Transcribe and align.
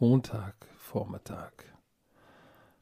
Montagvormittag. 0.00 1.52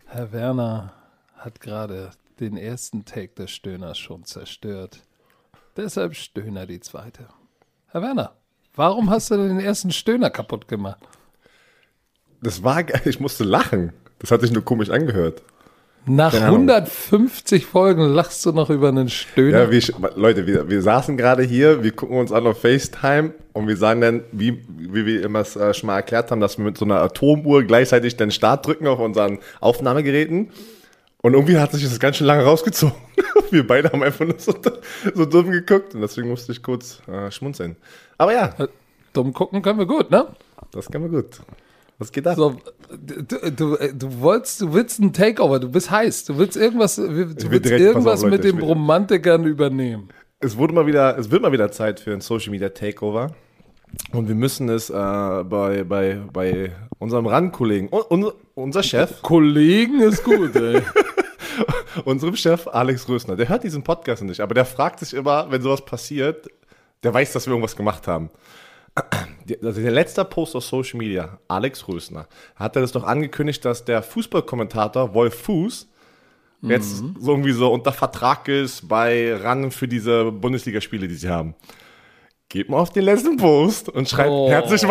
Herr 0.07 0.31
Werner 0.31 0.93
hat 1.35 1.61
gerade 1.61 2.13
den 2.38 2.56
ersten 2.56 3.04
Take 3.04 3.35
des 3.35 3.51
Stöhners 3.51 3.99
schon 3.99 4.22
zerstört. 4.22 5.03
Deshalb 5.77 6.15
Stöhner 6.15 6.65
die 6.65 6.78
zweite. 6.78 7.27
Herr 7.88 8.03
Werner, 8.03 8.37
warum 8.77 9.10
hast 9.10 9.33
du 9.33 9.37
denn 9.37 9.49
den 9.49 9.59
ersten 9.59 9.91
Stöhner 9.91 10.31
kaputt 10.31 10.69
gemacht? 10.69 11.09
Das 12.41 12.63
war, 12.63 12.85
ich 13.04 13.19
musste 13.19 13.42
lachen. 13.42 13.92
Das 14.21 14.31
hat 14.31 14.42
sich 14.42 14.53
nur 14.53 14.64
komisch 14.64 14.91
angehört. 14.91 15.42
Nach 16.06 16.33
Ahnung. 16.33 16.70
150 16.70 17.66
Folgen 17.66 18.02
lachst 18.02 18.45
du 18.46 18.52
noch 18.52 18.70
über 18.70 18.88
einen 18.88 19.09
Stöhner. 19.09 19.64
Ja, 19.64 19.70
wir, 19.70 19.83
Leute, 20.16 20.46
wir, 20.46 20.70
wir 20.70 20.80
saßen 20.80 21.16
gerade 21.16 21.42
hier, 21.42 21.82
wir 21.82 21.92
gucken 21.92 22.18
uns 22.18 22.32
an 22.32 22.46
auf 22.46 22.60
FaceTime 22.62 23.34
und 23.52 23.68
wir 23.68 23.77
sagen 23.77 24.00
dann, 24.00 24.23
wie, 24.32 24.64
wie 24.76 25.04
wir 25.04 25.23
immer 25.23 25.40
es 25.40 25.56
äh, 25.56 25.74
schon 25.74 25.88
mal 25.88 25.96
erklärt 25.96 26.30
haben, 26.30 26.40
dass 26.40 26.56
wir 26.56 26.64
mit 26.64 26.78
so 26.78 26.84
einer 26.84 27.02
Atomuhr 27.02 27.62
gleichzeitig 27.64 28.16
den 28.16 28.30
Start 28.30 28.66
drücken 28.66 28.87
auf 28.87 28.98
unseren 28.98 29.38
Aufnahmegeräten. 29.60 30.50
Und 31.20 31.34
irgendwie 31.34 31.59
hat 31.59 31.73
sich 31.73 31.84
das 31.84 31.98
ganz 31.98 32.16
schön 32.16 32.26
lange 32.26 32.45
rausgezogen. 32.45 32.95
Wir 33.51 33.66
beide 33.66 33.90
haben 33.90 34.02
einfach 34.02 34.24
nur 34.24 34.38
so, 34.38 34.54
so 35.15 35.24
dumm 35.24 35.51
geguckt 35.51 35.95
und 35.95 36.02
deswegen 36.02 36.28
musste 36.28 36.52
ich 36.52 36.62
kurz 36.62 37.01
äh, 37.09 37.30
schmunzeln. 37.30 37.76
Aber 38.18 38.32
ja, 38.32 38.54
Dumm 39.12 39.32
gucken 39.32 39.62
können 39.62 39.78
wir 39.78 39.87
gut, 39.87 40.10
ne? 40.10 40.26
das 40.70 40.90
kann 40.90 41.02
man 41.02 41.10
gut. 41.10 41.40
Was 41.98 42.12
geht 42.12 42.27
ab? 42.29 42.37
So, 42.37 42.57
du, 42.91 43.51
du, 43.51 43.77
du 43.93 44.20
wolltest, 44.20 44.61
du 44.61 44.73
willst 44.73 45.01
ein 45.01 45.12
Takeover, 45.12 45.59
du 45.59 45.69
bist 45.69 45.91
heiß, 45.91 46.24
du 46.24 46.38
willst 46.38 46.57
irgendwas, 46.57 46.95
du 46.95 47.15
will 47.15 47.34
willst 47.41 47.71
irgendwas 47.71 48.23
auf, 48.23 48.30
Leute, 48.30 48.37
mit 48.37 48.45
den 48.45 48.62
Romantikern 48.62 49.45
übernehmen. 49.45 50.09
Es 50.38 50.57
wurde 50.57 50.74
mal 50.74 50.87
wieder, 50.87 51.19
es 51.19 51.30
wird 51.33 51.43
mal 51.43 51.51
wieder 51.51 51.73
Zeit 51.73 51.98
für 51.98 52.12
ein 52.12 52.21
Social 52.21 52.52
Media 52.52 52.68
Takeover. 52.68 53.32
Und 54.13 54.29
wir 54.29 54.35
müssen 54.37 54.68
es 54.68 54.90
äh, 54.90 54.93
bei, 54.95 55.82
bei, 55.82 56.21
bei 56.32 56.73
unserem 56.99 57.27
RAN-Kollegen, 57.27 57.88
un, 57.90 58.02
un, 58.10 58.33
unser 58.55 58.83
Chef, 58.83 59.23
Kollegen 59.23 60.01
ist 60.01 60.23
gut, 60.23 60.55
ey. 60.55 60.83
unserem 62.05 62.37
Chef 62.37 62.68
Alex 62.68 63.09
Rösner, 63.09 63.35
der 63.35 63.49
hört 63.49 63.65
diesen 63.65 63.83
Podcast 63.83 64.23
nicht, 64.23 64.41
aber 64.41 64.55
der 64.55 64.67
fragt 64.67 65.01
sich 65.01 65.15
immer, 65.15 65.51
wenn 65.51 65.62
sowas 65.62 65.85
passiert, 65.85 66.49
der 67.03 67.15
weiß, 67.15 67.33
dass 67.33 67.47
wir 67.47 67.53
irgendwas 67.53 67.77
gemacht 67.77 68.07
haben. 68.07 68.31
Also 69.63 69.81
der 69.81 69.91
letzte 69.91 70.25
Post 70.25 70.57
auf 70.57 70.65
Social 70.65 70.99
Media, 70.99 71.39
Alex 71.49 71.87
Rösner, 71.89 72.27
hat 72.57 72.77
er 72.77 72.83
das 72.83 72.93
doch 72.93 73.05
angekündigt, 73.05 73.65
dass 73.65 73.85
der 73.85 74.03
Fußballkommentator 74.03 75.15
Wolf 75.15 75.35
Fuß 75.43 75.89
jetzt 76.63 77.05
so 77.21 77.31
irgendwie 77.33 77.53
so 77.53 77.73
unter 77.73 77.93
Vertrag 77.93 78.49
ist 78.49 78.89
bei 78.89 79.35
RAN 79.37 79.71
für 79.71 79.87
diese 79.87 80.33
Bundesligaspiele, 80.33 81.07
die 81.07 81.15
sie 81.15 81.29
haben. 81.29 81.55
Geht 82.49 82.69
mal 82.71 82.79
auf 82.79 82.91
den 82.91 83.05
letzten 83.05 83.37
Post 83.37 83.91
und 83.91 84.09
schreibt 84.09 84.31
Oh. 84.31 84.49
herzlich, 84.49 84.83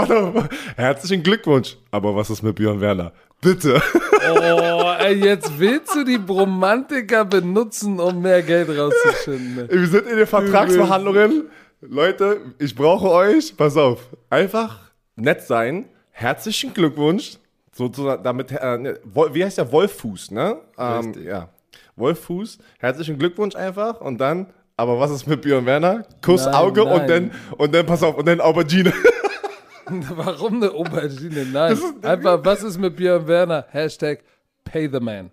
herzlichen 0.75 1.23
Glückwunsch. 1.23 1.75
Aber 1.91 2.15
was 2.15 2.29
ist 2.29 2.43
mit 2.43 2.55
Björn 2.55 2.79
Werner? 2.79 3.11
Bitte. 3.41 3.81
Oh, 4.29 4.93
ey, 4.99 5.15
jetzt 5.15 5.59
willst 5.59 5.95
du 5.95 6.03
die 6.03 6.17
Bromantiker 6.17 7.25
benutzen, 7.25 7.99
um 7.99 8.21
mehr 8.21 8.41
Geld 8.43 8.69
rauszuschinden. 8.69 9.69
Wir 9.69 9.87
sind 9.87 10.07
in 10.07 10.17
den 10.17 10.27
Vertragsverhandlungen. 10.27 11.49
Leute, 11.89 12.41
ich 12.59 12.75
brauche 12.75 13.09
euch. 13.09 13.55
Pass 13.55 13.77
auf. 13.77 14.01
Einfach 14.29 14.91
nett 15.15 15.41
sein. 15.41 15.85
Herzlichen 16.11 16.73
Glückwunsch. 16.73 17.37
Sozusagen, 17.71 18.23
damit, 18.23 18.51
äh, 18.51 18.77
ne, 18.77 18.99
wie 19.31 19.43
heißt 19.45 19.57
der? 19.59 19.71
Wolffuß, 19.71 20.31
ne? 20.31 20.57
Ähm, 20.77 21.13
ja. 21.23 21.49
Wolffuß. 21.95 22.57
Herzlichen 22.79 23.17
Glückwunsch 23.19 23.55
einfach. 23.55 24.01
Und 24.01 24.17
dann, 24.19 24.47
aber 24.75 24.99
was 24.99 25.11
ist 25.11 25.27
mit 25.27 25.41
Björn 25.43 25.65
Werner? 25.65 26.03
Kuss, 26.23 26.45
Nein, 26.45 26.55
Auge 26.55 26.83
und 26.83 27.07
nein. 27.07 27.07
dann, 27.07 27.31
und 27.57 27.73
dann, 27.73 27.85
pass 27.85 28.01
auf, 28.03 28.17
und 28.17 28.27
dann 28.27 28.41
Aubergine. 28.41 28.91
Warum 29.85 30.55
eine 30.55 30.71
Aubergine? 30.71 31.45
Nein. 31.45 31.77
Einfach, 32.01 32.43
was 32.43 32.63
ist 32.63 32.77
mit 32.79 32.95
Björn 32.97 33.27
Werner? 33.27 33.65
Hashtag 33.69 34.19
pay 34.65 34.89
the 34.91 34.99
man. 34.99 35.31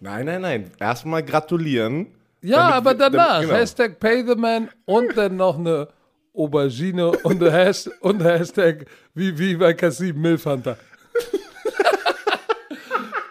nein, 0.00 0.26
nein, 0.26 0.40
nein. 0.40 0.70
Erstmal 0.80 1.22
gratulieren. 1.22 2.06
Ja, 2.42 2.56
Damit 2.58 2.74
aber 2.74 2.90
wir- 2.90 2.94
damit- 2.98 3.20
danach. 3.20 3.40
genau. 3.42 3.54
Hashtag 3.54 4.00
pay 4.00 4.24
the 4.26 4.34
man 4.34 4.68
und 4.84 5.16
dann 5.16 5.36
noch 5.36 5.58
eine 5.58 5.88
Aubergine 6.34 7.10
und 7.10 7.40
Hashtag, 7.42 7.92
und 8.00 8.22
Hashtag 8.24 8.86
wie, 9.14 9.36
wie 9.38 9.54
bei 9.56 9.74
Cassim 9.74 10.20
Milfhunter. 10.20 10.76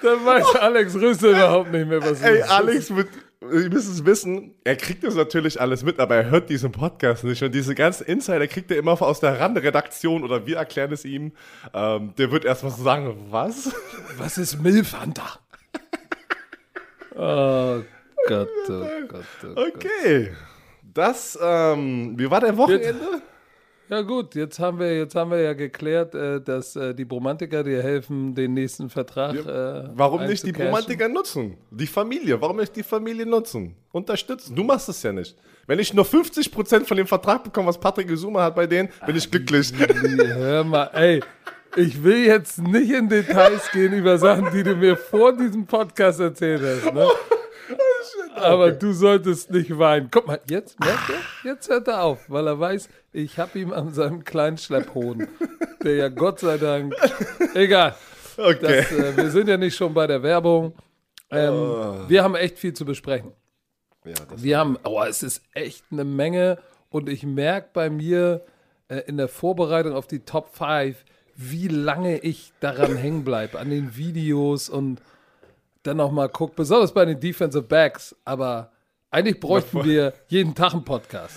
dann 0.04 0.26
weiß 0.26 0.56
Alex 0.56 0.96
Rüssel 0.96 1.32
überhaupt 1.32 1.72
nicht 1.72 1.88
mehr, 1.88 2.02
was 2.02 2.22
Ey, 2.22 2.40
ist. 2.40 2.50
Alex, 2.50 2.90
mit, 2.90 3.08
ihr 3.42 3.70
müsst 3.70 3.90
es 3.92 4.04
wissen, 4.06 4.56
er 4.64 4.76
kriegt 4.76 5.04
das 5.04 5.16
natürlich 5.16 5.60
alles 5.60 5.84
mit, 5.84 6.00
aber 6.00 6.16
er 6.16 6.30
hört 6.30 6.50
diesen 6.50 6.72
Podcast 6.72 7.24
nicht. 7.24 7.42
Und 7.44 7.54
diese 7.54 7.76
ganzen 7.76 8.06
Insider 8.06 8.48
kriegt 8.48 8.72
er 8.72 8.78
immer 8.78 9.00
aus 9.02 9.20
der 9.20 9.40
Randredaktion 9.40 10.24
oder 10.24 10.46
wir 10.46 10.58
erklären 10.58 10.92
es 10.92 11.06
ihm. 11.06 11.34
Ähm, 11.74 12.14
der 12.18 12.32
wird 12.32 12.46
erstmal 12.46 12.72
so 12.72 12.84
sagen, 12.84 13.16
was? 13.30 13.72
Was 14.18 14.38
ist 14.38 14.62
Milfhunter? 14.62 15.40
oh 17.16 17.82
Gott, 18.28 18.50
oh 18.70 18.84
Gott, 19.08 19.24
oh 19.44 19.48
Gott. 19.54 19.74
Okay. 19.76 20.32
Das, 20.94 21.38
ähm, 21.42 22.14
wie 22.18 22.30
war 22.30 22.42
dein 22.42 22.58
Wochenende? 22.58 23.22
Ja 23.92 24.02
gut, 24.04 24.36
jetzt 24.36 24.58
haben 24.58 24.80
wir, 24.80 24.98
jetzt 24.98 25.16
haben 25.16 25.32
wir 25.32 25.42
ja 25.42 25.52
geklärt, 25.52 26.16
äh, 26.16 26.40
dass 26.40 26.78
äh, 26.78 26.94
die 26.96 27.04
Bromantiker 27.04 27.62
dir 27.62 27.84
helfen, 27.84 28.34
den 28.34 28.54
nächsten 28.54 28.90
Vertrag. 28.90 29.36
Äh, 29.36 29.90
Warum 29.94 30.26
nicht 30.28 30.44
die 30.44 30.48
einzucashen. 30.48 30.68
Romantiker 30.68 31.09
nutzen? 31.09 31.58
Die 31.72 31.88
Familie, 31.88 32.40
warum 32.40 32.56
nicht 32.56 32.74
die 32.74 32.84
Familie 32.84 33.26
nutzen? 33.26 33.76
Unterstützen. 33.92 34.56
Du 34.56 34.64
machst 34.64 34.88
es 34.88 35.03
ja 35.03 35.12
nicht. 35.12 35.36
Wenn 35.68 35.78
ich 35.80 35.94
nur 35.94 36.06
50% 36.06 36.86
von 36.86 36.96
dem 36.96 37.06
Vertrag 37.08 37.44
bekomme, 37.44 37.68
was 37.68 37.78
Patrick 37.78 38.08
Gesuma 38.08 38.44
hat 38.44 38.56
bei 38.56 38.66
denen, 38.66 38.88
bin 39.06 39.16
ich 39.18 39.30
glücklich. 39.30 39.74
Hör 39.78 40.64
mal, 40.64 40.90
ey, 40.94 41.22
ich 41.76 42.02
will 42.02 42.26
jetzt 42.26 42.59
nicht 42.59 42.92
in 42.92 43.09
Details 43.09 43.70
gehen 43.72 43.92
über 43.92 44.18
Sachen, 44.18 44.48
die 44.53 44.64
du 44.64 44.74
mir 44.74 44.96
vor 44.96 45.36
diesem 45.36 45.66
Podcast 45.66 46.22
erzählt 46.22 46.62
hast. 46.62 46.94
Ne? 46.94 47.08
Aber 48.36 48.72
du 48.72 48.94
solltest 48.94 49.52
nicht 49.52 49.78
weinen. 49.78 50.09
Guck 50.12 50.28
mal, 50.28 50.40
jetzt 50.48 50.80
merkt 50.80 51.09
er, 51.09 51.52
jetzt 51.52 51.70
hört 51.70 51.88
er 51.88 52.04
auf, 52.04 52.30
weil 52.30 52.48
er 52.48 52.59
weiß, 52.59 52.90
ich 53.14 53.38
habe 53.40 53.59
ihm 53.59 53.74
an 53.74 53.94
seinem 53.94 54.24
kleinen 54.24 54.58
Schlepphoden, 54.58 55.28
der 55.84 55.96
ja 55.96 56.08
Gott 56.09 56.40
sei 56.40 56.58
Dank, 56.58 56.94
egal. 57.54 57.96
Okay. 58.38 58.86
Das, 58.90 58.92
äh, 58.92 59.18
wir 59.18 59.30
sind 59.30 59.48
ja 59.50 59.58
nicht 59.58 59.76
schon 59.76 59.94
bei 59.94 60.08
der 60.08 60.24
Werbung. 60.24 60.74
Ähm, 61.30 62.06
Wir 62.08 62.24
haben 62.24 62.36
echt 62.36 62.58
viel 62.59 62.74
zu 62.74 62.86
besprechen. 62.86 63.32
ja, 64.06 64.14
Wir 64.36 64.58
haben, 64.58 64.78
oh, 64.84 65.02
es 65.08 65.24
ist 65.24 65.44
echt 65.53 65.86
eine 65.92 66.03
Menge 66.03 66.58
und 66.90 67.09
ich 67.09 67.24
merke 67.24 67.70
bei 67.74 67.90
mir 67.90 68.42
äh, 68.88 69.00
in 69.08 69.18
der 69.18 69.28
Vorbereitung 69.28 69.94
auf 69.94 70.08
die 70.08 70.20
Top 70.20 70.56
5, 70.56 71.03
wie 71.36 71.68
lange 71.68 72.20
ich 72.20 72.52
daran 72.59 72.96
hängen 72.96 73.24
bleibe, 73.24 73.59
an 73.59 73.70
den 73.70 73.96
Videos 73.96 74.70
und 74.70 75.02
dann 75.84 75.97
nochmal 75.97 76.30
guck, 76.30 76.56
besonders 76.56 76.94
bei 76.94 77.06
den 77.06 77.19
Defensive 77.19 77.64
Backs, 77.64 78.16
aber 78.25 78.72
eigentlich 79.09 79.40
bräuchten 79.40 79.84
wir 79.84 80.14
jeden 80.28 80.56
Tag 80.56 80.74
einen 80.74 80.86
Podcast, 80.86 81.36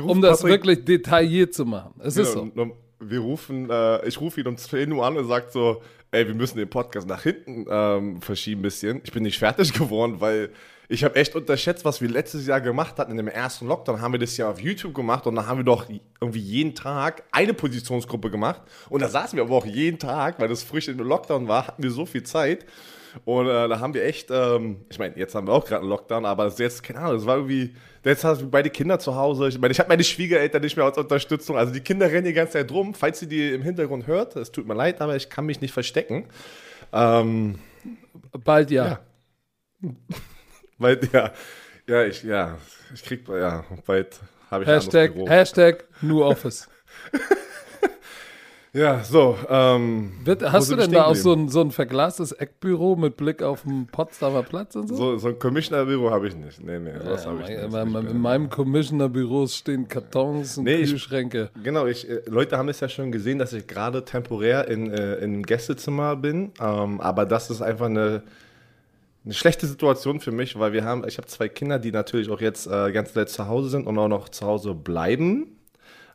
ruft 0.00 0.10
um 0.10 0.20
das 0.20 0.38
Patrick- 0.40 0.52
wirklich 0.52 0.84
detailliert 0.84 1.54
zu 1.54 1.64
machen. 1.64 1.94
Es 2.00 2.16
ist 2.16 2.32
so. 2.32 2.46
Genau, 2.46 2.76
Wir 3.00 3.20
rufen, 3.20 3.70
äh, 3.70 4.06
ich 4.08 4.20
rufe 4.20 4.40
ihn 4.40 4.48
um 4.48 4.56
10 4.56 4.90
Uhr 4.92 5.06
an 5.06 5.16
und 5.16 5.28
sagt 5.28 5.52
so, 5.52 5.80
ey, 6.10 6.26
wir 6.26 6.34
müssen 6.34 6.58
den 6.58 6.68
Podcast 6.68 7.06
nach 7.06 7.22
hinten 7.22 7.66
ähm, 7.70 8.20
verschieben 8.20 8.60
ein 8.60 8.62
bisschen. 8.62 9.00
Ich 9.04 9.12
bin 9.12 9.22
nicht 9.22 9.38
fertig 9.38 9.72
geworden, 9.78 10.16
weil 10.20 10.50
ich 10.88 11.04
habe 11.04 11.14
echt 11.16 11.36
unterschätzt, 11.36 11.84
was 11.84 12.00
wir 12.00 12.08
letztes 12.08 12.46
Jahr 12.46 12.62
gemacht 12.62 12.98
hatten 12.98 13.10
in 13.12 13.18
dem 13.18 13.28
ersten 13.28 13.68
Lockdown. 13.68 14.00
Haben 14.00 14.12
wir 14.14 14.18
das 14.18 14.36
ja 14.38 14.48
auf 14.50 14.58
YouTube 14.58 14.94
gemacht 14.94 15.26
und 15.26 15.34
dann 15.36 15.46
haben 15.46 15.58
wir 15.58 15.64
doch 15.64 15.86
irgendwie 16.20 16.40
jeden 16.40 16.74
Tag 16.74 17.22
eine 17.30 17.52
Positionsgruppe 17.54 18.30
gemacht. 18.30 18.62
Und 18.88 19.02
da 19.02 19.08
saßen 19.08 19.36
wir 19.36 19.44
aber 19.44 19.54
auch 19.54 19.66
jeden 19.66 19.98
Tag, 19.98 20.40
weil 20.40 20.48
das 20.48 20.62
frisch 20.64 20.88
in 20.88 20.96
dem 20.98 21.06
Lockdown 21.06 21.46
war, 21.46 21.66
hatten 21.68 21.82
wir 21.82 21.90
so 21.90 22.06
viel 22.06 22.22
Zeit. 22.24 22.64
Und 23.24 23.46
äh, 23.46 23.68
da 23.68 23.80
haben 23.80 23.94
wir 23.94 24.04
echt, 24.04 24.30
ähm, 24.30 24.84
ich 24.90 24.98
meine, 24.98 25.16
jetzt 25.16 25.34
haben 25.34 25.46
wir 25.46 25.52
auch 25.52 25.64
gerade 25.64 25.80
einen 25.80 25.90
Lockdown, 25.90 26.24
aber 26.24 26.44
das 26.44 26.54
ist 26.54 26.60
jetzt, 26.60 26.82
keine 26.82 27.00
Ahnung, 27.00 27.16
das 27.16 27.26
war 27.26 27.36
irgendwie, 27.36 27.74
jetzt 28.04 28.24
hast 28.24 28.42
du 28.42 28.50
beide 28.50 28.70
Kinder 28.70 28.98
zu 28.98 29.14
Hause. 29.14 29.48
Ich 29.48 29.58
meine, 29.58 29.72
ich 29.72 29.78
habe 29.78 29.88
meine 29.88 30.04
Schwiegereltern 30.04 30.62
nicht 30.62 30.76
mehr 30.76 30.86
als 30.86 30.98
Unterstützung. 30.98 31.56
Also 31.56 31.72
die 31.72 31.80
Kinder 31.80 32.06
rennen 32.06 32.26
die 32.26 32.32
ganze 32.32 32.54
Zeit 32.54 32.70
rum. 32.70 32.94
Falls 32.94 33.22
ihr 33.22 33.28
die 33.28 33.50
im 33.50 33.62
Hintergrund 33.62 34.06
hört, 34.06 34.36
es 34.36 34.52
tut 34.52 34.66
mir 34.66 34.74
leid, 34.74 35.00
aber 35.00 35.16
ich 35.16 35.30
kann 35.30 35.46
mich 35.46 35.60
nicht 35.60 35.72
verstecken. 35.72 36.26
Ähm, 36.92 37.58
Bald 38.44 38.70
ja. 38.70 39.00
Ja. 39.82 39.90
weil, 40.78 41.00
ja, 41.12 41.32
ja, 41.86 42.04
ich, 42.04 42.22
ja, 42.22 42.58
ich 42.94 43.02
krieg, 43.02 43.28
ja, 43.28 43.64
bald 43.86 44.20
habe 44.50 44.64
ich 44.64 44.70
Hashtag. 44.70 45.12
Hashtag 45.26 45.84
New 46.02 46.22
Office. 46.22 46.68
Ja, 48.74 49.02
so, 49.02 49.36
ähm, 49.48 50.12
hast 50.42 50.70
du 50.70 50.76
denn 50.76 50.92
da 50.92 51.06
auch 51.06 51.14
so 51.14 51.32
ein, 51.32 51.48
so 51.48 51.62
ein 51.62 51.70
verglastes 51.70 52.32
Eckbüro 52.32 52.96
mit 52.96 53.16
Blick 53.16 53.42
auf 53.42 53.62
den 53.62 53.86
Potsdamer 53.86 54.42
Platz 54.42 54.76
und 54.76 54.88
so? 54.88 54.94
So, 54.94 55.16
so 55.16 55.28
ein 55.28 55.38
Commissioner-Büro 55.38 56.10
habe 56.10 56.28
ich 56.28 56.36
nicht. 56.36 56.62
Nee, 56.62 56.78
nee, 56.78 56.92
sowas 57.02 57.24
Ja, 57.24 57.30
habe 57.30 57.42
ich 57.42 57.48
nicht. 57.48 57.58
Ich 58.04 58.10
in 58.10 58.20
meinem 58.20 58.50
Commissioner-Büro 58.50 59.46
stehen 59.46 59.88
Kartons 59.88 60.58
und 60.58 60.64
Nee, 60.64 60.76
ich- 60.76 60.90
Kühlschränke. 60.90 61.50
Genau, 61.62 61.86
ich, 61.86 62.08
äh, 62.08 62.20
Leute 62.26 62.58
haben 62.58 62.68
es 62.68 62.80
ja 62.80 62.90
schon 62.90 63.10
gesehen, 63.10 63.38
dass 63.38 63.54
ich 63.54 63.66
gerade 63.66 64.04
temporär 64.04 64.68
in, 64.68 64.92
äh, 64.92 65.14
im 65.16 65.44
Gästezimmer 65.44 66.16
bin. 66.16 66.52
Ähm, 66.60 67.00
aber 67.00 67.24
das 67.24 67.48
ist 67.50 67.62
einfach 67.62 67.86
eine, 67.86 68.22
eine 69.24 69.34
schlechte 69.34 69.66
Situation 69.66 70.20
für 70.20 70.30
mich, 70.30 70.58
weil 70.58 70.74
wir 70.74 70.84
haben, 70.84 71.04
ich 71.08 71.16
habe 71.16 71.26
zwei 71.26 71.48
Kinder, 71.48 71.78
die 71.78 71.90
natürlich 71.90 72.28
auch 72.30 72.40
jetzt 72.42 72.66
äh, 72.66 72.92
ganz 72.92 73.14
Zeit 73.14 73.30
zu 73.30 73.48
Hause 73.48 73.70
sind 73.70 73.86
und 73.86 73.98
auch 73.98 74.08
noch 74.08 74.28
zu 74.28 74.44
Hause 74.46 74.74
bleiben, 74.74 75.56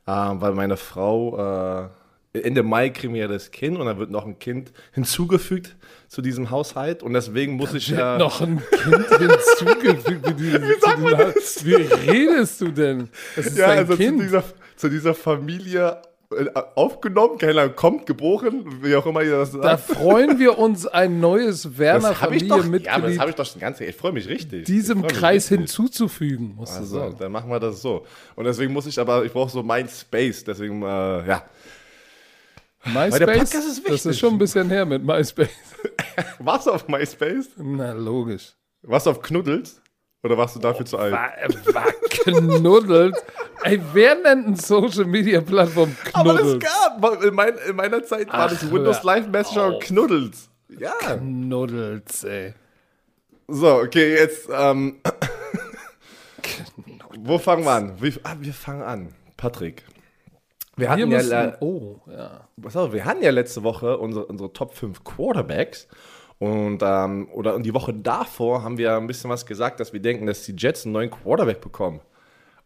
ähm, 0.08 0.40
weil 0.40 0.54
meine 0.54 0.78
Frau 0.78 1.86
äh, 1.86 1.90
Ende 2.33 2.63
Mai 2.63 2.89
kriegen 2.89 3.13
wir 3.13 3.21
ja 3.21 3.27
das 3.27 3.51
Kind 3.51 3.77
und 3.77 3.85
dann 3.85 4.00
wird 4.00 4.09
noch 4.09 4.25
ein 4.25 4.39
Kind 4.39 4.71
hinzugefügt 4.91 5.75
zu 6.07 6.24
diesem 6.24 6.50
Haushalt 6.50 7.03
und 7.03 7.13
deswegen 7.13 7.53
muss 7.53 7.75
ich 7.75 7.91
äh, 7.91 8.18
noch 8.18 8.41
ein 8.41 8.59
Kind 8.71 9.07
hinzugefügt. 9.19 10.39
Wie, 10.39 10.53
wie, 10.53 10.80
sagt 10.80 11.00
man 11.00 11.12
das? 11.12 11.63
wie 11.63 11.75
redest 11.75 12.59
du 12.62 12.71
denn? 12.71 13.09
Das 13.35 13.45
ist 13.45 13.57
ja, 13.59 13.68
also 13.68 13.95
kind. 13.95 14.18
Zu, 14.18 14.24
dieser, 14.24 14.44
zu 14.75 14.89
dieser 14.89 15.13
Familie 15.13 16.01
äh, 16.31 16.45
aufgenommen, 16.74 17.38
keiner 17.38 17.69
kommt, 17.69 18.07
geboren, 18.07 18.80
wie 18.81 18.95
auch 18.95 19.06
immer 19.06 19.21
ihr 19.21 19.38
das 19.38 19.51
sagt. 19.51 19.63
Da 19.63 19.77
freuen 19.77 20.39
wir 20.39 20.57
uns, 20.57 20.88
ein 20.88 21.19
neues 21.19 21.77
Werner 21.77 22.15
Familienmitglied. 22.15 22.85
Ja, 22.88 23.00
das 23.00 23.19
habe 23.19 23.30
ich 23.30 23.35
doch 23.35 23.45
schon 23.45 23.62
ganz, 23.62 23.80
ich 23.80 23.95
freue 23.95 24.12
mich 24.12 24.27
richtig. 24.27 24.65
Diesem 24.65 25.06
Kreis 25.06 25.51
richtig. 25.51 25.59
hinzuzufügen, 25.59 26.56
musst 26.56 26.77
also, 26.77 26.95
du 26.95 27.01
sagen. 27.01 27.15
Dann 27.19 27.31
machen 27.31 27.51
wir 27.51 27.59
das 27.59 27.80
so. 27.80 28.07
Und 28.35 28.45
deswegen 28.45 28.74
muss 28.74 28.88
ich 28.88 29.00
aber, 29.00 29.24
ich 29.24 29.31
brauche 29.31 29.51
so 29.51 29.62
mein 29.62 29.88
Space, 29.88 30.44
deswegen, 30.44 30.81
äh, 30.81 31.27
ja. 31.27 31.44
MySpace? 32.85 33.19
der 33.19 33.25
Podcast 33.25 33.68
ist 33.68 33.77
wichtig. 33.77 33.91
Das 33.91 34.06
ist 34.06 34.19
schon 34.19 34.33
ein 34.33 34.38
bisschen 34.38 34.69
her 34.69 34.85
mit 34.85 35.03
MySpace. 35.03 35.50
Warst 36.39 36.68
du 36.68 36.71
auf 36.71 36.88
MySpace? 36.88 37.50
Na, 37.57 37.94
logisch. 37.94 38.53
Warst 38.81 39.06
du 39.06 39.12
auf 39.12 39.21
Knuddels? 39.21 39.81
Oder 40.24 40.38
warst 40.38 40.56
du 40.56 40.59
dafür 40.62 40.85
oh, 40.85 40.89
zu 40.89 40.97
alt? 40.97 41.12
War, 41.12 41.31
war 41.74 41.91
knuddelt. 42.09 43.15
Ey, 43.63 43.81
wer 43.91 44.15
nennt 44.15 44.47
eine 44.47 44.56
Social 44.56 45.03
Media 45.03 45.41
Plattform 45.41 45.94
Knuddels? 46.01 46.39
Aber 46.39 46.41
es 46.41 46.59
gab. 46.59 47.24
In, 47.25 47.33
mein, 47.33 47.57
in 47.68 47.75
meiner 47.75 48.03
Zeit 48.03 48.27
Ach, 48.30 48.39
war 48.39 48.47
das 48.47 48.71
Windows 48.71 49.03
Live 49.03 49.27
Messenger 49.27 49.68
und 49.68 49.83
Knuddels. 49.83 50.50
Ja. 50.80 50.94
Knuddels, 51.18 52.24
ey. 52.24 52.53
So, 53.50 53.81
okay, 53.81 54.15
jetzt. 54.15 54.47
Ähm, 54.50 55.01
wo 57.19 57.38
fangen 57.38 57.65
wir 57.65 57.71
an? 57.71 58.01
Wir, 58.01 58.13
ah, 58.24 58.35
wir 58.39 58.53
fangen 58.53 58.81
an. 58.81 59.13
Patrick. 59.35 59.83
Wir 60.75 60.90
hatten, 60.90 61.00
wir 61.00 61.08
müssen, 61.08 61.31
ja, 61.31 61.58
oh, 61.60 62.00
ja. 62.08 62.48
Auf, 62.64 62.94
wir 62.94 63.06
hatten 63.06 63.22
ja 63.22 63.30
letzte 63.30 63.64
Woche 63.64 63.98
unsere, 63.98 64.25
unsere 64.25 64.52
Top 64.54 64.74
5 64.74 65.04
Quarterbacks. 65.04 65.88
Und, 66.40 66.81
ähm, 66.81 67.30
oder 67.31 67.56
und 67.56 67.64
die 67.64 67.74
Woche 67.74 67.94
davor 67.94 68.64
haben 68.64 68.78
wir 68.78 68.98
ein 68.98 69.08
bisschen 69.08 69.30
was 69.30 69.46
gesagt, 69.46 69.80
dass 69.80 69.94
wir 69.94 70.02
denken, 70.02 70.25
dass 70.25 70.44
die 70.44 70.56
Jets 70.58 70.86
einen 70.86 70.94
neuen 70.94 71.12
Quarterback 71.12 71.62
bekommen. 71.62 72.02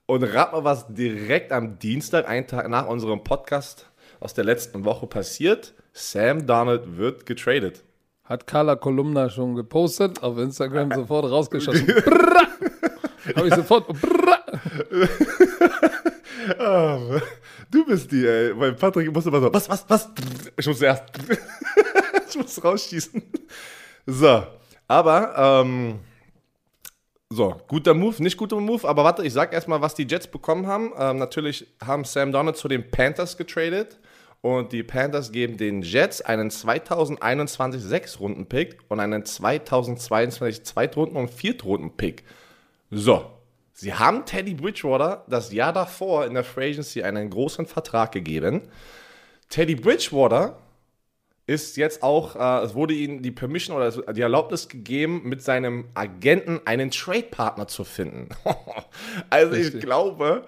Und 0.05 0.23
rat 0.23 0.53
mal, 0.53 0.63
was 0.63 0.87
direkt 0.87 1.51
am 1.51 1.79
Dienstag, 1.79 2.29
einen 2.29 2.47
Tag 2.47 2.69
nach 2.69 2.87
unserem 2.87 3.23
Podcast 3.25 3.89
aus 4.21 4.33
der 4.33 4.45
letzten 4.45 4.85
Woche 4.85 5.05
passiert. 5.05 5.73
Sam 5.91 6.47
Darnold 6.47 6.97
wird 6.97 7.25
getradet. 7.25 7.83
Hat 8.23 8.47
Carla 8.47 8.77
Kolumna 8.77 9.29
schon 9.29 9.55
gepostet, 9.55 10.23
auf 10.23 10.37
Instagram 10.37 10.91
sofort 10.93 11.29
rausgeschossen. 11.29 11.87
Habe 13.35 13.47
ich 13.47 13.55
sofort. 13.55 13.85
Du 17.71 17.85
bist 17.85 18.11
die, 18.11 18.25
ey. 18.25 18.57
Weil 18.57 18.73
Patrick 18.73 19.11
musste 19.13 19.29
immer 19.29 19.41
so, 19.41 19.53
was, 19.53 19.69
was, 19.69 19.85
was? 19.87 20.09
Ich 20.57 20.67
muss 20.67 20.81
erst. 20.81 21.03
ich 22.29 22.37
muss 22.37 22.63
rausschießen. 22.63 23.21
So, 24.05 24.43
aber, 24.87 25.63
ähm, 25.65 25.99
so, 27.29 27.55
guter 27.67 27.93
Move, 27.93 28.23
nicht 28.23 28.37
guter 28.37 28.59
Move, 28.59 28.87
aber 28.87 29.03
warte, 29.03 29.25
ich 29.25 29.33
sag 29.33 29.51
erstmal, 29.51 29.81
was 29.81 29.95
die 29.95 30.07
Jets 30.07 30.27
bekommen 30.27 30.65
haben. 30.65 30.93
Ähm, 30.97 31.17
natürlich 31.17 31.67
haben 31.85 32.05
Sam 32.05 32.31
Donald 32.31 32.55
zu 32.55 32.69
den 32.69 32.89
Panthers 32.89 33.35
getradet 33.35 33.99
und 34.39 34.71
die 34.71 34.83
Panthers 34.83 35.33
geben 35.33 35.57
den 35.57 35.81
Jets 35.81 36.21
einen 36.21 36.49
2021 36.49 37.81
6-Runden-Pick 37.81 38.77
und 38.87 39.01
einen 39.01 39.25
2022 39.25 40.63
Zweitrunden- 40.63 41.17
und 41.17 41.29
Viertrunden-Pick. 41.29 42.23
So, 42.91 43.25
sie 43.77 43.93
haben 43.93 44.25
Teddy 44.25 44.55
Bridgewater 44.55 45.23
das 45.29 45.53
Jahr 45.53 45.71
davor 45.71 46.25
in 46.25 46.33
der 46.33 46.43
Free 46.43 46.71
Agency 46.71 47.03
einen 47.03 47.29
großen 47.29 47.65
Vertrag 47.67 48.11
gegeben. 48.11 48.63
Teddy 49.49 49.75
Bridgewater 49.75 50.57
ist 51.45 51.77
jetzt 51.77 52.03
auch, 52.03 52.35
äh, 52.35 52.65
es 52.65 52.75
wurde 52.75 52.93
ihm 52.93 53.21
die 53.21 53.31
Permission 53.31 53.77
oder 53.77 54.13
die 54.13 54.21
Erlaubnis 54.21 54.67
gegeben, 54.67 55.21
mit 55.23 55.41
seinem 55.41 55.85
Agenten 55.93 56.59
einen 56.65 56.91
Trade-Partner 56.91 57.67
zu 57.67 57.85
finden. 57.85 58.29
also 59.29 59.53
Richtig. 59.53 59.75
ich 59.75 59.81
glaube, 59.81 60.45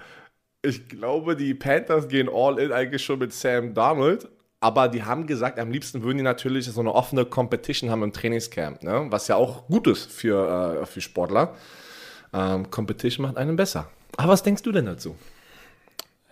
ich 0.62 0.90
glaube, 0.90 1.38
die 1.38 1.54
Panthers 1.54 2.10
gehen 2.10 2.30
all 2.34 2.60
in 2.60 2.74
eigentlich 2.74 3.04
schon 3.04 3.20
mit 3.20 3.32
Sam 3.32 3.74
Donald. 3.74 4.28
Aber 4.62 4.90
die 4.90 5.04
haben 5.04 5.26
gesagt, 5.26 5.58
am 5.58 5.72
liebsten 5.72 6.04
würden 6.04 6.18
die 6.18 6.24
natürlich 6.24 6.66
so 6.66 6.82
eine 6.82 6.94
offene 6.94 7.24
Competition 7.24 7.90
haben 7.90 8.04
im 8.04 8.12
Trainingscamp, 8.12 8.84
ne? 8.84 9.08
was 9.10 9.30
ja 9.30 9.38
auch 9.38 9.68
gut 9.68 9.88
ist 9.88 10.12
für, 10.12 10.82
äh, 10.82 10.86
für 10.86 11.00
Sportler. 11.00 11.56
Ähm, 12.34 12.70
Competition 12.70 13.26
macht 13.26 13.38
einen 13.38 13.56
besser. 13.56 13.90
Aber 14.18 14.34
was 14.34 14.44
denkst 14.44 14.64
du 14.64 14.72
denn 14.72 14.86
dazu? 14.86 15.16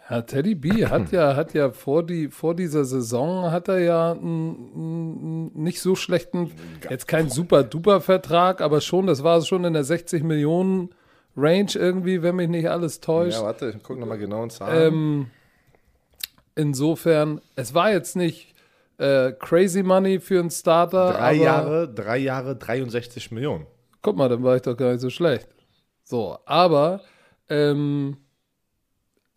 Ja, 0.09 0.21
Teddy 0.21 0.55
B 0.55 0.85
hat 0.85 1.11
ja, 1.11 1.35
hat 1.35 1.53
ja 1.53 1.71
vor, 1.71 2.05
die, 2.05 2.29
vor 2.29 2.55
dieser 2.55 2.85
Saison 2.85 3.51
hat 3.51 3.67
er 3.67 3.79
ja 3.79 4.11
einen, 4.13 5.51
nicht 5.53 5.81
so 5.81 5.95
schlechten, 5.95 6.51
jetzt 6.89 7.07
kein 7.07 7.29
super 7.29 7.63
duper 7.63 7.99
Vertrag, 7.99 8.61
aber 8.61 8.79
schon, 8.79 9.07
das 9.07 9.23
war 9.23 9.41
schon 9.41 9.65
in 9.65 9.73
der 9.73 9.83
60 9.83 10.23
Millionen 10.23 10.91
Range 11.35 11.71
irgendwie, 11.75 12.23
wenn 12.23 12.37
mich 12.37 12.47
nicht 12.47 12.69
alles 12.69 13.01
täuscht. 13.01 13.37
Ja, 13.37 13.43
warte, 13.43 13.73
ich 13.75 13.83
gucke 13.83 13.99
nochmal 13.99 14.17
genau 14.17 14.43
und 14.43 14.51
Zahlen. 14.53 14.93
Ähm, 14.93 15.25
insofern, 16.55 17.41
es 17.55 17.73
war 17.73 17.91
jetzt 17.91 18.15
nicht 18.15 18.55
äh, 18.97 19.33
crazy 19.33 19.83
money 19.83 20.19
für 20.19 20.39
einen 20.39 20.49
Starter. 20.51 21.13
Drei 21.13 21.33
Jahre, 21.33 21.93
drei 21.93 22.17
Jahre, 22.17 22.55
63 22.55 23.31
Millionen. 23.31 23.67
Guck 24.01 24.15
mal, 24.15 24.29
dann 24.29 24.41
war 24.43 24.55
ich 24.55 24.61
doch 24.61 24.77
gar 24.77 24.91
nicht 24.93 25.01
so 25.01 25.09
schlecht. 25.09 25.47
So, 26.07 26.37
aber 26.45 27.01
ähm, 27.49 28.17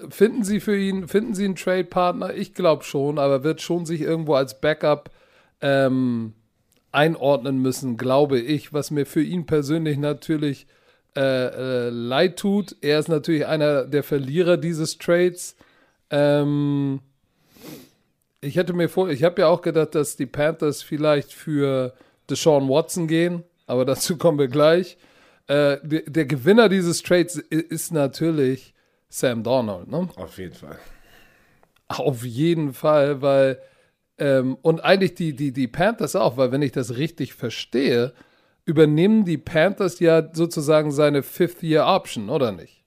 Finden 0.09 0.45
Sie 0.45 0.61
für 0.61 0.77
ihn, 0.77 1.09
finden 1.09 1.35
Sie 1.35 1.45
einen 1.45 1.57
Trade-Partner? 1.57 2.35
Ich 2.35 2.55
glaube 2.55 2.85
schon, 2.85 3.19
aber 3.19 3.45
wird 3.45 3.61
schon 3.61 3.85
sich 3.85 4.01
irgendwo 4.01 4.35
als 4.35 4.61
Backup 4.61 5.11
ähm, 5.61 6.33
einordnen 6.93 7.59
müssen, 7.59 7.97
glaube 7.97 8.39
ich, 8.39 8.73
was 8.73 8.91
mir 8.91 9.05
für 9.05 9.23
ihn 9.23 9.47
persönlich 9.47 9.99
natürlich 9.99 10.67
äh, 11.17 11.21
äh, 11.21 11.91
leid 11.91 12.39
tut. 12.39 12.77
Er 12.81 12.99
ist 12.99 13.09
natürlich 13.09 13.47
einer 13.47 13.85
der 13.85 14.03
Verlierer 14.03 14.57
dieses 14.57 14.97
Trades. 14.97 15.57
Ähm, 16.11 17.01
ich 18.41 18.57
hätte 18.57 18.73
mir 18.73 18.89
vor, 18.89 19.11
ich 19.11 19.23
habe 19.23 19.43
ja 19.43 19.49
auch 19.49 19.61
gedacht, 19.61 19.95
dass 19.95 20.17
die 20.17 20.27
Panthers 20.27 20.83
vielleicht 20.83 21.33
für 21.33 21.93
Deshaun 22.31 22.69
Watson 22.69 23.07
gehen, 23.07 23.43
aber 23.67 23.85
dazu 23.85 24.17
kommen 24.17 24.39
wir 24.39 24.49
gleich. 24.49 24.97
Äh, 25.51 25.81
der, 25.83 26.03
der 26.03 26.27
Gewinner 26.27 26.69
dieses 26.69 27.03
Trades 27.03 27.35
ist 27.35 27.93
natürlich 27.93 28.73
Sam 29.09 29.43
Donald, 29.43 29.89
ne? 29.89 30.09
Auf 30.15 30.39
jeden 30.39 30.55
Fall. 30.55 30.79
Auf 31.89 32.25
jeden 32.25 32.73
Fall, 32.73 33.21
weil 33.21 33.61
ähm, 34.19 34.59
und 34.63 34.85
eigentlich 34.85 35.17
die, 35.17 35.35
die, 35.35 35.53
die 35.53 35.67
Panthers 35.67 36.15
auch, 36.15 36.37
weil 36.37 36.53
wenn 36.53 36.63
ich 36.63 36.71
das 36.71 36.97
richtig 36.97 37.35
verstehe, 37.35 38.13
übernehmen 38.65 39.25
die 39.25 39.39
Panthers 39.39 39.99
ja 39.99 40.31
sozusagen 40.33 40.93
seine 40.93 41.25
Fifth-Year-Option, 41.25 42.31
oder 42.31 42.53
nicht? 42.53 42.85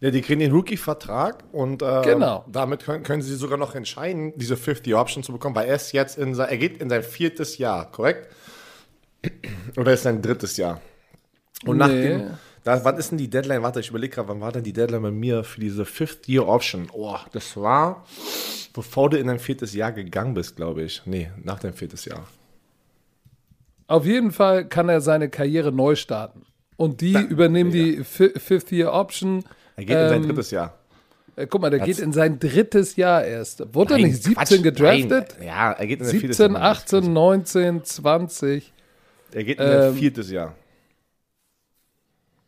Ja, 0.00 0.10
die 0.10 0.22
kriegen 0.22 0.40
den 0.40 0.52
Rookie-Vertrag 0.52 1.44
und 1.52 1.82
äh, 1.82 2.00
genau. 2.02 2.46
damit 2.50 2.84
können, 2.84 3.02
können 3.02 3.20
sie 3.20 3.34
sogar 3.34 3.58
noch 3.58 3.74
entscheiden, 3.74 4.32
diese 4.36 4.56
Fifth-Year-Option 4.56 5.22
zu 5.22 5.32
bekommen, 5.32 5.54
weil 5.54 5.68
er 5.68 5.76
ist 5.76 5.92
jetzt 5.92 6.16
in 6.16 6.34
sein, 6.34 6.48
er 6.48 6.56
geht 6.56 6.80
in 6.80 6.88
sein 6.88 7.02
viertes 7.02 7.58
Jahr, 7.58 7.92
korrekt? 7.92 8.34
Oder 9.76 9.92
ist 9.92 10.04
sein 10.04 10.22
drittes 10.22 10.56
Jahr? 10.56 10.80
Und 11.64 11.76
nee. 11.76 11.84
nach 11.84 11.88
dem 11.88 12.30
da, 12.64 12.84
wann 12.84 12.98
ist 12.98 13.10
denn 13.10 13.18
die 13.18 13.30
Deadline? 13.30 13.62
Warte, 13.62 13.80
ich 13.80 13.88
überlege 13.88 14.14
gerade, 14.14 14.28
wann 14.28 14.40
war 14.40 14.52
denn 14.52 14.62
die 14.62 14.72
Deadline 14.72 15.02
bei 15.02 15.10
mir 15.10 15.44
für 15.44 15.60
diese 15.60 15.84
Fifth 15.84 16.28
Year 16.28 16.46
Option? 16.46 16.88
Oh, 16.92 17.16
das 17.32 17.56
war, 17.56 18.04
bevor 18.74 19.08
du 19.08 19.18
in 19.18 19.28
dein 19.28 19.38
viertes 19.38 19.72
Jahr 19.72 19.92
gegangen 19.92 20.34
bist, 20.34 20.56
glaube 20.56 20.82
ich. 20.82 21.02
Nee, 21.06 21.30
nach 21.42 21.58
deinem 21.58 21.72
viertes 21.72 22.04
Jahr. 22.04 22.26
Auf 23.86 24.04
jeden 24.04 24.30
Fall 24.30 24.66
kann 24.66 24.88
er 24.88 25.00
seine 25.00 25.30
Karriere 25.30 25.72
neu 25.72 25.96
starten. 25.96 26.42
Und 26.76 27.00
die 27.00 27.12
da, 27.12 27.22
übernehmen 27.22 27.72
ja. 27.74 27.84
die 27.84 28.04
Fifth 28.04 28.72
Year 28.72 28.92
Option. 28.92 29.42
Er 29.76 29.84
geht 29.84 29.96
ähm, 29.96 30.02
in 30.02 30.08
sein 30.08 30.22
ähm, 30.22 30.28
drittes 30.28 30.50
Jahr. 30.50 30.78
Äh, 31.36 31.46
guck 31.46 31.62
mal, 31.62 31.70
der 31.70 31.80
Hat's, 31.80 31.88
geht 31.88 31.98
in 31.98 32.12
sein 32.12 32.38
drittes 32.38 32.96
Jahr 32.96 33.24
erst. 33.24 33.74
Wurde 33.74 33.94
er 33.94 34.00
nicht 34.00 34.22
17 34.22 34.34
Quatsch, 34.34 34.62
gedraftet? 34.62 35.36
Nein. 35.38 35.48
Ja, 35.48 35.72
er 35.72 35.86
geht 35.86 36.00
in 36.00 36.04
sein 36.04 36.12
17, 36.12 36.20
viertes 36.20 36.38
Jahr. 36.38 36.74
17, 36.74 37.02
18, 37.02 37.12
19, 37.12 37.84
20. 37.84 38.72
Er 39.32 39.44
geht 39.44 39.58
in 39.58 39.66
ähm, 39.66 39.80
sein 39.80 39.94
viertes 39.94 40.30
Jahr. 40.30 40.54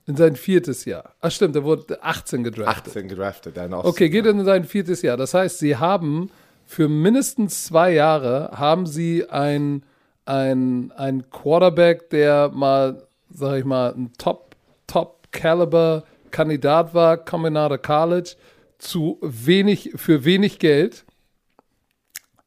In 0.06 0.16
sein 0.16 0.34
viertes 0.34 0.84
Jahr. 0.84 1.14
Ach 1.20 1.30
stimmt, 1.30 1.54
er 1.54 1.62
wurde 1.62 2.02
18 2.02 2.42
gedraftet. 2.42 2.88
18 2.88 3.08
gedraftet, 3.08 3.56
ja. 3.56 3.68
Okay, 3.84 4.08
geht 4.08 4.26
in 4.26 4.44
sein 4.44 4.64
viertes 4.64 5.02
Jahr. 5.02 5.16
Das 5.16 5.32
heißt, 5.32 5.60
sie 5.60 5.76
haben 5.76 6.30
für 6.64 6.88
mindestens 6.88 7.64
zwei 7.64 7.92
Jahre 7.92 8.50
haben 8.52 8.86
sie 8.86 9.28
ein, 9.28 9.84
ein, 10.24 10.92
ein 10.96 11.30
Quarterback, 11.30 12.10
der 12.10 12.50
mal, 12.52 13.06
sag 13.30 13.58
ich 13.58 13.64
mal, 13.64 13.94
ein 13.94 14.12
Top, 14.18 14.56
Top 14.88 15.28
Caliber 15.30 16.04
Kandidat 16.32 16.94
war, 16.94 17.16
coming 17.16 17.56
out 17.56 17.70
of 17.70 17.82
college, 17.82 18.36
zu 18.78 19.18
wenig, 19.20 19.92
für 19.94 20.24
wenig 20.24 20.58
Geld. 20.58 21.04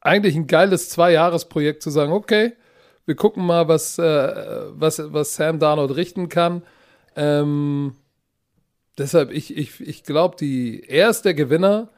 Eigentlich 0.02 0.36
ein 0.36 0.46
geiles 0.46 0.90
Zwei-Jahres-Projekt 0.90 1.82
zu 1.82 1.90
sagen, 1.90 2.12
okay, 2.12 2.52
wir 3.06 3.14
gucken 3.14 3.46
mal, 3.46 3.68
was, 3.68 3.98
äh, 3.98 4.02
was, 4.72 5.00
was 5.12 5.36
Sam 5.36 5.58
Darnold 5.58 5.96
richten 5.96 6.28
kann 6.28 6.62
ähm, 7.16 7.94
deshalb, 8.98 9.32
ich, 9.32 9.56
ich, 9.56 9.80
ich 9.80 10.04
glaube, 10.04 10.36
er 10.86 11.10
ist 11.10 11.24
der 11.24 11.34
Gewinner 11.34 11.88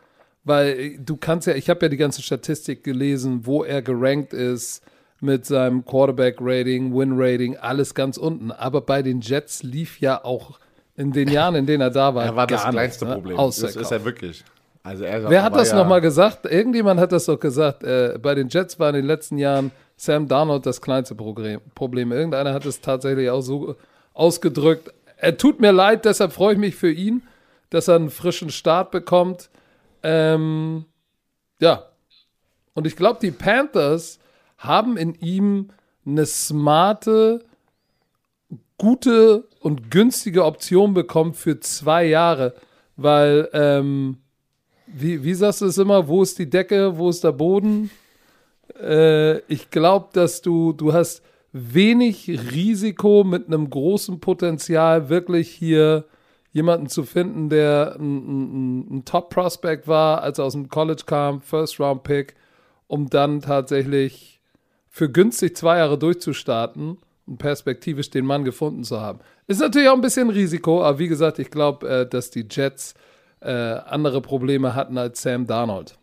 weil 0.49 0.99
du 0.99 1.17
kannst 1.17 1.47
ja, 1.47 1.55
ich 1.55 1.69
habe 1.69 1.85
ja 1.85 1.89
die 1.89 1.99
ganze 1.99 2.23
Statistik 2.23 2.83
gelesen, 2.83 3.45
wo 3.45 3.65
er 3.65 3.83
gerankt 3.83 4.33
ist 4.33 4.83
mit 5.21 5.45
seinem 5.45 5.85
Quarterback-Rating, 5.85 6.97
Win-Rating, 6.97 7.57
alles 7.59 7.95
ganz 7.95 8.17
unten. 8.17 8.51
Aber 8.51 8.81
bei 8.81 9.03
den 9.03 9.21
Jets 9.21 9.63
lief 9.63 10.01
ja 10.01 10.25
auch 10.25 10.59
in 10.97 11.13
den 11.13 11.29
Jahren, 11.29 11.55
in 11.55 11.67
denen 11.67 11.83
er 11.83 11.91
da 11.91 12.15
war, 12.15 12.25
Er 12.25 12.35
war 12.35 12.47
das 12.47 12.63
kleinste 12.63 13.05
nichts, 13.05 13.05
ne? 13.05 13.15
Problem. 13.15 13.39
Außer 13.39 13.67
Das 13.67 13.77
ist 13.77 13.91
er 13.91 14.05
wirklich. 14.05 14.43
Also 14.83 15.05
er 15.05 15.29
Wer 15.29 15.43
hat 15.43 15.55
das 15.55 15.71
ja, 15.71 15.77
nochmal 15.77 16.01
gesagt? 16.01 16.47
Irgendjemand 16.47 16.99
hat 16.99 17.13
das 17.13 17.27
doch 17.27 17.39
gesagt. 17.39 17.83
Äh, 17.83 18.19
bei 18.21 18.35
den 18.35 18.49
Jets 18.49 18.79
war 18.79 18.89
in 18.89 18.95
den 18.95 19.05
letzten 19.05 19.37
Jahren 19.37 19.71
Sam 19.97 20.29
Darnold 20.29 20.65
das 20.65 20.81
kleinste. 20.81 21.15
Problem. 21.15 22.13
Irgendeiner 22.13 22.55
hat 22.55 22.65
es 22.65 22.81
tatsächlich 22.81 23.29
auch 23.29 23.43
so 23.43 23.77
ausgedrückt. 24.15 24.95
Er 25.21 25.37
tut 25.37 25.61
mir 25.61 25.73
leid, 25.73 26.05
deshalb 26.05 26.33
freue 26.33 26.55
ich 26.55 26.59
mich 26.59 26.77
für 26.77 26.91
ihn, 26.91 27.23
dass 27.71 27.89
er 27.89 27.97
einen 27.97 28.11
frischen 28.11 28.51
Start 28.51 28.91
bekommt. 28.91 29.51
Ähm, 30.03 30.85
ja. 31.61 31.85
Und 32.75 32.87
ich 32.87 32.95
glaube, 32.95 33.19
die 33.21 33.33
Panthers 33.33 34.21
haben 34.59 34.97
in 34.97 35.15
ihm 35.15 35.71
eine 36.07 36.25
smarte, 36.25 37.45
gute 38.79 39.49
und 39.61 39.91
günstige 39.91 40.45
Option 40.45 40.95
bekommen 40.95 41.35
für 41.35 41.59
zwei 41.59 42.07
Jahre, 42.07 42.55
weil 42.97 43.49
ähm, 43.53 44.19
wie, 44.87 45.25
wie 45.25 45.35
sagst 45.35 45.61
du 45.61 45.67
es 45.67 45.79
immer? 45.79 46.07
Wo 46.07 46.23
ist 46.23 46.39
die 46.39 46.49
Decke? 46.49 46.97
Wo 46.97 47.11
ist 47.11 47.25
der 47.25 47.33
Boden? 47.33 47.91
Äh, 48.81 49.39
ich 49.53 49.71
glaube, 49.71 50.09
dass 50.13 50.41
du, 50.41 50.73
du 50.73 50.93
hast 50.93 51.23
wenig 51.75 52.29
Risiko 52.53 53.25
mit 53.25 53.47
einem 53.47 53.71
großen 53.71 54.21
Potenzial, 54.21 55.09
wirklich 55.09 55.49
hier 55.51 56.05
jemanden 56.53 56.89
zu 56.89 57.05
finden, 57.05 57.49
der 57.49 57.97
ein, 57.99 58.17
ein, 58.17 58.99
ein 58.99 59.05
Top-Prospect 59.05 59.87
war, 59.87 60.23
als 60.23 60.39
er 60.39 60.45
aus 60.45 60.55
dem 60.55 60.69
College 60.69 61.03
kam, 61.07 61.41
First-Round-Pick, 61.41 62.35
um 62.87 63.11
dann 63.11 63.41
tatsächlich 63.41 64.41
für 64.89 65.11
günstig 65.11 65.57
zwei 65.57 65.79
Jahre 65.79 65.99
durchzustarten 65.99 66.99
und 67.27 67.39
perspektivisch 67.39 68.11
den 68.11 68.25
Mann 68.25 68.45
gefunden 68.45 68.85
zu 68.85 69.01
haben. 69.01 69.21
Ist 69.47 69.61
natürlich 69.61 69.89
auch 69.89 69.95
ein 69.95 70.01
bisschen 70.01 70.31
Risiko, 70.31 70.83
aber 70.83 70.99
wie 70.99 71.09
gesagt, 71.09 71.39
ich 71.39 71.51
glaube, 71.51 71.89
äh, 71.89 72.09
dass 72.09 72.31
die 72.31 72.47
Jets 72.51 72.95
äh, 73.41 73.53
andere 73.53 74.21
Probleme 74.21 74.75
hatten 74.75 74.99
als 74.99 75.23
Sam 75.23 75.47
Darnold. 75.47 75.99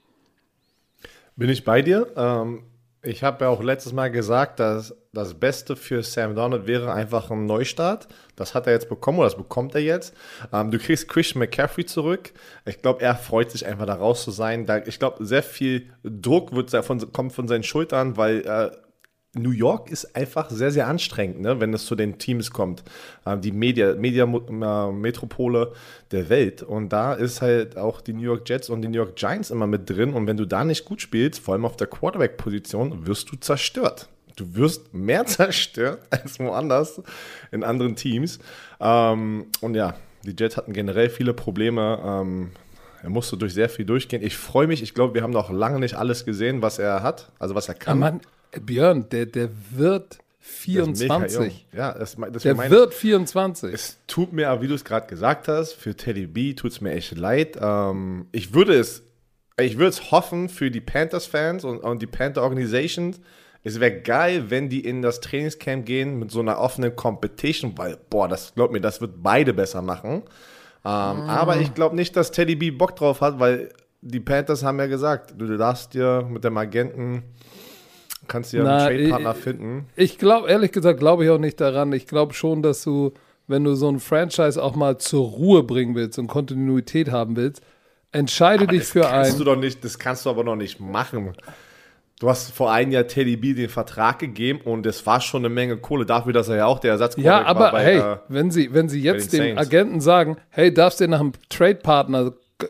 Bin 1.36 1.50
ich 1.50 1.66
bei 1.66 1.82
dir? 1.82 2.08
Ähm, 2.16 2.64
ich 3.06 3.24
habe 3.24 3.46
ja 3.46 3.50
auch 3.50 3.62
letztes 3.62 3.94
Mal 3.94 4.12
gesagt, 4.12 4.60
dass 4.60 4.96
das 5.14 5.34
Beste 5.34 5.76
für 5.76 6.04
Sam 6.04 6.36
Donald 6.36 6.68
wäre 6.68 6.94
einfach 6.94 7.32
ein 7.32 7.46
Neustart. 7.46 8.08
Das 8.36 8.54
hat 8.54 8.68
er 8.68 8.74
jetzt 8.74 8.90
bekommen 8.90 9.20
oder 9.20 9.28
das 9.28 9.38
bekommt 9.38 9.76
er 9.76 9.82
jetzt. 9.82 10.14
Ähm, 10.52 10.72
du 10.72 10.78
kriegst 10.78 11.08
Christian 11.08 11.40
McCaffrey 11.40 11.86
zurück. 11.86 12.34
Ich 12.66 12.82
glaube, 12.82 13.02
er 13.02 13.16
freut 13.16 13.52
sich 13.52 13.66
einfach 13.66 13.86
da 13.86 13.96
raus 13.96 14.24
zu 14.24 14.32
sein. 14.32 14.66
Da, 14.66 14.78
ich 14.78 15.00
glaube, 15.00 15.26
sehr 15.26 15.44
viel 15.44 15.90
Druck 16.04 16.54
wird 16.54 16.72
von, 16.86 17.12
kommt 17.12 17.34
von 17.34 17.48
seinen 17.48 17.64
Schultern, 17.64 18.18
weil 18.18 18.42
äh, 18.42 18.72
New 19.36 19.52
York 19.52 19.92
ist 19.92 20.16
einfach 20.16 20.50
sehr, 20.50 20.72
sehr 20.72 20.88
anstrengend, 20.88 21.42
ne, 21.42 21.60
wenn 21.60 21.74
es 21.74 21.86
zu 21.86 21.96
den 21.96 22.18
Teams 22.18 22.52
kommt. 22.52 22.84
Ähm, 23.26 23.42
die 23.42 23.52
Media, 23.52 23.94
Media 23.96 24.24
äh, 24.24 24.92
Metropole 24.92 25.74
der 26.12 26.30
Welt. 26.30 26.64
Und 26.64 26.90
da 26.90 27.14
ist 27.14 27.42
halt 27.42 27.78
auch 27.78 28.02
die 28.02 28.14
New 28.14 28.22
York 28.22 28.48
Jets 28.48 28.70
und 28.70 28.82
die 28.82 28.88
New 28.88 28.98
York 28.98 29.16
Giants 29.16 29.52
immer 29.52 29.68
mit 29.68 29.90
drin. 29.90 30.14
Und 30.14 30.28
wenn 30.28 30.38
du 30.38 30.46
da 30.46 30.64
nicht 30.64 30.86
gut 30.86 31.02
spielst, 31.02 31.40
vor 31.42 31.54
allem 31.54 31.66
auf 31.66 31.76
der 31.76 31.88
Quarterback-Position, 31.88 33.06
wirst 33.06 33.32
du 33.32 33.36
zerstört. 33.36 34.08
Du 34.36 34.56
wirst 34.56 34.94
mehr 34.94 35.26
zerstört 35.26 36.00
als 36.10 36.40
woanders 36.40 37.02
in 37.52 37.64
anderen 37.64 37.96
Teams. 37.96 38.40
Ähm, 38.80 39.48
und 39.62 39.76
ja, 39.76 39.96
die 40.24 40.36
Jets 40.38 40.58
hatten 40.58 40.74
generell 40.74 41.10
viele 41.10 41.34
Probleme. 41.34 42.00
Ähm, 42.04 42.52
er 43.04 43.12
musste 43.12 43.38
durch 43.38 43.54
sehr 43.54 43.70
viel 43.70 43.86
durchgehen. 43.86 44.24
Ich 44.24 44.36
freue 44.36 44.66
mich. 44.66 44.82
Ich 44.82 44.96
glaube, 44.96 45.14
wir 45.14 45.22
haben 45.22 45.32
noch 45.32 45.52
lange 45.52 45.80
nicht 45.80 45.94
alles 45.94 46.26
gesehen, 46.26 46.64
was 46.64 46.80
er 46.80 47.04
hat, 47.04 47.30
also 47.38 47.54
was 47.54 47.68
er 47.68 47.76
kann. 47.76 48.00
Mann, 48.00 48.22
Björn, 48.62 49.08
der, 49.10 49.26
der 49.26 49.50
wird 49.72 50.18
Der 50.68 50.84
ist 50.84 51.00
mega 51.02 51.16
jung. 51.18 51.28
24. 51.30 51.68
Ja, 51.74 51.94
das, 51.94 52.16
das 52.32 52.44
Der 52.44 52.56
meine- 52.56 52.70
wird 52.70 52.94
24. 52.94 53.74
Es 53.74 53.98
tut 54.08 54.32
mir, 54.34 54.50
aber 54.50 54.62
wie 54.62 54.68
du 54.68 54.76
es 54.76 54.84
gerade 54.86 55.08
gesagt 55.08 55.48
hast, 55.48 55.74
für 55.74 55.96
Teddy 55.96 56.28
B 56.28 56.54
tut 56.54 56.72
es 56.72 56.82
mir 56.82 56.92
echt 56.94 57.16
leid. 57.18 57.58
Ähm, 57.62 58.28
ich 58.32 58.54
würde 58.54 58.76
es, 58.76 59.04
ich 59.60 59.78
würde 59.78 59.90
es 59.90 60.12
hoffen 60.12 60.50
für 60.50 60.70
die 60.72 60.82
Panthers-Fans 60.82 61.64
und, 61.64 61.80
und 61.80 62.02
die 62.02 62.08
Panther-Organisations. 62.08 63.20
Es 63.64 63.80
wäre 63.80 64.00
geil, 64.02 64.46
wenn 64.50 64.70
die 64.70 64.82
in 64.82 65.02
das 65.02 65.22
Trainingscamp 65.22 65.86
gehen 65.88 66.20
mit 66.20 66.30
so 66.30 66.40
einer 66.40 66.60
offenen 66.60 66.96
Competition, 66.96 67.76
weil, 67.78 67.98
boah, 68.12 68.28
das 68.28 68.54
glaub 68.54 68.72
mir, 68.72 68.80
das 68.82 69.02
wird 69.02 69.24
beide 69.24 69.54
besser 69.56 69.82
machen. 69.82 70.22
Ähm, 70.84 70.92
Aber 70.92 71.58
ich 71.58 71.74
glaube 71.74 71.96
nicht, 71.96 72.16
dass 72.16 72.30
Teddy 72.32 72.56
B 72.56 72.70
Bock 72.70 72.96
drauf 72.96 73.22
hat, 73.22 73.40
weil 73.40 73.70
die 74.02 74.20
Panthers 74.20 74.62
haben 74.64 74.78
ja 74.78 74.86
gesagt, 74.86 75.34
du 75.36 75.58
darfst 75.58 75.96
dir 75.96 76.28
mit 76.30 76.44
dem 76.44 76.56
Agenten, 76.60 77.24
kannst 78.28 78.54
dir 78.54 78.64
Na, 78.64 78.86
einen 78.86 78.98
Trade-Partner 78.98 79.32
ich- 79.38 79.44
finden. 79.44 79.86
Ich 79.96 80.18
glaube, 80.18 80.50
ehrlich 80.50 80.72
gesagt, 80.72 81.00
glaube 81.00 81.24
ich 81.26 81.30
auch 81.30 81.38
nicht 81.40 81.60
daran. 81.62 81.92
Ich 81.94 82.08
glaube 82.08 82.34
schon, 82.34 82.62
dass 82.62 82.84
du, 82.84 83.14
wenn 83.48 83.64
du 83.64 83.76
so 83.76 83.90
ein 83.90 84.00
Franchise 84.00 84.62
auch 84.62 84.76
mal 84.76 84.98
zur 84.98 85.26
Ruhe 85.28 85.64
bringen 85.64 85.96
willst 85.96 86.18
und 86.20 86.28
Kontinuität 86.28 87.12
haben 87.12 87.36
willst, 87.36 87.62
entscheide 88.12 88.68
dich 88.68 88.80
das 88.82 88.90
für 88.92 89.02
kannst 89.02 89.34
ein. 89.34 89.38
du 89.38 89.44
doch 89.44 89.56
nicht, 89.58 89.84
das 89.84 90.00
kannst 90.00 90.26
du 90.26 90.30
aber 90.30 90.44
noch 90.44 90.56
nicht 90.56 90.80
machen. 90.80 91.34
Du 92.22 92.30
hast 92.30 92.52
vor 92.54 92.72
einem 92.72 92.92
Jahr 92.94 93.08
Teddy 93.08 93.36
B 93.36 93.54
den 93.54 93.68
Vertrag 93.68 94.20
gegeben 94.20 94.62
und 94.64 94.86
es 94.86 95.06
war 95.06 95.20
schon 95.20 95.42
eine 95.42 95.54
Menge 95.54 95.76
Kohle 95.76 96.06
dafür, 96.06 96.32
dass 96.32 96.48
er 96.48 96.56
ja 96.56 96.66
auch 96.66 96.80
der 96.80 96.92
Ersatz 96.92 97.18
Ja, 97.18 97.44
aber 97.44 97.60
war 97.60 97.72
bei, 97.74 97.84
hey, 97.84 97.98
äh, 98.00 98.18
wenn 98.30 98.52
sie, 98.52 98.74
wenn 98.74 98.88
sie 98.88 99.02
jetzt 99.02 99.34
den 99.34 99.42
dem 99.42 99.56
Saints. 99.58 99.62
Agenten 99.68 100.00
sagen, 100.02 100.38
hey, 100.50 100.74
darfst 100.74 101.02
du 101.02 101.08
nach 101.10 101.20
einem 101.20 101.34
Trade-Partner 101.50 102.32
äh, 102.62 102.68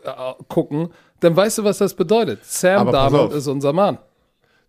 gucken, 0.48 0.88
dann 1.20 1.36
weißt 1.36 1.58
du, 1.58 1.64
was 1.64 1.78
das 1.78 1.94
bedeutet. 1.94 2.44
Sam 2.44 2.80
Aber 2.80 2.92
Darnold 2.92 3.32
ist 3.34 3.46
unser 3.46 3.72
Mann. 3.72 3.98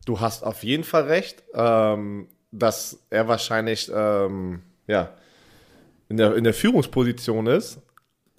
Du 0.08 0.20
hast 0.20 0.44
auf 0.44 0.64
jeden 0.64 0.84
Fall 0.84 1.04
recht, 1.04 1.44
ähm, 1.54 2.28
dass 2.52 3.00
er 3.10 3.28
wahrscheinlich 3.28 3.92
ähm, 3.94 4.62
ja, 4.88 5.14
in, 6.10 6.18
der, 6.18 6.36
in 6.36 6.44
der 6.44 6.54
Führungsposition 6.54 7.48
ist. 7.48 7.80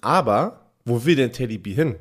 Aber 0.01 0.71
wo 0.83 1.05
will 1.05 1.15
denn 1.15 1.31
Teddy 1.31 1.57
B 1.57 1.73
hin? 1.73 1.95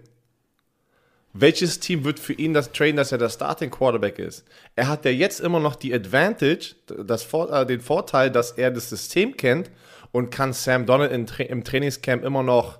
Welches 1.34 1.78
Team 1.78 2.04
wird 2.04 2.18
für 2.18 2.32
ihn 2.32 2.54
das 2.54 2.72
traden, 2.72 2.96
dass 2.96 3.12
er 3.12 3.18
der 3.18 3.28
Starting 3.28 3.70
Quarterback 3.70 4.18
ist? 4.18 4.44
Er 4.74 4.88
hat 4.88 5.04
ja 5.04 5.10
jetzt 5.10 5.40
immer 5.40 5.60
noch 5.60 5.76
die 5.76 5.92
Advantage, 5.92 6.74
das, 6.86 7.32
äh, 7.32 7.66
den 7.66 7.80
Vorteil, 7.80 8.30
dass 8.30 8.52
er 8.52 8.70
das 8.70 8.88
System 8.88 9.36
kennt 9.36 9.70
und 10.10 10.30
kann 10.30 10.54
Sam 10.54 10.86
Donald 10.86 11.12
im, 11.12 11.26
im 11.48 11.64
Trainingscamp 11.64 12.24
immer 12.24 12.42
noch 12.42 12.78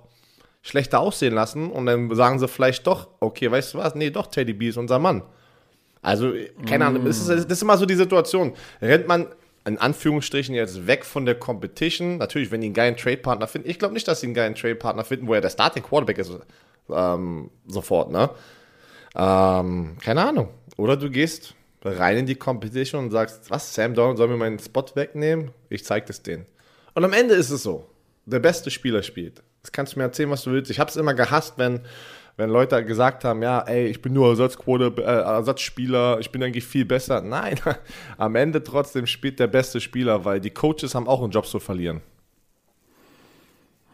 schlechter 0.61 0.99
aussehen 0.99 1.35
lassen 1.35 1.71
und 1.71 1.85
dann 1.85 2.13
sagen 2.15 2.39
sie 2.39 2.47
vielleicht 2.47 2.87
doch, 2.87 3.09
okay, 3.19 3.49
weißt 3.49 3.75
du 3.75 3.77
was? 3.77 3.95
Nee, 3.95 4.09
doch, 4.09 4.27
Teddy 4.27 4.53
B 4.53 4.69
ist 4.69 4.77
unser 4.77 4.99
Mann. 4.99 5.21
Also, 6.01 6.33
keine 6.65 6.85
Ahnung, 6.85 7.05
das 7.05 7.19
ist, 7.19 7.29
das 7.29 7.45
ist 7.45 7.61
immer 7.61 7.77
so 7.77 7.85
die 7.85 7.95
Situation. 7.95 8.53
Rennt 8.81 9.07
man 9.07 9.27
in 9.65 9.77
Anführungsstrichen 9.77 10.55
jetzt 10.55 10.87
weg 10.87 11.05
von 11.05 11.25
der 11.25 11.35
Competition? 11.35 12.17
Natürlich, 12.17 12.51
wenn 12.51 12.61
die 12.61 12.67
einen 12.67 12.73
geilen 12.73 12.95
Trade-Partner 12.95 13.47
finden. 13.47 13.69
Ich 13.69 13.79
glaube 13.79 13.93
nicht, 13.93 14.07
dass 14.07 14.21
sie 14.21 14.27
einen 14.27 14.33
geilen 14.33 14.55
Trade-Partner 14.55 15.03
finden, 15.03 15.27
wo 15.27 15.33
er 15.33 15.41
der 15.41 15.49
Starting 15.49 15.83
Quarterback 15.83 16.17
ist. 16.17 16.31
Ähm, 16.89 17.51
sofort, 17.67 18.11
ne? 18.11 18.29
Ähm, 19.15 19.97
keine 20.01 20.25
Ahnung. 20.25 20.49
Oder 20.77 20.95
du 20.95 21.09
gehst 21.09 21.53
rein 21.83 22.17
in 22.17 22.25
die 22.25 22.35
Competition 22.35 23.05
und 23.05 23.11
sagst, 23.11 23.49
was, 23.49 23.73
Sam 23.73 23.93
Donald 23.93 24.17
soll 24.17 24.27
mir 24.29 24.37
meinen 24.37 24.59
Spot 24.59 24.85
wegnehmen? 24.95 25.51
Ich 25.69 25.83
zeig 25.85 26.05
das 26.05 26.23
denen. 26.23 26.45
Und 26.93 27.03
am 27.03 27.13
Ende 27.13 27.35
ist 27.35 27.49
es 27.49 27.63
so. 27.63 27.89
Der 28.25 28.39
beste 28.39 28.71
Spieler 28.71 29.03
spielt. 29.03 29.41
Das 29.61 29.71
kannst 29.71 29.93
du 29.93 29.99
mir 29.99 30.05
erzählen, 30.05 30.29
was 30.29 30.43
du 30.43 30.51
willst. 30.51 30.71
Ich 30.71 30.79
habe 30.79 30.89
es 30.89 30.95
immer 30.95 31.13
gehasst, 31.13 31.55
wenn, 31.57 31.81
wenn 32.39 32.49
Leute 32.49 32.85
gesagt 32.85 33.25
haben, 33.25 33.43
ja, 33.43 33.59
ey, 33.59 33.87
ich 33.87 34.01
bin 34.01 34.13
nur 34.13 34.29
Ersatzquote, 34.29 34.93
äh, 34.97 35.01
Ersatzspieler, 35.01 36.19
ich 36.21 36.31
bin 36.31 36.41
eigentlich 36.41 36.63
viel 36.65 36.85
besser. 36.85 37.19
Nein, 37.19 37.59
am 38.17 38.35
Ende 38.35 38.63
trotzdem 38.63 39.07
spielt 39.07 39.41
der 39.41 39.47
beste 39.47 39.81
Spieler, 39.81 40.23
weil 40.23 40.39
die 40.39 40.49
Coaches 40.49 40.95
haben 40.95 41.05
auch 41.09 41.21
einen 41.21 41.31
Job 41.31 41.45
zu 41.45 41.59
verlieren. 41.59 41.99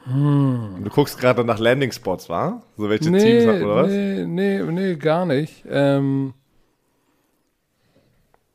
Du 0.07 0.89
guckst 0.91 1.19
gerade 1.19 1.43
nach 1.43 1.57
Landing 1.57 1.91
Spots, 1.91 2.29
wa? 2.29 2.61
So 2.77 2.87
welche 2.87 3.05
Teams 3.05 3.23
Nee, 3.23 3.47
hat, 3.47 3.63
oder 3.63 3.75
was? 3.77 3.87
nee, 3.87 4.23
nee, 4.27 4.61
nee, 4.61 4.95
gar 4.95 5.25
nicht. 5.25 5.63
Ähm, 5.67 6.35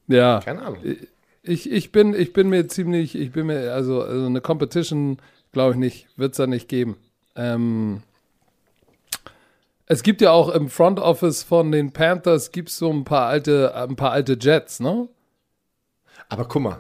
ja. 0.06 0.38
Keine 0.44 0.62
Ahnung. 0.62 0.78
Ich, 1.42 1.68
ich, 1.68 1.90
bin, 1.90 2.14
ich 2.14 2.32
bin 2.32 2.49
mir 2.49 2.68
ziemlich, 2.68 3.18
ich 3.18 3.32
bin 3.32 3.47
mir, 3.49 3.75
also, 3.75 4.02
also 4.02 4.26
eine 4.26 4.40
Competition, 4.40 5.16
glaube 5.50 5.73
ich 5.73 5.78
nicht, 5.78 6.06
wird 6.16 6.30
es 6.30 6.37
da 6.37 6.47
nicht 6.47 6.68
geben. 6.68 6.97
Ähm, 7.35 8.04
es 9.90 10.04
gibt 10.04 10.20
ja 10.20 10.30
auch 10.30 10.50
im 10.50 10.68
Front 10.68 11.00
Office 11.00 11.42
von 11.42 11.73
den 11.73 11.92
Panthers 11.92 12.52
gibt's 12.52 12.78
so 12.78 12.92
ein 12.92 13.02
paar 13.02 13.26
alte, 13.26 13.75
ein 13.75 13.97
paar 13.97 14.12
alte 14.12 14.38
Jets, 14.40 14.78
ne? 14.78 15.09
Aber 16.28 16.44
guck 16.44 16.62
mal, 16.62 16.78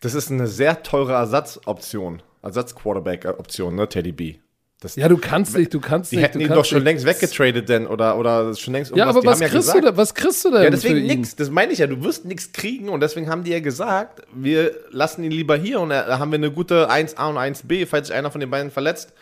das 0.00 0.14
ist 0.14 0.30
eine 0.30 0.46
sehr 0.46 0.84
teure 0.84 1.14
Ersatzoption, 1.14 2.22
Ersatz-Quarterback-Option, 2.42 3.74
ne, 3.74 3.88
Teddy 3.88 4.12
B. 4.12 4.36
Das, 4.78 4.94
Ja, 4.94 5.08
du 5.08 5.16
kannst 5.16 5.56
nicht, 5.56 5.74
du 5.74 5.80
kannst 5.80 6.12
die 6.12 6.16
nicht. 6.16 6.24
hätten 6.26 6.38
du 6.38 6.44
ihn 6.44 6.52
doch 6.52 6.64
schon 6.64 6.84
längst 6.84 7.04
weggetradet 7.04 7.68
denn 7.68 7.88
oder, 7.88 8.16
oder 8.16 8.54
schon 8.54 8.74
längst 8.74 8.94
Ja, 8.94 9.06
aber 9.06 9.22
Die 9.22 9.26
was 9.26 9.40
kriegst, 9.40 9.52
gesagt, 9.52 9.78
du 9.78 9.82
da, 9.82 9.96
was 9.96 10.14
kriegst 10.14 10.44
du 10.44 10.50
denn 10.52 10.62
Ja, 10.62 10.70
deswegen 10.70 11.04
nix. 11.04 11.34
Das 11.34 11.50
meine 11.50 11.72
ich 11.72 11.80
ja. 11.80 11.88
Du 11.88 12.04
wirst 12.04 12.26
nichts 12.26 12.52
kriegen 12.52 12.90
und 12.90 13.00
deswegen 13.00 13.28
haben 13.28 13.42
die 13.42 13.50
ja 13.50 13.60
gesagt, 13.60 14.22
wir 14.32 14.72
lassen 14.90 15.24
ihn 15.24 15.32
lieber 15.32 15.56
hier 15.56 15.80
und 15.80 15.88
da 15.88 16.20
haben 16.20 16.30
wir 16.30 16.36
eine 16.36 16.52
gute 16.52 16.90
1A 16.90 17.28
und 17.28 17.38
1B, 17.38 17.86
falls 17.86 18.06
sich 18.06 18.16
einer 18.16 18.30
von 18.30 18.40
den 18.40 18.50
beiden 18.50 18.70
verletzt. 18.70 19.14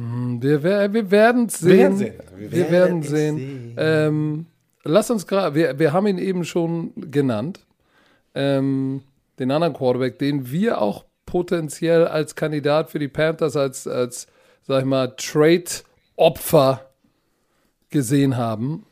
Wir, 0.00 0.62
wer- 0.62 0.92
wir 0.92 1.10
werden 1.10 1.48
Wir 1.48 1.50
sehen. 1.50 1.78
werden 1.78 1.96
sehen. 1.98 2.14
Wir, 2.36 2.52
Wir 2.52 2.70
werden 2.70 3.02
sehen. 3.02 3.36
sehen. 3.36 3.74
Ähm, 3.78 4.46
lass 4.84 5.10
uns 5.10 5.26
gerade, 5.26 5.54
wir, 5.56 5.78
wir 5.78 5.92
haben 5.92 6.06
ihn 6.06 6.18
eben 6.18 6.44
schon 6.44 6.92
genannt. 7.10 7.66
Ähm, 8.34 9.02
den 9.40 9.50
anderen 9.50 9.74
Quarterback, 9.74 10.18
den 10.20 10.50
wir 10.52 10.80
auch 10.80 11.04
potenziell 11.26 12.06
als 12.06 12.36
Kandidat 12.36 12.90
für 12.90 12.98
die 13.00 13.08
Panthers, 13.08 13.56
als, 13.56 13.86
als 13.88 14.28
sag 14.62 14.80
ich 14.80 14.86
mal, 14.86 15.14
Trade-Opfer 15.16 16.82
gesehen 17.90 18.36
haben. 18.36 18.84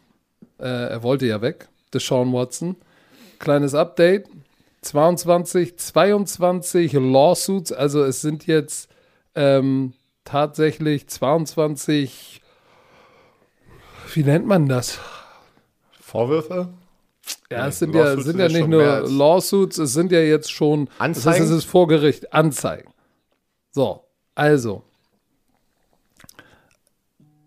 Äh, 0.58 0.64
er 0.90 1.02
wollte 1.04 1.26
ja 1.26 1.40
weg, 1.40 1.68
Deshaun 1.94 2.32
Watson. 2.32 2.76
Kleines 3.38 3.74
Update. 3.74 4.26
22, 4.82 5.76
22 5.78 6.92
Lawsuits, 6.94 7.72
also 7.72 8.04
es 8.04 8.20
sind 8.22 8.46
jetzt 8.46 8.88
ähm, 9.34 9.92
tatsächlich 10.26 11.08
22, 11.08 12.42
wie 14.12 14.24
nennt 14.24 14.46
man 14.46 14.68
das? 14.68 14.98
Vorwürfe? 16.00 16.68
Ja, 17.50 17.62
Nee, 17.62 17.68
es 17.68 17.78
sind 17.78 17.94
ja, 17.94 18.02
Lawsuits 18.02 18.24
sind 18.24 18.32
sind 18.32 18.40
ja 18.40 18.46
ja 18.46 18.58
nicht 18.58 18.68
nur 18.68 19.08
Lawsuits, 19.08 19.78
es 19.78 19.92
sind 19.92 20.12
ja 20.12 20.20
jetzt 20.20 20.52
schon 20.52 20.88
Anzeigen? 20.98 21.14
Das 21.14 21.26
heißt, 21.26 21.40
es 21.40 21.50
ist 21.50 21.64
vor 21.64 21.86
Gericht, 21.88 22.32
Anzeigen. 22.32 22.92
So, 23.70 24.04
also. 24.34 24.82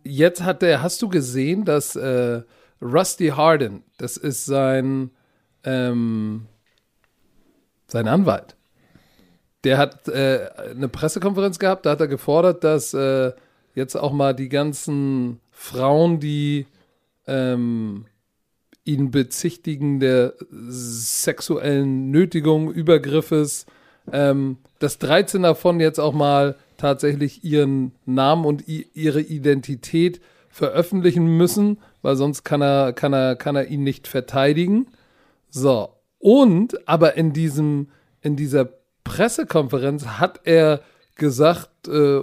Jetzt 0.03 0.41
hat 0.41 0.61
der, 0.61 0.81
hast 0.81 1.01
du 1.01 1.09
gesehen, 1.09 1.65
dass 1.65 1.95
äh, 1.95 2.41
Rusty 2.81 3.27
Harden, 3.27 3.83
das 3.97 4.17
ist 4.17 4.45
sein, 4.45 5.11
ähm, 5.63 6.47
sein 7.87 8.07
Anwalt, 8.07 8.55
der 9.63 9.77
hat 9.77 10.07
äh, 10.07 10.49
eine 10.71 10.87
Pressekonferenz 10.87 11.59
gehabt, 11.59 11.85
da 11.85 11.91
hat 11.91 12.01
er 12.01 12.07
gefordert, 12.07 12.63
dass 12.63 12.93
äh, 12.93 13.31
jetzt 13.75 13.95
auch 13.95 14.13
mal 14.13 14.33
die 14.33 14.49
ganzen 14.49 15.39
Frauen, 15.51 16.19
die 16.19 16.65
ähm, 17.27 18.05
ihn 18.85 19.11
bezichtigen 19.11 19.99
der 19.99 20.33
sexuellen 20.49 22.09
Nötigung, 22.11 22.71
Übergriffes, 22.71 23.65
ähm, 24.11 24.57
dass 24.79 24.97
13 24.97 25.43
davon 25.43 25.79
jetzt 25.79 25.99
auch 25.99 26.13
mal 26.13 26.55
tatsächlich 26.77 27.43
ihren 27.43 27.91
Namen 28.05 28.45
und 28.45 28.67
ihre 28.67 29.21
Identität 29.21 30.21
veröffentlichen 30.49 31.37
müssen, 31.37 31.77
weil 32.01 32.15
sonst 32.15 32.43
kann 32.43 32.61
er, 32.61 32.93
kann 32.93 33.13
er, 33.13 33.35
kann 33.35 33.55
er 33.55 33.67
ihn 33.67 33.83
nicht 33.83 34.07
verteidigen. 34.07 34.87
So. 35.49 35.89
Und, 36.17 36.87
aber 36.87 37.15
in 37.15 37.33
diesem, 37.33 37.89
in 38.21 38.35
dieser 38.35 38.69
Pressekonferenz 39.09 40.05
hat 40.05 40.41
er 40.43 40.81
gesagt, 41.15 41.87
äh, 41.87 42.21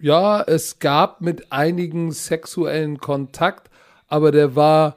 ja, 0.00 0.42
es 0.42 0.80
gab 0.80 1.20
mit 1.20 1.52
einigen 1.52 2.10
sexuellen 2.10 2.98
Kontakt, 2.98 3.70
aber 4.08 4.32
der 4.32 4.56
war 4.56 4.96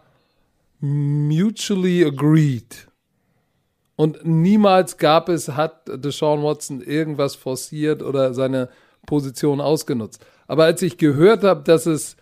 mutually 0.80 2.04
agreed. 2.04 2.88
Und 3.96 4.26
niemals 4.26 4.98
gab 4.98 5.30
es, 5.30 5.50
hat 5.50 5.84
Deshaun 5.86 6.42
Watson 6.42 6.82
irgendwas 6.82 7.36
forciert 7.36 8.02
oder 8.02 8.34
seine 8.34 8.70
Position 9.06 9.62
ausgenutzt. 9.62 10.26
Aber 10.48 10.64
als 10.64 10.82
ich 10.82 10.98
gehört 10.98 11.44
habe, 11.44 11.62
dass 11.62 11.86
es, 11.86 12.18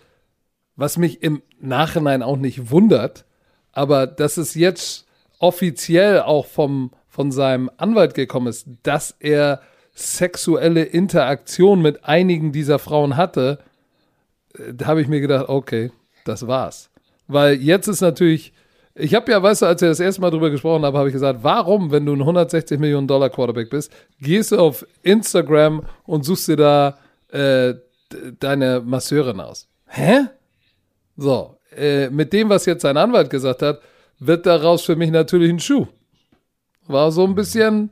was 0.75 0.97
mich 0.97 1.23
im 1.23 1.41
Nachhinein 1.61 2.21
auch 2.21 2.35
nicht 2.35 2.69
wundert, 2.69 3.23
aber 3.71 4.07
dass 4.07 4.35
es 4.35 4.55
jetzt 4.55 5.05
offiziell 5.39 6.19
auch 6.19 6.45
vom, 6.45 6.91
von 7.19 7.33
seinem 7.33 7.69
Anwalt 7.75 8.13
gekommen 8.13 8.47
ist, 8.47 8.65
dass 8.81 9.13
er 9.19 9.59
sexuelle 9.93 10.83
Interaktion 10.83 11.81
mit 11.81 12.05
einigen 12.05 12.53
dieser 12.53 12.79
Frauen 12.79 13.17
hatte, 13.17 13.59
äh, 14.57 14.73
da 14.73 14.85
habe 14.85 15.01
ich 15.01 15.09
mir 15.09 15.19
gedacht, 15.19 15.49
okay, 15.49 15.91
das 16.23 16.47
war's. 16.47 16.89
Weil 17.27 17.55
jetzt 17.55 17.89
ist 17.89 17.99
natürlich, 17.99 18.53
ich 18.95 19.15
habe 19.15 19.29
ja, 19.33 19.43
weißt 19.43 19.63
du, 19.63 19.65
als 19.65 19.81
wir 19.81 19.89
das 19.89 19.99
erste 19.99 20.21
Mal 20.21 20.29
drüber 20.29 20.49
gesprochen 20.49 20.85
haben, 20.85 20.95
habe 20.95 21.09
ich 21.09 21.13
gesagt, 21.13 21.39
warum, 21.41 21.91
wenn 21.91 22.05
du 22.05 22.13
ein 22.13 22.21
160 22.21 22.79
Millionen 22.79 23.05
Dollar 23.05 23.29
Quarterback 23.29 23.69
bist, 23.69 23.91
gehst 24.21 24.53
du 24.53 24.57
auf 24.57 24.87
Instagram 25.03 25.83
und 26.05 26.23
suchst 26.23 26.47
dir 26.47 26.55
da 26.55 26.97
äh, 27.33 27.73
deine 28.39 28.79
Masseurin 28.79 29.41
aus? 29.41 29.67
Hä? 29.87 30.21
So, 31.17 31.57
äh, 31.75 32.09
mit 32.11 32.31
dem, 32.31 32.47
was 32.47 32.65
jetzt 32.65 32.83
sein 32.83 32.95
Anwalt 32.95 33.29
gesagt 33.29 33.61
hat, 33.61 33.81
wird 34.19 34.45
daraus 34.45 34.83
für 34.83 34.95
mich 34.95 35.11
natürlich 35.11 35.49
ein 35.49 35.59
Schuh. 35.59 35.85
War 36.89 37.11
so 37.11 37.23
ein 37.23 37.35
bisschen 37.35 37.91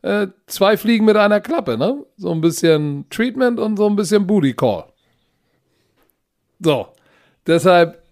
äh, 0.00 0.28
zwei 0.46 0.76
Fliegen 0.78 1.04
mit 1.04 1.16
einer 1.16 1.40
Klappe, 1.40 1.76
ne? 1.76 2.04
So 2.16 2.32
ein 2.32 2.40
bisschen 2.40 3.04
Treatment 3.10 3.60
und 3.60 3.76
so 3.76 3.86
ein 3.86 3.94
bisschen 3.94 4.26
Booty 4.26 4.54
Call. 4.54 4.84
So, 6.58 6.88
deshalb 7.46 8.02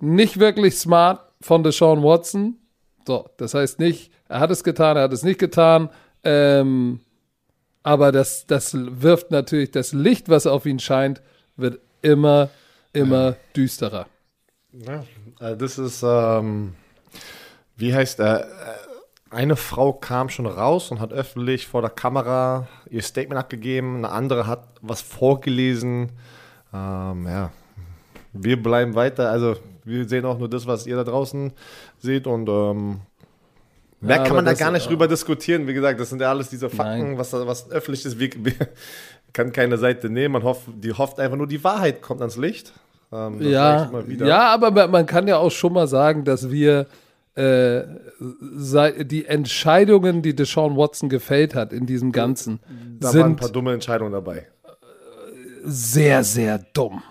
nicht 0.00 0.40
wirklich 0.40 0.76
smart 0.76 1.20
von 1.40 1.62
Deshaun 1.62 2.02
Watson. 2.02 2.56
So, 3.06 3.30
das 3.36 3.54
heißt 3.54 3.78
nicht, 3.78 4.12
er 4.28 4.40
hat 4.40 4.50
es 4.50 4.64
getan, 4.64 4.96
er 4.96 5.04
hat 5.04 5.12
es 5.12 5.22
nicht 5.22 5.38
getan. 5.38 5.90
Ähm, 6.24 7.00
aber 7.84 8.10
das, 8.10 8.46
das 8.46 8.72
wirft 8.74 9.30
natürlich 9.30 9.70
das 9.70 9.92
Licht, 9.92 10.28
was 10.28 10.46
auf 10.48 10.66
ihn 10.66 10.80
scheint, 10.80 11.22
wird 11.56 11.80
immer, 12.02 12.50
immer 12.92 13.36
düsterer. 13.54 14.06
Ja, 14.72 15.04
äh, 15.40 15.56
das 15.56 15.78
ist, 15.78 16.02
ähm, 16.02 16.74
wie 17.76 17.94
heißt 17.94 18.18
er? 18.18 18.48
Äh, 19.30 19.36
eine 19.36 19.56
Frau 19.56 19.92
kam 19.92 20.28
schon 20.28 20.46
raus 20.46 20.90
und 20.90 21.00
hat 21.00 21.12
öffentlich 21.12 21.66
vor 21.66 21.80
der 21.80 21.90
Kamera 21.90 22.66
ihr 22.90 23.02
Statement 23.02 23.38
abgegeben, 23.38 23.96
eine 23.98 24.10
andere 24.10 24.46
hat 24.46 24.68
was 24.82 25.00
vorgelesen. 25.00 26.10
Ähm, 26.72 27.26
ja, 27.26 27.50
wir 28.32 28.62
bleiben 28.62 28.94
weiter. 28.94 29.30
Also, 29.30 29.56
wir 29.84 30.08
sehen 30.08 30.24
auch 30.24 30.38
nur 30.38 30.48
das, 30.48 30.66
was 30.66 30.86
ihr 30.86 30.96
da 30.96 31.04
draußen 31.04 31.52
seht 31.98 32.26
und 32.26 32.48
ähm, 32.48 33.00
mehr 34.00 34.16
Ja, 34.18 34.24
kann 34.24 34.36
man 34.36 34.44
da 34.44 34.52
gar 34.52 34.70
nicht 34.70 34.88
drüber 34.88 35.08
diskutieren. 35.08 35.66
Wie 35.66 35.74
gesagt, 35.74 35.98
das 35.98 36.10
sind 36.10 36.20
ja 36.20 36.28
alles 36.30 36.50
diese 36.50 36.68
Fakten, 36.68 37.16
was, 37.16 37.32
was 37.32 37.70
öffentlich 37.70 38.04
ist. 38.04 38.18
Wir, 38.18 38.30
wir 38.36 38.52
kann 39.32 39.52
keine 39.52 39.78
Seite 39.78 40.10
nehmen. 40.10 40.32
Man 40.32 40.42
hofft, 40.42 40.62
die 40.66 40.92
hofft 40.92 41.18
einfach 41.20 41.36
nur, 41.36 41.46
die 41.46 41.62
Wahrheit 41.64 42.02
kommt 42.02 42.20
ans 42.20 42.36
Licht. 42.36 42.72
Ähm, 43.12 43.40
Ja, 43.40 43.90
ja, 44.20 44.48
aber 44.52 44.88
man 44.88 45.06
kann 45.06 45.26
ja 45.26 45.38
auch 45.38 45.50
schon 45.50 45.72
mal 45.72 45.86
sagen, 45.88 46.24
dass 46.24 46.50
wir 46.50 46.86
äh, 47.38 49.04
die 49.04 49.26
Entscheidungen, 49.26 50.22
die 50.22 50.34
Deshaun 50.34 50.76
Watson 50.76 51.08
gefällt 51.08 51.54
hat 51.54 51.72
in 51.72 51.86
diesem 51.86 52.12
Ganzen, 52.12 52.60
Da 53.00 53.08
waren 53.08 53.16
ein 53.16 53.22
sind 53.28 53.36
paar 53.40 53.48
dumme 53.50 53.72
Entscheidungen 53.72 54.12
dabei. 54.12 54.46
sehr, 55.64 56.24
sehr 56.24 56.58
dumm. 56.72 57.02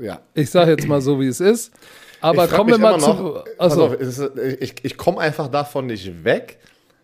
Ja. 0.00 0.20
Ich 0.34 0.50
sage 0.50 0.72
jetzt 0.72 0.86
mal 0.88 1.00
so, 1.00 1.20
wie 1.20 1.26
es 1.28 1.40
ist. 1.40 1.72
Aber 2.20 2.48
kommen 2.48 2.70
wir 2.70 2.78
mal 2.78 2.98
zu. 2.98 3.06
noch- 3.08 3.44
auf, 3.58 4.00
es 4.00 4.18
ist, 4.18 4.30
ich 4.60 4.74
ich 4.82 4.96
komme 4.96 5.18
einfach 5.20 5.48
davon 5.48 5.86
nicht 5.86 6.24
weg, 6.24 6.58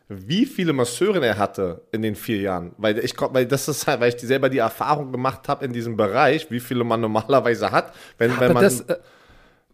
wie 0.08 0.46
viele 0.46 0.72
Masseuren 0.72 1.22
er 1.22 1.36
hatte 1.36 1.82
in 1.92 2.02
den 2.02 2.14
vier 2.14 2.38
Jahren. 2.38 2.72
Weil 2.78 2.98
ich 2.98 3.14
weil 3.20 3.46
das 3.46 3.68
ist 3.68 3.86
halt, 3.86 4.00
weil 4.00 4.14
ich 4.14 4.20
selber 4.20 4.48
die 4.48 4.58
Erfahrung 4.58 5.12
gemacht 5.12 5.46
habe 5.48 5.64
in 5.66 5.72
diesem 5.72 5.96
Bereich, 5.96 6.50
wie 6.50 6.58
viele 6.60 6.84
man 6.84 7.00
normalerweise 7.02 7.70
hat. 7.70 7.92
Wenn, 8.18 8.30
wenn 8.40 8.50
aber 8.50 8.54
man, 8.54 8.62
das, 8.64 8.84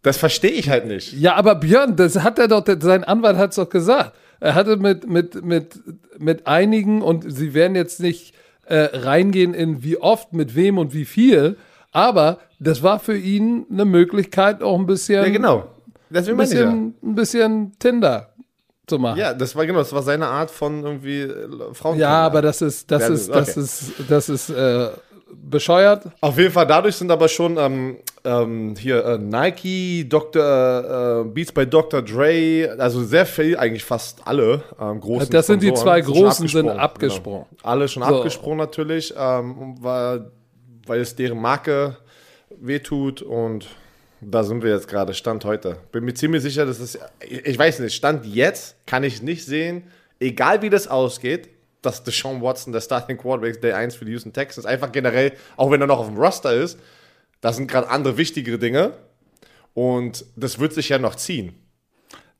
das 0.06 0.16
verstehe 0.18 0.52
ich 0.52 0.70
halt 0.70 0.86
nicht. 0.86 1.12
ja, 1.14 1.34
aber 1.34 1.56
Björn, 1.56 1.96
das 1.96 2.20
hat 2.22 2.38
er 2.38 2.46
doch, 2.46 2.64
sein 2.80 3.02
Anwalt 3.02 3.36
hat 3.36 3.50
es 3.50 3.56
doch 3.56 3.68
gesagt. 3.68 4.12
Er 4.38 4.54
hatte 4.54 4.76
mit, 4.76 5.08
mit, 5.08 5.44
mit, 5.44 5.80
mit 6.18 6.46
einigen, 6.46 7.02
und 7.02 7.24
sie 7.30 7.54
werden 7.54 7.74
jetzt 7.74 7.98
nicht 8.00 8.32
äh, 8.66 8.88
reingehen 8.96 9.52
in 9.52 9.82
wie 9.82 9.96
oft, 9.98 10.32
mit 10.32 10.54
wem 10.54 10.78
und 10.78 10.94
wie 10.94 11.04
viel, 11.06 11.56
aber 11.90 12.38
das 12.60 12.82
war 12.82 13.00
für 13.00 13.16
ihn 13.16 13.66
eine 13.70 13.84
Möglichkeit, 13.84 14.62
auch 14.62 14.78
ein 14.78 14.86
bisschen, 14.86 15.24
Ja, 15.24 15.28
genau. 15.30 15.66
Deswegen 16.08 16.36
ein 16.36 16.38
bisschen, 16.38 16.94
ein 17.02 17.14
bisschen 17.16 17.72
Tinder 17.80 18.28
zu 18.86 19.00
machen. 19.00 19.18
Ja, 19.18 19.34
das 19.34 19.56
war 19.56 19.66
genau, 19.66 19.80
das 19.80 19.92
war 19.92 20.02
seine 20.02 20.26
Art 20.28 20.52
von 20.52 20.84
irgendwie 20.84 21.22
äh, 21.22 21.48
Frauen. 21.72 21.98
Ja, 21.98 22.10
aber 22.26 22.42
das 22.42 22.62
ist, 22.62 22.90
das 22.92 23.02
Ja, 23.02 23.08
ist, 23.14 23.28
okay. 23.28 23.38
das 23.40 23.56
ist, 23.56 23.92
das 24.08 24.28
ist 24.28 24.50
äh, 24.50 24.88
bescheuert. 25.32 26.04
Auf 26.20 26.38
jeden 26.38 26.52
Fall, 26.52 26.66
dadurch 26.66 26.96
sind 26.96 27.10
aber 27.10 27.28
schon 27.28 27.56
ähm, 27.58 27.96
ähm, 28.24 28.74
hier 28.78 29.04
äh, 29.04 29.18
Nike, 29.18 30.06
Dr. 30.08 31.22
Äh, 31.22 31.28
Beats 31.28 31.52
by 31.52 31.66
Dr. 31.66 32.02
Dre, 32.02 32.74
also 32.78 33.02
sehr 33.02 33.26
viel, 33.26 33.56
eigentlich 33.56 33.84
fast 33.84 34.26
alle 34.26 34.62
ähm, 34.80 35.00
großen. 35.00 35.30
Das 35.30 35.46
sind 35.46 35.62
die 35.62 35.72
zwei 35.74 36.02
schon 36.02 36.12
großen, 36.14 36.48
sind 36.48 36.66
Genau. 36.68 36.78
abgesprungen. 36.78 37.46
Alle 37.62 37.88
schon 37.88 38.02
So. 38.02 38.16
abgesprungen 38.16 38.58
natürlich, 38.58 39.14
ähm, 39.16 39.76
weil, 39.80 40.30
weil 40.86 41.00
es 41.00 41.14
deren 41.14 41.40
Marke 41.40 41.96
wehtut 42.60 43.22
und 43.22 43.66
da 44.20 44.42
sind 44.42 44.62
wir 44.62 44.70
jetzt 44.70 44.88
gerade, 44.88 45.12
Stand 45.12 45.44
heute. 45.44 45.76
Bin 45.92 46.04
mir 46.04 46.14
ziemlich 46.14 46.42
sicher, 46.42 46.64
dass 46.66 46.80
es, 46.80 46.98
ich 47.20 47.58
weiß 47.58 47.80
nicht, 47.80 47.94
Stand 47.94 48.24
jetzt 48.26 48.76
kann 48.86 49.04
ich 49.04 49.22
nicht 49.22 49.44
sehen, 49.44 49.84
egal 50.20 50.62
wie 50.62 50.70
das 50.70 50.88
ausgeht, 50.88 51.48
dass 51.86 52.02
Deshaun 52.02 52.42
Watson 52.42 52.72
der 52.72 52.80
Starting 52.80 53.16
Quarterback 53.16 53.60
Day 53.60 53.72
1 53.72 53.94
für 53.94 54.04
die 54.04 54.12
Houston 54.12 54.32
Texans 54.32 54.66
einfach 54.66 54.92
generell, 54.92 55.32
auch 55.56 55.70
wenn 55.70 55.80
er 55.80 55.86
noch 55.86 55.98
auf 55.98 56.08
dem 56.08 56.18
Roster 56.18 56.52
ist, 56.52 56.78
da 57.40 57.52
sind 57.52 57.68
gerade 57.70 57.88
andere 57.88 58.16
wichtigere 58.16 58.58
Dinge 58.58 58.92
und 59.72 60.24
das 60.36 60.58
wird 60.58 60.72
sich 60.72 60.88
ja 60.88 60.98
noch 60.98 61.14
ziehen. 61.14 61.54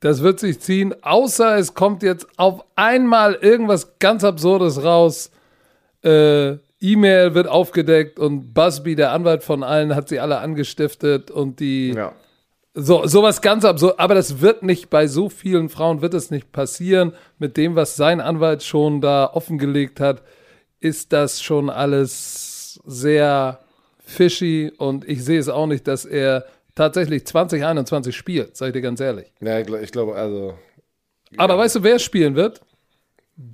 Das 0.01 0.23
wird 0.23 0.41
sich 0.41 0.61
ziehen, 0.61 0.95
außer 1.03 1.57
es 1.57 1.75
kommt 1.75 2.03
jetzt 2.03 2.27
auf 2.37 2.65
einmal 2.75 3.35
irgendwas 3.35 3.99
ganz 3.99 4.25
Absurdes 4.25 4.83
raus. 4.83 5.31
Äh, 6.05 6.57
E-Mail 6.81 7.35
wird 7.35 7.49
aufgedeckt 7.49 8.19
und 8.19 8.53
Busby, 8.53 8.95
der 8.95 9.13
Anwalt 9.13 9.43
von 9.43 9.63
allen, 9.63 9.95
hat 9.95 10.09
sie 10.09 10.21
alle 10.21 10.39
angestiftet 10.39 11.31
und 11.31 11.61
die 11.61 11.93
Ja. 11.93 12.13
So 12.79 13.07
sowas 13.07 13.41
ganz 13.41 13.65
absurd. 13.65 13.99
Aber 13.99 14.15
das 14.15 14.41
wird 14.41 14.63
nicht 14.63 14.91
bei 14.91 15.07
so 15.09 15.29
vielen 15.29 15.69
Frauen 15.71 16.03
wird 16.03 16.15
es 16.15 16.31
nicht 16.31 16.53
passieren. 16.53 17.13
Mit 17.39 17.57
dem, 17.57 17.75
was 17.75 17.97
sein 17.97 18.21
Anwalt 18.21 18.63
schon 18.63 19.01
da 19.01 19.31
offengelegt 19.33 19.99
hat, 19.99 20.23
ist 20.79 21.13
das 21.13 21.43
schon 21.43 21.71
alles 21.71 22.79
sehr 22.85 23.61
fishy 24.05 24.71
und 24.77 25.09
ich 25.09 25.25
sehe 25.25 25.41
es 25.41 25.49
auch 25.49 25.67
nicht, 25.67 25.89
dass 25.89 26.05
er 26.05 26.45
tatsächlich 26.75 27.27
2021 27.27 28.15
spielt, 28.15 28.57
sag 28.57 28.69
ich 28.69 28.73
dir 28.75 28.83
ganz 28.83 29.01
ehrlich. 29.01 29.33
Ja, 29.41 29.59
ich, 29.59 29.67
gl- 29.67 29.81
ich 29.81 29.91
glaube, 29.91 30.15
also. 30.15 30.55
Aber 31.39 31.59
weißt 31.59 31.77
du, 31.77 31.83
wer 31.83 31.99
spielen 31.99 32.37
wird? 32.37 32.61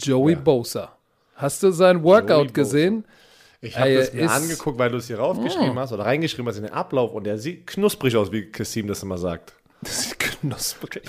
Joey 0.01 0.35
Bosa. 0.35 0.93
Hast 1.37 1.63
du 1.63 1.71
sein 1.71 2.03
Workout 2.03 2.53
gesehen? 2.55 3.05
Ich 3.65 3.79
habe 3.79 3.91
Ey, 3.91 3.97
das 3.97 4.13
mir 4.13 4.29
angeguckt, 4.31 4.77
weil 4.79 4.91
du 4.91 4.97
es 4.97 5.07
hier 5.07 5.19
raufgeschrieben 5.21 5.79
hast 5.79 5.93
oder 5.93 6.05
reingeschrieben 6.05 6.49
hast 6.49 6.57
in 6.57 6.65
den 6.65 6.73
Ablauf 6.73 7.13
und 7.13 7.25
der 7.25 7.39
sieht 7.39 7.67
knusprig 7.67 8.17
aus, 8.17 8.33
wie 8.33 8.51
Kassim 8.51 8.89
das 8.89 9.03
immer 9.05 9.19
sagt. 9.19 9.55
Das 9.83 10.03
sieht 10.03 10.19
knusprig. 10.19 11.03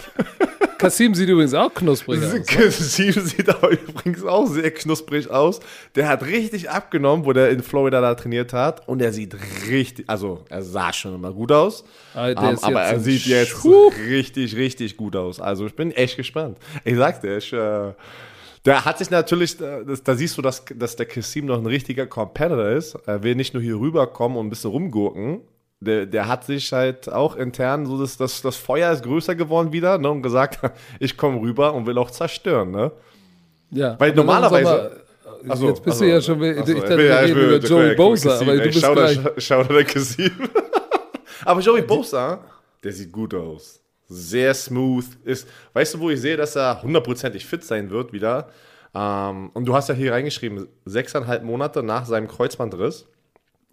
Kassim 0.78 1.16
sieht 1.16 1.30
übrigens 1.30 1.56
auch 1.56 1.74
knusprig 1.74 2.24
aus. 2.24 2.34
Kassim 2.46 3.12
sieht 3.12 3.50
aber 3.50 3.72
übrigens 3.72 4.24
auch 4.24 4.46
sehr 4.46 4.70
knusprig 4.70 5.32
aus. 5.32 5.62
Der 5.96 6.08
hat 6.08 6.24
richtig 6.24 6.70
abgenommen, 6.70 7.26
wo 7.26 7.34
der 7.34 7.50
in 7.50 7.64
Florida 7.64 8.02
da 8.02 8.14
trainiert 8.14 8.54
hat 8.54 8.88
und 8.88 9.02
er 9.02 9.14
sieht 9.14 9.36
richtig, 9.68 10.08
also 10.08 10.46
er 10.50 10.62
sah 10.62 10.94
schon 10.94 11.16
immer 11.16 11.32
gut 11.32 11.52
aus, 11.52 11.84
Ah, 12.14 12.30
ähm, 12.30 12.54
ist 12.54 12.64
aber 12.64 12.84
jetzt 12.84 12.92
er 12.94 13.00
sieht 13.00 13.26
jetzt 13.26 13.50
Schuh. 13.50 13.92
richtig, 14.08 14.56
richtig 14.56 14.96
gut 14.96 15.16
aus. 15.16 15.40
Also 15.40 15.66
ich 15.66 15.76
bin 15.76 15.92
echt 15.92 16.18
gespannt. 16.18 16.60
Ich 16.84 16.98
sag's 16.98 17.20
dir, 17.22 17.38
ich, 17.38 17.52
äh, 17.52 17.94
der 18.66 18.86
hat 18.86 18.98
sich 18.98 19.10
natürlich, 19.10 19.60
äh, 19.60 19.84
das, 19.86 20.04
da 20.04 20.16
siehst 20.16 20.38
du, 20.38 20.42
dass, 20.42 20.64
dass 20.76 20.96
der 20.96 21.06
Kassim 21.06 21.46
noch 21.46 21.58
ein 21.58 21.66
richtiger 21.66 22.06
Competitor 22.08 22.70
ist. 22.70 22.96
Er 23.06 23.24
will 23.24 23.36
nicht 23.36 23.54
nur 23.54 23.62
hier 23.64 23.80
rüberkommen 23.80 24.38
und 24.38 24.48
ein 24.48 24.50
bisschen 24.50 24.72
rumgurken. 24.72 25.42
Der, 25.82 26.06
der 26.06 26.28
hat 26.30 26.46
sich 26.46 26.72
halt 26.72 27.12
auch 27.12 27.36
intern 27.36 27.86
so, 27.86 28.00
das, 28.00 28.16
das, 28.16 28.42
das 28.42 28.56
Feuer 28.56 28.92
ist 28.94 29.04
größer 29.04 29.36
geworden 29.36 29.74
wieder 29.74 29.98
ne, 29.98 30.10
und 30.10 30.22
gesagt, 30.22 30.60
ich 31.00 31.18
komme 31.18 31.42
rüber 31.42 31.74
und 31.74 31.86
will 31.86 31.98
auch 31.98 32.10
zerstören. 32.10 32.72
Ne? 32.72 32.92
Ja, 33.72 34.00
Weil 34.00 34.14
normalerweise- 34.14 34.64
doch 34.64 34.72
mal- 34.84 35.00
Ach 35.50 35.58
so, 35.58 35.68
jetzt 35.68 35.84
bist 35.84 35.98
ach 35.98 36.02
du 36.06 36.10
ja 36.10 36.22
schon 36.22 36.40
wieder, 36.40 36.62
ach 36.62 36.66
so, 36.66 36.74
ich 36.74 36.80
dachte, 36.80 37.06
ja, 37.06 37.24
ich 37.26 37.36
will- 37.36 37.44
über 37.56 37.58
ich 37.58 37.70
Joey 37.70 37.96
Bosa, 37.96 38.40
aber 38.40 38.52
ey, 38.54 38.58
du 38.60 38.64
bist 38.66 38.80
schau 38.80 38.94
gleich, 38.94 39.18
dir- 39.22 39.34
Schau 39.40 39.64
dir 39.64 39.74
der 39.74 39.84
Kassim. 39.84 40.32
aber 41.46 41.60
Joey 41.60 41.82
Bosa, 41.82 42.40
der 42.82 42.94
sieht 42.94 43.12
gut 43.12 43.34
aus. 43.34 43.82
Sehr 44.14 44.54
smooth. 44.54 45.06
Ist, 45.24 45.48
weißt 45.74 45.96
du, 45.96 46.00
wo 46.00 46.10
ich 46.10 46.22
sehe, 46.22 46.38
dass 46.38 46.56
er 46.56 46.82
hundertprozentig 46.82 47.46
fit 47.46 47.64
sein 47.64 47.90
wird 47.90 48.14
wieder? 48.14 48.50
Ähm, 48.96 49.50
und 49.54 49.66
du 49.66 49.74
hast 49.74 49.90
ja 49.90 49.96
hier 49.96 50.12
reingeschrieben, 50.14 50.68
sechseinhalb 50.86 51.44
Monate 51.44 51.82
nach 51.84 52.06
seinem 52.06 52.28
Kreuzbandriss. 52.28 53.06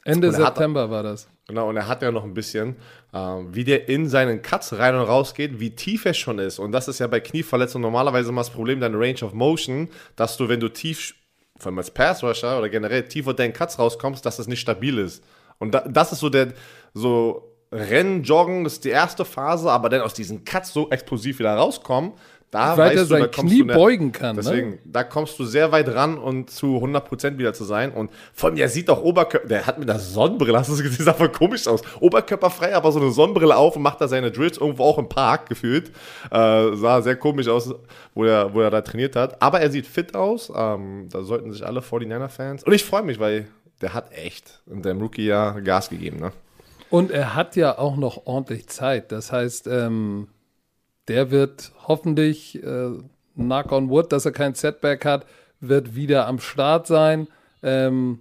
Ende 0.04 0.28
Und 0.28 0.34
er 0.34 0.46
hat- 0.46 0.54
September 0.56 0.90
war 0.90 1.02
das. 1.02 1.28
Genau, 1.46 1.68
und 1.68 1.76
er 1.76 1.88
hat 1.88 2.00
ja 2.00 2.10
noch 2.10 2.24
ein 2.24 2.32
bisschen, 2.32 2.76
ähm, 3.12 3.48
wie 3.54 3.64
der 3.64 3.88
in 3.88 4.08
seinen 4.08 4.40
Cuts 4.40 4.78
rein 4.78 4.94
und 4.94 5.02
raus 5.02 5.34
geht, 5.34 5.58
wie 5.60 5.74
tief 5.74 6.04
er 6.06 6.14
schon 6.14 6.38
ist. 6.38 6.58
Und 6.58 6.72
das 6.72 6.88
ist 6.88 7.00
ja 7.00 7.06
bei 7.08 7.20
Knieverletzungen 7.20 7.82
normalerweise 7.82 8.30
immer 8.30 8.40
das 8.40 8.50
Problem, 8.50 8.80
deine 8.80 8.96
Range 8.98 9.20
of 9.22 9.34
Motion, 9.34 9.88
dass 10.16 10.36
du, 10.36 10.48
wenn 10.48 10.60
du 10.60 10.68
tief, 10.68 11.14
vor 11.58 11.66
allem 11.70 11.78
als 11.78 11.90
Pass-Rusher 11.90 12.56
oder 12.58 12.68
generell 12.68 13.02
tief 13.02 13.26
aus 13.26 13.36
deinen 13.36 13.52
Cuts 13.52 13.78
rauskommst, 13.78 14.24
dass 14.24 14.36
das 14.38 14.46
nicht 14.46 14.60
stabil 14.60 14.96
ist. 14.98 15.22
Und 15.58 15.72
da, 15.74 15.80
das 15.80 16.12
ist 16.12 16.20
so 16.20 16.30
der, 16.30 16.54
so 16.94 17.49
Rennen, 17.72 18.22
Joggen, 18.24 18.64
das 18.64 18.74
ist 18.74 18.84
die 18.84 18.90
erste 18.90 19.24
Phase, 19.24 19.70
aber 19.70 19.88
dann 19.88 20.00
aus 20.00 20.14
diesen 20.14 20.44
Cuts 20.44 20.72
so 20.72 20.90
explosiv 20.90 21.38
wieder 21.38 21.54
rauskommen, 21.54 22.12
da 22.50 22.76
Weil 22.76 22.96
er 22.96 22.98
weißt 22.98 23.10
du, 23.10 23.14
da 23.14 23.20
sein 23.20 23.30
kommst 23.30 23.52
Knie 23.52 23.58
du 23.60 23.66
ne- 23.66 23.74
beugen 23.74 24.10
kann. 24.10 24.34
Ne? 24.34 24.42
Deswegen, 24.42 24.78
da 24.84 25.04
kommst 25.04 25.38
du 25.38 25.44
sehr 25.44 25.70
weit 25.70 25.88
ran 25.94 26.18
und 26.18 26.50
zu 26.50 26.78
100% 26.78 27.38
wieder 27.38 27.54
zu 27.54 27.62
sein. 27.62 27.92
Und 27.92 28.10
vor 28.34 28.48
allem, 28.48 28.56
der 28.56 28.68
sieht 28.68 28.90
auch 28.90 29.00
Oberkörper, 29.02 29.46
der 29.46 29.68
hat 29.68 29.78
mit 29.78 29.88
einer 29.88 30.00
Sonnenbrille, 30.00 30.58
hast 30.58 30.68
du 30.68 30.82
gesehen, 30.82 31.04
sah 31.04 31.14
voll 31.14 31.28
komisch 31.30 31.68
aus. 31.68 31.82
Oberkörperfrei, 32.00 32.74
aber 32.74 32.90
so 32.90 33.00
eine 33.00 33.12
Sonnenbrille 33.12 33.56
auf 33.56 33.76
und 33.76 33.82
macht 33.82 34.00
da 34.00 34.08
seine 34.08 34.32
Drills 34.32 34.58
irgendwo 34.58 34.82
auch 34.82 34.98
im 34.98 35.08
Park 35.08 35.48
gefühlt. 35.48 35.92
Äh, 36.32 36.74
sah 36.74 37.02
sehr 37.02 37.14
komisch 37.14 37.46
aus, 37.46 37.72
wo 38.14 38.24
er, 38.24 38.52
wo 38.52 38.62
er 38.62 38.70
da 38.70 38.80
trainiert 38.80 39.14
hat. 39.14 39.40
Aber 39.40 39.60
er 39.60 39.70
sieht 39.70 39.86
fit 39.86 40.16
aus. 40.16 40.52
Ähm, 40.52 41.08
da 41.08 41.22
sollten 41.22 41.52
sich 41.52 41.64
alle 41.64 41.78
49er-Fans. 41.80 42.64
Und 42.64 42.72
ich 42.72 42.84
freue 42.84 43.02
mich, 43.02 43.20
weil 43.20 43.46
der 43.80 43.94
hat 43.94 44.12
echt 44.12 44.60
in 44.68 44.82
seinem 44.82 45.00
Rookie-Jahr 45.00 45.60
Gas 45.60 45.88
gegeben. 45.88 46.18
Ne? 46.18 46.32
Und 46.90 47.12
er 47.12 47.34
hat 47.34 47.56
ja 47.56 47.78
auch 47.78 47.96
noch 47.96 48.26
ordentlich 48.26 48.68
Zeit. 48.68 49.12
Das 49.12 49.30
heißt, 49.30 49.68
ähm, 49.68 50.28
der 51.08 51.30
wird 51.30 51.72
hoffentlich, 51.86 52.62
äh, 52.62 52.90
knock 53.36 53.72
on 53.72 53.88
wood, 53.88 54.12
dass 54.12 54.26
er 54.26 54.32
kein 54.32 54.54
Setback 54.54 55.04
hat, 55.04 55.24
wird 55.60 55.94
wieder 55.94 56.26
am 56.26 56.40
Start 56.40 56.86
sein. 56.86 57.28
Ähm, 57.62 58.20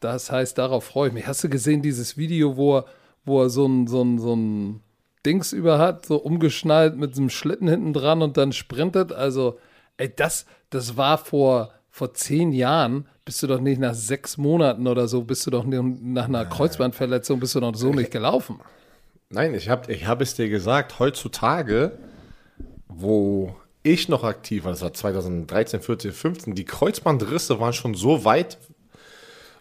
das 0.00 0.30
heißt, 0.30 0.56
darauf 0.58 0.84
freue 0.84 1.08
ich 1.08 1.14
mich. 1.14 1.26
Hast 1.26 1.42
du 1.42 1.48
gesehen, 1.48 1.82
dieses 1.82 2.16
Video, 2.16 2.56
wo 2.56 2.78
er, 2.78 2.84
wo 3.24 3.42
er 3.42 3.50
so 3.50 3.66
ein, 3.66 3.88
so 3.88 4.02
ein, 4.02 4.18
so 4.18 4.34
ein 4.34 4.80
Dings 5.26 5.52
über 5.52 5.78
hat, 5.78 6.06
so 6.06 6.16
umgeschnallt 6.16 6.96
mit 6.96 7.16
einem 7.16 7.30
Schlitten 7.30 7.68
hinten 7.68 7.92
dran 7.92 8.22
und 8.22 8.36
dann 8.36 8.52
sprintet? 8.52 9.12
Also, 9.12 9.58
ey, 9.96 10.12
das, 10.14 10.46
das 10.70 10.96
war 10.96 11.18
vor, 11.18 11.72
vor 11.98 12.14
zehn 12.14 12.52
Jahren, 12.52 13.06
bist 13.24 13.42
du 13.42 13.48
doch 13.48 13.60
nicht 13.60 13.80
nach 13.80 13.94
sechs 13.94 14.38
Monaten 14.38 14.86
oder 14.86 15.08
so, 15.08 15.22
bist 15.22 15.44
du 15.46 15.50
doch 15.50 15.64
nach 15.66 16.28
einer 16.28 16.46
Kreuzbandverletzung, 16.46 17.40
bist 17.40 17.56
du 17.56 17.60
doch 17.60 17.74
so 17.74 17.92
nicht 17.92 18.12
gelaufen. 18.12 18.60
Nein, 19.30 19.52
ich 19.52 19.68
habe 19.68 19.92
ich 19.92 20.06
hab 20.06 20.20
es 20.20 20.34
dir 20.34 20.48
gesagt, 20.48 21.00
heutzutage, 21.00 21.98
wo 22.86 23.54
ich 23.82 24.08
noch 24.08 24.24
aktiv 24.24 24.64
war, 24.64 24.70
das 24.70 24.82
war 24.82 24.94
2013, 24.94 25.80
14, 25.80 26.12
15, 26.12 26.54
die 26.54 26.64
Kreuzbandrisse 26.64 27.58
waren 27.60 27.72
schon 27.72 27.94
so 27.94 28.24
weit 28.24 28.58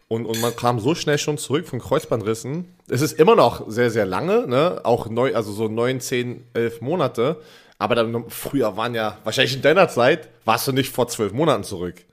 und, 0.08 0.26
und 0.26 0.40
man 0.40 0.56
kam 0.56 0.80
so 0.80 0.96
schnell 0.96 1.18
schon 1.18 1.38
zurück 1.38 1.68
von 1.68 1.80
Kreuzbandrissen. 1.80 2.66
Es 2.88 3.02
ist 3.02 3.20
immer 3.20 3.36
noch 3.36 3.70
sehr, 3.70 3.90
sehr 3.90 4.06
lange, 4.06 4.48
ne? 4.48 4.82
auch 4.84 5.10
neu, 5.10 5.36
also 5.36 5.52
so 5.52 5.68
9, 5.68 6.00
10, 6.00 6.46
11 6.54 6.82
Monate, 6.82 7.42
aber 7.80 7.96
dann, 7.96 8.30
früher 8.30 8.78
waren 8.78 8.96
ja, 8.96 9.18
wahrscheinlich 9.24 9.56
in 9.56 9.62
deiner 9.64 9.90
Zeit, 9.90 10.30
warst 10.46 10.68
du 10.68 10.72
nicht 10.72 10.92
vor 10.92 11.08
zwölf 11.08 11.34
Monaten 11.34 11.64
zurück. 11.64 12.06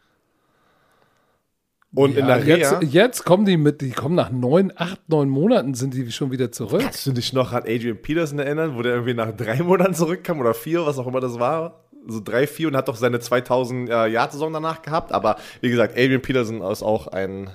Und 1.95 2.17
in 2.17 2.27
Ja, 2.27 2.39
der 2.39 2.47
Reha, 2.47 2.81
jetzt, 2.81 2.93
jetzt 2.93 3.25
kommen 3.25 3.45
die 3.45 3.57
mit, 3.57 3.81
die 3.81 3.91
kommen 3.91 4.15
nach 4.17 4.31
neun, 4.31 4.73
acht, 4.77 5.09
neun 5.09 5.29
Monaten 5.29 5.75
sind 5.75 5.95
die 5.95 6.11
schon 6.11 6.33
wieder 6.33 6.51
zurück. 6.51 6.81
Kannst 6.83 7.07
du 7.07 7.13
dich 7.13 7.33
noch 7.33 7.53
an 7.53 7.63
Adrian 7.63 8.01
Peterson 8.01 8.39
erinnern, 8.41 8.77
wo 8.77 8.83
der 8.83 8.95
irgendwie 8.95 9.15
nach 9.15 9.33
drei 9.33 9.63
Monaten 9.63 9.95
zurückkam 9.95 10.41
oder 10.41 10.55
vier, 10.55 10.85
was 10.87 10.99
auch 10.99 11.07
immer 11.07 11.21
das 11.21 11.39
war? 11.39 11.85
So 12.07 12.21
drei, 12.21 12.47
vier 12.47 12.69
und 12.69 12.77
hat 12.77 12.89
doch 12.89 12.97
seine 12.97 13.21
2000 13.21 13.89
äh, 13.89 14.07
Jahr-Saison 14.09 14.53
danach 14.53 14.83
gehabt. 14.83 15.13
Aber 15.13 15.37
wie 15.61 15.71
gesagt, 15.71 15.93
Adrian 15.97 16.21
Peterson 16.21 16.61
ist 16.63 16.83
auch 16.83 17.07
ein 17.07 17.51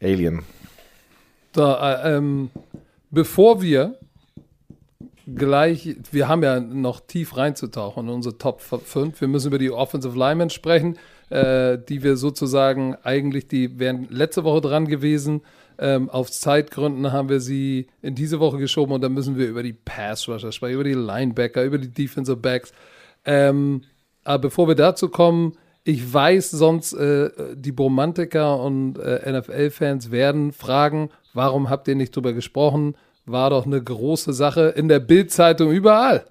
Alien. 0.00 0.44
So, 1.54 1.64
äh, 1.64 2.16
ähm, 2.16 2.50
bevor 3.10 3.60
wir 3.60 3.98
gleich, 5.34 5.96
wir 6.12 6.28
haben 6.28 6.42
ja 6.42 6.60
noch 6.60 7.00
tief 7.00 7.36
reinzutauchen 7.36 8.06
in 8.06 8.14
unsere 8.14 8.38
Top 8.38 8.60
5. 8.60 9.20
Wir 9.20 9.28
müssen 9.28 9.48
über 9.48 9.58
die 9.58 9.70
Offensive 9.70 10.16
Linemen 10.18 10.50
sprechen, 10.50 10.96
äh, 11.30 11.78
die 11.78 12.02
wir 12.02 12.16
sozusagen 12.16 12.96
eigentlich, 13.02 13.48
die 13.48 13.78
wären 13.78 14.08
letzte 14.10 14.44
Woche 14.44 14.60
dran 14.60 14.86
gewesen. 14.86 15.42
Ähm, 15.78 16.10
aus 16.10 16.40
Zeitgründen 16.40 17.12
haben 17.12 17.28
wir 17.28 17.40
sie 17.40 17.86
in 18.02 18.14
diese 18.14 18.40
Woche 18.40 18.58
geschoben 18.58 18.92
und 18.92 19.00
dann 19.00 19.14
müssen 19.14 19.38
wir 19.38 19.46
über 19.46 19.62
die 19.62 19.72
Pass 19.72 20.28
Rusher 20.28 20.50
sprechen, 20.50 20.74
über 20.74 20.84
die 20.84 20.94
Linebacker, 20.94 21.62
über 21.62 21.78
die 21.78 21.92
Defensive 21.92 22.36
Backs. 22.36 22.72
Ähm, 23.24 23.82
aber 24.24 24.38
bevor 24.38 24.68
wir 24.68 24.74
dazu 24.74 25.08
kommen, 25.08 25.56
ich 25.84 26.12
weiß 26.12 26.50
sonst, 26.50 26.92
äh, 26.92 27.30
die 27.54 27.72
Bromantiker 27.72 28.60
und 28.60 28.98
äh, 28.98 29.32
NFL-Fans 29.32 30.10
werden 30.10 30.52
fragen, 30.52 31.10
warum 31.32 31.70
habt 31.70 31.88
ihr 31.88 31.94
nicht 31.94 32.14
drüber 32.14 32.32
gesprochen? 32.32 32.94
War 33.24 33.50
doch 33.50 33.64
eine 33.64 33.82
große 33.82 34.32
Sache 34.32 34.68
in 34.76 34.88
der 34.88 35.00
Bild-Zeitung 35.00 35.70
überall. 35.70 36.26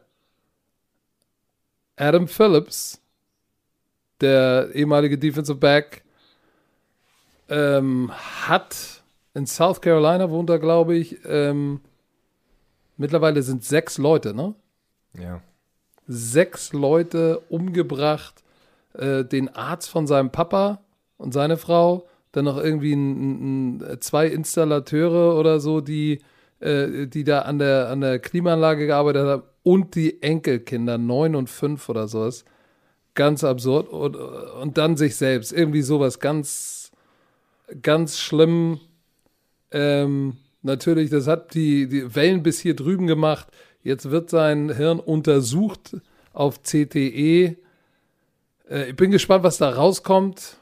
Adam 1.96 2.28
Phillips, 2.28 3.02
der 4.22 4.70
ehemalige 4.74 5.18
Defensive 5.18 5.58
Back, 5.58 6.04
ähm, 7.50 8.12
hat 8.12 9.02
in 9.34 9.46
South 9.46 9.82
Carolina 9.82 10.30
wohnt 10.30 10.50
er, 10.50 10.60
glaube 10.60 10.96
ich. 10.96 11.18
Ähm, 11.26 11.80
mittlerweile 12.98 13.44
sind 13.44 13.64
sechs 13.64 13.98
Leute, 13.98 14.34
ne? 14.34 14.56
Ja. 15.18 15.42
sechs 16.08 16.74
Leute 16.74 17.40
umgebracht, 17.50 18.44
äh, 18.94 19.24
den 19.24 19.50
Arzt 19.56 19.90
von 19.90 20.08
seinem 20.08 20.32
Papa 20.32 20.82
und 21.18 21.34
seine 21.34 21.58
Frau, 21.58 22.08
dann 22.32 22.46
noch 22.46 22.58
irgendwie 22.58 22.94
ein, 22.94 23.80
ein, 23.80 24.02
zwei 24.02 24.28
Installateure 24.28 25.38
oder 25.38 25.60
so, 25.60 25.82
die, 25.82 26.20
äh, 26.60 27.08
die 27.08 27.24
da 27.24 27.40
an 27.42 27.60
der, 27.60 27.90
an 27.90 28.02
der 28.02 28.20
Klimaanlage 28.20 28.88
gearbeitet 28.88 29.26
haben 29.26 29.44
und 29.64 29.96
die 29.96 30.22
Enkelkinder, 30.22 30.98
neun 30.98 31.36
und 31.36 31.50
fünf 31.50 31.90
oder 31.90 32.08
sowas. 32.08 32.46
Ganz 33.18 33.44
absurd. 33.44 33.90
Und, 33.90 34.16
und 34.16 34.78
dann 34.78 34.96
sich 34.96 35.16
selbst. 35.16 35.52
Irgendwie 35.52 35.82
sowas 35.82 36.20
ganz, 36.20 36.92
ganz 37.82 38.20
schlimm. 38.20 38.80
Ähm, 39.72 40.38
natürlich, 40.62 41.10
das 41.10 41.26
hat 41.26 41.56
die, 41.56 41.88
die 41.88 42.16
Wellen 42.16 42.44
bis 42.44 42.60
hier 42.60 42.76
drüben 42.76 43.08
gemacht. 43.08 43.48
Jetzt 43.82 44.12
wird 44.12 44.30
sein 44.30 44.70
Hirn 44.70 45.00
untersucht 45.00 45.98
auf 46.32 46.62
CTE. 46.62 47.58
Äh, 48.70 48.90
ich 48.90 48.96
bin 48.96 49.10
gespannt, 49.10 49.44
was 49.44 49.58
da 49.58 49.72
rauskommt. 49.72 50.58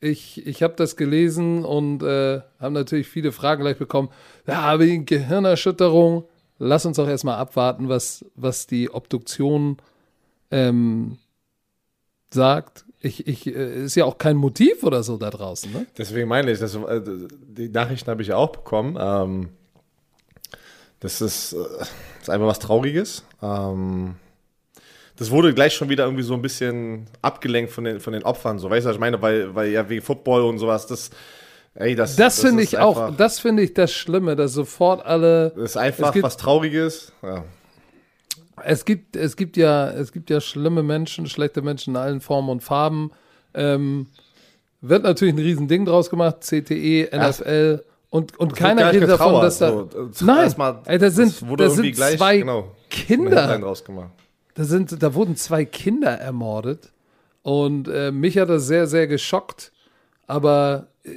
ich, 0.00 0.46
ich 0.46 0.62
habe 0.62 0.74
das 0.76 0.96
gelesen 0.96 1.64
und 1.64 2.02
äh, 2.02 2.42
habe 2.60 2.74
natürlich 2.74 3.08
viele 3.08 3.32
Fragen 3.32 3.62
gleich 3.62 3.78
bekommen. 3.78 4.10
Ja, 4.46 4.78
wegen 4.78 5.06
Gehirnerschütterung. 5.06 6.24
Lass 6.58 6.84
uns 6.84 6.98
doch 6.98 7.08
erstmal 7.08 7.36
abwarten, 7.36 7.88
was, 7.88 8.26
was 8.34 8.66
die 8.66 8.90
Obduktion 8.90 9.78
ähm, 10.50 11.16
sagt. 12.34 12.84
Ich, 13.00 13.26
ich, 13.26 13.46
äh, 13.46 13.84
ist 13.84 13.94
ja 13.96 14.04
auch 14.04 14.18
kein 14.18 14.36
Motiv 14.36 14.82
oder 14.82 15.02
so 15.02 15.16
da 15.16 15.30
draußen, 15.30 15.70
ne? 15.72 15.86
Deswegen 15.98 16.28
meine 16.28 16.50
ich, 16.50 16.58
das, 16.58 16.74
äh, 16.74 17.00
die 17.02 17.68
Nachrichten 17.68 18.10
habe 18.10 18.22
ich 18.22 18.28
ja 18.28 18.36
auch 18.36 18.50
bekommen. 18.50 18.96
Ähm, 19.00 19.48
das 21.00 21.20
ist, 21.20 21.52
äh, 21.52 21.56
das 21.78 21.88
ist 22.22 22.30
einfach 22.30 22.46
was 22.46 22.58
Trauriges. 22.58 23.24
Ähm, 23.42 24.16
das 25.16 25.30
wurde 25.30 25.54
gleich 25.54 25.74
schon 25.74 25.88
wieder 25.90 26.04
irgendwie 26.04 26.22
so 26.24 26.34
ein 26.34 26.42
bisschen 26.42 27.06
abgelenkt 27.22 27.70
von 27.72 27.84
den, 27.84 28.00
von 28.00 28.12
den 28.12 28.24
Opfern. 28.24 28.58
So, 28.58 28.68
weißt 28.70 28.84
du, 28.84 28.88
was 28.88 28.96
ich 28.96 29.00
meine? 29.00 29.20
Weil, 29.22 29.54
weil 29.54 29.70
ja 29.70 29.88
wegen 29.88 30.02
Football 30.02 30.42
und 30.42 30.58
sowas, 30.58 30.86
das, 30.86 31.10
ey, 31.74 31.94
das, 31.94 32.16
Das, 32.16 32.40
finde 32.40 32.62
ich 32.62 32.78
auch, 32.78 33.14
das 33.16 33.38
finde 33.38 33.62
ich 33.62 33.74
das 33.74 33.92
Schlimme, 33.92 34.34
dass 34.34 34.52
sofort 34.54 35.04
alle. 35.04 35.50
Das 35.54 35.70
ist 35.72 35.76
einfach 35.76 36.08
Es 36.08 36.12
gibt- 36.14 36.24
was 36.24 36.36
Trauriges. 36.36 37.12
Ja. 37.22 37.44
Es 38.62 38.84
gibt, 38.84 39.16
es 39.16 39.36
gibt 39.36 39.56
ja, 39.56 39.90
es 39.90 40.12
gibt 40.12 40.30
ja 40.30 40.40
schlimme 40.40 40.82
Menschen, 40.82 41.26
schlechte 41.26 41.60
Menschen 41.62 41.94
in 41.94 41.96
allen 41.96 42.20
Formen 42.20 42.48
und 42.50 42.62
Farben. 42.62 43.10
Ähm, 43.52 44.06
wird 44.80 45.02
natürlich 45.02 45.34
ein 45.34 45.38
Riesending 45.38 45.84
draus 45.86 46.10
gemacht, 46.10 46.42
CTE, 46.42 47.08
NFL 47.12 47.82
und, 48.10 48.38
und 48.38 48.50
wird 48.50 48.58
keiner 48.58 48.92
redet 48.92 49.08
davon, 49.08 49.40
dass 49.40 49.58
da. 49.58 49.70
so. 49.70 49.82
Das- 49.84 50.20
Nein, 50.20 50.44
erstmal- 50.44 50.80
ey, 50.84 50.98
da 50.98 51.10
sind, 51.10 51.42
da 51.58 51.70
sind 51.70 51.92
gleich, 51.92 52.16
zwei 52.18 52.38
genau, 52.38 52.70
Kinder. 52.90 53.46
Da, 54.54 54.64
sind, 54.64 55.02
da 55.02 55.14
wurden 55.14 55.34
zwei 55.36 55.64
Kinder 55.64 56.10
ermordet. 56.12 56.92
Und 57.42 57.88
äh, 57.88 58.12
mich 58.12 58.38
hat 58.38 58.48
das 58.48 58.66
sehr, 58.66 58.86
sehr 58.86 59.06
geschockt. 59.06 59.72
Aber 60.26 60.86
äh, 61.04 61.10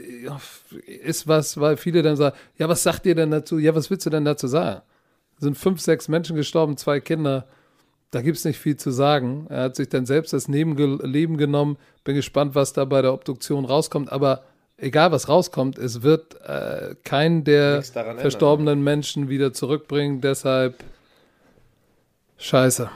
ist 1.04 1.28
was, 1.28 1.60
weil 1.60 1.78
viele 1.78 2.02
dann 2.02 2.16
sagen, 2.18 2.36
ja, 2.58 2.68
was 2.68 2.84
sagt 2.84 3.06
ihr 3.06 3.16
denn 3.16 3.32
dazu? 3.32 3.60
Ja, 3.60 3.76
was 3.76 3.90
willst 3.90 4.06
du 4.06 4.10
denn 4.10 4.26
dazu 4.26 4.48
sagen? 4.48 4.82
Es 5.38 5.44
sind 5.44 5.58
fünf, 5.58 5.82
sechs 5.82 6.08
Menschen 6.08 6.36
gestorben, 6.36 6.78
zwei 6.78 7.00
Kinder. 7.00 7.46
Da 8.12 8.22
gibt 8.22 8.38
es 8.38 8.46
nicht 8.46 8.58
viel 8.58 8.78
zu 8.78 8.92
sagen. 8.92 9.48
Er 9.50 9.64
hat 9.64 9.76
sich 9.76 9.90
dann 9.90 10.06
selbst 10.06 10.34
das 10.34 10.48
Leben 10.48 11.38
genommen. 11.38 11.78
Bin 12.04 12.16
gespannt, 12.16 12.56
was 12.56 12.74
da 12.74 12.86
bei 12.86 13.02
der 13.02 13.14
Obduktion 13.14 13.66
rauskommt. 13.66 14.12
Aber 14.12 14.44
egal, 14.78 15.12
was 15.12 15.30
rauskommt, 15.30 15.78
es 15.78 16.02
wird 16.02 16.42
äh, 16.42 16.96
keinen 17.04 17.44
der 17.44 17.82
daran 17.82 18.12
ändern. 18.12 18.22
verstorbenen 18.22 18.84
Menschen 18.84 19.30
wieder 19.30 19.54
zurückbringen. 19.54 20.22
Deshalb 20.22 20.76
scheiße. 22.38 22.90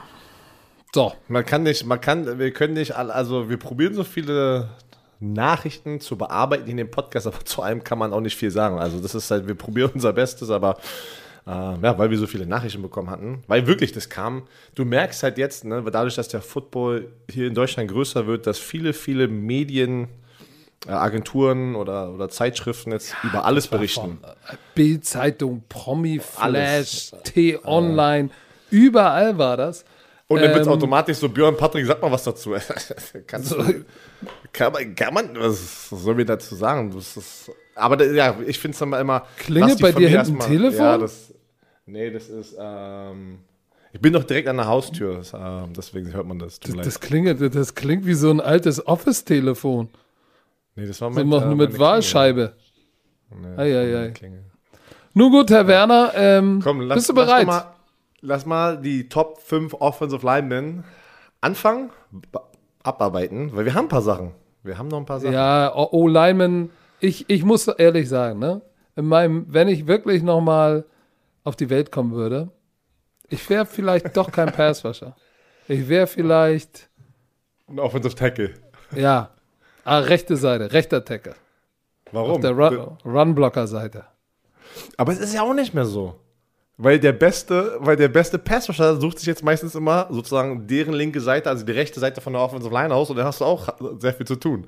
So. 0.94 1.12
Man 1.28 1.44
kann 1.44 1.62
nicht, 1.62 1.84
man 1.86 2.00
kann, 2.00 2.38
wir 2.38 2.52
können 2.52 2.74
nicht, 2.74 2.96
also 2.96 3.48
wir 3.48 3.56
probieren 3.58 3.94
so 3.94 4.04
viele 4.04 4.68
Nachrichten 5.20 6.00
zu 6.00 6.16
bearbeiten 6.16 6.68
in 6.68 6.76
dem 6.76 6.90
Podcast, 6.90 7.26
aber 7.26 7.44
zu 7.44 7.62
einem 7.62 7.84
kann 7.84 7.98
man 7.98 8.12
auch 8.12 8.20
nicht 8.20 8.36
viel 8.36 8.50
sagen. 8.50 8.78
Also 8.78 8.98
das 9.00 9.14
ist 9.14 9.30
halt, 9.30 9.46
wir 9.46 9.54
probieren 9.54 9.92
unser 9.94 10.12
Bestes, 10.12 10.50
aber 10.50 10.78
äh, 11.46 11.50
ja, 11.50 11.98
weil 11.98 12.10
wir 12.10 12.18
so 12.18 12.26
viele 12.26 12.46
Nachrichten 12.46 12.82
bekommen 12.82 13.10
hatten, 13.10 13.42
weil 13.48 13.66
wirklich 13.66 13.92
das 13.92 14.08
kam. 14.08 14.42
Du 14.74 14.84
merkst 14.84 15.22
halt 15.22 15.38
jetzt, 15.38 15.64
ne, 15.64 15.82
dadurch, 15.90 16.14
dass 16.14 16.28
der 16.28 16.40
Football 16.42 17.08
hier 17.30 17.46
in 17.46 17.54
Deutschland 17.54 17.90
größer 17.90 18.26
wird, 18.26 18.46
dass 18.46 18.58
viele, 18.58 18.92
viele 18.92 19.28
Medien, 19.28 20.08
äh, 20.86 20.92
Agenturen 20.92 21.74
oder, 21.74 22.12
oder 22.12 22.28
Zeitschriften 22.28 22.92
jetzt 22.92 23.14
über 23.22 23.44
alles 23.44 23.68
berichten. 23.68 24.18
Bild-Zeitung, 24.74 25.64
Promi, 25.68 26.20
Alles. 26.36 27.08
Flash, 27.08 27.22
T-Online, 27.24 28.30
überall 28.70 29.38
war 29.38 29.56
das. 29.56 29.84
Und 30.28 30.40
dann 30.40 30.50
wird 30.50 30.62
es 30.62 30.66
Ähm, 30.66 30.72
automatisch 30.72 31.18
so, 31.18 31.28
Björn, 31.28 31.56
Patrick, 31.56 31.86
sag 31.86 32.00
mal 32.00 32.10
was 32.10 32.24
dazu. 32.24 32.54
Kannst 33.26 33.52
du, 33.52 33.84
kann, 34.52 34.72
man, 34.72 34.94
kann 34.94 35.12
man, 35.12 35.38
was 35.38 35.90
soll 35.90 36.14
mir 36.14 36.24
dazu 36.24 36.54
sagen? 36.54 36.90
Das 36.94 37.16
ist, 37.16 37.50
aber 37.74 37.96
da, 37.96 38.04
ja, 38.04 38.36
ich 38.46 38.58
finde 38.58 38.72
es 38.74 38.78
dann 38.78 38.92
immer. 38.92 39.24
Lass 39.48 39.76
die 39.76 39.82
bei 39.82 39.92
dir 39.92 40.08
hinten 40.08 40.14
erstmal- 40.36 40.48
Telefon? 40.48 40.78
Ja, 40.84 40.98
das, 40.98 41.34
nee, 41.86 42.10
das 42.10 42.28
ist, 42.28 42.56
ähm, 42.58 43.38
ich 43.92 44.00
bin 44.00 44.12
doch 44.12 44.24
direkt 44.24 44.48
an 44.48 44.56
der 44.56 44.66
Haustür, 44.66 45.16
das, 45.16 45.32
ähm, 45.34 45.72
deswegen 45.76 46.12
hört 46.12 46.26
man 46.26 46.38
das. 46.38 46.60
Das, 46.60 46.74
das, 46.76 47.00
klingt, 47.00 47.40
das 47.54 47.74
klingt 47.74 48.06
wie 48.06 48.14
so 48.14 48.30
ein 48.30 48.40
altes 48.40 48.86
Office-Telefon. 48.86 49.88
nee, 50.76 50.86
das 50.86 51.00
war 51.00 51.12
So 51.12 51.20
mein, 51.20 51.28
noch 51.28 51.42
äh, 51.42 51.54
mit 51.54 51.70
meine 51.70 51.78
Wahlscheibe. 51.78 52.54
Klingel. 53.30 53.50
Nee, 53.56 53.62
Ei, 53.62 53.76
ei, 53.76 53.96
ei. 54.08 54.12
Nun 55.14 55.30
gut, 55.30 55.50
Herr 55.50 55.66
Werner, 55.66 56.12
ähm, 56.14 56.60
Komm, 56.62 56.80
lass, 56.82 56.96
bist 56.96 57.08
du 57.10 57.14
lass 57.14 57.26
bereit? 57.26 57.42
doch 57.42 57.46
Mal, 57.48 57.74
lass 58.22 58.46
mal 58.46 58.80
die 58.80 59.08
Top 59.08 59.40
5 59.42 59.74
Offensive 59.74 60.24
Linemen 60.26 60.84
anfangen, 61.42 61.90
abarbeiten, 62.82 63.54
weil 63.54 63.64
wir 63.64 63.74
haben 63.74 63.86
ein 63.86 63.88
paar 63.90 64.02
Sachen. 64.02 64.32
Wir 64.62 64.78
haben 64.78 64.88
noch 64.88 64.98
ein 64.98 65.06
paar 65.06 65.20
Sachen. 65.20 65.32
Ja, 65.34 65.74
O- 65.74 65.88
O. 65.92 66.08
ich, 67.02 67.28
ich 67.28 67.44
muss 67.44 67.66
ehrlich 67.68 68.08
sagen, 68.08 68.38
ne? 68.38 68.62
In 68.96 69.06
meinem, 69.06 69.46
wenn 69.48 69.68
ich 69.68 69.86
wirklich 69.86 70.22
noch 70.22 70.40
mal 70.40 70.84
auf 71.44 71.56
die 71.56 71.70
Welt 71.70 71.90
kommen 71.90 72.12
würde, 72.12 72.50
ich 73.28 73.48
wäre 73.48 73.64
vielleicht 73.66 74.16
doch 74.16 74.30
kein 74.30 74.52
Passwasher. 74.52 75.16
Ich 75.68 75.88
wäre 75.88 76.06
vielleicht, 76.06 76.88
Ein 77.68 77.78
Offensive 77.78 78.14
Tackle. 78.14 78.54
ja, 78.94 79.30
ah, 79.84 79.98
rechte 79.98 80.36
Seite, 80.36 80.72
rechter 80.72 81.04
Tackle. 81.04 81.34
Warum? 82.12 82.32
Auf 82.32 82.40
der 82.40 82.50
Run- 82.52 82.98
Run-Blocker-Seite. 83.04 84.04
Aber 84.98 85.12
es 85.12 85.18
ist 85.20 85.32
ja 85.34 85.42
auch 85.42 85.54
nicht 85.54 85.72
mehr 85.72 85.86
so. 85.86 86.16
Weil 86.76 86.98
der 86.98 87.12
beste, 87.12 87.76
weil 87.80 87.96
der 87.96 88.08
beste 88.08 88.38
Passrusher 88.38 88.96
sucht 89.00 89.18
sich 89.18 89.26
jetzt 89.26 89.42
meistens 89.44 89.74
immer 89.74 90.08
sozusagen 90.10 90.66
deren 90.66 90.92
linke 90.94 91.20
Seite, 91.20 91.48
also 91.48 91.64
die 91.64 91.72
rechte 91.72 92.00
Seite 92.00 92.20
von 92.20 92.32
der 92.34 92.42
Offensive 92.42 92.72
Line 92.74 92.94
aus 92.94 93.08
und 93.08 93.16
da 93.16 93.24
hast 93.24 93.40
du 93.40 93.44
auch 93.44 93.68
sehr 93.98 94.12
viel 94.14 94.26
zu 94.26 94.36
tun. 94.36 94.66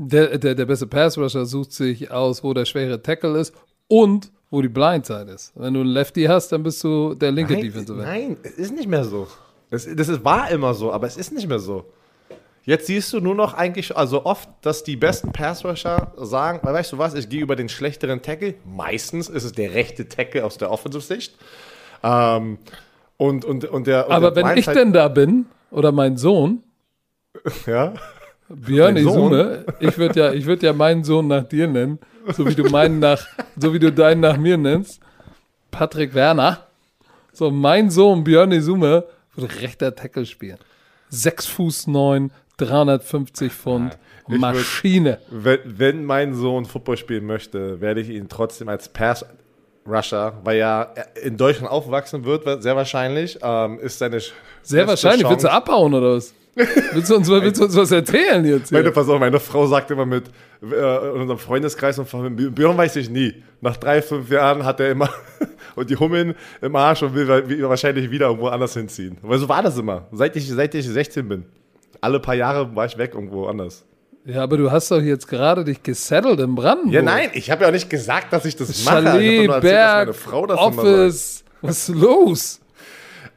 Der, 0.00 0.38
der, 0.38 0.54
der 0.54 0.64
beste 0.64 0.86
Pass-Rusher 0.86 1.44
sucht 1.44 1.72
sich 1.72 2.10
aus, 2.10 2.44
wo 2.44 2.54
der 2.54 2.64
schwere 2.64 3.02
Tackle 3.02 3.38
ist 3.38 3.52
und 3.88 4.30
wo 4.50 4.62
die 4.62 4.68
Blindside 4.68 5.32
ist. 5.32 5.52
Wenn 5.56 5.74
du 5.74 5.80
einen 5.80 5.90
Lefty 5.90 6.24
hast, 6.24 6.50
dann 6.52 6.62
bist 6.62 6.82
du 6.84 7.14
der 7.14 7.32
linke 7.32 7.54
Nein, 7.54 7.62
Defensive 7.62 7.98
nein, 7.98 8.36
es 8.42 8.52
ist 8.52 8.74
nicht 8.74 8.88
mehr 8.88 9.04
so. 9.04 9.26
Das, 9.70 9.88
das 9.92 10.08
ist, 10.08 10.24
war 10.24 10.50
immer 10.50 10.72
so, 10.72 10.92
aber 10.92 11.06
es 11.06 11.16
ist 11.16 11.32
nicht 11.32 11.48
mehr 11.48 11.58
so. 11.58 11.84
Jetzt 12.62 12.86
siehst 12.86 13.12
du 13.12 13.20
nur 13.20 13.34
noch 13.34 13.54
eigentlich, 13.54 13.96
also 13.96 14.24
oft, 14.24 14.48
dass 14.62 14.84
die 14.84 14.96
besten 14.96 15.32
Passrusher 15.32 16.12
sagen, 16.16 16.60
weißt 16.62 16.92
du 16.92 16.98
was, 16.98 17.14
ich 17.14 17.28
gehe 17.28 17.40
über 17.40 17.56
den 17.56 17.68
schlechteren 17.68 18.22
Tackle. 18.22 18.54
Meistens 18.64 19.28
ist 19.28 19.44
es 19.44 19.52
der 19.52 19.74
rechte 19.74 20.08
Tackle 20.08 20.44
aus 20.44 20.58
der 20.58 20.70
Offensive-Sicht. 20.70 21.34
Ähm, 22.02 22.58
und, 23.16 23.44
und, 23.44 23.64
und 23.64 23.86
der, 23.86 24.06
und 24.06 24.12
Aber 24.12 24.30
der 24.30 24.44
wenn 24.44 24.58
ich 24.58 24.66
denn 24.66 24.92
da 24.92 25.08
bin, 25.08 25.46
oder 25.70 25.92
mein 25.92 26.16
Sohn, 26.16 26.62
Ja, 27.66 27.94
Björn? 28.48 28.96
Isume, 28.96 29.64
ich 29.80 29.96
würde 29.98 30.20
ja, 30.20 30.32
ich 30.32 30.46
würd 30.46 30.62
ja 30.62 30.72
meinen 30.72 31.04
Sohn 31.04 31.26
nach 31.28 31.44
dir 31.44 31.66
nennen, 31.68 31.98
so 32.36 32.46
wie 32.46 32.54
du 32.54 32.64
meinen 32.70 32.98
nach, 32.98 33.26
so 33.56 33.72
wie 33.74 33.78
du 33.78 33.92
deinen 33.92 34.20
nach 34.20 34.36
mir 34.36 34.56
nennst. 34.56 35.00
Patrick 35.70 36.14
Werner. 36.14 36.66
So, 37.32 37.50
mein 37.50 37.90
Sohn 37.90 38.24
Björn 38.24 38.50
Isume 38.52 39.04
wird 39.36 39.60
rechter 39.62 39.94
Tackle 39.94 40.26
spielen. 40.26 40.58
Sechs 41.10 41.46
Fuß 41.46 41.86
neun, 41.86 42.32
350 42.56 43.52
Pfund, 43.52 43.98
ich 44.28 44.34
würd- 44.34 44.38
Maschine. 44.38 45.18
wenn, 45.30 45.58
wenn 45.64 46.04
mein 46.04 46.34
Sohn 46.34 46.64
Football 46.64 46.96
spielen 46.96 47.26
möchte, 47.26 47.80
werde 47.80 48.00
ich 48.00 48.08
ihn 48.08 48.28
trotzdem 48.28 48.68
als 48.68 48.88
Pass 48.88 49.24
Rusher, 49.86 50.34
weil 50.44 50.58
er 50.58 50.92
in 51.22 51.36
Deutschland 51.36 51.70
aufwachsen 51.70 52.24
wird, 52.24 52.62
sehr 52.62 52.76
wahrscheinlich, 52.76 53.38
ähm, 53.42 53.78
ist 53.78 53.98
seine 53.98 54.20
Sehr 54.62 54.86
wahrscheinlich. 54.86 55.22
Chance- 55.22 55.30
Willst 55.34 55.44
du 55.44 55.50
abhauen 55.52 55.94
oder 55.94 56.16
was? 56.16 56.34
Willst, 56.92 57.10
du 57.10 57.16
uns, 57.16 57.28
willst 57.28 57.60
du 57.60 57.64
uns 57.64 57.76
was 57.76 57.90
erzählen 57.90 58.44
jetzt? 58.44 58.72
Meine, 58.72 58.90
pass 58.90 59.08
auf, 59.08 59.20
meine 59.20 59.40
Frau 59.40 59.66
sagt 59.66 59.90
immer 59.90 60.06
mit 60.06 60.24
äh, 60.62 60.66
in 61.14 61.20
unserem 61.20 61.38
Freundeskreis 61.38 61.98
und 61.98 62.08
von 62.08 62.34
Björn 62.36 62.76
weiß 62.76 62.96
ich 62.96 63.10
nie. 63.10 63.42
Nach 63.60 63.76
drei, 63.76 64.02
fünf 64.02 64.30
Jahren 64.30 64.64
hat 64.64 64.80
er 64.80 64.90
immer 64.90 65.08
und 65.76 65.90
die 65.90 65.96
Hummeln 65.96 66.34
im 66.60 66.76
Arsch 66.76 67.02
und 67.02 67.14
will 67.14 67.28
wahrscheinlich 67.68 68.10
wieder 68.10 68.26
irgendwo 68.26 68.48
anders 68.48 68.74
hinziehen. 68.74 69.18
Weil 69.22 69.38
so 69.38 69.48
war 69.48 69.62
das 69.62 69.78
immer. 69.78 70.06
Seit 70.12 70.36
ich, 70.36 70.48
seit 70.48 70.74
ich 70.74 70.86
16 70.86 71.28
bin. 71.28 71.44
Alle 72.00 72.20
paar 72.20 72.34
Jahre 72.34 72.74
war 72.76 72.86
ich 72.86 72.96
weg 72.98 73.12
irgendwo 73.14 73.46
anders. 73.46 73.84
Ja, 74.24 74.42
aber 74.42 74.58
du 74.58 74.70
hast 74.70 74.90
doch 74.90 75.00
jetzt 75.00 75.26
gerade 75.26 75.64
dich 75.64 75.82
gesettelt 75.82 76.38
in 76.40 76.54
Brandenburg. 76.54 76.92
Ja, 76.92 77.02
nein, 77.02 77.30
ich 77.32 77.50
habe 77.50 77.62
ja 77.62 77.68
auch 77.68 77.72
nicht 77.72 77.88
gesagt, 77.88 78.32
dass 78.32 78.44
ich 78.44 78.56
das 78.56 78.84
mache. 78.84 78.98
Ich 78.98 79.04
Chalet, 79.04 79.46
nur 79.46 79.54
erzählt, 79.54 79.64
dass 79.64 79.64
meine 79.64 80.04
Berg, 80.06 80.14
Frau 80.14 80.46
das. 80.46 80.58
Office. 80.58 81.44
Was 81.62 81.88
ist 81.88 81.96
los? 81.96 82.60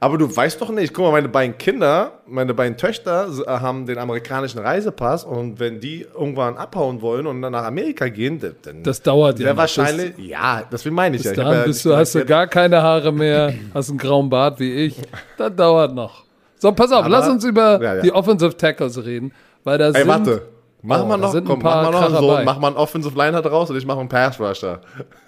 Aber 0.04 0.18
du 0.18 0.36
weißt 0.36 0.60
doch 0.60 0.70
nicht, 0.72 0.96
guck 0.96 1.06
mal, 1.06 1.12
meine 1.12 1.30
beiden 1.30 1.60
Kinder, 1.60 2.14
meine 2.26 2.56
beiden 2.56 2.76
Töchter 2.76 3.28
äh, 3.46 3.50
haben 3.52 3.86
den 3.86 4.00
amerikanischen 4.00 4.58
Reisepass 4.60 5.24
und 5.24 5.60
wenn 5.60 5.80
die 5.80 6.08
irgendwann 6.14 6.58
abhauen 6.58 7.04
wollen 7.04 7.28
und 7.28 7.40
dann 7.44 7.52
nach 7.52 7.66
Amerika 7.66 8.08
gehen, 8.10 8.40
dann 8.64 8.82
Das 8.82 9.02
dauert 9.04 9.40
ja. 9.40 9.56
wahrscheinlich, 9.56 10.18
ja, 10.18 10.64
das 10.72 10.84
meine 10.86 11.18
ich 11.18 11.24
ja. 11.24 11.32
Ich 11.32 11.38
dahin 11.38 11.54
ja 11.54 11.64
bist 11.66 11.86
du, 11.86 11.96
hast 11.96 12.16
du 12.16 12.26
gar 12.26 12.48
keine 12.48 12.82
Haare 12.82 13.12
mehr, 13.14 13.54
hast 13.76 13.90
einen 13.90 14.00
grauen 14.00 14.28
Bart 14.28 14.60
wie 14.60 14.72
ich. 14.74 14.96
Das 15.38 15.56
dauert 15.56 15.94
noch. 15.94 16.24
So, 16.58 16.72
pass 16.72 16.92
auf, 16.92 17.02
Aber- 17.02 17.10
lass 17.10 17.30
uns 17.30 17.44
über 17.46 17.80
Ja, 17.82 17.96
ja. 17.98 18.02
die 18.02 18.12
Offensive 18.12 18.58
Tackles 18.58 19.06
reden. 19.06 19.32
Weil 19.64 19.78
da 19.78 19.90
Ey, 19.90 19.94
sind, 19.94 20.08
warte. 20.08 20.42
Machen 20.82 21.06
Oh, 21.06 21.10
da 21.12 21.18
noch, 21.18 21.32
komm, 21.46 21.62
machen 21.62 21.86
wir 21.86 21.92
noch 21.92 22.00
Kracher 22.08 22.20
so, 22.22 22.28
bei. 22.28 22.44
mach 22.44 22.58
mal 22.58 22.68
einen 22.70 22.78
Offensive 22.78 23.16
Liner 23.16 23.44
draus 23.44 23.70
und 23.70 23.78
ich 23.78 23.86
mache 23.86 24.00
einen 24.00 24.10
Pass 24.10 24.40
Rusher. 24.40 24.82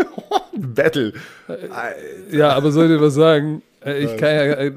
Battle. 0.57 1.13
Ja, 2.31 2.49
aber 2.53 2.71
soll 2.71 2.85
ich 2.85 2.97
dir 2.97 3.01
was 3.01 3.13
sagen? 3.13 3.61
Äh, 3.85 3.99
Ich 4.03 4.17
kann 4.17 4.29
ja. 4.29 4.41
äh, 4.53 4.71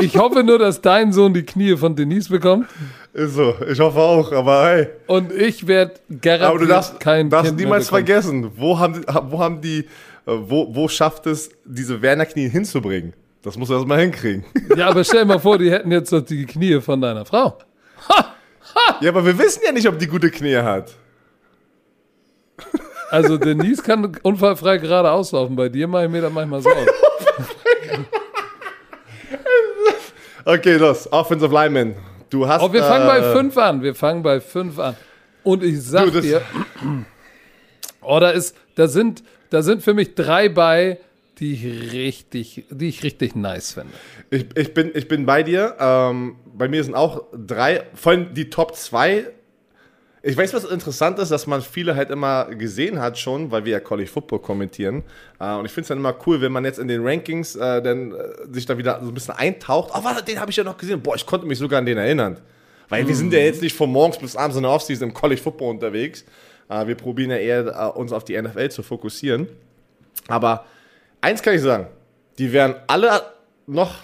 Ich 0.00 0.16
hoffe 0.16 0.42
nur, 0.42 0.58
dass 0.58 0.80
dein 0.80 1.12
Sohn 1.12 1.32
die 1.34 1.44
Knie 1.44 1.76
von 1.76 1.94
Denise 1.94 2.28
bekommt. 2.28 2.66
Ist 3.12 3.34
so. 3.34 3.54
Ich 3.70 3.78
hoffe 3.78 3.98
auch, 4.00 4.32
aber 4.32 4.64
hey. 4.64 4.88
Und 5.06 5.32
ich 5.32 5.66
werde 5.66 5.94
garantiert 6.20 6.42
Aber 6.50 6.58
du 6.58 6.66
darfst, 6.66 6.98
kein 7.00 7.30
darfst 7.30 7.50
Kind 7.50 7.60
niemals 7.60 7.88
vergessen, 7.88 8.50
wo 8.56 8.78
haben, 8.78 8.94
die- 8.94 9.06
wo 9.30 9.38
haben 9.38 9.60
die, 9.60 9.78
äh, 9.80 9.86
wo, 10.26 10.74
wo 10.74 10.88
schafft 10.88 11.26
es, 11.26 11.50
diese 11.64 12.02
Werner-Knie 12.02 12.48
hinzubringen? 12.48 13.12
Das 13.42 13.56
muss 13.56 13.70
er 13.70 13.76
erstmal 13.76 14.00
hinkriegen. 14.00 14.44
Ja, 14.76 14.88
aber 14.88 15.04
stell 15.04 15.20
dir 15.20 15.26
mal 15.26 15.38
vor, 15.38 15.58
die 15.58 15.70
hätten 15.70 15.92
jetzt 15.92 16.12
doch 16.12 16.22
die 16.22 16.46
Knie 16.46 16.80
von 16.80 17.00
deiner 17.00 17.24
Frau. 17.24 17.58
ja, 19.00 19.10
aber 19.10 19.24
wir 19.24 19.38
wissen 19.38 19.60
ja 19.64 19.70
nicht, 19.70 19.86
ob 19.86 19.98
die 19.98 20.06
gute 20.08 20.30
Knie 20.30 20.56
hat. 20.56 20.92
Also 23.10 23.36
Denise 23.38 23.82
kann 23.82 24.16
unfallfrei 24.22 24.78
geradeaus 24.78 25.30
laufen. 25.30 25.54
Bei 25.54 25.68
dir 25.68 25.86
mache 25.86 26.06
ich 26.06 26.10
mir 26.10 26.22
da 26.22 26.30
manchmal 26.30 26.60
Sorgen. 26.62 26.86
Okay, 30.46 30.76
los. 30.76 31.10
Offensive 31.10 31.52
Lineman. 31.52 31.94
Du 32.28 32.46
hast. 32.46 32.62
Oh, 32.62 32.72
wir 32.72 32.82
fangen 32.82 33.06
bei 33.06 33.18
äh, 33.18 33.32
fünf 33.32 33.56
an. 33.56 33.82
Wir 33.82 33.94
fangen 33.94 34.22
bei 34.22 34.40
fünf 34.40 34.78
an. 34.78 34.96
Und 35.42 35.62
ich 35.62 35.82
sag 35.82 36.12
Du, 36.12 36.20
dir, 36.20 36.42
oh, 38.02 38.18
da 38.20 38.30
ist, 38.30 38.56
da 38.74 38.86
sind, 38.86 39.22
da 39.50 39.62
sind 39.62 39.82
für 39.82 39.94
mich 39.94 40.14
drei 40.14 40.48
bei, 40.48 40.98
die 41.38 41.54
ich 41.54 41.92
richtig, 41.92 42.64
die 42.70 42.88
ich 42.88 43.02
richtig 43.02 43.34
nice 43.34 43.72
finde. 43.72 43.92
Ich, 44.30 44.46
ich, 44.54 44.74
bin, 44.74 44.90
ich 44.94 45.08
bin 45.08 45.26
bei 45.26 45.42
dir. 45.42 45.76
Ähm, 45.78 46.36
bei 46.46 46.68
mir 46.68 46.84
sind 46.84 46.94
auch 46.94 47.24
drei. 47.32 47.84
Vor 47.94 48.12
allem 48.12 48.34
die 48.34 48.50
Top 48.50 48.74
2. 48.74 49.26
Ich 50.26 50.38
weiß, 50.38 50.54
was 50.54 50.64
interessant 50.64 51.18
ist, 51.18 51.30
dass 51.30 51.46
man 51.46 51.60
viele 51.60 51.96
halt 51.96 52.08
immer 52.08 52.46
gesehen 52.46 52.98
hat 52.98 53.18
schon, 53.18 53.50
weil 53.50 53.66
wir 53.66 53.72
ja 53.72 53.80
College 53.80 54.08
Football 54.08 54.38
kommentieren. 54.38 55.02
Äh, 55.38 55.54
und 55.54 55.66
ich 55.66 55.70
finde 55.70 55.82
es 55.82 55.88
dann 55.88 55.98
immer 55.98 56.14
cool, 56.26 56.40
wenn 56.40 56.50
man 56.50 56.64
jetzt 56.64 56.78
in 56.78 56.88
den 56.88 57.06
Rankings 57.06 57.56
äh, 57.56 57.82
dann 57.82 58.12
äh, 58.12 58.16
sich 58.50 58.64
da 58.64 58.78
wieder 58.78 59.00
so 59.02 59.08
ein 59.08 59.14
bisschen 59.14 59.34
eintaucht. 59.34 59.90
Oh, 59.94 60.02
warte, 60.02 60.24
den 60.24 60.40
habe 60.40 60.50
ich 60.50 60.56
ja 60.56 60.64
noch 60.64 60.78
gesehen. 60.78 61.02
Boah, 61.02 61.14
ich 61.14 61.26
konnte 61.26 61.46
mich 61.46 61.58
sogar 61.58 61.78
an 61.78 61.84
den 61.84 61.98
erinnern. 61.98 62.40
Weil 62.88 63.06
wir 63.06 63.14
sind 63.14 63.34
ja 63.34 63.38
jetzt 63.40 63.60
nicht 63.60 63.76
von 63.76 63.90
morgens 63.90 64.16
bis 64.16 64.34
abends 64.34 64.56
in 64.56 64.62
der 64.62 64.72
Offseason 64.72 65.08
im 65.08 65.14
College 65.14 65.42
Football 65.42 65.70
unterwegs. 65.72 66.24
Äh, 66.70 66.86
wir 66.86 66.94
probieren 66.94 67.30
ja 67.30 67.36
eher, 67.36 67.66
äh, 67.66 67.98
uns 67.98 68.10
auf 68.10 68.24
die 68.24 68.40
NFL 68.40 68.70
zu 68.70 68.82
fokussieren. 68.82 69.46
Aber 70.28 70.64
eins 71.20 71.42
kann 71.42 71.54
ich 71.54 71.60
sagen, 71.60 71.88
die 72.38 72.50
werden 72.50 72.76
alle 72.86 73.20
noch 73.66 73.96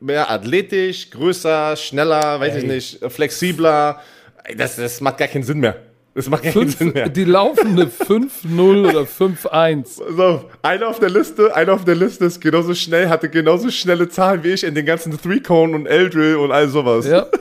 mehr 0.00 0.28
athletisch, 0.28 1.08
größer, 1.10 1.76
schneller, 1.76 2.40
weiß 2.40 2.56
ich 2.56 2.64
Ey. 2.64 2.68
nicht, 2.68 3.12
flexibler. 3.12 4.00
Das, 4.56 4.76
das 4.76 5.00
macht 5.00 5.18
gar 5.18 5.28
keinen 5.28 5.44
Sinn 5.44 5.58
mehr. 5.60 5.76
Das 6.14 6.30
macht 6.30 6.44
keinen 6.44 6.52
Fünf, 6.52 6.78
Sinn 6.78 6.92
mehr. 6.94 7.08
die 7.10 7.24
laufen 7.24 7.72
eine 7.72 7.86
5-0 7.86 8.88
oder 8.88 9.02
5-1. 9.02 10.00
So, 10.16 10.44
einer 10.62 10.88
auf 10.88 10.98
der 10.98 11.10
Liste, 11.10 11.54
einer 11.54 11.74
auf 11.74 11.84
der 11.84 11.94
Liste 11.94 12.24
ist 12.24 12.40
genauso 12.40 12.74
schnell, 12.74 13.10
hatte 13.10 13.28
genauso 13.28 13.70
schnelle 13.70 14.08
Zahlen 14.08 14.42
wie 14.42 14.52
ich 14.52 14.64
in 14.64 14.74
den 14.74 14.86
ganzen 14.86 15.20
Three-Cone 15.20 15.74
und 15.74 15.86
L-Drill 15.86 16.36
und 16.36 16.52
all 16.52 16.68
sowas. 16.68 17.06
Ja. 17.06 17.26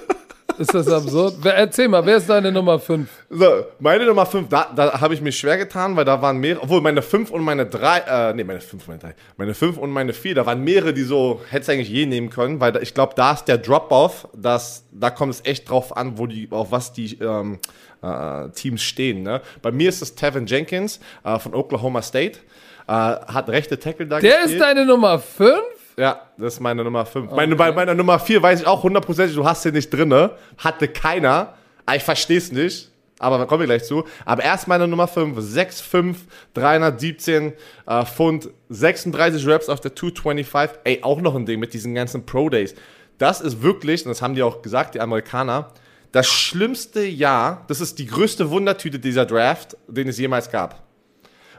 Ist 0.57 0.73
das 0.73 0.87
absurd? 0.87 1.35
Wer, 1.41 1.55
erzähl 1.55 1.87
mal, 1.87 2.05
wer 2.05 2.17
ist 2.17 2.29
deine 2.29 2.51
Nummer 2.51 2.79
5? 2.79 3.09
So, 3.29 3.65
meine 3.79 4.05
Nummer 4.05 4.25
5, 4.25 4.47
da, 4.49 4.71
da 4.75 5.01
habe 5.01 5.13
ich 5.13 5.21
mich 5.21 5.37
schwer 5.37 5.57
getan, 5.57 5.95
weil 5.95 6.05
da 6.05 6.21
waren 6.21 6.37
mehrere, 6.37 6.63
obwohl 6.63 6.81
meine 6.81 7.01
5 7.01 7.31
und 7.31 7.43
meine 7.43 7.65
3, 7.65 7.97
äh, 7.99 8.33
nee, 8.33 8.43
meine 8.43 8.61
5 8.61 8.87
und 8.87 8.87
meine 8.87 8.99
3, 8.99 9.15
meine 9.37 9.53
5 9.53 9.77
und 9.77 9.91
meine 9.91 10.13
4, 10.13 10.35
da 10.35 10.45
waren 10.45 10.63
mehrere, 10.63 10.93
die 10.93 11.03
so, 11.03 11.41
hättest 11.49 11.69
eigentlich 11.69 11.89
je 11.89 12.05
nehmen 12.05 12.29
können, 12.29 12.59
weil 12.59 12.71
da, 12.71 12.79
ich 12.79 12.93
glaube, 12.93 13.13
da 13.15 13.33
ist 13.33 13.45
der 13.45 13.57
Drop-Off, 13.57 14.27
dass, 14.33 14.85
da 14.91 15.09
kommt 15.09 15.33
es 15.33 15.45
echt 15.45 15.69
drauf 15.69 15.95
an, 15.95 16.17
wo 16.17 16.27
die, 16.27 16.47
auf 16.51 16.71
was 16.71 16.93
die 16.93 17.17
ähm, 17.19 17.59
äh, 18.01 18.49
Teams 18.49 18.81
stehen. 18.81 19.23
Ne? 19.23 19.41
Bei 19.61 19.71
mir 19.71 19.89
ist 19.89 20.01
es 20.01 20.15
Tevin 20.15 20.45
Jenkins 20.45 20.99
äh, 21.23 21.37
von 21.39 21.53
Oklahoma 21.53 22.01
State, 22.01 22.39
äh, 22.87 22.91
hat 22.91 23.49
rechte 23.49 23.79
Tackle 23.79 24.07
da 24.07 24.19
Der 24.19 24.43
ist 24.45 24.59
deine 24.59 24.85
Nummer 24.85 25.19
5? 25.19 25.53
Ja, 25.97 26.21
das 26.37 26.55
ist 26.55 26.59
meine 26.59 26.83
Nummer 26.83 27.05
5. 27.05 27.31
Meine, 27.31 27.55
bei 27.55 27.71
meiner 27.71 27.93
Nummer 27.93 28.19
4 28.19 28.41
weiß 28.41 28.61
ich 28.61 28.67
auch 28.67 28.83
hundertprozentig, 28.83 29.35
du 29.35 29.45
hast 29.45 29.63
sie 29.63 29.71
nicht 29.71 29.93
drinne. 29.93 30.31
Hatte 30.57 30.87
keiner. 30.87 31.53
Aber 31.85 31.95
ich 31.95 32.03
verstehe 32.03 32.37
es 32.37 32.51
nicht. 32.51 32.91
Aber 33.17 33.37
da 33.37 33.45
kommen 33.45 33.61
wir 33.61 33.67
gleich 33.67 33.85
zu. 33.85 34.03
Aber 34.25 34.43
erst 34.43 34.67
meine 34.67 34.87
Nummer 34.87 35.07
5. 35.07 35.37
6'5, 35.37 36.15
317 36.53 37.53
äh, 37.87 38.05
Pfund, 38.05 38.49
36 38.69 39.47
Reps 39.47 39.69
auf 39.69 39.79
der 39.79 39.95
225. 39.95 40.79
Ey, 40.83 40.99
auch 41.01 41.21
noch 41.21 41.35
ein 41.35 41.45
Ding 41.45 41.59
mit 41.59 41.73
diesen 41.73 41.95
ganzen 41.95 42.25
Pro 42.25 42.49
Days. 42.49 42.75
Das 43.17 43.39
ist 43.39 43.61
wirklich, 43.61 44.05
und 44.05 44.09
das 44.09 44.21
haben 44.21 44.35
die 44.35 44.43
auch 44.43 44.61
gesagt, 44.61 44.95
die 44.95 44.99
Amerikaner, 44.99 45.71
das 46.11 46.27
schlimmste 46.27 47.05
Jahr, 47.05 47.63
das 47.67 47.79
ist 47.79 47.99
die 47.99 48.07
größte 48.07 48.49
Wundertüte 48.49 48.99
dieser 48.99 49.25
Draft, 49.25 49.77
den 49.87 50.09
es 50.09 50.17
jemals 50.17 50.51
gab 50.51 50.85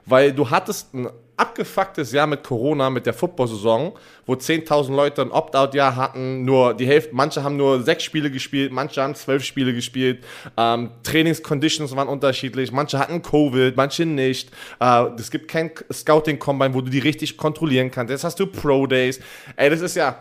weil 0.07 0.33
du 0.33 0.49
hattest 0.49 0.95
ein 0.95 1.11
abgefucktes 1.37 2.13
Jahr 2.13 2.27
mit 2.27 2.43
Corona, 2.43 2.89
mit 2.89 3.05
der 3.05 3.13
Football-Saison, 3.13 3.99
wo 4.25 4.35
10.000 4.35 4.95
Leute 4.95 5.23
ein 5.23 5.31
Opt-out-Jahr 5.31 5.95
hatten, 5.95 6.45
nur 6.45 6.75
die 6.75 6.87
Hälfte, 6.87 7.15
manche 7.15 7.43
haben 7.43 7.57
nur 7.57 7.83
sechs 7.83 8.05
Spiele 8.05 8.31
gespielt, 8.31 8.73
manche 8.73 9.03
haben 9.03 9.15
zwölf 9.15 9.45
Spiele 9.45 9.75
gespielt, 9.75 10.25
ähm, 10.57 10.91
Trainingsconditions 11.03 11.95
waren 11.95 12.09
unterschiedlich, 12.09 12.73
manche 12.73 12.99
hatten 12.99 13.21
Covid, 13.21 13.77
manche 13.77 14.07
nicht, 14.07 14.51
äh, 14.81 15.07
es 15.19 15.31
gibt 15.31 15.49
kein 15.49 15.71
Scouting-Combine, 15.93 16.75
wo 16.75 16.81
du 16.81 16.91
die 16.91 17.01
richtig 17.01 17.37
kontrollieren 17.37 17.91
kannst, 17.91 18.11
jetzt 18.11 18.25
hast 18.25 18.41
du 18.41 18.47
Pro-Days, 18.47 19.21
ey, 19.57 19.69
das 19.69 19.83
ist 19.83 19.97
ja 19.97 20.19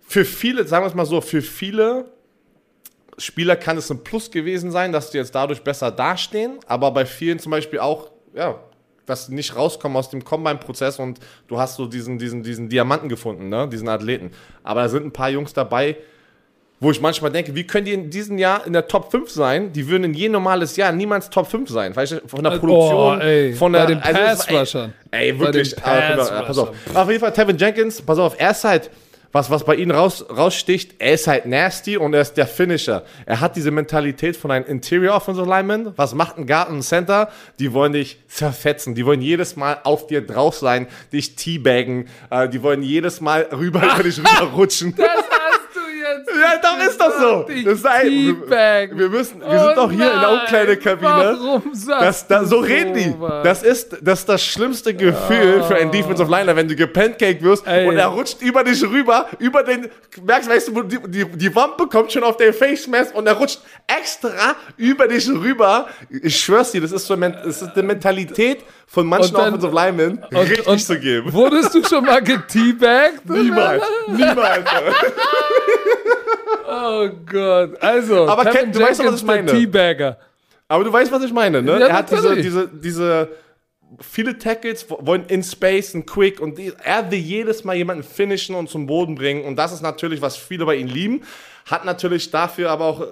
für 0.00 0.24
viele, 0.24 0.66
sagen 0.66 0.84
wir 0.84 0.88
es 0.88 0.94
mal 0.94 1.06
so, 1.06 1.20
für 1.20 1.40
viele 1.40 2.06
Spieler 3.16 3.54
kann 3.54 3.76
es 3.76 3.90
ein 3.90 4.02
Plus 4.02 4.30
gewesen 4.30 4.72
sein, 4.72 4.90
dass 4.90 5.10
die 5.10 5.18
jetzt 5.18 5.34
dadurch 5.34 5.62
besser 5.62 5.92
dastehen, 5.92 6.58
aber 6.66 6.90
bei 6.90 7.06
vielen 7.06 7.38
zum 7.38 7.50
Beispiel 7.50 7.78
auch, 7.78 8.10
ja, 8.34 8.58
dass 9.10 9.26
die 9.26 9.34
nicht 9.34 9.54
rauskommen 9.56 9.96
aus 9.96 10.08
dem 10.10 10.24
Combine-Prozess 10.24 10.98
und 10.98 11.18
du 11.48 11.58
hast 11.58 11.76
so 11.76 11.86
diesen, 11.86 12.18
diesen, 12.18 12.42
diesen 12.42 12.68
Diamanten 12.68 13.08
gefunden, 13.08 13.48
ne? 13.48 13.68
diesen 13.68 13.88
Athleten. 13.88 14.30
Aber 14.64 14.82
da 14.82 14.88
sind 14.88 15.04
ein 15.04 15.12
paar 15.12 15.28
Jungs 15.30 15.52
dabei, 15.52 15.96
wo 16.82 16.90
ich 16.90 17.00
manchmal 17.02 17.30
denke, 17.30 17.54
wie 17.54 17.66
können 17.66 17.84
die 17.84 17.92
in 17.92 18.08
diesem 18.08 18.38
Jahr 18.38 18.66
in 18.66 18.72
der 18.72 18.88
Top 18.88 19.10
5 19.10 19.30
sein? 19.30 19.70
Die 19.72 19.86
würden 19.86 20.04
in 20.04 20.14
je 20.14 20.30
normales 20.30 20.76
Jahr 20.76 20.92
niemals 20.92 21.28
Top 21.28 21.46
5 21.46 21.68
sein. 21.68 21.94
Weißt 21.94 22.12
du, 22.12 22.20
von 22.26 22.42
der 22.42 22.52
Produktion, 22.52 23.18
Oh, 23.18 23.22
ey, 23.22 23.52
von 23.52 23.72
bei 23.72 23.78
der 23.84 23.86
den 23.88 24.00
Pass-Rushern. 24.00 24.94
Ey, 25.10 25.26
ey, 25.26 25.32
Bei 25.34 25.40
wirklich. 25.46 25.76
äh, 25.76 25.80
pass 26.16 26.30
auf, 26.30 26.46
pass 26.46 26.58
auf. 26.58 26.70
Auf 26.94 27.08
jeden 27.08 27.20
Fall, 27.20 27.32
Tevin 27.34 27.58
Jenkins, 27.58 28.00
pass 28.00 28.18
auf, 28.18 28.34
er 28.38 28.52
ist 28.52 28.64
halt, 28.64 28.90
was, 29.32 29.50
was 29.50 29.64
bei 29.64 29.76
ihm 29.76 29.90
raus, 29.90 30.24
raussticht, 30.28 30.96
er 30.98 31.12
ist 31.12 31.26
halt 31.26 31.46
nasty 31.46 31.96
und 31.96 32.14
er 32.14 32.22
ist 32.22 32.34
der 32.34 32.46
Finisher. 32.46 33.04
Er 33.26 33.40
hat 33.40 33.56
diese 33.56 33.70
Mentalität 33.70 34.36
von 34.36 34.50
einem 34.50 34.66
Interior 34.66 35.14
Offensive 35.14 35.48
Lineman. 35.48 35.92
Was 35.96 36.14
macht 36.14 36.36
ein 36.38 36.46
Guard 36.46 36.68
und 36.70 36.82
Center? 36.82 37.30
Die 37.58 37.72
wollen 37.72 37.92
dich 37.92 38.18
zerfetzen. 38.28 38.94
Die 38.94 39.06
wollen 39.06 39.22
jedes 39.22 39.54
Mal 39.54 39.78
auf 39.84 40.06
dir 40.08 40.26
drauf 40.26 40.56
sein, 40.56 40.88
dich 41.12 41.36
teabaggen. 41.36 42.08
Äh, 42.30 42.48
die 42.48 42.62
wollen 42.62 42.82
jedes 42.82 43.20
Mal 43.20 43.48
rüber 43.52 43.82
über 43.94 44.02
dich 44.02 44.18
rüberrutschen. 44.18 44.94
Das 44.96 45.39
jetzt. 46.18 46.30
Ja, 46.40 46.60
doch 46.62 46.86
ist 46.86 47.00
das 47.00 47.18
so. 47.18 47.46
Das 47.64 47.74
ist 47.74 47.86
ein, 47.86 48.08
teabag. 48.08 48.88
wir 48.98 49.08
müssen, 49.08 49.40
wir 49.40 49.58
sind 49.58 49.76
doch 49.76 49.90
hier 49.90 50.12
in 50.12 50.20
der 50.20 50.30
Umkleidekabine. 50.32 51.10
Warum 51.10 51.62
sagst 51.74 52.02
Das, 52.02 52.26
da, 52.26 52.44
so 52.44 52.58
reden 52.58 52.94
die. 52.94 53.14
Das 53.42 53.62
ist, 53.62 53.96
das 54.00 54.20
ist 54.20 54.28
das 54.28 54.44
schlimmste 54.44 54.94
Gefühl 54.94 55.62
für 55.64 55.76
einen 55.76 55.90
Defensive 55.90 56.30
Liner, 56.30 56.54
wenn 56.56 56.68
du 56.68 56.74
gepancaked 56.74 57.42
wirst 57.42 57.66
Ey. 57.66 57.86
und 57.88 57.96
er 57.96 58.06
rutscht 58.06 58.40
über 58.42 58.64
dich 58.64 58.82
rüber, 58.82 59.26
über 59.38 59.62
den, 59.62 59.88
merkst 60.22 60.48
weißt 60.50 60.68
du, 60.68 60.82
die, 60.82 60.98
die, 61.06 61.24
die 61.24 61.54
Wampe 61.54 61.86
kommt 61.86 62.12
schon 62.12 62.24
auf 62.24 62.36
den 62.36 62.52
Face 62.52 62.86
Mask 62.86 63.14
und 63.14 63.26
er 63.26 63.34
rutscht 63.34 63.60
extra 63.86 64.56
über 64.76 65.08
dich 65.08 65.28
rüber. 65.28 65.88
Ich 66.10 66.38
schwör's 66.40 66.72
dir, 66.72 66.80
das 66.80 66.92
ist 66.92 67.06
so 67.06 67.16
das 67.16 67.62
ist 67.62 67.74
eine 67.74 67.82
Mentalität 67.82 68.60
von 68.86 69.06
manchen 69.06 69.34
Und 69.36 69.42
dann- 69.42 69.54
Offensive 69.54 69.74
Linemen, 69.74 70.24
richtig 70.32 70.86
zu 70.86 70.98
geben. 70.98 71.32
Wurdest 71.32 71.74
du 71.74 71.84
schon 71.84 72.04
mal 72.04 72.22
geteabaggt? 72.22 73.28
Niemals, 73.28 73.82
niemals. 74.08 74.64
Oh 76.68 77.08
Gott. 77.30 77.82
Also, 77.82 78.28
Aber 78.28 78.44
Tevin 78.44 78.60
Ken, 78.60 78.72
du 78.72 78.80
weißt 78.80 79.00
doch, 79.00 79.06
was 79.06 79.16
ich 79.20 79.26
meine. 79.26 79.50
Teabagger. 79.50 80.18
Aber 80.68 80.84
du 80.84 80.92
weißt, 80.92 81.10
was 81.10 81.22
ich 81.24 81.32
meine, 81.32 81.62
ne? 81.62 81.80
Ja, 81.80 81.86
er 81.88 81.92
hat 81.96 82.10
diese, 82.12 82.36
diese, 82.36 82.68
diese, 82.68 83.28
viele 84.00 84.38
Tackles 84.38 84.88
wo- 84.88 84.98
wollen 85.04 85.24
in 85.26 85.42
Space 85.42 85.94
und 85.96 86.06
Quick 86.06 86.40
und 86.40 86.58
er 86.84 87.10
will 87.10 87.18
jedes 87.18 87.64
Mal 87.64 87.74
jemanden 87.74 88.04
finishen 88.04 88.54
und 88.54 88.70
zum 88.70 88.86
Boden 88.86 89.16
bringen 89.16 89.44
und 89.44 89.56
das 89.56 89.72
ist 89.72 89.80
natürlich, 89.82 90.22
was 90.22 90.36
viele 90.36 90.64
bei 90.64 90.76
ihm 90.76 90.86
lieben. 90.86 91.22
Hat 91.66 91.84
natürlich 91.84 92.30
dafür 92.30 92.70
aber 92.70 92.84
auch 92.84 93.00
äh, 93.00 93.04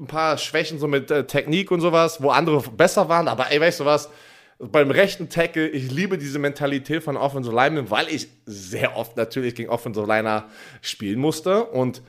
ein 0.00 0.06
paar 0.08 0.36
Schwächen 0.36 0.78
so 0.80 0.88
mit 0.88 1.10
äh, 1.12 1.24
Technik 1.24 1.70
und 1.70 1.80
sowas, 1.80 2.20
wo 2.20 2.30
andere 2.30 2.60
besser 2.76 3.08
waren, 3.08 3.28
aber 3.28 3.50
ey, 3.52 3.60
weißt 3.60 3.80
du 3.80 3.84
was? 3.84 4.10
Beim 4.58 4.90
rechten 4.90 5.28
Tackle, 5.28 5.68
ich 5.68 5.90
liebe 5.90 6.16
diese 6.16 6.38
Mentalität 6.38 7.02
von 7.02 7.16
Offensive 7.16 7.54
Linemen, 7.54 7.90
weil 7.90 8.08
ich 8.08 8.28
sehr 8.46 8.96
oft 8.96 9.16
natürlich 9.16 9.54
gegen 9.54 9.68
Offensive 9.68 10.06
Liner 10.06 10.44
spielen 10.80 11.18
musste 11.18 11.64
und 11.64 12.00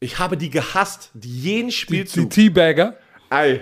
ich 0.00 0.18
habe 0.18 0.36
die 0.36 0.50
gehasst, 0.50 1.10
die 1.14 1.28
jeden 1.28 1.68
Die 1.68 1.74
Spielzug. 1.74 2.30
Teabagger. 2.30 2.96
Ey, 3.30 3.60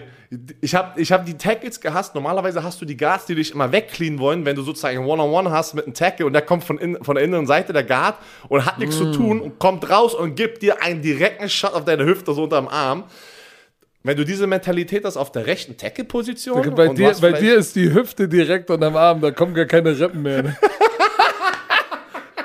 ich 0.61 0.75
habe 0.75 1.01
ich 1.01 1.11
hab 1.11 1.27
die 1.27 1.37
Tackles 1.37 1.81
gehasst. 1.81 2.15
Normalerweise 2.15 2.63
hast 2.63 2.81
du 2.81 2.85
die 2.85 2.97
Guards, 2.97 3.27
die 3.27 3.35
dich 3.35 3.53
immer 3.53 3.73
wegcleanen 3.73 4.21
wollen, 4.21 4.45
wenn 4.45 4.55
du 4.55 4.63
sozusagen 4.63 4.99
ein 4.99 5.05
One-on-One 5.05 5.51
hast 5.51 5.75
mit 5.75 5.85
einem 5.85 5.95
Tackle 5.95 6.25
und 6.25 6.33
der 6.33 6.43
kommt 6.43 6.65
von, 6.65 6.79
in, 6.79 7.03
von 7.03 7.17
der 7.17 7.25
inneren 7.25 7.47
Seite 7.47 7.73
der 7.73 7.83
Guard 7.83 8.17
und 8.49 8.65
hat 8.65 8.79
nichts 8.79 8.97
zu 8.97 9.13
tun 9.13 9.41
und 9.41 9.59
kommt 9.59 9.91
raus 9.91 10.15
und 10.15 10.37
gibt 10.37 10.63
dir 10.63 10.83
einen 10.83 11.03
direkten 11.03 11.49
Shot 11.49 11.75
auf 11.75 11.85
deine 11.85 12.05
Hüfte, 12.05 12.33
so 12.33 12.45
unterm 12.45 12.69
Arm. 12.69 13.05
Wenn 14.03 14.17
du 14.17 14.25
diese 14.25 14.47
Mentalität 14.47 15.05
hast 15.05 15.19
auf 15.19 15.31
der 15.31 15.47
rechten 15.47 15.77
Tackle-Position. 15.77 16.75
Bei, 16.75 16.89
dir, 16.89 17.15
bei 17.21 17.33
dir 17.33 17.57
ist 17.57 17.77
die 17.77 17.93
Hüfte 17.93 18.29
direkt 18.29 18.71
unterm 18.71 18.97
Arm, 18.97 19.21
da 19.21 19.31
kommen 19.31 19.53
gar 19.53 19.67
keine 19.67 19.99
Rippen 19.99 20.23
mehr. 20.23 20.43
Ne? 20.43 20.57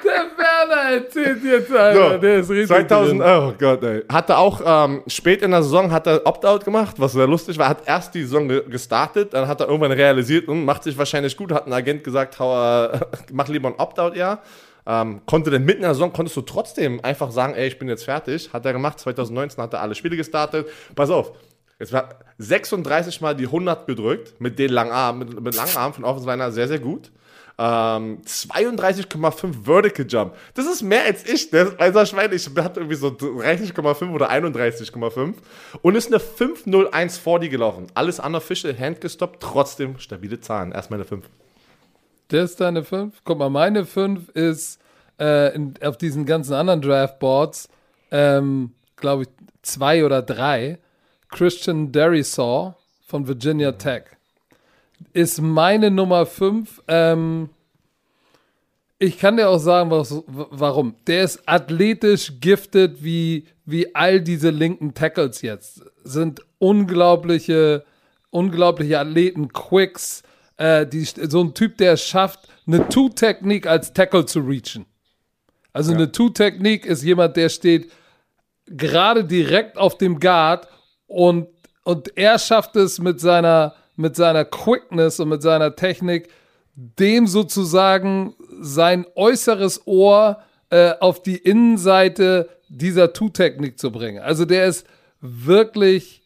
Der 0.03 0.11
Werner, 0.37 0.91
erzählt 0.95 1.43
jetzt, 1.43 1.71
Alter. 1.71 2.11
So, 2.11 2.17
der 2.19 2.35
ist 2.39 2.49
richtig 2.49 2.67
2000, 2.67 3.21
drin. 3.21 3.29
oh 3.29 3.53
Gott, 3.57 3.83
ey. 3.83 4.03
Hatte 4.07 4.37
auch 4.37 4.61
ähm, 4.63 5.01
spät 5.07 5.41
in 5.41 5.49
der 5.49 5.63
Saison 5.63 5.91
hat 5.91 6.05
er 6.05 6.21
Opt-out 6.25 6.63
gemacht, 6.63 6.95
was 6.99 7.13
sehr 7.13 7.25
lustig 7.25 7.57
war. 7.57 7.69
Hat 7.69 7.87
erst 7.87 8.13
die 8.13 8.21
Saison 8.21 8.47
ge 8.47 8.61
gestartet, 8.69 9.33
dann 9.33 9.47
hat 9.47 9.61
er 9.61 9.67
irgendwann 9.67 9.93
realisiert 9.93 10.47
und 10.47 10.63
macht 10.63 10.83
sich 10.83 10.95
wahrscheinlich 10.95 11.35
gut. 11.35 11.51
Hat 11.51 11.65
ein 11.65 11.73
Agent 11.73 12.03
gesagt, 12.03 12.37
hau, 12.37 12.85
äh, 12.85 12.99
mach 13.31 13.47
lieber 13.47 13.69
ein 13.69 13.75
Opt-out, 13.79 14.15
ja. 14.15 14.43
Ähm, 14.87 15.21
konnte 15.25 15.49
dann 15.49 15.63
mitten 15.63 15.79
in 15.79 15.83
der 15.83 15.93
Saison, 15.93 16.13
konntest 16.13 16.37
du 16.37 16.41
trotzdem 16.41 17.03
einfach 17.03 17.31
sagen, 17.31 17.53
ey, 17.55 17.67
ich 17.67 17.79
bin 17.79 17.87
jetzt 17.87 18.05
fertig. 18.05 18.51
Hat 18.53 18.65
er 18.65 18.73
gemacht. 18.73 18.99
2019 18.99 19.61
hat 19.61 19.73
er 19.73 19.81
alle 19.81 19.95
Spiele 19.95 20.15
gestartet. 20.15 20.67
Pass 20.95 21.09
auf. 21.09 21.31
Es 21.77 21.91
war 21.91 22.19
36 22.37 23.19
Mal 23.21 23.35
die 23.35 23.45
100 23.45 23.87
gedrückt 23.87 24.39
mit 24.39 24.59
den 24.59 24.71
langen 24.71 24.91
Armen, 24.91 25.19
mit, 25.19 25.41
mit 25.41 25.55
langen 25.55 25.75
Armen 25.75 25.93
von 25.93 26.05
Offensive 26.05 26.51
sehr, 26.51 26.67
sehr 26.67 26.79
gut. 26.79 27.11
Ähm, 27.57 28.21
32,5 28.25 29.63
Vertical 29.63 30.05
Jump. 30.07 30.35
Das 30.55 30.65
ist 30.65 30.81
mehr 30.81 31.03
als 31.05 31.25
ich. 31.25 31.49
Der 31.51 31.77
weißer 31.79 32.05
Schwein, 32.05 32.33
ich 32.33 32.49
hatte 32.57 32.81
irgendwie 32.81 32.95
so 32.95 33.07
30,5 33.07 34.11
oder 34.11 34.29
31,5 34.29 35.33
und 35.81 35.95
ist 35.95 36.07
eine 36.07 36.17
5,01 36.17 37.19
vor 37.19 37.39
die 37.39 37.49
gelaufen. 37.49 37.87
Alles 37.93 38.19
unofficial, 38.19 38.77
handgestoppt, 38.77 39.41
trotzdem 39.41 39.99
stabile 39.99 40.39
Zahlen. 40.41 40.73
Erstmal 40.73 40.99
eine 40.99 41.07
5. 41.07 41.25
Das 42.29 42.51
ist 42.51 42.61
deine 42.61 42.83
5. 42.83 43.21
Guck 43.23 43.37
mal, 43.37 43.49
meine 43.49 43.85
5 43.85 44.29
ist 44.29 44.79
äh, 45.19 45.53
in, 45.55 45.73
auf 45.83 45.97
diesen 45.97 46.25
ganzen 46.25 46.53
anderen 46.53 46.81
Draftboards, 46.81 47.69
ähm, 48.11 48.71
glaube 48.95 49.23
ich, 49.23 49.29
zwei 49.61 50.05
oder 50.05 50.21
drei. 50.21 50.79
Christian 51.29 51.91
Derisaw 51.91 52.75
von 53.05 53.27
Virginia 53.27 53.73
Tech 53.73 54.03
ist 55.13 55.41
meine 55.41 55.91
Nummer 55.91 56.25
5. 56.25 56.83
Ähm, 56.87 57.49
ich 58.97 59.19
kann 59.19 59.37
dir 59.37 59.49
auch 59.49 59.59
sagen, 59.59 59.91
was, 59.91 60.23
warum. 60.27 60.95
Der 61.07 61.23
ist 61.23 61.41
athletisch 61.45 62.33
gifted 62.39 63.03
wie, 63.03 63.45
wie 63.65 63.93
all 63.93 64.21
diese 64.21 64.49
linken 64.49 64.93
Tackles 64.93 65.41
jetzt. 65.41 65.83
Sind 66.03 66.41
unglaubliche, 66.59 67.83
unglaubliche 68.29 68.99
Athleten, 68.99 69.49
Quicks. 69.51 70.23
Äh, 70.57 70.87
die, 70.87 71.03
so 71.03 71.41
ein 71.41 71.53
Typ, 71.53 71.77
der 71.77 71.93
es 71.93 72.03
schafft, 72.03 72.47
eine 72.65 72.87
Two-Technik 72.87 73.67
als 73.67 73.93
Tackle 73.93 74.25
zu 74.25 74.39
reachen. 74.39 74.85
Also 75.73 75.93
eine 75.93 76.11
Two-Technik 76.11 76.85
ist 76.85 77.03
jemand, 77.03 77.35
der 77.35 77.49
steht 77.49 77.91
gerade 78.65 79.25
direkt 79.25 79.77
auf 79.77 79.97
dem 79.97 80.19
Guard 80.19 80.67
und, 81.07 81.47
und 81.83 82.17
er 82.17 82.39
schafft 82.39 82.75
es 82.77 82.99
mit 82.99 83.19
seiner, 83.19 83.75
mit 83.95 84.15
seiner 84.15 84.45
Quickness 84.45 85.19
und 85.19 85.29
mit 85.29 85.41
seiner 85.41 85.75
Technik, 85.75 86.29
dem 86.75 87.27
sozusagen 87.27 88.35
sein 88.61 89.05
äußeres 89.15 89.85
Ohr 89.85 90.41
äh, 90.69 90.93
auf 90.99 91.21
die 91.21 91.37
Innenseite 91.37 92.49
dieser 92.69 93.13
Two-Technik 93.13 93.77
zu 93.77 93.91
bringen. 93.91 94.23
Also 94.23 94.45
der 94.45 94.65
ist 94.65 94.87
wirklich 95.21 96.23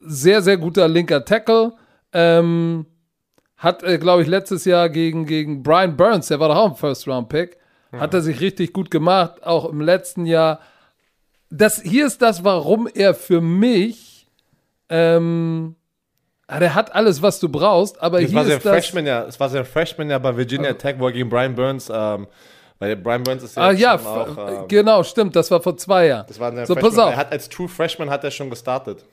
sehr, 0.00 0.42
sehr 0.42 0.56
guter 0.56 0.88
linker 0.88 1.24
Tackle. 1.24 1.72
Ähm, 2.12 2.86
hat, 3.62 3.82
äh, 3.82 3.98
glaube 3.98 4.22
ich, 4.22 4.28
letztes 4.28 4.64
Jahr 4.64 4.88
gegen, 4.88 5.26
gegen 5.26 5.62
Brian 5.62 5.96
Burns, 5.96 6.28
der 6.28 6.40
war 6.40 6.48
doch 6.48 6.56
auch 6.56 6.70
ein 6.70 6.76
First-Round-Pick, 6.76 7.56
hat 7.92 8.14
er 8.14 8.22
sich 8.22 8.40
richtig 8.40 8.72
gut 8.72 8.90
gemacht. 8.90 9.42
Auch 9.44 9.68
im 9.68 9.80
letzten 9.80 10.24
Jahr 10.26 10.60
das 11.52 11.82
hier 11.82 12.06
ist 12.06 12.22
das, 12.22 12.42
warum 12.44 12.88
er 12.92 13.14
für 13.14 13.40
mich, 13.40 14.26
ähm, 14.88 15.76
ah, 16.46 16.58
der 16.58 16.74
hat 16.74 16.94
alles, 16.94 17.20
was 17.20 17.40
du 17.40 17.48
brauchst, 17.48 18.02
aber 18.02 18.20
Das 18.20 18.30
hier 18.30 18.38
war 18.38 18.46
ist 18.46 18.64
das. 18.64 18.72
Freshman 18.72 19.06
ja, 19.06 19.24
es 19.24 19.38
war 19.38 19.48
sein 19.50 19.64
Freshman 19.64 20.08
ja 20.10 20.18
bei 20.18 20.34
Virginia 20.36 20.72
Tech, 20.72 20.96
wo 20.98 21.06
er 21.06 21.12
gegen 21.12 21.28
Brian 21.28 21.54
Burns, 21.54 21.90
ähm, 21.92 22.26
weil 22.78 22.96
Brian 22.96 23.22
Burns 23.22 23.42
ist 23.42 23.56
ja, 23.56 23.64
Ah 23.64 23.70
ja, 23.72 23.96
auch, 23.96 24.48
ähm, 24.48 24.68
genau, 24.68 25.02
stimmt, 25.02 25.36
das 25.36 25.50
war 25.50 25.60
vor 25.60 25.76
zwei 25.76 26.06
Jahren. 26.06 26.24
das 26.26 26.40
war 26.40 26.50
so, 26.66 26.74
Freshman. 26.74 26.90
pass 26.90 26.98
auf, 26.98 27.10
Er 27.12 27.16
hat 27.18 27.32
als 27.32 27.48
True 27.48 27.68
Freshman 27.68 28.08
hat 28.10 28.24
er 28.24 28.30
schon 28.30 28.48
gestartet. 28.48 29.04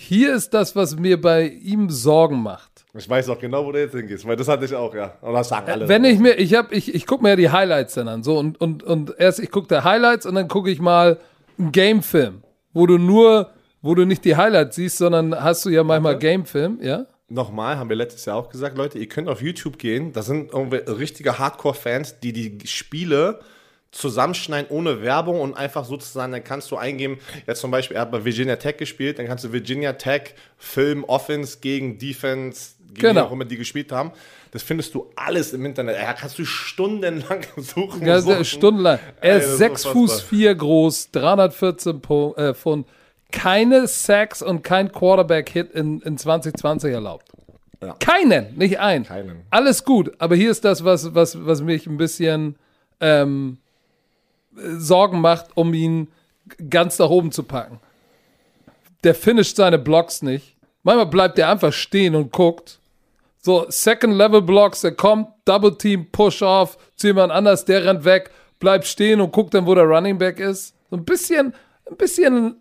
Hier 0.00 0.32
ist 0.32 0.54
das, 0.54 0.76
was 0.76 0.96
mir 0.96 1.20
bei 1.20 1.48
ihm 1.48 1.90
Sorgen 1.90 2.40
macht. 2.40 2.84
Ich 2.94 3.08
weiß 3.10 3.28
auch 3.30 3.38
genau, 3.40 3.66
wo 3.66 3.72
du 3.72 3.80
jetzt 3.80 3.96
hingehst, 3.96 4.24
weil 4.28 4.36
das 4.36 4.46
hatte 4.46 4.64
ich 4.64 4.72
auch, 4.72 4.94
ja. 4.94 5.14
Und 5.20 5.34
das 5.34 5.48
sagen 5.48 5.68
alle. 5.68 5.88
Wenn 5.88 6.04
ich 6.04 6.20
mir, 6.20 6.34
ich 6.38 6.54
habe, 6.54 6.72
ich, 6.72 6.94
ich 6.94 7.04
gucke 7.04 7.24
mir 7.24 7.30
ja 7.30 7.36
die 7.36 7.50
Highlights 7.50 7.94
dann 7.94 8.06
an, 8.06 8.22
so 8.22 8.38
und, 8.38 8.60
und, 8.60 8.84
und 8.84 9.14
erst 9.18 9.40
ich 9.40 9.50
gucke 9.50 9.66
da 9.66 9.82
Highlights 9.82 10.24
und 10.24 10.36
dann 10.36 10.46
gucke 10.46 10.70
ich 10.70 10.80
mal 10.80 11.18
einen 11.58 11.72
Gamefilm, 11.72 12.44
wo 12.72 12.86
du 12.86 12.96
nur, 12.96 13.50
wo 13.82 13.96
du 13.96 14.04
nicht 14.04 14.24
die 14.24 14.36
Highlights 14.36 14.76
siehst, 14.76 14.98
sondern 14.98 15.34
hast 15.34 15.64
du 15.64 15.68
ja 15.68 15.82
manchmal 15.82 16.16
Gamefilm, 16.16 16.78
ja? 16.80 17.06
Nochmal, 17.28 17.76
haben 17.76 17.88
wir 17.88 17.96
letztes 17.96 18.24
Jahr 18.24 18.36
auch 18.36 18.50
gesagt, 18.50 18.78
Leute, 18.78 19.00
ihr 19.00 19.08
könnt 19.08 19.28
auf 19.28 19.42
YouTube 19.42 19.78
gehen, 19.78 20.12
da 20.12 20.22
sind 20.22 20.52
irgendwie 20.52 20.76
richtige 20.76 21.40
Hardcore-Fans, 21.40 22.20
die 22.20 22.32
die 22.32 22.66
Spiele 22.68 23.40
zusammenschneiden 23.90 24.70
ohne 24.70 25.02
Werbung 25.02 25.40
und 25.40 25.54
einfach 25.56 25.84
sozusagen, 25.84 26.32
dann 26.32 26.44
kannst 26.44 26.70
du 26.70 26.76
eingeben, 26.76 27.18
jetzt 27.46 27.60
zum 27.60 27.70
Beispiel, 27.70 27.96
er 27.96 28.02
hat 28.02 28.10
bei 28.10 28.24
Virginia 28.24 28.56
Tech 28.56 28.76
gespielt, 28.76 29.18
dann 29.18 29.26
kannst 29.26 29.44
du 29.44 29.52
Virginia 29.52 29.94
Tech 29.94 30.34
Film 30.58 31.04
Offense 31.04 31.58
gegen 31.60 31.98
Defense, 31.98 32.72
gegen 32.88 33.00
Genau. 33.00 33.20
wie 33.22 33.26
auch 33.26 33.32
immer 33.32 33.44
die 33.44 33.56
gespielt 33.56 33.90
haben. 33.92 34.12
Das 34.50 34.62
findest 34.62 34.94
du 34.94 35.10
alles 35.14 35.52
im 35.52 35.64
Internet. 35.66 35.96
Da 35.96 36.12
kannst 36.14 36.38
du 36.38 36.44
stundenlang 36.44 37.40
suchen. 37.56 38.06
Ja, 38.06 38.20
suchen. 38.20 38.44
stundenlang. 38.44 38.98
Er 39.20 39.32
Ey, 39.34 39.38
ist 39.38 39.44
das 39.44 39.52
ist 39.52 39.58
6 39.58 39.84
Fuß 39.86 39.94
unfassbar. 40.12 40.28
4 40.28 40.54
groß, 40.54 41.10
314 41.12 41.92
Pu- 42.00 42.36
äh, 42.36 42.54
Pfund. 42.54 42.86
Keine 43.30 43.86
Sacks 43.86 44.40
und 44.40 44.62
kein 44.64 44.90
Quarterback-Hit 44.90 45.72
in, 45.72 46.00
in 46.00 46.16
2020 46.16 46.92
erlaubt. 46.94 47.28
Ja. 47.82 47.94
Keinen, 48.00 48.56
nicht 48.56 48.80
ein. 48.80 49.04
Keinen. 49.04 49.42
Alles 49.50 49.84
gut, 49.84 50.12
aber 50.18 50.34
hier 50.34 50.50
ist 50.50 50.64
das, 50.64 50.82
was, 50.82 51.14
was, 51.14 51.44
was 51.46 51.60
mich 51.60 51.86
ein 51.86 51.98
bisschen 51.98 52.56
ähm, 53.00 53.58
äh, 53.60 53.67
Sorgen 54.78 55.20
macht, 55.20 55.46
um 55.54 55.72
ihn 55.74 56.08
ganz 56.70 56.98
nach 56.98 57.10
oben 57.10 57.32
zu 57.32 57.42
packen. 57.42 57.80
Der 59.04 59.14
finisht 59.14 59.56
seine 59.56 59.78
Blocks 59.78 60.22
nicht. 60.22 60.56
Manchmal 60.82 61.06
bleibt 61.06 61.38
er 61.38 61.50
einfach 61.50 61.72
stehen 61.72 62.14
und 62.14 62.32
guckt. 62.32 62.78
So, 63.40 63.66
Second-Level-Blocks, 63.68 64.80
der 64.80 64.92
kommt, 64.92 65.28
Double-Team, 65.44 66.10
Push-Off 66.10 66.76
zu 66.96 67.06
jemand 67.08 67.32
anders, 67.32 67.64
der 67.64 67.84
rennt 67.84 68.04
weg, 68.04 68.30
bleibt 68.58 68.84
stehen 68.86 69.20
und 69.20 69.32
guckt 69.32 69.54
dann, 69.54 69.66
wo 69.66 69.74
der 69.74 69.84
Running 69.84 70.18
Back 70.18 70.40
ist. 70.40 70.74
So 70.90 70.96
ein 70.96 71.04
bisschen, 71.04 71.54
ein 71.88 71.96
bisschen 71.96 72.56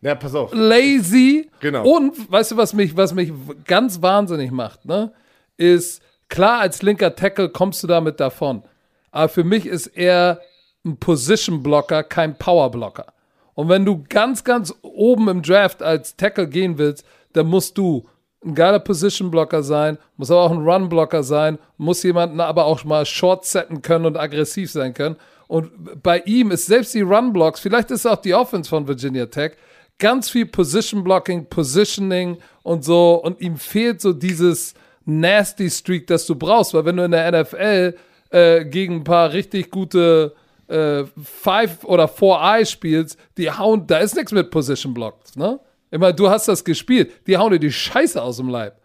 Ja, 0.00 0.14
pass 0.14 0.34
auf. 0.34 0.50
lazy. 0.54 1.50
Genau. 1.60 1.84
Und 1.86 2.30
weißt 2.30 2.52
du, 2.52 2.56
was 2.56 2.72
mich, 2.72 2.96
was 2.96 3.12
mich 3.12 3.30
ganz 3.66 4.00
wahnsinnig 4.00 4.50
macht, 4.50 4.84
ne? 4.86 5.12
Ist 5.58 6.02
klar, 6.28 6.60
als 6.60 6.80
linker 6.82 7.14
Tackle 7.14 7.50
kommst 7.50 7.82
du 7.82 7.86
damit 7.86 8.18
davon. 8.18 8.62
Aber 9.10 9.28
für 9.28 9.44
mich 9.44 9.66
ist 9.66 9.88
er 9.88 10.40
ein 10.84 10.96
Position 10.96 11.62
Blocker, 11.62 12.02
kein 12.02 12.36
Power 12.36 12.70
Blocker. 12.70 13.12
Und 13.54 13.68
wenn 13.68 13.84
du 13.84 14.04
ganz, 14.08 14.44
ganz 14.44 14.74
oben 14.82 15.28
im 15.28 15.42
Draft 15.42 15.82
als 15.82 16.16
Tackle 16.16 16.48
gehen 16.48 16.78
willst, 16.78 17.06
dann 17.32 17.46
musst 17.46 17.76
du 17.78 18.08
ein 18.44 18.54
geiler 18.54 18.80
Position 18.80 19.30
Blocker 19.30 19.62
sein, 19.62 19.98
muss 20.16 20.30
aber 20.30 20.40
auch 20.42 20.50
ein 20.50 20.66
Run 20.66 20.88
Blocker 20.88 21.22
sein, 21.22 21.58
muss 21.76 22.02
jemanden 22.02 22.40
aber 22.40 22.64
auch 22.64 22.82
mal 22.84 23.06
short 23.06 23.44
setten 23.44 23.82
können 23.82 24.06
und 24.06 24.16
aggressiv 24.16 24.70
sein 24.70 24.94
können. 24.94 25.16
Und 25.46 26.02
bei 26.02 26.18
ihm 26.20 26.50
ist 26.50 26.66
selbst 26.66 26.94
die 26.94 27.02
Run 27.02 27.32
Blocks, 27.32 27.60
vielleicht 27.60 27.90
ist 27.90 28.06
auch 28.06 28.16
die 28.16 28.34
Offense 28.34 28.68
von 28.68 28.88
Virginia 28.88 29.26
Tech, 29.26 29.52
ganz 29.98 30.30
viel 30.30 30.46
Position 30.46 31.04
Blocking, 31.04 31.46
Positioning 31.46 32.38
und 32.62 32.84
so. 32.84 33.22
Und 33.22 33.40
ihm 33.40 33.56
fehlt 33.56 34.00
so 34.00 34.12
dieses 34.12 34.74
nasty 35.04 35.70
Streak, 35.70 36.06
das 36.06 36.26
du 36.26 36.34
brauchst, 36.34 36.74
weil 36.74 36.84
wenn 36.84 36.96
du 36.96 37.04
in 37.04 37.12
der 37.12 37.42
NFL 37.42 37.94
äh, 38.30 38.64
gegen 38.64 38.96
ein 38.96 39.04
paar 39.04 39.32
richtig 39.32 39.70
gute 39.70 40.34
äh, 40.72 41.04
Five 41.22 41.84
oder 41.84 42.08
Four 42.08 42.40
Eye 42.42 42.64
spielst, 42.66 43.18
die 43.36 43.50
hauen, 43.50 43.86
da 43.86 43.98
ist 43.98 44.16
nichts 44.16 44.32
mit 44.32 44.50
Position 44.50 44.94
Blocks, 44.94 45.36
ne? 45.36 45.60
Meine, 45.90 46.14
du 46.14 46.30
hast 46.30 46.48
das 46.48 46.64
gespielt, 46.64 47.12
die 47.26 47.36
hauen 47.36 47.52
dir 47.52 47.58
die 47.60 47.70
Scheiße 47.72 48.20
aus 48.22 48.38
dem 48.38 48.48
Leib. 48.48 48.80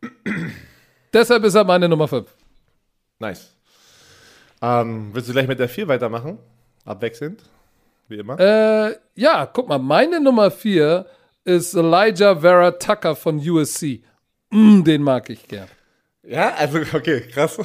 Deshalb 1.12 1.44
ist 1.44 1.54
er 1.54 1.64
meine 1.64 1.88
Nummer 1.88 2.06
5. 2.08 2.26
Nice. 3.18 3.54
Ähm, 4.62 5.10
willst 5.12 5.28
du 5.28 5.32
gleich 5.32 5.48
mit 5.48 5.58
der 5.58 5.68
4 5.68 5.88
weitermachen? 5.88 6.38
Abwechselnd? 6.84 7.42
Wie 8.08 8.16
immer? 8.18 8.38
Äh, 8.38 8.96
ja, 9.14 9.46
guck 9.46 9.68
mal, 9.68 9.78
meine 9.78 10.20
Nummer 10.20 10.50
4 10.50 11.06
ist 11.44 11.74
Elijah 11.74 12.36
Vera 12.40 12.70
Tucker 12.72 13.16
von 13.16 13.38
USC. 13.38 14.02
Mm, 14.50 14.82
den 14.84 15.02
mag 15.02 15.28
ich 15.30 15.46
gern. 15.48 15.68
ja, 16.22 16.54
also, 16.54 16.78
okay, 16.94 17.22
krass. 17.22 17.58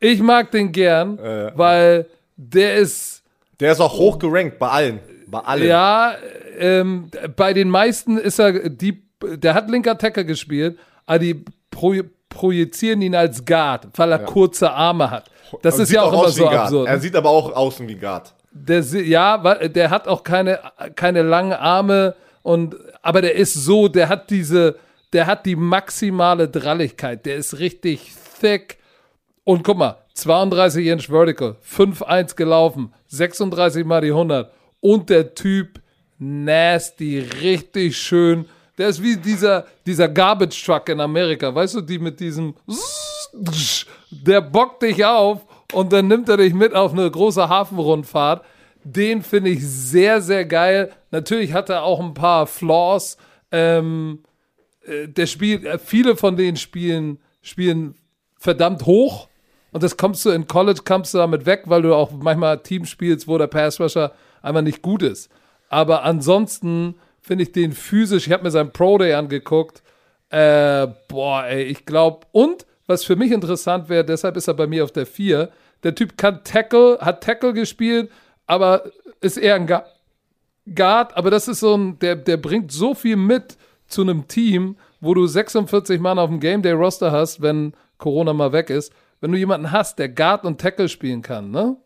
Ich 0.00 0.20
mag 0.20 0.50
den 0.50 0.72
gern, 0.72 1.18
Äh. 1.18 1.52
weil 1.56 2.06
der 2.40 2.76
ist, 2.76 3.22
Der 3.60 3.72
ist 3.72 3.80
auch 3.80 3.92
hoch 3.98 4.18
gerankt 4.18 4.58
bei 4.58 4.68
allen. 4.68 5.00
Bei 5.26 5.40
allen. 5.40 5.66
ja, 5.66 6.14
ähm, 6.58 7.10
bei 7.36 7.52
den 7.52 7.68
meisten 7.68 8.16
ist 8.18 8.38
er, 8.38 8.70
die, 8.70 9.02
der 9.22 9.54
hat 9.54 9.70
linker 9.70 9.96
Tackle 9.96 10.24
gespielt, 10.24 10.78
aber 11.06 11.18
die 11.18 11.44
pro, 11.70 11.94
projizieren 12.28 13.02
ihn 13.02 13.14
als 13.14 13.44
Guard, 13.44 13.88
weil 13.96 14.12
er 14.12 14.20
kurze 14.20 14.70
Arme 14.70 15.10
hat. 15.10 15.30
Das 15.62 15.76
Und 15.76 15.82
ist 15.82 15.92
ja 15.92 16.02
auch 16.02 16.12
immer 16.12 16.22
aus 16.22 16.36
wie 16.36 16.40
so 16.40 16.48
absurd. 16.48 16.88
Er 16.88 16.94
ne? 16.94 17.00
sieht 17.00 17.14
aber 17.14 17.28
auch 17.28 17.52
außen 17.54 17.86
wie 17.86 17.96
Guard. 17.96 18.34
Der, 18.52 18.80
ja, 18.80 19.44
weil 19.44 19.68
der 19.68 19.90
hat 19.90 20.08
auch 20.08 20.24
keine, 20.24 20.58
keine 20.96 21.22
langen 21.22 21.52
Arme 21.52 22.14
und, 22.42 22.74
aber 23.02 23.20
der 23.20 23.34
ist 23.34 23.54
so, 23.54 23.88
der 23.88 24.08
hat 24.08 24.30
diese, 24.30 24.76
der 25.12 25.26
hat 25.26 25.46
die 25.46 25.56
maximale 25.56 26.48
Dralligkeit. 26.48 27.26
Der 27.26 27.36
ist 27.36 27.58
richtig 27.58 28.12
thick. 28.40 28.78
Und 29.44 29.62
guck 29.62 29.76
mal, 29.76 29.98
32 30.14 30.86
Inch 30.86 31.08
Vertical, 31.08 31.56
5-1 31.66 32.36
gelaufen, 32.36 32.92
36 33.08 33.84
mal 33.84 34.00
die 34.00 34.10
100 34.10 34.52
und 34.80 35.08
der 35.10 35.34
Typ 35.34 35.80
nasty, 36.18 37.20
richtig 37.40 37.96
schön. 37.96 38.46
Der 38.78 38.88
ist 38.88 39.02
wie 39.02 39.16
dieser, 39.16 39.66
dieser 39.86 40.08
Garbage 40.08 40.64
Truck 40.64 40.88
in 40.88 41.00
Amerika, 41.00 41.54
weißt 41.54 41.76
du, 41.76 41.80
die 41.80 41.98
mit 41.98 42.18
diesem, 42.20 42.54
der 44.10 44.40
bockt 44.40 44.82
dich 44.82 45.04
auf 45.04 45.46
und 45.72 45.92
dann 45.92 46.08
nimmt 46.08 46.28
er 46.28 46.36
dich 46.36 46.54
mit 46.54 46.74
auf 46.74 46.92
eine 46.92 47.10
große 47.10 47.48
Hafenrundfahrt. 47.48 48.44
Den 48.82 49.22
finde 49.22 49.50
ich 49.50 49.66
sehr, 49.66 50.22
sehr 50.22 50.44
geil. 50.46 50.90
Natürlich 51.10 51.52
hat 51.52 51.68
er 51.68 51.82
auch 51.82 52.00
ein 52.00 52.14
paar 52.14 52.46
Flaws. 52.46 53.18
Ähm, 53.52 54.20
äh, 54.86 55.08
der 55.08 55.26
spielt, 55.26 55.64
äh, 55.64 55.78
viele 55.78 56.16
von 56.16 56.36
den 56.36 56.56
Spielen 56.56 57.18
spielen 57.42 57.94
verdammt 58.38 58.86
hoch. 58.86 59.28
Und 59.72 59.82
das 59.82 59.96
kommst 59.96 60.24
du 60.24 60.30
in 60.30 60.46
College, 60.46 60.80
kommst 60.84 61.14
du 61.14 61.18
damit 61.18 61.46
weg, 61.46 61.62
weil 61.66 61.82
du 61.82 61.94
auch 61.94 62.10
manchmal 62.10 62.58
Teams 62.62 62.88
spielst, 62.88 63.28
wo 63.28 63.38
der 63.38 63.46
Pass 63.46 63.80
Rusher 63.80 64.12
einfach 64.42 64.62
nicht 64.62 64.82
gut 64.82 65.02
ist. 65.02 65.30
Aber 65.68 66.02
ansonsten 66.02 66.96
finde 67.20 67.44
ich 67.44 67.52
den 67.52 67.72
physisch, 67.72 68.26
ich 68.26 68.32
habe 68.32 68.42
mir 68.42 68.50
seinen 68.50 68.72
Pro 68.72 68.98
Day 68.98 69.14
angeguckt. 69.14 69.82
Äh, 70.30 70.88
boah, 71.08 71.44
ey, 71.46 71.62
ich 71.64 71.86
glaube, 71.86 72.26
und 72.32 72.66
was 72.86 73.04
für 73.04 73.16
mich 73.16 73.30
interessant 73.30 73.88
wäre, 73.88 74.04
deshalb 74.04 74.36
ist 74.36 74.48
er 74.48 74.54
bei 74.54 74.66
mir 74.66 74.82
auf 74.82 74.92
der 74.92 75.06
4. 75.06 75.50
Der 75.84 75.94
Typ 75.94 76.16
kann 76.16 76.42
Tackle, 76.42 76.98
hat 77.00 77.22
Tackle 77.22 77.52
gespielt, 77.52 78.10
aber 78.46 78.82
ist 79.20 79.36
eher 79.36 79.54
ein 79.54 79.68
Guard, 80.74 81.16
aber 81.16 81.30
das 81.30 81.46
ist 81.48 81.60
so 81.60 81.76
ein, 81.76 81.98
der, 82.00 82.16
der 82.16 82.36
bringt 82.36 82.72
so 82.72 82.94
viel 82.94 83.16
mit 83.16 83.56
zu 83.86 84.02
einem 84.02 84.28
Team, 84.28 84.76
wo 85.00 85.14
du 85.14 85.26
46 85.26 86.00
Mann 86.00 86.18
auf 86.18 86.30
dem 86.30 86.40
Game 86.40 86.62
Day 86.62 86.72
Roster 86.72 87.12
hast, 87.12 87.42
wenn 87.42 87.74
Corona 87.98 88.32
mal 88.32 88.52
weg 88.52 88.70
ist. 88.70 88.92
Wenn 89.20 89.32
du 89.32 89.38
jemanden 89.38 89.70
hast, 89.70 89.98
der 89.98 90.08
Guard 90.08 90.44
und 90.44 90.60
Tackle 90.60 90.88
spielen 90.88 91.22
kann, 91.22 91.50
ne? 91.50 91.76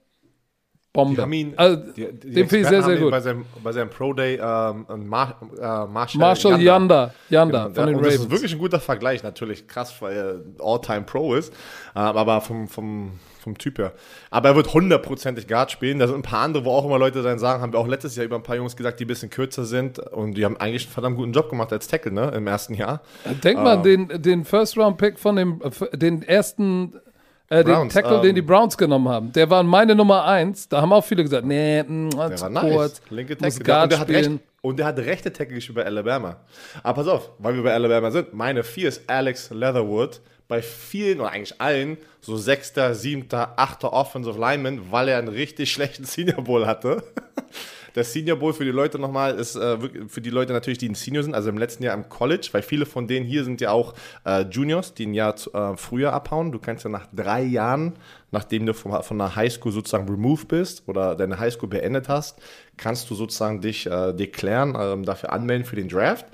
Bombe. 0.95 1.27
Ihn, 1.35 1.55
also, 1.57 1.77
die, 1.93 2.13
die 2.13 2.31
den 2.31 2.49
finde 2.49 2.59
ich 2.59 2.69
sehr, 2.69 2.83
sehr 2.85 2.97
gut. 2.97 3.11
Bei 3.11 3.21
seinem, 3.21 3.45
bei 3.65 3.73
seinem 3.73 3.91
Pro 3.91 4.13
Day 4.13 4.37
ähm, 4.41 5.09
Mar 5.09 5.41
äh, 5.59 5.87
Marshall, 5.89 6.21
Marshall 6.21 6.63
Yanda, 6.63 7.13
Yanda 7.29 7.65
genau, 7.65 7.75
von 7.75 7.87
den 7.87 7.97
Ravens. 7.97 8.15
Das 8.15 8.25
ist 8.27 8.31
wirklich 8.31 8.53
ein 8.53 8.59
guter 8.61 8.79
Vergleich, 8.79 9.25
natürlich 9.25 9.67
krass, 9.67 9.93
weil 10.01 10.17
er 10.17 10.41
All-Time 10.65 11.03
Pro 11.03 11.35
ist, 11.35 11.53
äh, 11.97 11.99
aber 11.99 12.41
vom, 12.41 12.69
vom, 12.69 13.19
vom 13.41 13.59
Typ 13.59 13.79
her. 13.79 13.93
Aber 14.31 14.51
er 14.51 14.55
wird 14.55 14.73
hundertprozentig 14.73 15.49
Guard 15.49 15.73
spielen. 15.73 15.99
Da 15.99 16.07
sind 16.07 16.15
ein 16.15 16.23
paar 16.23 16.43
andere, 16.43 16.65
wo 16.65 16.71
auch 16.71 16.85
immer 16.85 17.01
Leute 17.01 17.25
dann 17.25 17.41
sagen, 17.41 17.61
haben 17.61 17.73
wir 17.73 17.81
auch 17.81 17.89
letztes 17.89 18.15
Jahr 18.15 18.27
über 18.27 18.37
ein 18.37 18.45
paar 18.45 18.55
Jungs 18.55 18.77
gesagt, 18.77 19.01
die 19.01 19.05
ein 19.05 19.09
bisschen 19.09 19.31
kürzer 19.31 19.65
sind 19.65 19.99
und 19.99 20.35
die 20.35 20.45
haben 20.45 20.57
eigentlich 20.59 20.85
einen 20.85 20.93
verdammt 20.93 21.17
guten 21.17 21.33
Job 21.33 21.51
gemacht 21.51 21.73
als 21.73 21.89
Tackle, 21.89 22.13
ne, 22.13 22.31
im 22.37 22.47
ersten 22.47 22.75
Jahr. 22.75 23.03
Denk 23.43 23.59
mal, 23.59 23.81
äh, 23.81 23.83
den, 23.83 24.23
den 24.23 24.45
First-Round-Pick 24.45 25.19
von 25.19 25.35
dem, 25.35 25.61
den 25.93 26.23
ersten 26.23 27.01
äh, 27.49 27.63
den 27.63 27.89
Tackle, 27.89 28.17
ähm, 28.17 28.23
den 28.23 28.35
die 28.35 28.43
Browns 28.43 28.77
genommen 28.77 29.09
haben. 29.09 29.33
Der 29.33 29.49
war 29.51 29.63
meine 29.63 29.95
Nummer 29.95 30.25
eins. 30.25 30.69
Da 30.69 30.81
haben 30.81 30.93
auch 30.93 31.05
viele 31.05 31.23
gesagt, 31.23 31.47
nee, 31.47 31.83
mh, 31.83 32.11
der 32.29 32.41
war 32.41 32.49
nice. 32.49 32.75
kurz, 32.75 33.03
Linke 33.11 33.37
Tackle. 33.37 33.65
Der, 33.65 33.83
und, 33.83 33.93
der 33.93 33.99
hat 33.99 34.09
recht, 34.09 34.31
und 34.63 34.79
der 34.79 34.87
hat 34.87 34.99
rechte 34.99 35.33
Tackle 35.33 35.55
gespielt 35.55 35.77
bei 35.77 35.85
Alabama. 35.85 36.37
Aber 36.83 37.03
pass 37.03 37.09
auf, 37.09 37.31
weil 37.39 37.55
wir 37.55 37.63
bei 37.63 37.75
Alabama 37.75 38.11
sind. 38.11 38.33
Meine 38.33 38.65
vier 38.65 38.89
ist 38.89 39.03
Alex 39.09 39.51
Leatherwood. 39.51 40.21
Bei 40.47 40.61
vielen 40.61 41.21
oder 41.21 41.31
eigentlich 41.31 41.59
allen 41.59 41.97
so 42.21 42.37
sechster, 42.37 42.95
siebter, 42.95 43.55
achter 43.57 43.93
Offensive 43.95 44.39
Lineman, 44.39 44.91
weil 44.91 45.09
er 45.09 45.19
einen 45.19 45.29
richtig 45.29 45.73
schlechten 45.73 46.05
Senior 46.05 46.43
Bowl 46.45 46.67
hatte. 46.67 47.03
Der 47.95 48.03
Senior 48.03 48.39
Bowl 48.39 48.53
für 48.53 48.65
die 48.65 48.73
Leute 48.73 48.99
nochmal 48.99 49.37
ist 49.37 49.55
äh, 49.55 49.79
für 50.09 50.21
die 50.21 50.31
Leute 50.31 50.53
natürlich, 50.53 50.79
die 50.79 50.89
ein 50.89 50.97
Senior 50.97 51.23
sind, 51.23 51.35
also 51.35 51.49
im 51.49 51.59
letzten 51.59 51.85
Jahr 51.85 51.95
im 51.95 52.09
College, 52.09 52.49
weil 52.53 52.63
viele 52.63 52.87
von 52.87 53.07
denen 53.07 53.25
hier 53.25 53.45
sind 53.45 53.61
ja 53.61 53.71
auch 53.71 53.95
äh, 54.25 54.43
Juniors, 54.43 54.95
die 54.95 55.07
ein 55.07 55.15
Jahr 55.15 55.35
äh, 55.53 55.77
früher 55.77 56.13
abhauen. 56.13 56.51
Du 56.51 56.59
kannst 56.59 56.85
ja 56.85 56.91
nach 56.91 57.07
drei 57.13 57.43
Jahren, 57.43 57.93
nachdem 58.33 58.67
du 58.67 58.75
von, 58.75 59.03
von 59.03 59.19
der 59.19 59.37
Highschool 59.37 59.71
sozusagen 59.71 60.09
removed 60.09 60.49
bist 60.49 60.83
oder 60.87 61.15
deine 61.15 61.39
Highschool 61.39 61.69
beendet 61.69 62.09
hast, 62.09 62.41
kannst 62.77 63.09
du 63.11 63.15
sozusagen 63.15 63.61
dich 63.61 63.87
äh, 63.87 64.13
deklären, 64.13 64.77
ähm, 64.79 65.05
dafür 65.05 65.33
anmelden 65.33 65.65
für 65.65 65.77
den 65.77 65.89
Draft. 65.89 66.27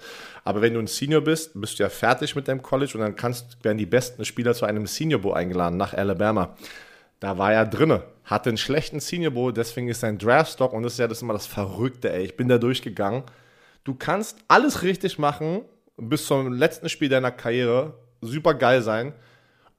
Aber 0.44 0.62
wenn 0.62 0.72
du 0.72 0.80
ein 0.80 0.86
Senior 0.86 1.20
bist, 1.20 1.60
bist 1.60 1.78
du 1.78 1.82
ja 1.82 1.90
fertig 1.90 2.34
mit 2.34 2.48
deinem 2.48 2.62
College 2.62 2.92
und 2.94 3.00
dann 3.00 3.16
kannst, 3.16 3.62
werden 3.62 3.76
die 3.76 3.86
besten 3.86 4.24
Spieler 4.24 4.54
zu 4.54 4.64
einem 4.64 4.86
Senior 4.86 5.20
Bowl 5.20 5.34
eingeladen 5.34 5.76
nach 5.76 5.92
Alabama. 5.92 6.56
Da 7.20 7.38
war 7.38 7.52
er 7.52 7.66
drinne 7.66 8.02
hatte 8.30 8.50
einen 8.50 8.58
schlechten 8.58 9.00
Senior 9.00 9.32
Bowl, 9.32 9.52
deswegen 9.52 9.88
ist 9.88 10.00
sein 10.00 10.16
Draftstock, 10.16 10.72
und 10.72 10.84
das 10.84 10.92
ist 10.94 10.98
ja 11.00 11.08
das 11.08 11.20
immer 11.20 11.32
das 11.32 11.46
Verrückte, 11.46 12.12
ey. 12.12 12.24
Ich 12.24 12.36
bin 12.36 12.48
da 12.48 12.58
durchgegangen. 12.58 13.24
Du 13.82 13.94
kannst 13.94 14.38
alles 14.46 14.82
richtig 14.82 15.18
machen 15.18 15.62
bis 15.96 16.26
zum 16.26 16.52
letzten 16.52 16.88
Spiel 16.88 17.08
deiner 17.08 17.32
Karriere, 17.32 17.94
super 18.20 18.54
geil 18.54 18.82
sein. 18.82 19.12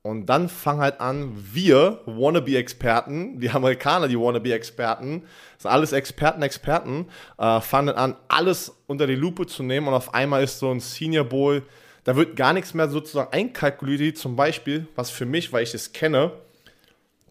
Und 0.04 0.26
dann 0.26 0.50
fang 0.50 0.80
halt 0.80 1.00
an, 1.00 1.32
wir, 1.54 2.02
Wannabe-Experten, 2.08 3.40
die 3.40 3.52
Amerikaner, 3.52 4.08
die 4.08 4.20
Wannabe-Experten, 4.20 5.24
sind 5.58 5.72
alles 5.72 5.94
Experten, 5.94 6.42
Experten, 6.42 7.08
äh, 7.38 7.62
fangen 7.62 7.96
an, 7.96 8.18
alles 8.28 8.76
unter 8.88 9.08
die 9.08 9.16
Lupe 9.16 9.46
zu 9.46 9.64
nehmen 9.64 9.88
und 9.88 9.94
auf 9.94 10.14
einmal 10.14 10.44
ist 10.44 10.60
so 10.60 10.72
ein 10.72 10.80
Senior 10.80 11.26
Bowl, 11.26 11.64
da 12.04 12.16
wird 12.16 12.36
gar 12.36 12.52
nichts 12.52 12.74
mehr 12.74 12.90
sozusagen 12.90 13.32
einkalkuliert, 13.32 14.18
zum 14.18 14.36
Beispiel, 14.36 14.88
was 14.96 15.12
für 15.12 15.28
mich, 15.28 15.54
weil 15.54 15.64
ich 15.64 15.76
es 15.76 15.94
kenne, 15.94 16.32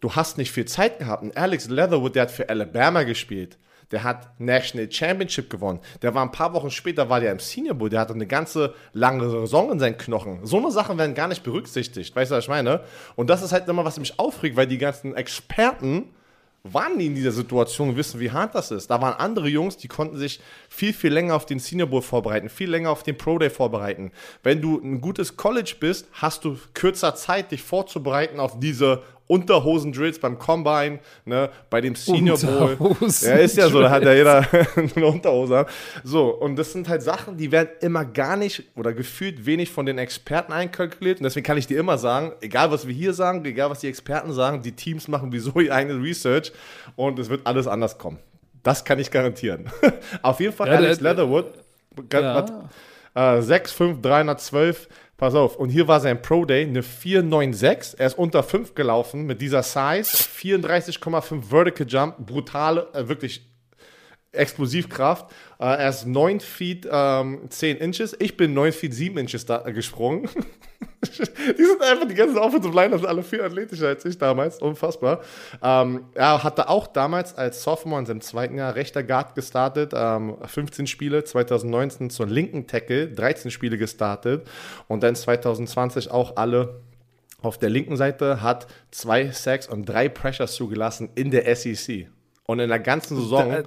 du 0.01 0.15
hast 0.15 0.39
nicht 0.39 0.51
viel 0.51 0.65
Zeit 0.65 0.99
gehabt. 0.99 1.23
Und 1.23 1.37
Alex 1.37 1.69
Leatherwood, 1.69 2.15
der 2.15 2.23
hat 2.23 2.31
für 2.31 2.49
Alabama 2.49 3.03
gespielt. 3.03 3.59
Der 3.91 4.05
hat 4.05 4.39
National 4.39 4.91
Championship 4.91 5.51
gewonnen. 5.51 5.81
Der 6.03 6.15
war 6.15 6.23
ein 6.23 6.31
paar 6.31 6.53
Wochen 6.55 6.71
später, 6.71 7.09
war 7.09 7.21
der 7.21 7.33
im 7.33 7.41
Senior 7.41 7.75
Bowl. 7.75 7.91
Der 7.91 8.01
hatte 8.01 8.15
eine 8.15 8.27
ganze 8.27 8.75
lange 8.93 9.29
Saison 9.29 9.73
in 9.73 9.81
seinen 9.81 9.99
Knochen. 9.99 10.47
So 10.47 10.59
eine 10.59 10.71
Sachen 10.71 10.97
werden 10.97 11.15
gar 11.15 11.27
nicht 11.27 11.43
berücksichtigt. 11.43 12.15
Weißt 12.15 12.31
du, 12.31 12.37
was 12.37 12.45
ich 12.45 12.49
meine? 12.49 12.85
Und 13.17 13.31
das 13.31 13.43
ist 13.43 13.53
halt 13.53 13.69
immer, 13.69 13.85
was 13.85 13.99
mich 13.99 14.19
aufregt, 14.19 14.57
weil 14.57 14.69
die 14.69 14.79
ganzen 14.79 15.17
Experten 15.17 16.15
waren 16.63 16.99
die 16.99 17.07
in 17.07 17.15
dieser 17.15 17.33
Situation 17.33 17.97
wissen, 17.97 18.21
wie 18.21 18.31
hart 18.31 18.55
das 18.55 18.71
ist. 18.71 18.91
Da 18.91 19.01
waren 19.01 19.15
andere 19.15 19.49
Jungs, 19.49 19.79
die 19.79 19.89
konnten 19.89 20.19
sich 20.19 20.41
viel, 20.69 20.93
viel 20.93 21.13
länger 21.13 21.35
auf 21.35 21.47
den 21.47 21.59
Senior 21.59 21.89
Bowl 21.89 22.03
vorbereiten, 22.03 22.49
viel 22.49 22.71
länger 22.71 22.91
auf 22.91 23.03
den 23.03 23.17
Pro 23.17 23.39
Day 23.39 23.51
vorbereiten. 23.51 24.13
Wenn 24.43 24.61
du 24.61 24.79
ein 24.79 25.01
gutes 25.01 25.37
College 25.37 25.77
bist, 25.81 26.07
hast 26.13 26.45
du 26.45 26.59
kürzer 26.75 27.15
Zeit, 27.15 27.51
dich 27.51 27.63
vorzubereiten 27.63 28.39
auf 28.41 28.61
diese 28.61 29.03
Unterhosen-Drills 29.31 30.19
beim 30.19 30.39
Combine, 30.39 30.99
ne, 31.25 31.51
bei 31.71 31.81
dem 31.81 31.95
Senior 31.95 32.37
Bowl. 32.39 32.77
Ja, 33.21 33.37
ist 33.37 33.57
ja 33.57 33.69
so, 33.69 33.81
da 33.81 33.91
hat 33.91 34.03
ja 34.03 34.13
jeder 34.13 34.45
eine 34.97 35.07
Unterhose. 35.07 35.67
So, 36.03 36.35
und 36.35 36.57
das 36.57 36.73
sind 36.73 36.89
halt 36.89 37.03
Sachen, 37.03 37.37
die 37.37 37.53
werden 37.53 37.71
immer 37.81 38.05
gar 38.05 38.37
nicht 38.37 38.65
oder 38.75 38.93
gefühlt 38.93 39.47
wenig 39.47 39.71
von 39.71 39.87
den 39.87 39.99
Experten 39.99 40.53
einkalkuliert. 40.53 41.19
Und 41.19 41.25
deswegen 41.25 41.47
kann 41.47 41.57
ich 41.57 41.69
dir 41.69 41.79
immer 41.79 41.97
sagen, 41.97 42.33
egal 42.41 42.73
was 42.73 42.87
wir 42.87 42.95
hier 42.95 43.15
sagen, 43.15 43.45
egal 43.45 43.71
was 43.71 43.81
die 43.81 43.89
Experten 43.89 44.33
sagen, 44.33 44.63
die 44.63 44.73
Teams 44.73 45.07
machen 45.07 45.31
wieso 45.33 45.61
ihr 45.61 45.73
eigenes 45.73 46.03
Research 46.03 46.53
und 46.97 47.19
es 47.19 47.31
wird 47.31 47.47
alles 47.47 47.69
anders 47.69 47.99
kommen. 47.99 48.19
Das 48.63 48.85
kann 48.85 48.99
ich 48.99 49.11
garantieren. 49.11 49.71
Auf 50.23 50.41
jeden 50.41 50.53
Fall 50.53 50.69
ja, 50.69 50.75
Alex 50.75 50.99
der, 50.99 51.15
Leatherwood. 51.15 51.47
Ja. 52.13 52.69
Äh, 53.15 53.43
6, 53.43 53.73
5, 53.73 54.03
312 54.03 54.89
Pass 55.21 55.35
auf, 55.35 55.57
und 55.57 55.69
hier 55.69 55.87
war 55.87 56.01
sein 56.01 56.23
Pro 56.23 56.47
Day 56.47 56.65
eine 56.65 56.83
496. 56.83 58.01
Er 58.01 58.07
ist 58.07 58.17
unter 58.17 58.43
5 58.43 58.75
gelaufen 58.75 59.27
mit 59.27 59.43
dieser 59.43 59.63
Size. 59.63 60.05
34,5 60.05 61.43
Vertical 61.43 61.87
Jump, 61.87 62.27
brutale, 62.27 62.89
äh, 62.95 63.07
wirklich 63.07 63.50
Explosivkraft. 64.33 65.31
Äh, 65.59 65.65
er 65.65 65.89
ist 65.89 66.07
9 66.07 66.41
Feet 66.41 66.89
ähm, 66.91 67.41
10 67.49 67.79
Inches. 67.79 68.17
Ich 68.19 68.37
bin 68.37 68.55
9 68.55 68.73
Feet 68.73 68.95
7 68.95 69.19
Inches 69.19 69.45
da, 69.47 69.65
äh, 69.67 69.73
gesprungen. 69.73 70.29
die 71.03 71.65
sind 71.65 71.83
einfach, 71.83 72.07
die 72.07 72.15
ganzen 72.15 72.39
Offensive 72.39 72.75
Liner 72.75 72.99
sind 72.99 73.09
alle 73.09 73.23
viel 73.23 73.41
athletischer 73.41 73.89
als 73.89 74.05
ich 74.05 74.19
damals. 74.19 74.59
Unfassbar. 74.59 75.21
Ähm, 75.63 76.05
er 76.15 76.45
hatte 76.45 76.69
auch 76.69 76.87
damals 76.87 77.35
als 77.35 77.63
Sophomore 77.63 78.01
in 78.01 78.07
seinem 78.07 78.21
zweiten 78.21 78.57
Jahr 78.57 78.75
rechter 78.75 79.03
Guard 79.03 79.35
gestartet. 79.35 79.93
Ähm, 79.95 80.37
15 80.45 80.87
Spiele, 80.87 81.25
2019 81.25 82.11
zur 82.11 82.27
linken 82.27 82.67
Tackle, 82.67 83.09
13 83.09 83.51
Spiele 83.51 83.79
gestartet. 83.79 84.47
Und 84.87 85.03
dann 85.03 85.17
2020 85.17 86.11
auch 86.11 86.37
alle 86.37 86.81
auf 87.43 87.59
der 87.59 87.71
linken 87.71 87.97
Seite, 87.97 88.43
hat 88.43 88.67
zwei 88.91 89.31
Sacks 89.31 89.67
und 89.67 89.87
drei 89.87 90.09
Pressures 90.09 90.55
zugelassen 90.55 91.11
in 91.15 91.31
der 91.31 91.57
SEC. 91.57 92.09
Und 92.45 92.59
in 92.61 92.69
der 92.69 92.81
ganzen 92.81 93.17
Saison. 93.17 93.51
Da, 93.51 93.63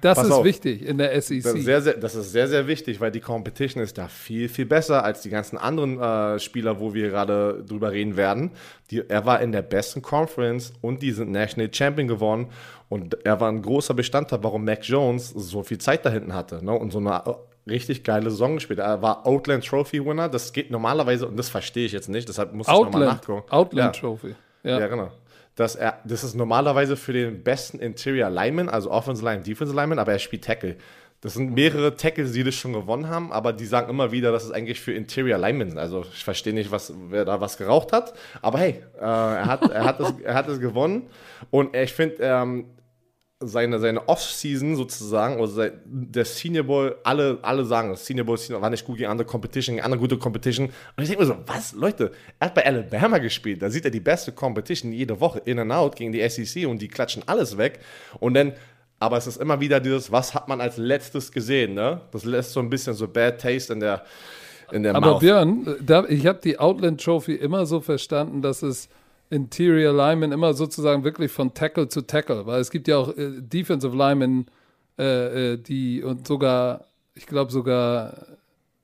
das 0.00 0.18
Pass 0.18 0.26
ist 0.26 0.32
auf. 0.32 0.44
wichtig 0.44 0.86
in 0.86 0.98
der 0.98 1.20
SEC. 1.20 1.42
Das 1.42 1.54
ist, 1.54 1.64
sehr, 1.64 1.82
sehr, 1.82 1.94
das 1.94 2.14
ist 2.14 2.32
sehr, 2.32 2.48
sehr 2.48 2.66
wichtig, 2.66 3.00
weil 3.00 3.10
die 3.10 3.20
Competition 3.20 3.82
ist 3.82 3.96
da 3.98 4.08
viel, 4.08 4.48
viel 4.48 4.66
besser 4.66 5.04
als 5.04 5.22
die 5.22 5.30
ganzen 5.30 5.56
anderen 5.56 6.00
äh, 6.00 6.38
Spieler, 6.38 6.80
wo 6.80 6.94
wir 6.94 7.08
gerade 7.08 7.64
drüber 7.66 7.92
reden 7.92 8.16
werden. 8.16 8.50
Die, 8.90 9.08
er 9.08 9.26
war 9.26 9.40
in 9.40 9.52
der 9.52 9.62
besten 9.62 10.02
Conference 10.02 10.72
und 10.80 11.02
die 11.02 11.12
sind 11.12 11.30
National 11.30 11.72
Champion 11.72 12.08
geworden. 12.08 12.48
Und 12.88 13.24
er 13.24 13.40
war 13.40 13.50
ein 13.50 13.62
großer 13.62 13.94
Bestandteil, 13.94 14.42
warum 14.42 14.64
Mac 14.64 14.80
Jones 14.82 15.30
so 15.30 15.62
viel 15.62 15.78
Zeit 15.78 16.04
da 16.06 16.10
hinten 16.10 16.34
hatte 16.34 16.64
ne? 16.64 16.72
und 16.72 16.92
so 16.92 16.98
eine 16.98 17.22
äh, 17.26 17.70
richtig 17.70 18.04
geile 18.04 18.30
Saison 18.30 18.54
gespielt. 18.54 18.78
Er 18.78 19.02
war 19.02 19.26
Outland 19.26 19.64
Trophy 19.64 20.04
Winner. 20.04 20.28
Das 20.28 20.52
geht 20.52 20.70
normalerweise, 20.70 21.26
und 21.26 21.36
das 21.36 21.48
verstehe 21.48 21.86
ich 21.86 21.92
jetzt 21.92 22.08
nicht, 22.08 22.28
deshalb 22.28 22.52
muss 22.52 22.68
ich 22.68 22.72
nochmal 22.72 23.06
nachgucken. 23.06 23.50
Outland 23.50 23.96
ja. 23.96 24.00
Trophy. 24.00 24.34
Ja. 24.62 24.80
ja, 24.80 24.86
genau 24.86 25.10
dass 25.56 25.74
er, 25.74 25.98
das 26.04 26.22
ist 26.22 26.34
normalerweise 26.34 26.96
für 26.96 27.12
den 27.12 27.42
besten 27.42 27.78
Interior 27.80 28.30
Lineman, 28.30 28.68
also 28.68 28.90
Offensive 28.90 29.28
Line, 29.28 29.42
Defensive 29.42 29.74
Lineman, 29.74 29.98
aber 29.98 30.12
er 30.12 30.18
spielt 30.18 30.44
Tackle. 30.44 30.76
das 31.22 31.34
sind 31.34 31.54
mehrere 31.54 31.96
Tackles, 31.96 32.32
die 32.32 32.44
das 32.44 32.54
schon 32.54 32.74
gewonnen 32.74 33.08
haben, 33.08 33.32
aber 33.32 33.54
die 33.54 33.64
sagen 33.64 33.88
immer 33.88 34.12
wieder, 34.12 34.30
dass 34.32 34.44
es 34.44 34.52
eigentlich 34.52 34.80
für 34.80 34.92
Interior 34.92 35.38
Linemen 35.38 35.70
sind. 35.70 35.78
Also 35.78 36.04
ich 36.12 36.22
verstehe 36.22 36.52
nicht, 36.52 36.70
was, 36.70 36.92
wer 37.08 37.24
da 37.24 37.40
was 37.40 37.56
geraucht 37.56 37.92
hat. 37.92 38.12
Aber 38.42 38.58
hey, 38.58 38.82
äh, 38.98 39.04
er, 39.04 39.46
hat, 39.46 39.68
er, 39.70 39.84
hat 39.84 39.98
es, 39.98 40.12
er 40.22 40.34
hat 40.34 40.46
es 40.48 40.60
gewonnen. 40.60 41.08
Und 41.50 41.74
ich 41.74 41.92
finde, 41.92 42.16
ähm, 42.20 42.66
seine, 43.40 43.78
seine 43.78 44.08
Off-Season 44.08 44.76
sozusagen, 44.76 45.36
oder 45.36 45.48
sein, 45.48 45.72
der 45.84 46.24
Senior 46.24 46.64
Bowl, 46.64 46.96
alle, 47.04 47.38
alle 47.42 47.64
sagen, 47.66 47.90
das 47.90 48.06
Senior 48.06 48.24
Bowl 48.24 48.38
war 48.38 48.70
nicht 48.70 48.84
gut 48.84 48.96
gegen 48.96 49.10
andere 49.10 49.26
Competition, 49.26 49.74
gegen 49.76 49.84
andere 49.84 50.00
gute 50.00 50.16
Competition. 50.16 50.66
Und 50.66 51.02
ich 51.02 51.08
denke 51.08 51.22
mir 51.22 51.28
so, 51.28 51.36
was, 51.46 51.74
Leute, 51.74 52.12
er 52.38 52.46
hat 52.46 52.54
bei 52.54 52.64
Alabama 52.64 53.18
gespielt, 53.18 53.60
da 53.60 53.68
sieht 53.68 53.84
er 53.84 53.90
die 53.90 54.00
beste 54.00 54.32
Competition 54.32 54.90
jede 54.90 55.20
Woche 55.20 55.42
in 55.44 55.58
and 55.58 55.70
out 55.70 55.96
gegen 55.96 56.12
die 56.12 56.26
SEC 56.28 56.66
und 56.66 56.80
die 56.80 56.88
klatschen 56.88 57.24
alles 57.26 57.58
weg. 57.58 57.80
Und 58.20 58.34
dann, 58.34 58.54
aber 59.00 59.18
es 59.18 59.26
ist 59.26 59.36
immer 59.36 59.60
wieder 59.60 59.80
dieses, 59.80 60.10
was 60.10 60.32
hat 60.32 60.48
man 60.48 60.62
als 60.62 60.78
letztes 60.78 61.30
gesehen, 61.30 61.74
ne? 61.74 62.00
Das 62.12 62.24
lässt 62.24 62.52
so 62.52 62.60
ein 62.60 62.70
bisschen 62.70 62.94
so 62.94 63.06
Bad 63.06 63.38
Taste 63.38 63.74
in 63.74 63.80
der, 63.80 64.04
in 64.72 64.82
der 64.82 64.94
Aber 64.94 65.12
Mouth. 65.12 65.20
Björn, 65.20 65.76
da, 65.84 66.06
ich 66.08 66.26
habe 66.26 66.40
die 66.42 66.58
Outland 66.58 67.04
Trophy 67.04 67.34
immer 67.34 67.66
so 67.66 67.82
verstanden, 67.82 68.40
dass 68.40 68.62
es 68.62 68.88
Interior 69.30 69.92
Linemen 69.92 70.32
immer 70.32 70.54
sozusagen 70.54 71.04
wirklich 71.04 71.32
von 71.32 71.52
Tackle 71.54 71.88
zu 71.88 72.02
Tackle, 72.02 72.46
weil 72.46 72.60
es 72.60 72.70
gibt 72.70 72.86
ja 72.88 72.96
auch 72.98 73.08
äh, 73.16 73.32
Defensive 73.40 73.96
Linemen, 73.96 74.46
äh, 74.98 75.52
äh, 75.52 75.56
die 75.58 76.02
und 76.02 76.26
sogar, 76.26 76.86
ich 77.14 77.26
glaube 77.26 77.50
sogar, 77.52 78.26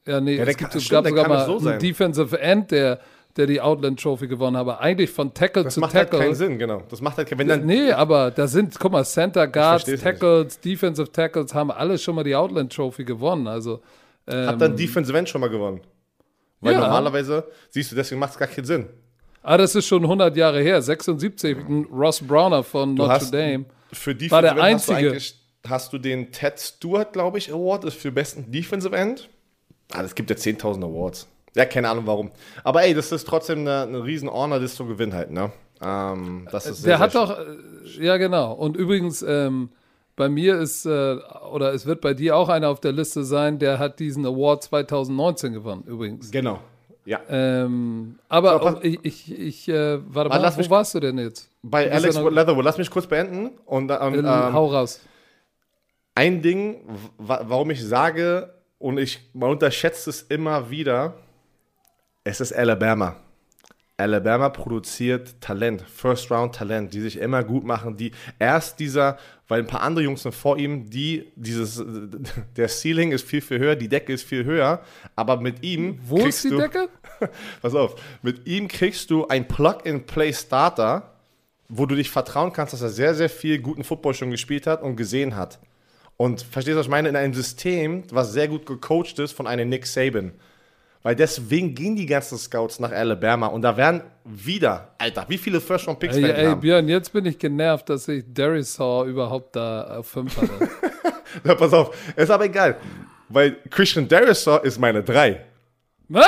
ja 0.06 0.20
nee, 0.20 0.36
Ja, 0.36 0.42
es 0.44 0.56
gibt, 0.56 0.70
kann- 0.70 0.78
es 0.78 0.84
stimmt, 0.84 1.04
gab 1.04 1.08
sogar 1.08 1.28
mal 1.28 1.46
so 1.46 1.68
einen 1.68 1.78
Defensive 1.78 2.38
End, 2.40 2.70
der, 2.72 2.98
der 3.36 3.46
die 3.46 3.60
Outland 3.60 3.98
Trophy 4.02 4.26
gewonnen 4.26 4.56
hat, 4.56 4.62
aber 4.62 4.80
eigentlich 4.80 5.10
von 5.10 5.32
Tackle 5.32 5.62
das 5.64 5.74
zu 5.74 5.80
macht 5.80 5.94
halt 5.94 6.10
Tackle. 6.10 6.26
keinen 6.26 6.34
Sinn, 6.34 6.58
genau. 6.58 6.82
Das 6.90 7.00
macht 7.00 7.16
halt 7.16 7.28
keinen 7.28 7.48
dann, 7.48 7.64
Nee, 7.64 7.92
aber 7.92 8.30
da 8.30 8.46
sind, 8.46 8.78
guck 8.78 8.92
mal, 8.92 9.04
Center 9.04 9.46
Guards, 9.46 9.84
versteh's 9.84 10.04
nicht. 10.04 10.20
Tackles, 10.20 10.60
Defensive 10.60 11.10
Tackles 11.12 11.54
haben 11.54 11.70
alle 11.70 11.96
schon 11.98 12.14
mal 12.14 12.24
die 12.24 12.34
Outland 12.36 12.74
Trophy 12.74 13.04
gewonnen. 13.04 13.46
Also 13.46 13.80
ähm, 14.26 14.46
hat 14.48 14.60
dann 14.60 14.76
Defensive 14.76 15.16
End 15.16 15.28
schon 15.28 15.40
mal 15.40 15.48
gewonnen. 15.50 15.80
Weil 16.60 16.74
Ja. 16.74 16.80
normalerweise, 16.80 17.44
siehst 17.70 17.90
du, 17.90 17.96
deswegen 17.96 18.18
macht 18.20 18.32
es 18.32 18.38
gar 18.38 18.48
keinen 18.48 18.64
Sinn. 18.66 18.86
Ah, 19.42 19.56
das 19.56 19.74
ist 19.74 19.86
schon 19.86 20.02
100 20.04 20.36
Jahre 20.36 20.60
her. 20.62 20.80
76, 20.80 21.56
ein 21.68 21.84
Ross 21.92 22.20
Browner 22.20 22.62
von 22.62 22.94
Du 22.96 23.02
Notre 23.02 23.14
hast- 23.20 23.34
Dame. 23.34 23.64
Für 23.92 24.14
Defensive 24.14 24.30
War 24.32 24.42
der 24.42 24.52
End 24.52 24.60
hast 24.74 24.88
du 24.88 24.92
Einzige. 24.94 25.22
hast 25.68 25.92
du 25.92 25.98
den 25.98 26.32
Ted 26.32 26.58
Stewart, 26.58 27.12
glaube 27.12 27.38
ich, 27.38 27.52
Award, 27.52 27.84
ist 27.84 27.96
für 27.96 28.10
besten 28.12 28.50
Defensive 28.50 28.96
End. 28.96 29.28
Ah, 29.92 30.02
es 30.02 30.14
gibt 30.14 30.30
ja 30.30 30.36
10.000 30.36 30.82
Awards. 30.84 31.28
Ja, 31.54 31.66
keine 31.66 31.90
Ahnung 31.90 32.06
warum. 32.06 32.30
Aber 32.64 32.82
ey, 32.82 32.94
das 32.94 33.12
ist 33.12 33.26
trotzdem 33.28 33.58
eine, 33.60 33.82
eine 33.82 34.04
riesen 34.04 34.30
Honor, 34.30 34.58
das 34.60 34.74
zu 34.74 34.86
gewinnen 34.86 35.12
halt, 35.12 35.30
ne? 35.30 35.52
Ähm, 35.84 36.48
das 36.50 36.64
ist 36.66 36.86
Der 36.86 36.96
sehr, 36.96 36.98
hat 37.00 37.12
sehr 37.12 37.26
doch, 37.26 37.38
äh, 37.38 38.04
ja 38.06 38.16
genau. 38.16 38.52
Und 38.54 38.76
übrigens, 38.76 39.20
ähm, 39.22 39.68
bei 40.16 40.28
mir 40.30 40.58
ist, 40.58 40.86
äh, 40.86 41.16
oder 41.52 41.74
es 41.74 41.84
wird 41.84 42.00
bei 42.00 42.14
dir 42.14 42.36
auch 42.36 42.48
einer 42.48 42.68
auf 42.70 42.80
der 42.80 42.92
Liste 42.92 43.24
sein, 43.24 43.58
der 43.58 43.78
hat 43.78 43.98
diesen 43.98 44.24
Award 44.24 44.62
2019 44.62 45.52
gewonnen, 45.52 45.82
übrigens. 45.86 46.30
Genau. 46.30 46.60
Ja. 47.04 47.20
Ähm, 47.28 48.18
aber 48.28 48.60
So, 48.62 48.82
ich, 48.82 48.98
ich, 49.02 49.38
ich 49.38 49.68
äh, 49.68 49.98
warte 50.14 50.30
mal, 50.30 50.36
lass 50.36 50.54
wo 50.56 50.60
mich- 50.60 50.70
warst 50.70 50.94
du 50.94 51.00
denn 51.00 51.18
jetzt? 51.18 51.48
Bei 51.62 51.84
Du 51.86 51.92
Alex 51.94 52.14
Leatherwood, 52.16 52.64
lass 52.64 52.78
mich 52.78 52.90
kurz 52.90 53.06
beenden. 53.06 53.50
Und, 53.66 53.90
und 53.90 54.14
Äh, 54.14 54.18
ähm, 54.18 54.52
hau 54.52 54.66
raus. 54.66 55.00
ein 56.14 56.42
Ding, 56.42 56.82
wa- 57.18 57.42
warum 57.44 57.70
ich 57.70 57.84
sage, 57.84 58.54
und 58.78 58.98
ich, 58.98 59.20
man 59.32 59.50
unterschätzt 59.50 60.06
es 60.08 60.22
immer 60.22 60.70
wieder, 60.70 61.14
es 62.24 62.40
ist 62.40 62.52
Alabama. 62.52 63.16
Alabama 63.96 64.48
produziert 64.48 65.40
Talent, 65.40 65.82
First-Round-Talent, 65.82 66.92
die 66.92 67.00
sich 67.00 67.18
immer 67.18 67.44
gut 67.44 67.64
machen, 67.64 67.96
die 67.96 68.10
erst 68.38 68.80
dieser, 68.80 69.16
weil 69.52 69.60
ein 69.60 69.66
paar 69.66 69.82
andere 69.82 70.02
Jungs 70.04 70.22
sind 70.22 70.34
vor 70.34 70.56
ihm, 70.56 70.88
die 70.88 71.30
dieses, 71.36 71.84
der 72.56 72.68
Ceiling 72.68 73.12
ist 73.12 73.26
viel, 73.26 73.42
viel 73.42 73.58
höher, 73.58 73.76
die 73.76 73.88
Decke 73.88 74.14
ist 74.14 74.22
viel 74.22 74.46
höher, 74.46 74.80
aber 75.14 75.36
mit 75.42 75.62
ihm 75.62 75.98
Wo 76.06 76.16
ist 76.16 76.22
kriegst 76.22 76.44
die 76.44 76.48
du, 76.48 76.56
Decke? 76.56 76.88
pass 77.60 77.74
auf, 77.74 77.96
mit 78.22 78.46
ihm 78.46 78.66
kriegst 78.66 79.10
du 79.10 79.28
ein 79.28 79.46
Plug-and-Play-Starter, 79.46 81.12
wo 81.68 81.84
du 81.84 81.94
dich 81.94 82.08
vertrauen 82.08 82.54
kannst, 82.54 82.72
dass 82.72 82.80
er 82.80 82.88
sehr, 82.88 83.14
sehr 83.14 83.28
viel 83.28 83.58
guten 83.58 83.84
Football 83.84 84.14
schon 84.14 84.30
gespielt 84.30 84.66
hat 84.66 84.82
und 84.82 84.96
gesehen 84.96 85.36
hat. 85.36 85.58
Und 86.16 86.40
verstehst 86.40 86.76
du, 86.76 86.78
was 86.78 86.86
ich 86.86 86.90
meine? 86.90 87.10
In 87.10 87.16
einem 87.16 87.34
System, 87.34 88.04
was 88.10 88.32
sehr 88.32 88.48
gut 88.48 88.64
gecoacht 88.64 89.18
ist 89.18 89.32
von 89.32 89.46
einem 89.46 89.68
Nick 89.68 89.86
Saban. 89.86 90.32
Weil 91.02 91.16
deswegen 91.16 91.74
gehen 91.74 91.96
die 91.96 92.06
ganzen 92.06 92.38
Scouts 92.38 92.78
nach 92.78 92.92
Alabama 92.92 93.48
und 93.48 93.62
da 93.62 93.76
werden 93.76 94.02
wieder, 94.24 94.94
Alter, 94.98 95.24
wie 95.28 95.36
viele 95.38 95.60
First-Round-Picks 95.60 96.16
Ey, 96.16 96.22
werden 96.22 96.36
ey, 96.36 96.46
haben? 96.46 96.60
Björn, 96.60 96.88
jetzt 96.88 97.12
bin 97.12 97.26
ich 97.26 97.38
genervt, 97.38 97.88
dass 97.88 98.06
ich 98.06 98.24
Darisaw 98.32 99.04
überhaupt 99.08 99.56
da 99.56 99.98
auf 99.98 100.06
5 100.08 100.36
hatte. 100.36 100.68
Ja, 101.44 101.54
pass 101.54 101.72
auf, 101.72 101.96
ist 102.14 102.30
aber 102.30 102.44
egal. 102.44 102.76
Weil 103.30 103.56
Christian 103.70 104.06
Darisaw 104.06 104.60
ist 104.66 104.78
meine 104.78 105.02
3. 105.02 105.40
Was? 106.08 106.26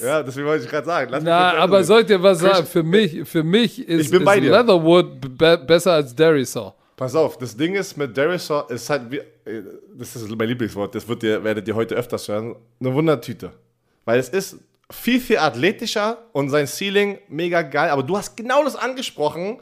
Ja, 0.00 0.22
deswegen 0.22 0.46
wollte 0.46 0.64
ich 0.64 0.70
gerade 0.70 0.86
sagen. 0.86 1.10
Lass 1.10 1.24
Na, 1.24 1.54
aber 1.54 1.82
sollt 1.82 2.08
ihr 2.08 2.22
was 2.22 2.38
Christian- 2.38 2.54
sagen? 2.58 2.66
Für 2.68 2.82
mich, 2.84 3.28
für 3.28 3.42
mich 3.42 3.88
ist, 3.88 4.12
ist. 4.12 4.24
Leatherwood 4.24 5.36
be 5.36 5.58
besser 5.58 5.92
als 5.94 6.14
Darisaw. 6.14 6.72
Pass 6.96 7.16
auf, 7.16 7.36
das 7.38 7.56
Ding 7.56 7.74
ist 7.74 7.96
mit 7.96 8.16
Darisaw, 8.16 8.72
ist 8.72 8.88
halt, 8.90 9.10
wie, 9.10 9.16
äh, 9.16 9.62
das 9.96 10.14
ist 10.14 10.28
mein 10.36 10.48
Lieblingswort, 10.48 10.94
das 10.94 11.06
wird 11.08 11.24
ihr, 11.24 11.42
werdet 11.42 11.66
ihr 11.66 11.74
heute 11.74 11.96
öfters 11.96 12.28
hören, 12.28 12.54
eine 12.80 12.94
Wundertüte. 12.94 13.50
Weil 14.08 14.20
es 14.20 14.30
ist 14.30 14.56
viel, 14.90 15.20
viel 15.20 15.36
athletischer 15.36 16.16
und 16.32 16.48
sein 16.48 16.66
Ceiling 16.66 17.18
mega 17.28 17.60
geil, 17.60 17.90
aber 17.90 18.02
du 18.02 18.16
hast 18.16 18.38
genau 18.38 18.64
das 18.64 18.74
angesprochen, 18.74 19.60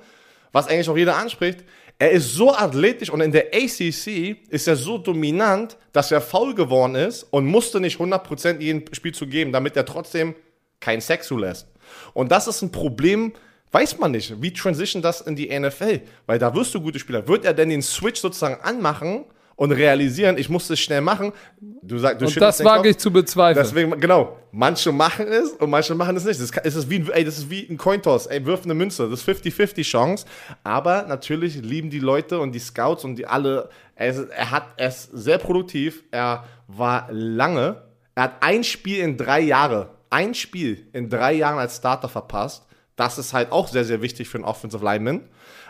was 0.53 0.68
eigentlich 0.68 0.88
auch 0.88 0.97
jeder 0.97 1.16
anspricht. 1.16 1.64
Er 1.99 2.12
ist 2.12 2.32
so 2.32 2.55
athletisch 2.55 3.11
und 3.11 3.20
in 3.22 3.32
der 3.32 3.47
ACC 3.53 4.36
ist 4.49 4.68
er 4.68 4.76
so 4.76 4.99
dominant, 4.99 5.76
dass 5.92 6.12
er 6.12 6.20
faul 6.20 6.55
geworden 6.55 6.94
ist 6.94 7.24
und 7.24 7.44
musste 7.44 7.80
nicht 7.80 7.99
100% 7.99 8.61
jeden 8.61 8.94
Spiel 8.94 9.12
zu 9.12 9.26
geben, 9.26 9.51
damit 9.51 9.76
er 9.76 9.84
trotzdem 9.84 10.36
keinen 10.78 11.01
Sex 11.01 11.26
zulässt. 11.26 11.66
Und 12.14 12.30
das 12.30 12.47
ist 12.47 12.62
ein 12.62 12.70
Problem, 12.70 13.32
weiß 13.72 13.99
man 13.99 14.12
nicht. 14.12 14.40
Wie 14.40 14.53
transition 14.53 15.03
das 15.03 15.22
in 15.22 15.34
die 15.34 15.59
NFL? 15.59 16.03
Weil 16.26 16.38
da 16.38 16.55
wirst 16.55 16.72
du 16.72 16.80
gute 16.80 17.01
Spieler. 17.01 17.26
Wird 17.26 17.44
er 17.44 17.53
denn 17.53 17.70
den 17.70 17.82
Switch 17.82 18.20
sozusagen 18.20 18.62
anmachen 18.62 19.24
und 19.57 19.72
realisieren, 19.72 20.36
ich 20.38 20.48
muss 20.48 20.68
das 20.68 20.78
schnell 20.78 21.00
machen? 21.00 21.32
Du 21.82 21.98
sagst, 21.98 22.20
du 22.20 22.26
Und 22.26 22.40
das 22.40 22.62
wage 22.62 22.90
ich 22.90 22.98
zu 22.98 23.11
bezweifeln. 23.11 23.64
Deswegen, 23.64 23.98
genau, 24.00 24.36
manche 24.52 24.92
machen 24.92 25.26
es 25.28 25.50
und 25.52 25.70
manche 25.70 25.94
machen 25.94 26.16
es 26.16 26.24
nicht. 26.24 26.40
Das 26.40 26.52
kann- 26.52 26.62
es 26.66 26.74
ist 26.74 26.88
wie, 26.90 26.96
ein- 26.96 27.11
ey, 27.11 27.24
das 27.24 27.38
ist 27.38 27.48
wie 27.50 27.66
ein 27.68 27.76
Cointoss. 27.78 28.26
Ey, 28.26 28.44
wirf 28.44 28.64
eine 28.64 28.74
Münze. 28.74 29.09
Das 29.09 29.20
ist 29.20 29.28
50-50 29.28 29.82
Chance. 29.82 30.26
Aber 30.62 31.04
natürlich 31.09 31.57
lieben 31.57 31.88
die 31.90 32.00
Leute 32.00 32.38
und 32.38 32.52
die 32.52 32.59
Scouts 32.59 33.04
und 33.04 33.16
die 33.16 33.26
alle. 33.26 33.68
Er, 33.94 34.09
ist, 34.11 34.28
er 34.30 34.50
hat 34.50 34.78
ist 34.80 35.11
sehr 35.12 35.38
produktiv. 35.38 36.04
Er 36.11 36.44
war 36.68 37.09
lange. 37.11 37.82
Er 38.14 38.24
hat 38.24 38.36
ein 38.42 38.62
Spiel 38.64 39.00
in 39.00 39.16
drei 39.16 39.40
Jahre, 39.40 39.90
ein 40.11 40.34
Spiel 40.34 40.86
in 40.92 41.09
drei 41.09 41.32
Jahren 41.34 41.59
als 41.59 41.76
Starter 41.76 42.09
verpasst. 42.09 42.64
Das 42.96 43.18
ist 43.18 43.32
halt 43.32 43.52
auch 43.52 43.68
sehr, 43.68 43.84
sehr 43.84 44.00
wichtig 44.02 44.28
für 44.28 44.38
einen 44.38 44.44
Offensive 44.44 44.82
Lineman 44.84 45.22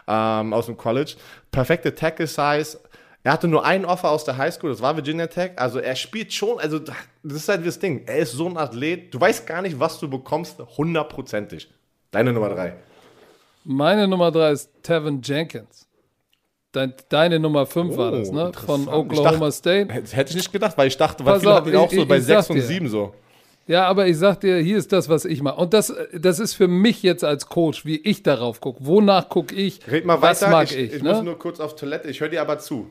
ähm, 0.07 0.53
aus 0.53 0.66
dem 0.66 0.76
College. 0.76 1.14
Perfekte 1.51 1.93
Tackle 1.95 2.26
Size. 2.28 2.78
Er 3.27 3.33
hatte 3.33 3.49
nur 3.49 3.64
einen 3.64 3.85
Offer 3.85 4.12
aus 4.12 4.22
der 4.24 4.37
Highschool, 4.37 4.70
das 4.70 4.81
war 4.81 4.95
Virginia 4.95 5.27
Tech. 5.27 5.51
Also 5.57 5.81
er 5.81 5.97
spielt 5.97 6.33
schon, 6.33 6.61
also 6.61 6.79
das 6.79 6.95
ist 7.24 7.49
halt 7.49 7.66
das 7.66 7.77
Ding. 7.81 8.03
Er 8.07 8.18
ist 8.18 8.31
so 8.31 8.47
ein 8.49 8.57
Athlet. 8.57 9.12
Du 9.12 9.20
weißt 9.20 9.49
gar 9.49 9.62
nicht, 9.62 9.81
was 9.81 9.99
du 9.99 10.09
bekommst, 10.09 10.61
hundertprozentig. 10.77 11.68
Deine 12.12 12.33
Nummer 12.33 12.51
drei. 12.51 12.74
Meine 13.64 14.07
Nummer 14.07 14.31
3 14.31 14.53
ist 14.53 14.70
Tevin 14.85 15.20
Jenkins. 15.24 15.89
Dein, 16.70 16.95
deine 17.09 17.41
Nummer 17.41 17.66
5 17.66 17.97
war 17.97 18.12
das, 18.12 18.31
ne? 18.31 18.53
Von 18.64 18.87
Oh, 18.87 19.01
interessant. 19.01 19.11
Oklahoma 19.11 19.31
dachte- 19.47 19.53
State. 19.53 19.93
Hätte 19.93 20.31
ich 20.31 20.37
nicht 20.37 20.53
gedacht, 20.53 20.79
weil 20.79 20.87
ich 20.87 20.97
dachte, 20.97 21.24
Pass 21.24 21.41
viele 21.41 21.55
hatten 21.55 21.74
auch 21.74 21.91
so 21.91 22.03
ich- 22.03 22.09
bei 22.09 22.18
ich 22.18 22.24
6 22.24 22.49
und 22.51 22.57
dir. 22.57 22.62
7 22.62 22.89
so. 22.89 23.12
Ja, 23.66 23.89
aber 23.89 24.07
ich 24.07 24.16
sag 24.18 24.39
dir, 24.41 24.59
hier 24.59 24.79
ist 24.79 24.93
das, 24.93 25.09
was 25.09 25.24
ich 25.24 25.43
mache. 25.43 25.57
Und 25.57 25.74
das, 25.74 25.93
das 26.12 26.39
ist 26.39 26.55
für 26.55 26.68
mich 26.68 27.03
jetzt 27.03 27.24
als 27.24 27.49
Coach, 27.49 27.85
wie 27.85 27.97
ich 27.97 28.22
darauf 28.22 28.61
gucke. 28.61 28.87
Wonach 28.87 29.29
gucke 29.29 29.57
ich? 29.57 29.81
Red 29.91 30.05
mal 30.07 30.22
was 30.22 30.43
weiter. 30.43 30.53
mag 30.53 30.70
ich 30.70 30.77
ich? 30.79 30.93
ich 30.93 31.03
ne? 31.03 31.12
muss 31.12 31.22
nur 31.24 31.37
kurz 31.37 31.59
auf 31.59 31.74
Toilette. 31.74 32.09
Ich 32.09 32.20
höre 32.20 32.29
dir 32.29 32.41
aber 32.41 32.61
zu. 32.61 32.89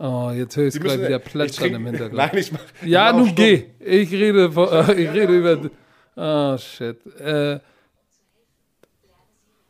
Oh, 0.00 0.30
jetzt 0.34 0.56
höre 0.56 0.66
ich 0.66 0.74
Sie 0.74 0.80
gleich 0.80 0.98
wieder 1.00 1.18
plätschern 1.20 1.74
im 1.74 1.86
Hintergrund. 1.86 2.14
Nein, 2.16 2.36
ich 2.36 2.50
mach, 2.50 2.60
Ja, 2.84 3.12
nun 3.12 3.34
geh. 3.34 3.66
Ich 3.78 4.10
rede, 4.10 4.50
von- 4.50 4.68
äh, 4.68 4.92
ich 5.02 5.10
rede 5.10 5.36
über. 5.38 5.70
Oh, 6.16 6.58
shit. 6.58 6.98
Äh, 7.20 7.60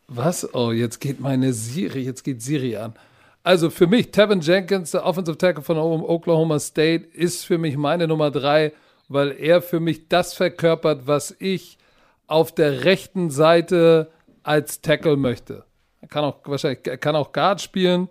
was? 0.09 0.55
Oh, 0.55 0.73
jetzt 0.73 0.99
geht 1.01 1.21
meine 1.21 1.53
Siri, 1.53 2.01
jetzt 2.01 2.25
geht 2.25 2.43
Siri 2.43 2.77
an. 2.77 2.95
Also 3.43 3.71
für 3.71 3.87
mich, 3.87 4.11
Tevin 4.11 4.41
Jenkins, 4.41 4.91
der 4.91 5.07
Offensive 5.07 5.39
Tackle 5.39 5.63
von 5.63 5.77
Oklahoma 5.79 6.59
State, 6.59 7.05
ist 7.15 7.45
für 7.45 7.59
mich 7.59 7.77
meine 7.77 8.07
Nummer 8.07 8.31
drei, 8.31 8.73
weil 9.09 9.31
er 9.39 9.63
für 9.63 9.81
mich 9.81 10.09
das 10.09 10.35
verkörpert, 10.35 11.07
was 11.07 11.35
ich 11.39 11.79
auf 12.27 12.53
der 12.55 12.85
rechten 12.85 13.31
Seite 13.31 14.11
als 14.43 14.83
Tackle 14.83 15.17
möchte. 15.17 15.65
Er 16.01 16.09
kann 16.09 16.25
auch 16.25 16.37
wahrscheinlich, 16.45 16.87
er 16.87 16.99
kann 16.99 17.17
auch 17.17 17.33
Guard 17.33 17.61
spielen. 17.61 18.09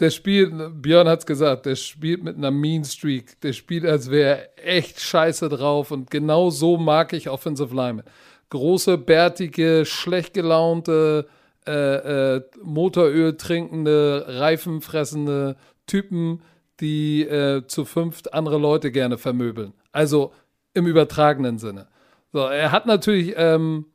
Der 0.00 0.10
spielt, 0.10 0.52
Björn 0.80 1.08
hat 1.08 1.20
es 1.20 1.26
gesagt, 1.26 1.66
der 1.66 1.74
spielt 1.74 2.22
mit 2.22 2.36
einer 2.36 2.52
Mean 2.52 2.84
Streak. 2.84 3.40
Der 3.40 3.52
spielt, 3.52 3.84
als 3.84 4.10
wäre 4.10 4.48
er 4.56 4.76
echt 4.76 5.00
scheiße 5.00 5.48
drauf. 5.48 5.90
Und 5.90 6.10
genau 6.10 6.50
so 6.50 6.76
mag 6.76 7.12
ich 7.12 7.28
Offensive 7.28 7.74
Linemen. 7.74 8.04
Große, 8.50 8.96
bärtige, 8.96 9.84
schlecht 9.84 10.34
gelaunte, 10.34 11.26
äh, 11.66 12.36
äh, 12.36 12.42
Motoröl 12.62 13.36
trinkende, 13.36 14.24
reifenfressende 14.26 15.56
Typen, 15.86 16.42
die 16.80 17.22
äh, 17.22 17.66
zu 17.66 17.84
fünft 17.84 18.32
andere 18.32 18.58
Leute 18.58 18.92
gerne 18.92 19.18
vermöbeln. 19.18 19.74
Also 19.92 20.32
im 20.74 20.86
übertragenen 20.86 21.58
Sinne. 21.58 21.88
So, 22.32 22.40
er 22.40 22.72
hat 22.72 22.86
natürlich, 22.86 23.34
ähm, 23.36 23.86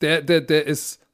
der, 0.00 0.22
der, 0.22 0.40
der 0.40 0.66
ist 0.66 1.04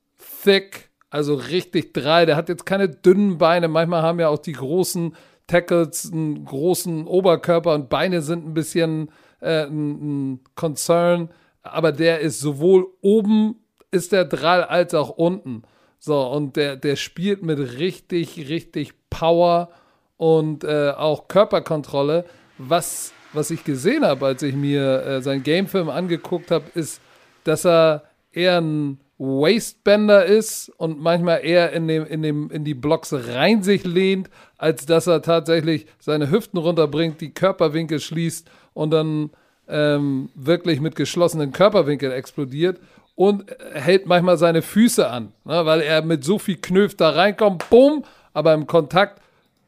thick, 0.44 0.90
also 1.12 1.34
richtig 1.34 1.92
drei. 1.92 2.24
Der 2.24 2.36
hat 2.36 2.48
jetzt 2.48 2.64
keine 2.64 2.88
dünnen 2.88 3.36
Beine. 3.36 3.68
Manchmal 3.68 4.00
haben 4.00 4.18
ja 4.18 4.28
auch 4.28 4.38
die 4.38 4.52
großen 4.52 5.14
Tackles 5.46 6.10
einen 6.10 6.46
großen 6.46 7.06
Oberkörper 7.06 7.74
und 7.74 7.90
Beine 7.90 8.22
sind 8.22 8.46
ein 8.46 8.54
bisschen 8.54 9.10
äh, 9.40 9.66
ein, 9.66 10.30
ein 10.32 10.40
Concern. 10.54 11.28
Aber 11.62 11.92
der 11.92 12.20
ist 12.20 12.40
sowohl 12.40 12.86
oben 13.02 13.56
ist 13.90 14.12
der 14.12 14.24
Drall 14.24 14.64
als 14.64 14.94
auch 14.94 15.10
unten. 15.10 15.64
So, 15.98 16.18
und 16.28 16.56
der, 16.56 16.76
der 16.76 16.96
spielt 16.96 17.42
mit 17.42 17.58
richtig, 17.58 18.48
richtig 18.48 18.94
Power 19.10 19.68
und 20.16 20.64
äh, 20.64 20.92
auch 20.96 21.28
Körperkontrolle. 21.28 22.24
Was, 22.56 23.12
was 23.34 23.50
ich 23.50 23.64
gesehen 23.64 24.06
habe, 24.06 24.24
als 24.24 24.42
ich 24.42 24.54
mir 24.54 25.04
äh, 25.04 25.20
seinen 25.20 25.42
Gamefilm 25.42 25.90
angeguckt 25.90 26.50
habe, 26.50 26.64
ist, 26.74 27.02
dass 27.44 27.66
er 27.66 28.04
eher 28.32 28.62
ein 28.62 28.98
Wastebender 29.22 30.24
ist 30.24 30.68
und 30.78 31.00
manchmal 31.00 31.44
eher 31.44 31.70
in, 31.72 31.86
dem, 31.86 32.04
in, 32.04 32.22
dem, 32.22 32.50
in 32.50 32.64
die 32.64 32.74
Blocks 32.74 33.12
rein 33.12 33.62
sich 33.62 33.84
lehnt, 33.84 34.28
als 34.58 34.84
dass 34.84 35.06
er 35.06 35.22
tatsächlich 35.22 35.86
seine 36.00 36.28
Hüften 36.28 36.58
runterbringt, 36.58 37.20
die 37.20 37.32
Körperwinkel 37.32 38.00
schließt 38.00 38.50
und 38.74 38.90
dann 38.90 39.30
ähm, 39.68 40.30
wirklich 40.34 40.80
mit 40.80 40.96
geschlossenen 40.96 41.52
Körperwinkeln 41.52 42.10
explodiert 42.10 42.80
und 43.14 43.44
hält 43.74 44.06
manchmal 44.06 44.38
seine 44.38 44.60
Füße 44.60 45.08
an, 45.08 45.32
ne, 45.44 45.64
weil 45.66 45.82
er 45.82 46.02
mit 46.02 46.24
so 46.24 46.40
viel 46.40 46.56
Knöf 46.56 46.96
da 46.96 47.10
reinkommt, 47.10 47.70
bumm, 47.70 48.04
aber 48.32 48.54
im 48.54 48.66
Kontakt 48.66 49.20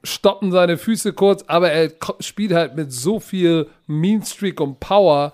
stoppen 0.02 0.50
seine 0.50 0.78
Füße 0.78 1.12
kurz, 1.12 1.44
aber 1.46 1.70
er 1.70 1.92
spielt 2.18 2.52
halt 2.52 2.74
mit 2.74 2.92
so 2.92 3.20
viel 3.20 3.68
Mean 3.86 4.22
Streak 4.24 4.60
und 4.60 4.80
Power. 4.80 5.32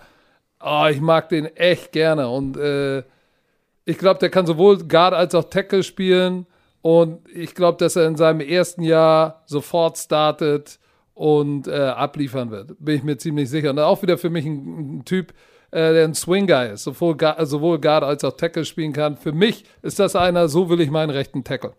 Oh, 0.62 0.86
ich 0.90 1.00
mag 1.00 1.30
den 1.30 1.46
echt 1.56 1.92
gerne 1.92 2.28
und 2.28 2.58
äh, 2.58 3.02
ich 3.84 3.98
glaube, 3.98 4.20
der 4.20 4.30
kann 4.30 4.46
sowohl 4.46 4.78
Guard 4.78 5.14
als 5.14 5.34
auch 5.34 5.44
Tackle 5.44 5.82
spielen 5.82 6.46
und 6.82 7.28
ich 7.28 7.54
glaube, 7.54 7.78
dass 7.78 7.96
er 7.96 8.06
in 8.06 8.16
seinem 8.16 8.40
ersten 8.40 8.82
Jahr 8.82 9.42
sofort 9.46 9.98
startet 9.98 10.78
und 11.14 11.68
äh, 11.68 11.74
abliefern 11.74 12.50
wird. 12.50 12.76
Bin 12.78 12.96
ich 12.96 13.02
mir 13.02 13.18
ziemlich 13.18 13.50
sicher. 13.50 13.70
Und 13.70 13.78
auch 13.78 14.02
wieder 14.02 14.16
für 14.16 14.30
mich 14.30 14.46
ein, 14.46 15.00
ein 15.00 15.04
Typ, 15.04 15.32
äh, 15.70 15.92
der 15.92 16.04
ein 16.04 16.14
Swing-Guy 16.14 16.72
ist, 16.72 16.84
sowohl, 16.84 17.16
sowohl 17.40 17.78
Guard 17.78 18.04
als 18.04 18.24
auch 18.24 18.36
Tackle 18.36 18.64
spielen 18.64 18.92
kann. 18.92 19.16
Für 19.16 19.32
mich 19.32 19.64
ist 19.82 19.98
das 19.98 20.16
einer, 20.16 20.48
so 20.48 20.70
will 20.70 20.80
ich 20.80 20.90
meinen 20.90 21.10
rechten 21.10 21.44
Tackle. 21.44 21.74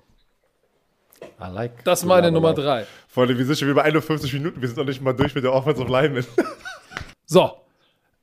I 1.40 1.52
like 1.52 1.84
das 1.84 2.02
ist 2.02 2.06
meine 2.06 2.32
Nummer 2.32 2.54
drei. 2.54 2.86
Vor 3.08 3.24
allem, 3.24 3.38
wir 3.38 3.46
sind 3.46 3.58
schon 3.58 3.68
wieder 3.68 3.76
bei 3.76 3.84
51 3.84 4.32
Minuten, 4.34 4.62
wir 4.62 4.68
sind 4.68 4.78
noch 4.78 4.86
nicht 4.86 5.02
mal 5.02 5.14
durch 5.14 5.34
mit 5.34 5.44
der 5.44 5.54
Offensive 5.54 5.92
Lineman. 5.92 6.26
so, 7.26 7.52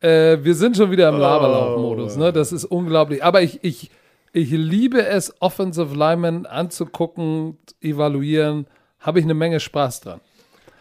äh, 0.01 0.39
wir 0.43 0.55
sind 0.55 0.77
schon 0.77 0.91
wieder 0.91 1.09
im 1.09 1.19
Laberlauf-Modus, 1.19 2.17
ne? 2.17 2.33
Das 2.33 2.53
ist 2.53 2.65
unglaublich. 2.65 3.25
Aber 3.25 3.43
ich, 3.43 3.65
ich, 3.65 3.91
ich 4.33 4.51
liebe 4.51 5.05
es, 5.05 5.35
Offensive 5.41 5.95
Linemen 5.95 6.47
anzugucken, 6.47 7.59
evaluieren. 7.81 8.67
Habe 9.01 9.19
ich 9.21 9.25
eine 9.25 9.35
Menge 9.35 9.61
Spaß 9.61 10.01
dran. 10.01 10.21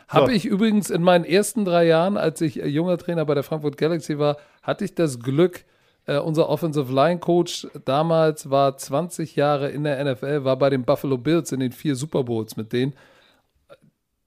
Habe 0.07 0.33
ich 0.33 0.45
übrigens 0.45 0.89
in 0.89 1.03
meinen 1.03 1.25
ersten 1.25 1.65
drei 1.65 1.85
Jahren, 1.85 2.15
als 2.15 2.39
ich 2.41 2.61
äh, 2.61 2.67
junger 2.67 2.97
Trainer 2.97 3.25
bei 3.25 3.33
der 3.33 3.43
Frankfurt 3.43 3.77
Galaxy 3.77 4.17
war, 4.17 4.37
hatte 4.63 4.85
ich 4.85 4.95
das 4.95 5.19
Glück, 5.19 5.65
äh, 6.05 6.17
unser 6.19 6.47
Offensive 6.47 6.93
Line 6.93 7.19
Coach 7.19 7.67
damals 7.83 8.49
war 8.49 8.77
20 8.77 9.35
Jahre 9.35 9.69
in 9.69 9.83
der 9.83 10.03
NFL, 10.03 10.45
war 10.45 10.57
bei 10.57 10.69
den 10.69 10.85
Buffalo 10.85 11.17
Bills 11.17 11.51
in 11.51 11.59
den 11.59 11.73
vier 11.73 11.95
Super 11.95 12.23
Bowls 12.23 12.55
mit 12.55 12.71
denen. 12.71 12.93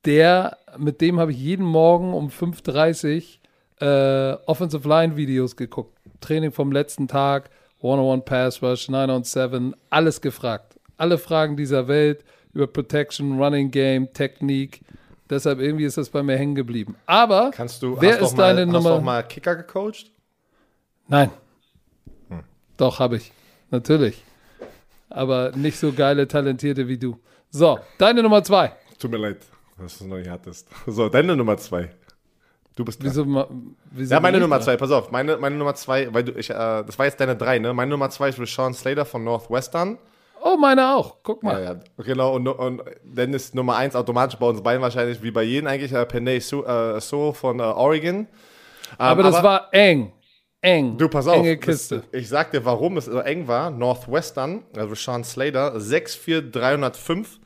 Der, 0.04 0.58
mit 0.76 1.00
dem 1.00 1.18
habe 1.18 1.32
ich 1.32 1.38
jeden 1.38 1.64
Morgen 1.64 2.12
um 2.12 2.28
5.30 2.28 3.16
Uhr 3.16 3.39
äh, 3.80 4.36
Offensive 4.46 4.88
Line 4.88 5.16
Videos 5.16 5.56
geguckt. 5.56 5.96
Training 6.20 6.52
vom 6.52 6.72
letzten 6.72 7.08
Tag, 7.08 7.50
One-on-One 7.80 8.22
Pass 8.22 8.62
Rush, 8.62 8.88
9 8.88 9.10
on 9.10 9.24
7, 9.24 9.74
alles 9.88 10.20
gefragt. 10.20 10.78
Alle 10.96 11.18
Fragen 11.18 11.56
dieser 11.56 11.88
Welt 11.88 12.24
über 12.52 12.66
Protection, 12.66 13.40
Running 13.40 13.70
Game, 13.70 14.12
Technik. 14.12 14.82
Deshalb 15.30 15.60
irgendwie 15.60 15.84
ist 15.84 15.96
das 15.96 16.10
bei 16.10 16.22
mir 16.22 16.36
hängen 16.36 16.54
geblieben. 16.54 16.96
Aber 17.06 17.52
Kannst 17.54 17.82
du, 17.82 18.00
wer 18.00 18.20
ist 18.20 18.34
deine 18.34 18.66
mal, 18.66 18.72
Nummer? 18.72 18.78
Hast 18.78 18.96
du 18.96 19.00
auch 19.00 19.02
mal 19.02 19.22
Kicker 19.22 19.56
gecoacht? 19.56 20.10
Nein. 21.08 21.30
Hm. 22.28 22.42
Doch, 22.76 22.98
habe 22.98 23.16
ich. 23.16 23.32
Natürlich. 23.70 24.22
Aber 25.08 25.52
nicht 25.54 25.78
so 25.78 25.92
geile, 25.92 26.28
talentierte 26.28 26.86
wie 26.88 26.98
du. 26.98 27.18
So, 27.50 27.78
deine 27.98 28.22
Nummer 28.22 28.42
zwei. 28.44 28.72
Tut 28.98 29.10
mir 29.10 29.16
leid, 29.18 29.38
dass 29.78 29.98
du 29.98 30.04
es 30.04 30.10
noch 30.10 30.18
nicht 30.18 30.28
hattest. 30.28 30.68
So, 30.86 31.08
deine 31.08 31.36
Nummer 31.36 31.56
zwei. 31.56 31.90
Du 32.76 32.84
bist 32.84 33.02
dran. 33.02 33.10
Wieso, 33.10 33.46
wieso 33.90 34.14
ja, 34.14 34.20
meine 34.20 34.38
Nummer 34.38 34.56
dran? 34.56 34.64
zwei, 34.64 34.76
pass 34.76 34.90
auf. 34.90 35.10
Meine, 35.10 35.36
meine 35.36 35.56
Nummer 35.56 35.74
zwei, 35.74 36.12
weil 36.12 36.24
du, 36.24 36.32
ich, 36.32 36.50
äh, 36.50 36.54
das 36.54 36.98
war 36.98 37.06
jetzt 37.06 37.20
deine 37.20 37.36
drei, 37.36 37.58
ne? 37.58 37.72
Meine 37.72 37.90
Nummer 37.90 38.10
zwei 38.10 38.28
ist 38.28 38.38
Rashawn 38.38 38.74
Slater 38.74 39.04
von 39.04 39.24
Northwestern. 39.24 39.98
Oh, 40.42 40.56
meine 40.56 40.94
auch. 40.94 41.18
Guck 41.22 41.42
mal. 41.42 41.62
Ja, 41.62 41.72
ja. 41.72 41.80
Genau, 41.98 42.34
und, 42.34 42.48
und 42.48 42.82
dann 43.04 43.34
ist 43.34 43.54
Nummer 43.54 43.76
eins 43.76 43.94
automatisch 43.94 44.38
bei 44.38 44.46
uns 44.46 44.62
beiden 44.62 44.80
wahrscheinlich 44.80 45.22
wie 45.22 45.30
bei 45.30 45.42
jedem 45.42 45.66
eigentlich 45.66 45.92
äh, 45.92 46.06
Penay 46.06 46.40
So, 46.40 46.64
äh, 46.64 47.00
so 47.00 47.32
von 47.32 47.60
äh, 47.60 47.62
Oregon. 47.62 48.20
Ähm, 48.20 48.26
aber 48.96 49.22
das 49.22 49.34
aber, 49.34 49.48
war 49.48 49.68
eng. 49.72 50.12
Eng. 50.62 50.96
Du, 50.96 51.08
pass 51.08 51.26
auf. 51.26 51.36
Enge 51.36 51.56
Kiste. 51.58 52.04
Das, 52.10 52.20
ich 52.20 52.28
sag 52.28 52.50
dir, 52.52 52.64
warum 52.64 52.96
es 52.96 53.06
so 53.06 53.18
eng 53.18 53.48
war. 53.48 53.70
Northwestern, 53.70 54.62
also 54.76 54.94
Sean 54.94 55.24
Slater, 55.24 55.76
6'4, 55.76 56.50
305. 56.50 57.38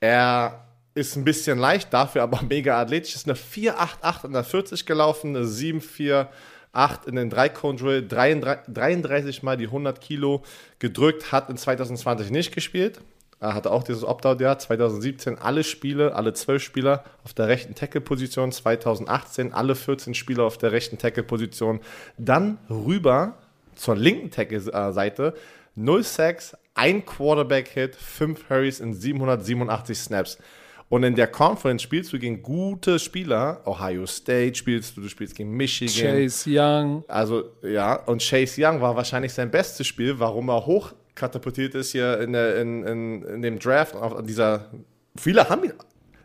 Er 0.00 0.69
ist 1.00 1.16
ein 1.16 1.24
bisschen 1.24 1.58
leicht, 1.58 1.92
dafür 1.92 2.22
aber 2.22 2.42
mega 2.48 2.80
athletisch. 2.80 3.14
Ist 3.14 3.28
eine 3.28 3.36
4'8'8 3.36 4.26
in 4.26 4.32
der 4.32 4.44
40 4.44 4.86
gelaufen, 4.86 5.36
eine 5.36 5.46
7'4 5.46 6.28
8 6.72 7.06
in 7.06 7.16
den 7.16 7.32
3-Cone-Drill, 7.32 8.06
33 8.06 9.42
Mal 9.42 9.56
die 9.56 9.66
100 9.66 10.00
Kilo 10.00 10.42
gedrückt, 10.78 11.32
hat 11.32 11.50
in 11.50 11.56
2020 11.56 12.30
nicht 12.30 12.54
gespielt. 12.54 13.00
Er 13.40 13.54
hatte 13.54 13.72
auch 13.72 13.82
dieses 13.82 14.04
Opt-out-Jahr. 14.04 14.58
2017 14.58 15.38
alle 15.38 15.64
Spiele, 15.64 16.14
alle 16.14 16.34
12 16.34 16.62
Spieler 16.62 17.04
auf 17.24 17.32
der 17.32 17.48
rechten 17.48 17.74
Tackle-Position. 17.74 18.52
2018 18.52 19.54
alle 19.54 19.74
14 19.74 20.14
Spieler 20.14 20.44
auf 20.44 20.58
der 20.58 20.72
rechten 20.72 20.98
Tackle-Position. 20.98 21.80
Dann 22.18 22.58
rüber 22.68 23.38
zur 23.74 23.96
linken 23.96 24.30
Tackle-Seite. 24.30 25.34
0 25.74 26.02
Sacks, 26.04 26.54
ein 26.74 27.06
Quarterback-Hit, 27.06 27.96
5 27.96 28.50
Hurries 28.50 28.80
in 28.80 28.92
787 28.92 29.98
Snaps. 29.98 30.38
Und 30.90 31.04
in 31.04 31.14
der 31.14 31.28
Conference 31.28 31.82
spielst 31.82 32.12
du 32.12 32.18
gegen 32.18 32.42
gute 32.42 32.98
Spieler. 32.98 33.62
Ohio 33.64 34.06
State 34.06 34.56
spielst 34.56 34.96
du, 34.96 35.00
du 35.00 35.08
spielst 35.08 35.36
gegen 35.36 35.56
Michigan. 35.56 35.94
Chase 35.94 36.50
Young. 36.50 37.04
Also, 37.06 37.44
ja, 37.62 37.94
und 37.94 38.20
Chase 38.20 38.60
Young 38.60 38.80
war 38.80 38.96
wahrscheinlich 38.96 39.32
sein 39.32 39.52
bestes 39.52 39.86
Spiel, 39.86 40.18
warum 40.18 40.50
er 40.50 40.66
hochkatapultiert 40.66 41.76
ist 41.76 41.92
hier 41.92 42.18
in, 42.18 42.32
der, 42.32 42.60
in, 42.60 42.82
in, 42.82 43.22
in 43.22 43.40
dem 43.40 43.60
Draft. 43.60 43.94
Auf 43.94 44.20
dieser, 44.24 44.68
viele 45.16 45.48
haben 45.48 45.62
ihn. 45.62 45.74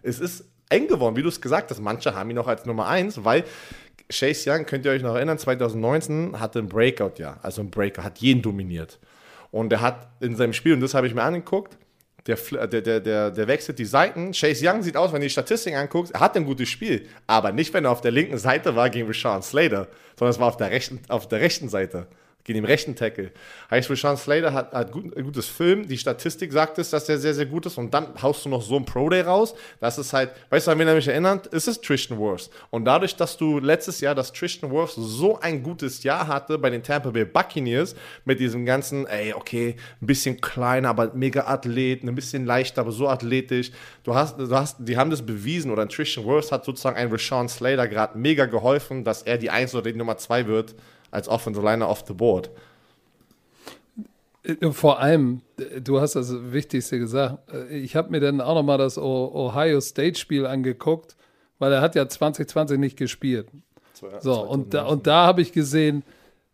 Es 0.02 0.20
ist 0.20 0.46
eng 0.70 0.88
geworden, 0.88 1.16
wie 1.16 1.22
du 1.22 1.30
es 1.30 1.40
gesagt 1.40 1.70
hast. 1.70 1.80
Manche 1.80 2.16
haben 2.16 2.32
ihn 2.32 2.36
noch 2.36 2.48
als 2.48 2.66
Nummer 2.66 2.88
1, 2.88 3.24
weil 3.24 3.44
Chase 4.12 4.50
Young, 4.50 4.66
könnt 4.66 4.84
ihr 4.86 4.92
euch 4.92 5.04
noch 5.04 5.14
erinnern, 5.14 5.38
2019 5.38 6.40
hatte 6.40 6.58
ein 6.58 6.70
Breakout-Jahr. 6.70 7.38
Also 7.44 7.62
ein 7.62 7.70
Breakout, 7.70 8.02
hat 8.02 8.18
jeden 8.18 8.42
dominiert. 8.42 9.00
Und 9.52 9.72
er 9.72 9.82
hat 9.82 10.08
in 10.22 10.36
seinem 10.36 10.54
Spiel, 10.54 10.74
und 10.74 10.82
das 10.82 10.96
habe 10.96 11.06
ich 11.06 11.14
mir 11.14 11.22
angeguckt, 11.22 11.78
der, 12.28 12.38
der, 12.68 12.82
der, 12.82 13.00
der, 13.00 13.32
der 13.32 13.48
wechselt 13.48 13.78
die 13.78 13.86
Seiten. 13.86 14.32
Chase 14.32 14.68
Young 14.68 14.82
sieht 14.82 14.98
aus, 14.98 15.14
wenn 15.14 15.22
du 15.22 15.28
die 15.28 15.32
Statistiken 15.32 15.78
anguckst, 15.78 16.14
er 16.14 16.20
hat 16.22 16.36
ein 16.36 16.46
gutes 16.46 16.70
Spiel. 16.70 17.08
Aber 17.28 17.52
nicht, 17.52 17.74
wenn 17.74 17.86
er 17.86 17.92
auf 17.92 18.02
der 18.02 18.12
linken 18.12 18.38
Seite 18.38 18.76
war 18.76 18.90
gegen 18.90 19.08
Rashawn 19.08 19.44
Slater, 19.44 19.88
sondern 20.18 20.32
es 20.32 20.40
war 20.40 20.48
auf 20.48 20.58
der 20.58 20.72
rechten, 20.72 21.00
auf 21.08 21.28
der 21.28 21.40
rechten 21.42 21.70
Seite 21.70 22.08
gegen 22.46 22.62
den 22.62 22.66
rechten 22.66 22.96
Tackle. 22.96 23.32
Heißt, 23.72 23.90
Rashawn 23.90 24.18
Slater 24.18 24.54
hat, 24.54 24.72
hat 24.72 24.92
gut, 24.92 25.18
ein 25.18 25.24
gutes 25.24 25.48
Film. 25.48 25.88
Die 25.88 25.98
Statistik 25.98 26.54
sagt 26.54 26.78
es, 26.78 26.92
dass 26.92 27.06
der 27.06 27.18
sehr, 27.18 27.34
sehr 27.34 27.48
gut 27.48 27.66
ist. 27.66 27.78
Und 27.80 27.92
dann 27.92 28.22
haust 28.22 28.46
du 28.46 28.50
noch 28.50 28.62
so 28.62 28.78
ein 28.78 28.86
Pro-Day 28.86 29.22
raus. 29.22 29.56
Das 29.80 29.98
ist 29.98 30.14
halt, 30.14 30.30
weißt 30.52 30.68
du, 30.68 30.72
an 30.72 30.80
wen 30.80 30.88
er 30.88 30.94
mich 30.94 31.08
erinnert? 31.08 31.52
Es 31.52 31.68
ist 31.68 31.84
Tristan 31.84 32.20
Wirfs. 32.20 32.52
Und 32.70 32.86
dadurch, 32.86 33.16
dass 33.16 33.36
du 33.36 33.60
letztes 33.60 34.00
Jahr, 34.00 34.14
dass 34.14 34.32
Tristan 34.32 34.72
Wirfs 34.72 34.94
so 34.96 35.40
ein 35.40 35.64
gutes 35.64 36.04
Jahr 36.04 36.28
hatte 36.28 36.60
bei 36.60 36.70
den 36.70 36.84
Tampa 36.84 37.10
Bay 37.10 37.26
Buccaneers, 37.26 37.96
mit 38.26 38.40
diesem 38.40 38.64
ganzen, 38.64 39.08
ey, 39.08 39.34
okay, 39.34 39.76
ein 40.00 40.06
bisschen 40.06 40.40
kleiner, 40.40 40.90
aber 40.90 41.14
mega 41.16 41.48
Athlet, 41.48 42.04
ein 42.04 42.14
bisschen 42.14 42.46
leichter, 42.46 42.82
aber 42.82 42.92
so 42.92 43.10
athletisch. 43.10 43.72
Du 44.04 44.14
hast, 44.14 44.38
du 44.40 44.52
hast, 44.52 44.78
die 44.80 44.98
haben 44.98 45.10
das 45.10 45.26
bewiesen, 45.26 45.72
oder 45.72 45.90
Tristan 45.90 46.26
Wirfs 46.26 46.52
hat 46.52 46.64
sozusagen 46.64 46.96
ein 46.96 47.10
Rashawn 47.10 47.50
Slater 47.50 47.88
gerade 47.88 48.20
mega 48.20 48.46
geholfen, 48.46 49.04
dass 49.04 49.24
er 49.24 49.40
die 49.40 49.50
1 49.50 49.74
oder 49.74 49.92
die 49.92 49.98
Nummer 49.98 50.18
2 50.18 50.46
wird 50.46 50.76
als 51.16 51.28
Offensive 51.28 51.66
Liner 51.66 51.90
off 51.90 52.04
the 52.08 52.14
board. 52.14 52.52
Äh, 54.44 54.72
vor 54.72 55.00
allem, 55.00 55.42
du 55.82 56.00
hast 56.00 56.16
das 56.16 56.34
Wichtigste 56.52 57.00
gesagt. 57.00 57.52
Äh, 57.52 57.78
ich 57.78 57.96
habe 57.96 58.12
mir 58.12 58.20
dann 58.20 58.42
auch 58.42 58.56
nochmal 58.56 58.78
das 58.78 58.98
Ohio 58.98 59.82
State 59.82 60.20
Spiel 60.20 60.46
angeguckt, 60.46 61.16
weil 61.58 61.72
er 61.72 61.82
hat 61.82 61.96
ja 61.96 62.08
2020 62.08 62.78
nicht 62.78 62.98
gespielt. 62.98 63.48
So, 64.20 64.42
und 64.42 64.74
da, 64.74 64.86
und 64.86 65.08
da 65.08 65.26
habe 65.26 65.42
ich 65.42 65.54
gesehen, 65.54 66.04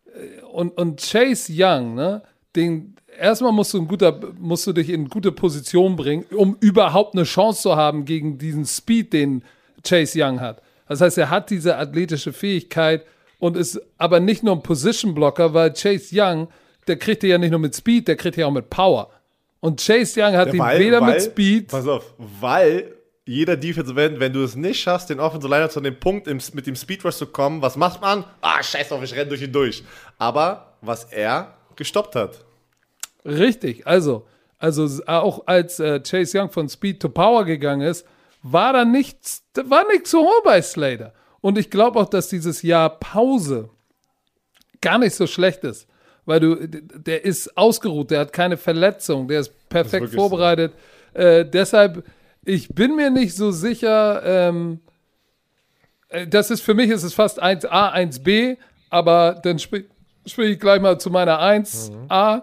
äh, 0.06 0.42
und, 0.44 0.78
und 0.78 1.00
Chase 1.00 1.52
Young, 1.54 1.94
ne, 1.94 2.22
den, 2.54 2.94
erstmal 3.18 3.52
musst 3.52 3.74
du, 3.74 3.78
ein 3.78 3.88
guter, 3.88 4.20
musst 4.38 4.66
du 4.66 4.72
dich 4.72 4.88
in 4.88 5.08
gute 5.08 5.32
Position 5.32 5.96
bringen, 5.96 6.24
um 6.30 6.56
überhaupt 6.60 7.14
eine 7.14 7.24
Chance 7.24 7.62
zu 7.62 7.76
haben 7.76 8.04
gegen 8.04 8.38
diesen 8.38 8.64
Speed, 8.64 9.12
den 9.12 9.42
Chase 9.84 10.22
Young 10.22 10.40
hat. 10.40 10.62
Das 10.88 11.00
heißt, 11.00 11.18
er 11.18 11.30
hat 11.30 11.50
diese 11.50 11.78
athletische 11.78 12.32
Fähigkeit 12.32 13.04
und 13.42 13.56
ist 13.56 13.80
aber 13.98 14.20
nicht 14.20 14.44
nur 14.44 14.54
ein 14.54 14.62
Position 14.62 15.14
Blocker, 15.14 15.52
weil 15.52 15.72
Chase 15.72 16.10
Young, 16.12 16.46
der 16.86 16.96
kriegt 16.96 17.24
ja 17.24 17.38
nicht 17.38 17.50
nur 17.50 17.58
mit 17.58 17.74
Speed, 17.74 18.06
der 18.06 18.14
kriegt 18.14 18.36
ja 18.36 18.46
auch 18.46 18.52
mit 18.52 18.70
Power. 18.70 19.10
Und 19.58 19.84
Chase 19.84 20.22
Young 20.22 20.36
hat 20.36 20.54
Ja, 20.54 20.72
ihn 20.74 20.78
weder 20.78 21.00
weil, 21.00 21.14
mit 21.14 21.22
Speed. 21.22 21.66
Pass 21.66 21.88
auf, 21.88 22.14
weil 22.18 22.94
jeder 23.24 23.56
Defensive 23.56 24.00
End, 24.00 24.20
wenn 24.20 24.32
du 24.32 24.44
es 24.44 24.54
nicht 24.54 24.80
schaffst, 24.80 25.10
den 25.10 25.18
Offensive 25.18 25.52
Liner 25.52 25.68
zu 25.70 25.80
dem 25.80 25.98
Punkt 25.98 26.28
im, 26.28 26.38
mit 26.52 26.68
dem 26.68 26.76
Speed 26.76 27.04
Rush 27.04 27.16
zu 27.16 27.26
kommen, 27.26 27.60
was 27.62 27.74
macht 27.76 28.00
man? 28.00 28.24
Ah, 28.42 28.62
scheiß 28.62 28.90
drauf, 28.90 29.02
ich 29.02 29.12
renne 29.12 29.26
durch 29.26 29.42
ihn 29.42 29.50
durch. 29.50 29.82
Aber 30.18 30.74
was 30.80 31.02
er 31.10 31.52
gestoppt 31.74 32.14
hat. 32.14 32.44
Richtig, 33.24 33.88
also, 33.88 34.24
also 34.58 34.88
auch 35.06 35.48
als 35.48 35.80
äh, 35.80 35.98
Chase 35.98 36.38
Young 36.38 36.50
von 36.52 36.68
Speed 36.68 37.02
to 37.02 37.08
Power 37.08 37.44
gegangen 37.44 37.82
ist, 37.82 38.06
war 38.44 38.72
da 38.72 38.84
nichts, 38.84 39.42
war 39.64 39.84
nichts 39.88 40.12
so 40.12 40.20
hoch 40.20 40.44
bei 40.44 40.62
Slater. 40.62 41.12
Und 41.42 41.58
ich 41.58 41.68
glaube 41.68 42.00
auch, 42.00 42.08
dass 42.08 42.28
dieses 42.28 42.62
Jahr 42.62 42.88
Pause 42.88 43.68
gar 44.80 44.98
nicht 44.98 45.14
so 45.14 45.26
schlecht 45.26 45.64
ist, 45.64 45.86
weil 46.24 46.40
du, 46.40 46.66
der 46.66 47.24
ist 47.24 47.56
ausgeruht, 47.58 48.10
der 48.10 48.20
hat 48.20 48.32
keine 48.32 48.56
Verletzung, 48.56 49.28
der 49.28 49.40
ist 49.40 49.68
perfekt 49.68 50.04
wirklich 50.04 50.14
vorbereitet. 50.14 50.72
Äh, 51.12 51.44
deshalb, 51.44 52.04
ich 52.44 52.68
bin 52.68 52.96
mir 52.96 53.10
nicht 53.10 53.34
so 53.34 53.50
sicher, 53.50 54.22
ähm, 54.24 54.80
äh, 56.08 56.26
das 56.26 56.50
ist 56.50 56.62
für 56.62 56.74
mich 56.74 56.90
ist 56.90 57.02
es 57.02 57.12
fast 57.12 57.42
1a, 57.42 57.92
1b, 57.92 58.56
aber 58.88 59.38
dann 59.42 59.58
spiele 59.58 59.84
spiel 60.24 60.52
ich 60.52 60.60
gleich 60.60 60.80
mal 60.80 60.98
zu 61.00 61.10
meiner 61.10 61.40
1a. 61.40 62.42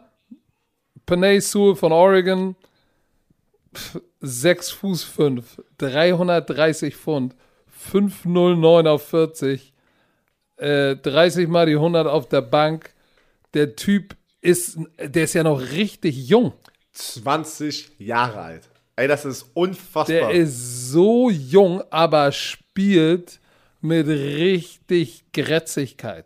Panay 1.06 1.40
Sewell 1.40 1.76
von 1.76 1.92
Oregon, 1.92 2.56
6 4.20 4.72
Fuß 4.72 5.04
5, 5.04 5.64
330 5.78 6.96
Pfund, 6.96 7.36
509 7.80 8.88
auf 8.88 9.08
40, 9.08 9.74
äh, 10.58 10.96
30 10.98 11.48
mal 11.48 11.66
die 11.66 11.76
100 11.76 12.08
auf 12.08 12.28
der 12.28 12.42
Bank. 12.42 12.94
Der 13.54 13.76
Typ 13.76 14.16
ist, 14.42 14.78
der 15.00 15.24
ist 15.24 15.34
ja 15.34 15.44
noch 15.44 15.62
richtig 15.62 16.28
jung. 16.28 16.54
20 16.92 17.92
Jahre 17.98 18.42
alt. 18.42 18.70
Ey, 18.96 19.08
das 19.08 19.24
ist 19.24 19.46
unfassbar. 19.54 20.06
Der 20.06 20.32
ist 20.32 20.92
so 20.92 21.30
jung, 21.30 21.82
aber 21.90 22.32
spielt 22.34 23.40
mit 23.80 24.08
richtig 24.08 25.24
Grätzigkeit. 25.32 26.26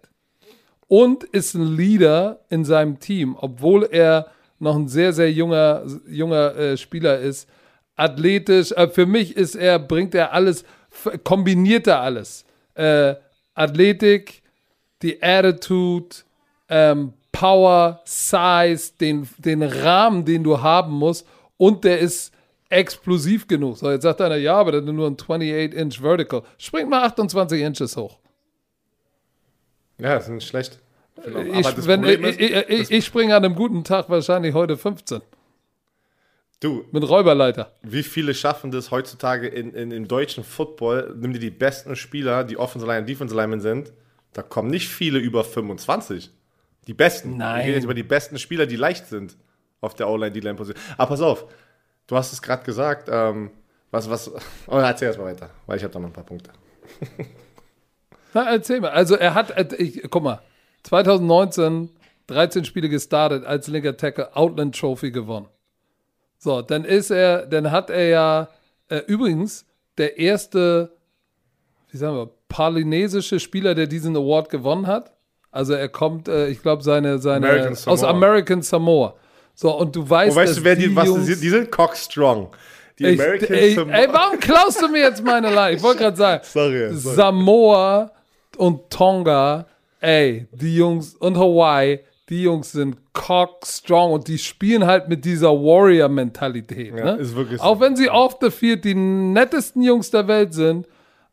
Und 0.88 1.24
ist 1.24 1.54
ein 1.54 1.76
Leader 1.76 2.39
in 2.49 2.66
seinem 2.66 2.99
Team, 2.99 3.38
obwohl 3.39 3.84
er 3.84 4.32
noch 4.60 4.76
ein 4.76 4.88
sehr, 4.88 5.14
sehr 5.14 5.32
junger, 5.32 5.84
junger 6.08 6.56
äh, 6.56 6.78
Spieler 6.78 7.20
ist. 7.20 7.47
Athletisch, 7.95 8.72
äh, 8.72 8.88
für 8.88 9.06
mich 9.06 9.38
ist 9.38 9.56
er, 9.56 9.78
bringt 9.78 10.16
er 10.16 10.34
alles, 10.34 10.66
kombiniert 11.23 11.87
er 11.87 12.01
alles. 12.01 12.45
Äh, 12.75 13.15
Athletik, 13.53 14.41
die 15.01 15.21
Attitude, 15.21 16.15
ähm, 16.69 17.13
Power, 17.31 18.01
Size, 18.05 18.93
den, 18.99 19.27
den 19.37 19.63
Rahmen, 19.63 20.25
den 20.25 20.43
du 20.43 20.61
haben 20.61 20.93
musst. 20.93 21.27
Und 21.57 21.83
der 21.83 21.99
ist 21.99 22.33
explosiv 22.69 23.47
genug. 23.47 23.77
So, 23.77 23.91
jetzt 23.91 24.03
sagt 24.03 24.21
einer, 24.21 24.35
ja, 24.35 24.55
aber 24.55 24.73
ist 24.73 24.85
nur 24.85 25.07
ein 25.07 25.17
28-inch 25.17 26.01
Vertical. 26.01 26.43
Springt 26.57 26.89
mal 26.89 27.03
28 27.03 27.61
Inches 27.61 27.97
hoch. 27.97 28.17
ja, 29.99 30.15
das 30.15 30.25
ist 30.25 30.29
nicht 30.29 30.47
schlecht. 30.47 30.79
Ich, 31.17 31.87
wenn, 31.87 32.03
ist, 32.03 32.39
ich, 32.39 32.51
ich, 32.69 32.91
ich 32.91 33.05
springe 33.05 33.35
an 33.35 33.45
einem 33.45 33.55
guten 33.55 33.83
Tag 33.83 34.09
wahrscheinlich 34.09 34.53
heute 34.55 34.77
15 34.77 35.21
du, 36.64 36.86
mit 36.91 37.07
Räuberleiter. 37.07 37.72
wie 37.82 38.03
viele 38.03 38.34
schaffen 38.34 38.72
das 38.72 38.91
heutzutage 38.91 39.47
in, 39.47 39.74
in, 39.74 39.91
im 39.91 40.07
deutschen 40.07 40.43
Football? 40.43 41.16
Nimm 41.18 41.34
dir 41.34 41.39
die 41.39 41.51
besten 41.51 41.95
Spieler, 41.95 42.43
die 42.43 42.57
Offensive 42.57 42.89
Line 42.89 43.01
und 43.01 43.09
Defensive 43.09 43.39
Linemen 43.39 43.61
sind. 43.61 43.91
Da 44.34 44.41
kommen 44.41 44.70
nicht 44.70 44.89
viele 44.89 45.20
über 45.20 45.43
25. 45.43 46.32
Die 46.88 46.93
besten. 46.93 47.38
Nein. 47.38 47.61
Ich 47.61 47.66
rede 47.66 47.76
jetzt 47.76 47.84
über 47.84 47.93
die 47.93 48.03
besten 48.03 48.38
Spieler, 48.39 48.66
die 48.66 48.76
leicht 48.76 49.07
sind 49.07 49.38
auf 49.82 49.93
der 49.93 50.09
O-Line, 50.09 50.32
D-Line-Position. 50.32 50.82
Aber 50.97 51.09
pass 51.09 51.22
auf, 51.22 51.45
du 52.07 52.16
hast 52.16 52.34
es 52.34 52.41
gerade 52.41 52.64
gesagt. 52.64 53.09
Ähm, 53.11 53.51
was, 53.91 54.09
was, 54.09 54.32
oh, 54.68 54.78
erzähl 54.78 55.09
erst 55.09 55.20
mal 55.20 55.26
weiter, 55.26 55.49
weil 55.66 55.78
ich 55.78 55.84
habe 55.84 55.93
da 55.93 55.99
noch 55.99 56.07
ein 56.07 56.14
paar 56.14 56.26
Punkte. 56.26 56.51
Na, 58.34 58.51
erzähl 58.51 58.82
mal. 58.82 58.91
Also 58.91 59.16
er 59.16 59.36
hat, 59.36 59.51
äh, 59.51 59.76
ich, 59.76 60.01
guck 60.09 60.24
mal, 60.24 60.41
2019 60.84 61.89
13 62.28 62.66
Spiele 62.66 62.89
gestartet 62.89 63.45
als 63.45 63.68
linker 63.68 63.97
Tackle, 63.97 64.36
Outland 64.36 64.78
Trophy 64.78 65.11
gewonnen. 65.11 65.47
So, 66.43 66.61
dann 66.61 66.83
ist 66.83 67.09
er, 67.09 67.45
dann 67.45 67.71
hat 67.71 67.89
er 67.89 68.07
ja 68.09 68.49
äh, 68.89 68.97
übrigens 69.07 69.65
der 69.97 70.17
erste, 70.19 70.91
wie 71.89 71.97
sagen 71.97 72.17
wir, 72.17 72.29
polynesische 72.49 73.39
Spieler, 73.39 73.75
der 73.75 73.87
diesen 73.87 74.15
Award 74.17 74.49
gewonnen 74.49 74.85
hat. 74.87 75.13
Also 75.51 75.73
er 75.73 75.87
kommt, 75.87 76.27
äh, 76.27 76.49
ich 76.49 76.61
glaube, 76.61 76.83
seine, 76.83 77.19
seine 77.19 77.47
American 77.47 77.77
aus. 77.93 78.03
American 78.03 78.61
Samoa. 78.61 79.13
So, 79.55 79.71
und 79.77 79.95
du 79.95 80.09
weißt, 80.09 80.35
Und 80.35 80.43
weißt 80.43 80.57
du, 80.57 80.63
wer 80.65 80.75
die, 80.75 80.93
was, 80.93 81.07
Jungs- 81.07 81.39
die, 81.39 81.49
sind 81.49 81.71
cockstrong. 81.71 82.49
Die 82.99 83.05
ich, 83.05 83.21
American 83.21 83.55
ey, 83.55 83.73
Samoa- 83.75 83.93
ey, 83.93 84.07
warum 84.11 84.39
klaust 84.39 84.81
du 84.81 84.87
mir 84.89 85.01
jetzt 85.01 85.23
meine 85.23 85.49
Line? 85.49 85.77
Ich 85.77 85.83
wollte 85.83 85.99
gerade 85.99 86.17
sagen, 86.17 86.43
Sorry, 86.43 86.93
sorry. 86.97 87.15
Samoa 87.15 88.11
und 88.57 88.89
Tonga, 88.89 89.65
ey, 90.01 90.47
die 90.51 90.75
Jungs 90.75 91.15
und 91.15 91.37
Hawaii, 91.37 91.99
die 92.34 92.41
Jungs 92.41 92.71
sind 92.71 92.97
cock 93.13 93.63
strong 93.63 94.11
und 94.11 94.27
die 94.27 94.39
spielen 94.39 94.88
halt 94.88 95.07
mit 95.07 95.23
dieser 95.23 95.51
Warrior-Mentalität. 95.51 96.97
Ja, 96.97 97.13
ne? 97.13 97.21
ist 97.21 97.36
wirklich 97.36 97.59
so. 97.59 97.63
Auch 97.63 97.79
wenn 97.79 97.95
sie 97.95 98.09
off 98.09 98.38
the 98.41 98.49
field 98.49 98.84
die 98.86 98.95
nettesten 98.95 99.84
Jungs 99.84 100.09
der 100.09 100.27
Welt 100.27 100.51
sind, 100.51 100.88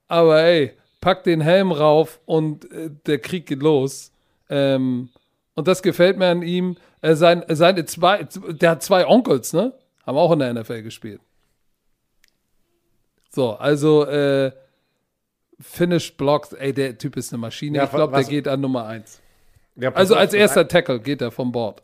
aber 0.08 0.42
ey, 0.42 0.74
pack 1.00 1.24
den 1.24 1.40
Helm 1.40 1.72
rauf 1.72 2.20
und 2.26 2.70
äh, 2.70 2.90
der 3.06 3.18
Krieg 3.18 3.46
geht 3.46 3.62
los. 3.62 4.12
Ähm, 4.50 5.08
und 5.54 5.68
das 5.68 5.80
gefällt 5.80 6.18
mir 6.18 6.26
an 6.26 6.42
ihm. 6.42 6.76
Äh, 7.00 7.14
sein, 7.14 7.44
seine 7.48 7.86
zwei, 7.86 8.26
der 8.50 8.72
hat 8.72 8.82
zwei 8.82 9.06
Onkels, 9.06 9.54
ne? 9.54 9.72
Haben 10.06 10.18
auch 10.18 10.32
in 10.32 10.40
der 10.40 10.52
NFL 10.52 10.82
gespielt. 10.82 11.22
So, 13.30 13.52
also 13.52 14.04
äh, 14.04 14.52
Finished 15.60 16.18
Blocks, 16.18 16.52
ey, 16.52 16.74
der 16.74 16.98
Typ 16.98 17.16
ist 17.16 17.32
eine 17.32 17.40
Maschine. 17.40 17.78
Ja, 17.78 17.84
ich 17.84 17.90
glaube, 17.90 18.14
der 18.14 18.24
geht 18.24 18.46
an 18.46 18.60
Nummer 18.60 18.84
eins. 18.84 19.22
Ja, 19.80 19.92
Also 19.92 20.14
als 20.14 20.34
erster 20.34 20.66
Tackle 20.68 21.00
geht 21.00 21.22
er 21.22 21.30
vom 21.30 21.52
Bord. 21.52 21.82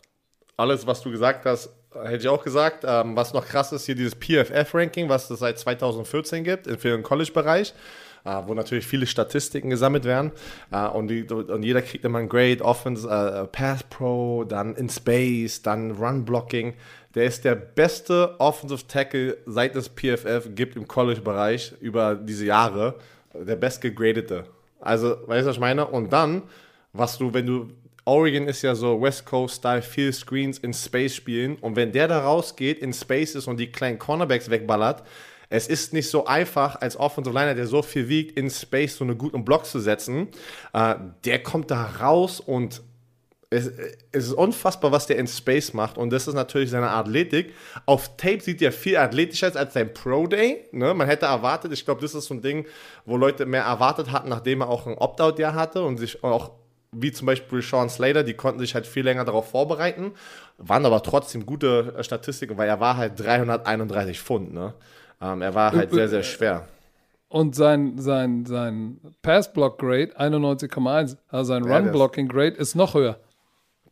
alles, 0.57 0.87
was 0.87 1.03
du 1.03 1.11
gesagt 1.11 1.45
hast, 1.45 1.71
hätte 2.05 2.17
ich 2.17 2.29
auch 2.29 2.43
gesagt. 2.43 2.85
Ähm, 2.87 3.17
was 3.17 3.33
noch 3.33 3.47
krass 3.47 3.73
ist, 3.73 3.87
hier 3.87 3.95
dieses 3.95 4.15
PFF-Ranking, 4.15 5.09
was 5.09 5.31
es 5.31 5.39
seit 5.39 5.59
2014 5.59 6.45
gibt, 6.45 6.67
für 6.67 6.91
den 6.91 7.03
College-Bereich, 7.03 7.75
äh, 8.25 8.43
wo 8.47 8.55
natürlich 8.55 8.87
viele 8.87 9.07
Statistiken 9.07 9.71
gesammelt 9.71 10.05
werden. 10.05 10.33
Äh, 10.71 10.89
und, 10.89 11.09
die, 11.09 11.23
und 11.25 11.63
jeder 11.63 11.83
kriegt 11.83 12.05
immer 12.05 12.19
ein 12.19 12.29
Grade, 12.29 12.63
Offense, 12.63 13.09
äh, 13.09 13.47
Pass 13.47 13.83
Pro, 13.85 14.45
dann 14.45 14.75
in 14.77 14.89
Space, 14.89 15.63
dann 15.63 15.93
Run 15.93 16.25
Blocking. 16.25 16.75
Der 17.15 17.25
ist 17.25 17.45
der 17.45 17.55
beste 17.55 18.39
Offensive 18.39 18.87
Tackle, 18.87 19.39
seit 19.47 19.75
es 19.75 19.89
PFF 19.89 20.51
gibt 20.55 20.77
im 20.77 20.87
College-Bereich 20.87 21.75
über 21.81 22.15
diese 22.15 22.45
Jahre. 22.45 22.97
Der 23.33 23.57
bestgegradete. 23.57 24.45
Also, 24.81 25.17
weißt 25.27 25.45
du, 25.45 25.49
was 25.49 25.57
ich 25.57 25.61
meine? 25.61 25.87
Und 25.87 26.13
dann, 26.13 26.43
was 26.93 27.17
du, 27.19 27.33
wenn 27.33 27.47
du 27.47 27.69
Oregon 28.07 28.47
ist 28.47 28.63
ja 28.63 28.75
so 28.75 29.01
West 29.03 29.27
Coast-Style, 29.27 29.83
viel 29.83 30.13
Screens 30.13 30.59
in 30.59 30.73
Space 30.73 31.15
spielen. 31.15 31.57
Und 31.57 31.77
wenn 31.77 31.93
der 31.93 32.09
da 32.09 32.21
rausgeht, 32.21 32.79
in 32.79 32.93
Spaces 32.93 33.47
und 33.47 33.59
die 33.59 33.71
kleinen 33.71 33.99
Cornerbacks 33.99 34.49
wegballert, 34.49 35.03
es 35.49 35.69
ist 35.69 35.93
nicht 35.93 36.09
so 36.09 36.27
einfach, 36.27 36.81
als 36.81 36.97
Offensive 36.97 37.37
Liner, 37.37 37.55
der 37.55 37.67
so 37.67 37.83
viel 37.83 38.09
wiegt, 38.09 38.39
in 38.39 38.51
Space 38.51 38.97
so 38.97 39.05
einen 39.05 39.19
guten 39.19 39.45
Block 39.45 39.67
zu 39.67 39.81
setzen. 39.81 40.29
Äh, 40.73 40.95
der 41.25 41.43
kommt 41.43 41.71
da 41.71 41.85
raus 42.01 42.41
und 42.41 42.83
es, 43.51 43.71
es 44.13 44.27
ist 44.27 44.33
unfassbar, 44.33 44.93
was 44.93 45.07
der 45.07 45.19
in 45.19 45.27
Space 45.27 45.73
macht. 45.73 45.99
Und 45.99 46.11
das 46.11 46.27
ist 46.27 46.35
natürlich 46.35 46.71
seine 46.71 46.91
Athletik. 46.91 47.55
Auf 47.87 48.17
Tape 48.17 48.41
sieht 48.41 48.61
er 48.63 48.73
viel 48.73 48.97
athletischer 48.97 49.55
als 49.55 49.75
sein 49.75 49.93
Pro 49.93 50.27
Day. 50.27 50.65
Ne? 50.73 50.95
Man 50.95 51.07
hätte 51.07 51.27
erwartet, 51.27 51.73
ich 51.73 51.85
glaube, 51.85 52.01
das 52.01 52.15
ist 52.15 52.27
so 52.27 52.35
ein 52.35 52.43
Ding, 52.43 52.67
wo 53.05 53.17
Leute 53.17 53.47
mehr 53.47 53.63
erwartet 53.63 54.11
hatten, 54.11 54.29
nachdem 54.29 54.63
er 54.63 54.69
auch 54.69 54.87
ein 54.87 54.99
Opt-out-Jahr 54.99 55.55
hatte 55.55 55.83
und 55.83 55.99
sich 55.99 56.23
auch, 56.25 56.53
wie 57.01 57.13
zum 57.13 57.27
Beispiel 57.27 57.63
Sean 57.63 57.89
Slater, 57.89 58.23
die 58.23 58.35
konnten 58.35 58.61
sich 58.61 58.75
halt 58.75 58.87
viel 58.87 59.05
länger 59.05 59.25
darauf 59.25 59.51
vorbereiten, 59.51 60.13
waren 60.59 60.87
aber 60.87 61.03
trotzdem 61.03 61.47
gute 61.47 61.95
äh, 61.97 62.03
Statistiken, 62.03 62.57
weil 62.57 62.69
er 62.69 62.81
war 62.81 62.97
halt 62.97 63.19
331 63.19 64.21
Pfund. 64.21 64.55
Ne? 64.55 64.75
Ähm, 65.21 65.43
er 65.43 65.55
war 65.55 65.73
halt 65.73 65.93
sehr, 65.93 66.09
sehr 66.09 66.23
schwer. 66.23 66.69
Und 67.29 67.55
sein, 67.55 67.99
sein, 67.99 68.47
sein 68.47 69.01
Pass-Block-Grade 69.23 70.19
91,1, 70.19 71.17
also 71.29 71.49
sein 71.49 71.65
Run-Blocking-Grade 71.65 72.57
ist 72.57 72.77
noch 72.77 72.95
höher. 72.95 73.19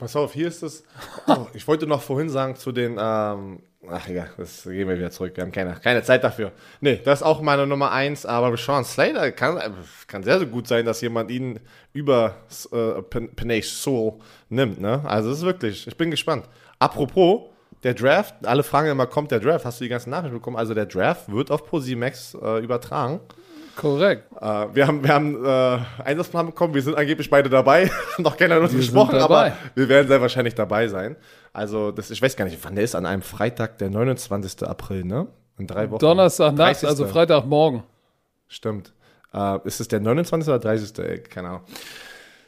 Pass 0.04 0.16
auf, 0.16 0.34
hier 0.34 0.48
ist 0.48 0.62
es. 0.62 0.84
Oh, 1.26 1.46
ich 1.54 1.66
wollte 1.66 1.86
noch 1.86 2.02
vorhin 2.02 2.28
sagen 2.28 2.56
zu 2.56 2.70
den. 2.72 2.98
Ähm, 3.00 3.60
ach 3.90 4.06
ja, 4.08 4.26
das 4.36 4.64
gehen 4.64 4.86
wir 4.86 4.96
wieder 4.98 5.10
zurück. 5.10 5.32
Wir 5.34 5.42
haben 5.44 5.52
keine, 5.52 5.74
keine 5.76 6.02
Zeit 6.02 6.22
dafür. 6.22 6.52
Nee, 6.82 7.00
das 7.02 7.20
ist 7.20 7.26
auch 7.26 7.40
meine 7.40 7.66
Nummer 7.66 7.90
eins. 7.92 8.26
Aber 8.26 8.54
Sean 8.58 8.84
Slater 8.84 9.32
kann, 9.32 9.58
kann 10.06 10.22
sehr, 10.22 10.38
sehr 10.38 10.46
gut 10.48 10.68
sein, 10.68 10.84
dass 10.84 11.00
jemand 11.00 11.30
ihn 11.30 11.60
über 11.94 12.36
äh, 12.72 13.00
Pen- 13.02 13.34
Penay 13.34 13.62
Soul 13.62 14.18
nimmt. 14.50 14.78
Ne? 14.80 15.00
Also, 15.06 15.30
das 15.30 15.38
ist 15.38 15.44
wirklich. 15.44 15.86
Ich 15.86 15.96
bin 15.96 16.10
gespannt. 16.10 16.44
Apropos, 16.78 17.48
der 17.82 17.94
Draft. 17.94 18.34
Alle 18.44 18.62
fragen 18.62 18.88
immer, 18.90 19.06
kommt 19.06 19.30
der 19.30 19.40
Draft? 19.40 19.64
Hast 19.64 19.80
du 19.80 19.84
die 19.84 19.88
ganzen 19.90 20.10
Nachrichten 20.10 20.36
bekommen? 20.36 20.56
Also, 20.58 20.74
der 20.74 20.86
Draft 20.86 21.32
wird 21.32 21.50
auf 21.50 21.64
ProSimax 21.66 22.34
äh, 22.42 22.62
übertragen. 22.62 23.20
Korrekt. 23.76 24.30
Äh, 24.40 24.66
wir 24.74 24.86
haben, 24.86 25.02
wir 25.02 25.12
haben 25.12 25.44
äh, 25.44 26.02
Einsatzplan 26.04 26.46
bekommen, 26.46 26.74
wir 26.74 26.82
sind 26.82 26.96
angeblich 26.96 27.28
beide 27.30 27.48
dabei. 27.48 27.90
Noch 28.18 28.36
keiner 28.36 28.60
uns 28.60 28.72
gesprochen, 28.72 29.18
aber 29.18 29.52
wir 29.74 29.88
werden 29.88 30.08
sehr 30.08 30.20
wahrscheinlich 30.20 30.54
dabei 30.54 30.88
sein. 30.88 31.16
Also, 31.52 31.90
das, 31.92 32.10
ich 32.10 32.20
weiß 32.20 32.36
gar 32.36 32.44
nicht, 32.44 32.58
wann 32.62 32.74
der 32.74 32.84
ist, 32.84 32.94
an 32.94 33.06
einem 33.06 33.22
Freitag, 33.22 33.78
der 33.78 33.90
29. 33.90 34.62
April, 34.64 35.04
ne? 35.04 35.28
In 35.58 35.66
drei 35.66 35.90
Wochen. 35.90 36.00
Donnerstag 36.00 36.54
Nacht, 36.54 36.84
also 36.84 37.06
Freitagmorgen. 37.06 37.84
Stimmt. 38.48 38.92
Äh, 39.32 39.58
ist 39.64 39.80
es 39.80 39.88
der 39.88 40.00
29. 40.00 40.48
oder 40.48 40.58
30.? 40.58 40.98
Ey, 40.98 41.18
keine 41.20 41.48
Ahnung. 41.48 41.62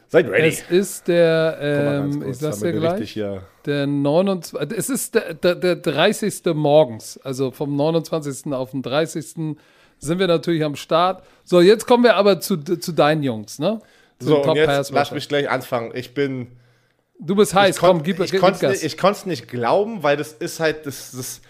Seid 0.08 0.28
ready. 0.28 0.48
Es 0.48 0.62
ist 0.70 1.08
der, 1.08 1.58
ähm, 1.60 2.20
kurz, 2.20 2.36
ich 2.36 2.42
sag's 2.42 2.60
dir 2.60 2.72
gleich, 2.72 3.20
der 3.64 3.86
29. 3.86 4.78
Es 4.78 4.88
ist 4.88 5.14
der, 5.14 5.34
der, 5.34 5.56
der 5.56 5.76
30. 5.76 6.42
morgens, 6.54 7.18
also 7.18 7.50
vom 7.50 7.74
29. 7.74 8.52
auf 8.52 8.70
den 8.70 8.82
30. 8.82 9.56
sind 9.98 10.18
wir 10.18 10.26
natürlich 10.26 10.64
am 10.64 10.76
Start. 10.76 11.22
So, 11.44 11.60
jetzt 11.60 11.86
kommen 11.86 12.04
wir 12.04 12.16
aber 12.16 12.40
zu, 12.40 12.56
zu 12.56 12.92
deinen 12.92 13.22
Jungs, 13.22 13.58
ne? 13.58 13.80
Zu 14.18 14.28
so, 14.28 14.42
und 14.42 14.56
jetzt 14.56 14.90
lass 14.90 15.10
mich 15.10 15.28
gleich 15.28 15.48
anfangen. 15.48 15.92
Ich 15.94 16.14
bin. 16.14 16.48
Du 17.18 17.34
bist 17.34 17.54
heiß, 17.54 17.78
komm, 17.78 18.02
gib, 18.02 18.20
ich 18.20 18.36
konnte 18.38 18.60
Gas. 18.60 18.82
Ich 18.82 18.98
konnte 18.98 19.20
es 19.20 19.26
nicht 19.26 19.48
glauben, 19.48 20.02
weil 20.02 20.18
das 20.18 20.32
ist 20.32 20.60
halt, 20.60 20.84
das, 20.84 21.12
das, 21.12 21.40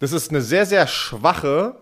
das 0.00 0.12
ist 0.12 0.30
eine 0.30 0.40
sehr, 0.40 0.66
sehr 0.66 0.88
schwache 0.88 1.76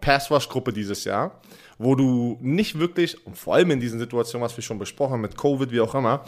Passwash-Gruppe 0.00 0.72
dieses 0.72 1.02
Jahr 1.02 1.40
wo 1.78 1.94
du 1.94 2.36
nicht 2.40 2.78
wirklich, 2.78 3.24
und 3.24 3.38
vor 3.38 3.54
allem 3.54 3.70
in 3.70 3.80
diesen 3.80 3.98
Situationen, 3.98 4.44
was 4.44 4.56
wir 4.56 4.62
schon 4.62 4.78
besprochen 4.78 5.14
haben, 5.14 5.20
mit 5.20 5.38
Covid, 5.38 5.70
wie 5.70 5.80
auch 5.80 5.94
immer, 5.94 6.24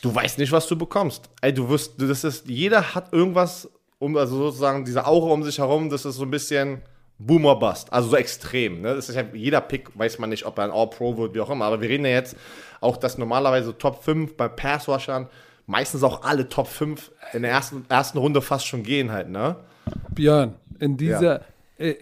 du 0.00 0.14
weißt 0.14 0.38
nicht, 0.38 0.52
was 0.52 0.66
du 0.68 0.76
bekommst. 0.76 1.28
Ey, 1.40 1.52
du 1.52 1.68
wirst, 1.68 2.00
das 2.00 2.24
ist, 2.24 2.48
jeder 2.48 2.94
hat 2.94 3.12
irgendwas, 3.12 3.68
um, 3.98 4.16
also 4.16 4.36
sozusagen 4.36 4.84
diese 4.84 5.06
Aura 5.06 5.32
um 5.32 5.42
sich 5.42 5.58
herum, 5.58 5.90
das 5.90 6.04
ist 6.04 6.16
so 6.16 6.22
ein 6.22 6.30
bisschen 6.30 6.82
Boomer 7.20 7.56
Bust, 7.56 7.92
also 7.92 8.08
so 8.08 8.16
extrem. 8.16 8.80
Ne? 8.80 8.94
Das 8.94 9.10
ist 9.10 9.14
ja, 9.14 9.22
jeder 9.34 9.60
Pick 9.60 9.96
weiß 9.96 10.18
man 10.18 10.30
nicht, 10.30 10.46
ob 10.46 10.58
er 10.58 10.64
ein 10.64 10.70
All-Pro 10.70 11.18
wird, 11.18 11.34
wie 11.34 11.40
auch 11.40 11.50
immer. 11.50 11.66
Aber 11.66 11.80
wir 11.82 11.88
reden 11.88 12.06
ja 12.06 12.12
jetzt 12.12 12.34
auch, 12.80 12.96
dass 12.96 13.18
normalerweise 13.18 13.76
Top 13.76 14.02
5 14.02 14.36
bei 14.36 14.48
Passwashern 14.48 15.28
meistens 15.66 16.02
auch 16.02 16.22
alle 16.22 16.48
Top 16.48 16.66
5 16.66 17.12
in 17.34 17.42
der 17.42 17.50
ersten, 17.50 17.84
ersten 17.90 18.16
Runde 18.16 18.40
fast 18.40 18.66
schon 18.66 18.82
gehen 18.82 19.12
halt, 19.12 19.28
ne? 19.28 19.56
Björn, 20.14 20.54
in 20.78 20.96
dieser, 20.96 21.42
ja. 21.78 21.86
äh, 21.86 21.96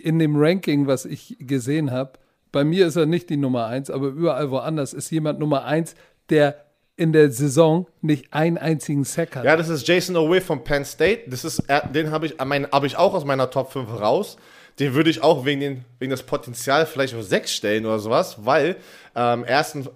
in 0.00 0.20
dem 0.20 0.36
Ranking, 0.36 0.86
was 0.86 1.04
ich 1.04 1.36
gesehen 1.40 1.90
habe, 1.90 2.12
bei 2.52 2.62
mir 2.62 2.86
ist 2.86 2.96
er 2.96 3.06
nicht 3.06 3.28
die 3.30 3.36
Nummer 3.36 3.66
eins, 3.66 3.90
aber 3.90 4.06
überall 4.06 4.50
woanders 4.50 4.92
ist 4.92 5.10
jemand 5.10 5.40
Nummer 5.40 5.64
eins, 5.64 5.96
der 6.30 6.64
in 6.98 7.12
der 7.12 7.30
Saison 7.30 7.86
nicht 8.02 8.32
einen 8.32 8.58
einzigen 8.58 9.04
Sack 9.04 9.36
hat. 9.36 9.44
Ja, 9.44 9.56
das 9.56 9.68
ist 9.68 9.86
Jason 9.86 10.16
Owe 10.16 10.40
von 10.40 10.64
Penn 10.64 10.84
State. 10.84 11.22
Das 11.28 11.44
ist, 11.44 11.62
den 11.94 12.10
habe 12.10 12.26
ich, 12.26 12.34
hab 12.38 12.84
ich 12.84 12.96
auch 12.96 13.14
aus 13.14 13.24
meiner 13.24 13.48
Top 13.50 13.72
5 13.72 14.00
raus. 14.00 14.36
Den 14.80 14.94
würde 14.94 15.08
ich 15.08 15.22
auch 15.22 15.44
wegen, 15.44 15.60
den, 15.60 15.84
wegen 15.98 16.10
des 16.10 16.24
Potenzial 16.24 16.86
vielleicht 16.86 17.14
auf 17.14 17.22
6 17.22 17.52
stellen 17.52 17.86
oder 17.86 17.98
sowas, 18.00 18.38
weil 18.44 18.76
ähm, 19.14 19.44
ersten 19.44 19.88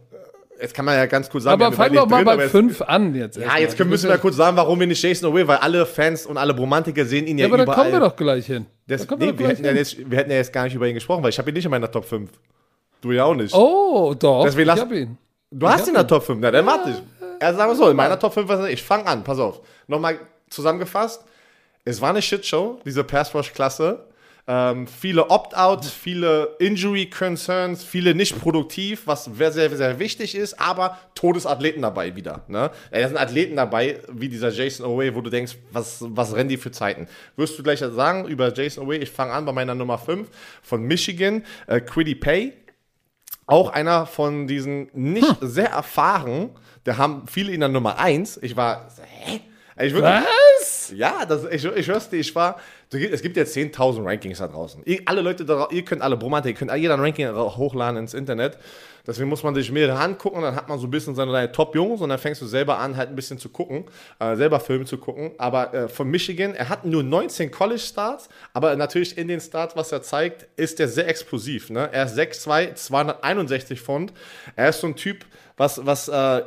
jetzt 0.61 0.74
kann 0.74 0.84
man 0.84 0.96
ja 0.96 1.07
ganz 1.07 1.28
kurz 1.28 1.44
sagen, 1.44 1.61
aber 1.61 1.74
fangen 1.74 1.94
wir 1.94 2.07
mal 2.07 2.24
bei 2.24 2.48
5 2.48 2.82
an 2.82 3.14
jetzt. 3.16 3.36
Ja, 3.36 3.59
jetzt 3.59 3.76
können, 3.76 3.90
müssen 3.90 4.09
wir 4.09 4.18
kurz 4.18 4.36
sagen, 4.36 4.57
warum 4.57 4.78
wir 4.78 4.86
nicht 4.86 5.03
Jason 5.03 5.30
Away, 5.30 5.46
weil 5.46 5.57
alle 5.59 5.84
Fans 5.86 6.24
und 6.24 6.36
alle 6.36 6.55
Bromantiker 6.55 7.05
sehen 7.05 7.26
ihn 7.26 7.38
ja, 7.38 7.46
ja 7.46 7.53
aber 7.53 7.62
überall. 7.62 7.78
aber 7.78 7.82
da 7.84 7.90
kommen 7.90 8.03
wir 8.03 8.09
doch 8.09 8.16
gleich 8.16 8.46
hin. 8.46 8.66
Das, 8.86 9.09
nee, 9.18 9.32
wir, 9.36 9.48
hätten 9.48 9.64
ja 9.64 9.72
jetzt, 9.72 10.11
wir 10.11 10.18
hätten 10.18 10.30
ja 10.30 10.36
jetzt 10.36 10.53
gar 10.53 10.64
nicht 10.64 10.74
über 10.74 10.86
ihn 10.86 10.94
gesprochen, 10.94 11.22
weil 11.22 11.30
ich 11.30 11.38
habe 11.38 11.50
ihn 11.50 11.55
nicht 11.55 11.64
in 11.64 11.70
meiner 11.70 11.90
Top 11.90 12.05
5. 12.05 12.30
Du 13.00 13.11
ja 13.11 13.24
auch 13.24 13.34
nicht. 13.34 13.53
Oh, 13.53 14.14
doch, 14.16 14.44
Deswegen 14.44 14.70
ich 14.70 14.80
habe 14.80 14.96
ihn. 14.96 15.18
Du 15.53 15.68
hast 15.68 15.82
ihn 15.82 15.88
in 15.88 15.94
der 15.94 16.07
Top 16.07 16.22
5, 16.22 16.40
na 16.40 16.50
dann 16.50 16.64
warte 16.64 16.90
ich. 16.90 17.03
Also 17.40 17.59
sagen 17.59 17.70
wir 17.70 17.76
so, 17.76 17.88
in 17.88 17.96
meiner 17.96 18.18
Top 18.18 18.32
5, 18.32 18.68
ich 18.68 18.82
fange 18.82 19.07
an, 19.07 19.22
pass 19.22 19.38
auf. 19.38 19.61
Nochmal 19.86 20.18
zusammengefasst, 20.48 21.22
es 21.84 22.00
war 22.00 22.11
eine 22.11 22.22
Shitshow, 22.22 22.80
diese 22.84 23.05
Pass-Rush-Klasse. 23.05 24.07
Ähm, 24.48 24.88
viele 24.88 25.30
Opt-outs, 25.30 25.90
viele 25.90 26.57
Injury-Concerns, 26.59 27.84
viele 27.84 28.12
nicht 28.14 28.40
produktiv, 28.40 29.03
was 29.07 29.26
sehr, 29.26 29.53
sehr, 29.53 29.70
sehr 29.76 29.98
wichtig 30.00 30.34
ist, 30.34 30.59
aber 30.59 30.98
Todesathleten 31.14 31.82
dabei 31.82 32.16
wieder. 32.16 32.42
Ne? 32.48 32.70
Da 32.90 33.07
sind 33.07 33.18
Athleten 33.18 33.55
dabei, 33.55 34.00
wie 34.09 34.28
dieser 34.28 34.48
Jason 34.48 34.84
Away, 34.84 35.14
wo 35.14 35.20
du 35.20 35.30
denkst, 35.30 35.57
was, 35.70 35.98
was 36.00 36.34
rennen 36.34 36.48
die 36.48 36.57
für 36.57 36.72
Zeiten? 36.72 37.07
Wirst 37.36 37.57
du 37.57 37.62
gleich 37.62 37.78
sagen 37.78 38.26
über 38.26 38.53
Jason 38.53 38.84
Away? 38.84 38.98
Ich 38.98 39.11
fange 39.11 39.32
an 39.32 39.44
bei 39.44 39.53
meiner 39.53 39.76
Nummer 39.76 39.98
5 39.98 40.28
von 40.62 40.82
Michigan, 40.82 41.44
äh, 41.68 41.80
Quiddy 41.80 42.16
Pay. 42.16 42.53
Auch 43.53 43.68
einer 43.68 44.07
von 44.07 44.46
diesen 44.46 44.88
nicht 44.94 45.28
hm. 45.28 45.36
sehr 45.46 45.68
erfahren, 45.68 46.48
da 46.84 46.96
haben 46.96 47.24
viele 47.30 47.53
in 47.53 47.61
der 47.61 47.68
Nummer 47.68 47.98
1. 47.98 48.38
Ich 48.40 48.57
war, 48.57 48.88
hä? 49.03 49.40
Ich 49.76 49.92
wirklich, 49.92 50.24
Was? 50.59 50.90
Ja, 50.96 51.26
das, 51.26 51.44
ich, 51.44 51.62
ich 51.62 51.84
schwör's 51.84 52.09
dir, 52.09 52.16
ich 52.16 52.34
war. 52.34 52.59
Es 52.90 53.20
gibt 53.20 53.36
ja 53.36 53.42
10.000 53.42 54.07
Rankings 54.07 54.38
da 54.38 54.48
draußen. 54.48 54.82
Ihr, 54.86 55.03
alle 55.05 55.20
Leute, 55.20 55.44
ihr 55.70 55.84
könnt 55.84 56.00
alle 56.00 56.16
Bromantik, 56.16 56.55
ihr 56.55 56.66
könnt 56.66 56.80
jeder 56.80 56.94
ein 56.94 57.00
Ranking 57.00 57.28
hochladen 57.30 57.98
ins 57.98 58.14
Internet. 58.14 58.57
Deswegen 59.07 59.28
muss 59.28 59.42
man 59.42 59.55
sich 59.55 59.70
mehrere 59.72 59.98
angucken, 59.98 60.42
dann 60.42 60.55
hat 60.55 60.68
man 60.68 60.78
so 60.78 60.86
ein 60.86 60.90
bisschen 60.90 61.14
seine 61.14 61.50
Top-Jungs 61.50 62.00
und 62.00 62.09
dann 62.09 62.18
fängst 62.18 62.40
du 62.40 62.46
selber 62.46 62.78
an, 62.78 62.96
halt 62.96 63.09
ein 63.09 63.16
bisschen 63.16 63.38
zu 63.38 63.48
gucken, 63.48 63.84
äh, 64.20 64.36
selber 64.36 64.61
Filme 64.61 64.84
zu 64.84 64.98
gucken. 64.98 65.32
Aber 65.38 65.74
äh, 65.74 65.88
von 65.88 66.09
Michigan, 66.09 66.55
er 66.55 66.68
hat 66.68 66.84
nur 66.84 67.03
19 67.03 67.50
College-Starts, 67.50 68.28
aber 68.53 68.76
natürlich 68.76 69.18
in 69.18 69.28
den 69.28 69.40
Starts, 69.40 69.76
was 69.76 69.90
er 69.90 70.03
zeigt, 70.03 70.46
ist 70.57 70.78
er 70.78 70.88
sehr 70.88 71.09
explosiv. 71.09 71.70
Ne? 71.70 71.88
Er 71.92 72.05
ist 72.05 72.16
6'2, 72.16 72.74
261 72.74 73.80
Pfund. 73.80 74.12
Er 74.55 74.68
ist 74.68 74.80
so 74.80 74.86
ein 74.86 74.96
Typ, 74.96 75.24
was, 75.57 75.84
was 75.84 76.09
äh, 76.09 76.42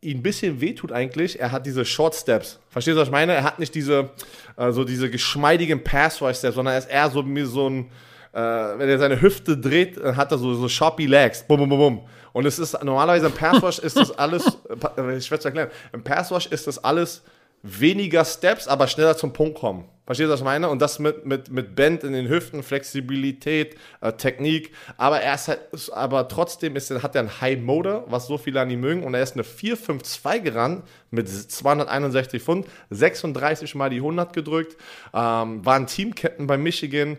ihn 0.00 0.18
ein 0.18 0.22
bisschen 0.22 0.60
wehtut 0.60 0.92
eigentlich, 0.92 1.40
er 1.40 1.50
hat 1.52 1.66
diese 1.66 1.84
Short 1.84 2.14
Steps. 2.14 2.60
Verstehst 2.70 2.96
du, 2.96 3.00
was 3.00 3.08
ich 3.08 3.12
meine? 3.12 3.32
Er 3.32 3.42
hat 3.42 3.58
nicht 3.58 3.74
diese, 3.74 4.10
äh, 4.56 4.70
so 4.70 4.84
diese 4.84 5.10
geschmeidigen 5.10 5.82
Pass-Steps, 5.82 6.54
sondern 6.54 6.74
er 6.74 6.78
ist 6.78 6.90
eher 6.90 7.10
so 7.10 7.24
so 7.44 7.68
ein, 7.68 7.90
äh, 8.38 8.78
wenn 8.78 8.88
er 8.88 8.98
seine 8.98 9.20
Hüfte 9.20 9.56
dreht, 9.56 10.00
hat 10.00 10.30
er 10.30 10.38
so, 10.38 10.54
so 10.54 10.68
sharpy 10.68 11.06
Legs. 11.06 11.42
Bum, 11.42 11.58
bum, 11.58 11.68
bum, 11.68 11.78
bum. 11.78 12.08
Und 12.32 12.46
es 12.46 12.58
ist, 12.58 12.80
normalerweise 12.84 13.26
im 13.26 13.32
Pass-Wash 13.32 13.80
ist 13.80 13.96
das 13.96 14.16
alles, 14.16 14.46
äh, 14.96 15.16
ich 15.16 15.30
werde 15.30 15.40
es 15.40 15.44
erklären, 15.44 15.70
im 15.92 16.04
Pass-Wash 16.04 16.46
ist 16.46 16.66
das 16.68 16.82
alles 16.82 17.24
weniger 17.62 18.24
Steps, 18.24 18.68
aber 18.68 18.86
schneller 18.86 19.16
zum 19.16 19.32
Punkt 19.32 19.58
kommen. 19.58 19.86
Verstehst 20.06 20.28
du, 20.28 20.32
was 20.32 20.40
ich 20.40 20.44
meine? 20.44 20.68
Und 20.68 20.80
das 20.80 21.00
mit, 21.00 21.26
mit, 21.26 21.50
mit 21.50 21.74
Bend 21.74 22.04
in 22.04 22.12
den 22.12 22.28
Hüften, 22.28 22.62
Flexibilität, 22.62 23.76
äh, 24.00 24.12
Technik. 24.12 24.72
Aber 24.96 25.20
er 25.20 25.34
ist 25.34 25.48
halt, 25.48 25.60
aber 25.92 26.28
trotzdem 26.28 26.76
ist, 26.76 26.90
hat 27.02 27.16
er 27.16 27.22
einen 27.22 27.40
High 27.40 27.58
Motor, 27.58 28.04
was 28.06 28.28
so 28.28 28.38
viele 28.38 28.60
an 28.60 28.70
ihm 28.70 28.80
mögen. 28.80 29.02
Und 29.02 29.14
er 29.14 29.22
ist 29.22 29.34
eine 29.34 29.42
452 29.42 30.44
gerannt 30.44 30.84
mit 31.10 31.28
261 31.28 32.40
Pfund, 32.40 32.66
36 32.90 33.74
Mal 33.74 33.90
die 33.90 33.96
100 33.96 34.32
gedrückt. 34.32 34.76
Ähm, 35.12 35.64
war 35.66 35.74
ein 35.74 35.88
Teamketten 35.88 36.46
bei 36.46 36.56
Michigan 36.56 37.18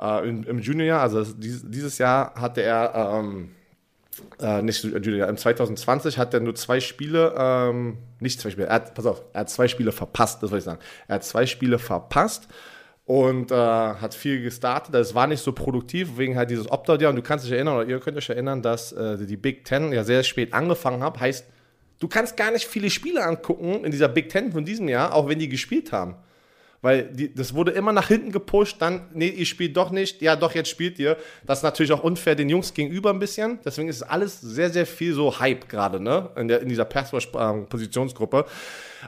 äh, 0.00 0.28
im, 0.28 0.44
im 0.44 0.58
Juniorjahr. 0.58 1.00
Also 1.00 1.24
dieses, 1.24 1.68
dieses 1.68 1.98
Jahr 1.98 2.34
hatte 2.34 2.62
er, 2.62 2.92
ähm, 2.94 3.50
äh, 4.40 4.62
nicht 4.62 4.82
Junior, 4.82 5.28
im 5.28 5.36
2020 5.36 6.18
hat 6.18 6.34
er 6.34 6.40
nur 6.40 6.54
zwei 6.54 6.80
Spiele, 6.80 7.34
ähm, 7.36 7.98
nicht 8.20 8.40
zwei 8.40 8.50
Spiele, 8.50 8.68
er 8.68 8.74
hat, 8.74 8.94
pass 8.94 9.06
auf, 9.06 9.22
er 9.32 9.40
hat 9.40 9.50
zwei 9.50 9.68
Spiele 9.68 9.92
verpasst, 9.92 10.42
das 10.42 10.50
wollte 10.50 10.60
ich 10.60 10.64
sagen. 10.64 10.80
Er 11.08 11.16
hat 11.16 11.24
zwei 11.24 11.46
Spiele 11.46 11.78
verpasst 11.78 12.48
und 13.06 13.52
äh, 13.52 13.54
hat 13.54 14.14
viel 14.14 14.42
gestartet. 14.42 14.92
Das 14.92 15.14
war 15.14 15.26
nicht 15.26 15.42
so 15.42 15.52
produktiv, 15.52 16.18
wegen 16.18 16.36
halt 16.36 16.50
dieses 16.50 16.70
Opt-out-Jahr. 16.70 17.10
Und 17.10 17.16
du 17.16 17.22
kannst 17.22 17.44
dich 17.44 17.52
erinnern, 17.52 17.76
oder 17.76 17.88
ihr 17.88 18.00
könnt 18.00 18.16
euch 18.16 18.28
erinnern, 18.28 18.62
dass 18.62 18.92
äh, 18.92 19.24
die 19.24 19.36
Big 19.36 19.64
Ten 19.64 19.92
ja 19.92 20.02
sehr 20.02 20.24
spät 20.24 20.52
angefangen 20.52 21.02
hat. 21.04 21.20
Heißt, 21.20 21.46
du 22.00 22.08
kannst 22.08 22.36
gar 22.36 22.50
nicht 22.50 22.66
viele 22.66 22.90
Spiele 22.90 23.24
angucken 23.24 23.84
in 23.84 23.92
dieser 23.92 24.08
Big 24.08 24.28
Ten 24.28 24.50
von 24.50 24.64
diesem 24.64 24.88
Jahr, 24.88 25.14
auch 25.14 25.28
wenn 25.28 25.38
die 25.38 25.48
gespielt 25.48 25.92
haben. 25.92 26.16
Weil 26.82 27.04
die, 27.04 27.34
das 27.34 27.54
wurde 27.54 27.72
immer 27.72 27.92
nach 27.92 28.08
hinten 28.08 28.32
gepusht, 28.32 28.76
dann, 28.80 29.08
nee, 29.14 29.28
ihr 29.28 29.46
spielt 29.46 29.76
doch 29.76 29.90
nicht, 29.90 30.22
ja 30.22 30.36
doch, 30.36 30.54
jetzt 30.54 30.68
spielt 30.68 30.98
ihr. 30.98 31.16
Das 31.46 31.58
ist 31.58 31.62
natürlich 31.62 31.92
auch 31.92 32.02
unfair 32.02 32.34
den 32.34 32.48
Jungs 32.48 32.74
gegenüber 32.74 33.10
ein 33.10 33.18
bisschen. 33.18 33.58
Deswegen 33.64 33.88
ist 33.88 34.02
alles 34.02 34.40
sehr, 34.40 34.70
sehr 34.70 34.86
viel 34.86 35.14
so 35.14 35.40
Hype 35.40 35.68
gerade, 35.68 36.00
ne? 36.00 36.30
In, 36.36 36.48
der, 36.48 36.60
in 36.60 36.68
dieser 36.68 36.84
Pass-Positionsgruppe. 36.84 38.44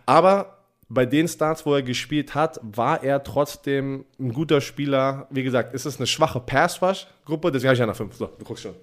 Aber 0.06 0.58
bei 0.88 1.04
den 1.04 1.28
Starts, 1.28 1.66
wo 1.66 1.74
er 1.74 1.82
gespielt 1.82 2.34
hat, 2.34 2.58
war 2.62 3.02
er 3.04 3.22
trotzdem 3.22 4.06
ein 4.18 4.32
guter 4.32 4.60
Spieler. 4.60 5.26
Wie 5.30 5.42
gesagt, 5.42 5.74
ist 5.74 5.84
es 5.84 5.98
eine 5.98 6.06
schwache 6.06 6.40
Pass-Rush-Gruppe, 6.40 7.52
deswegen 7.52 7.68
habe 7.68 7.74
ich 7.74 7.80
ja 7.80 7.86
nach 7.86 7.96
5. 7.96 8.16
So, 8.16 8.30
du 8.38 8.44
guckst 8.44 8.62
schon. 8.62 8.74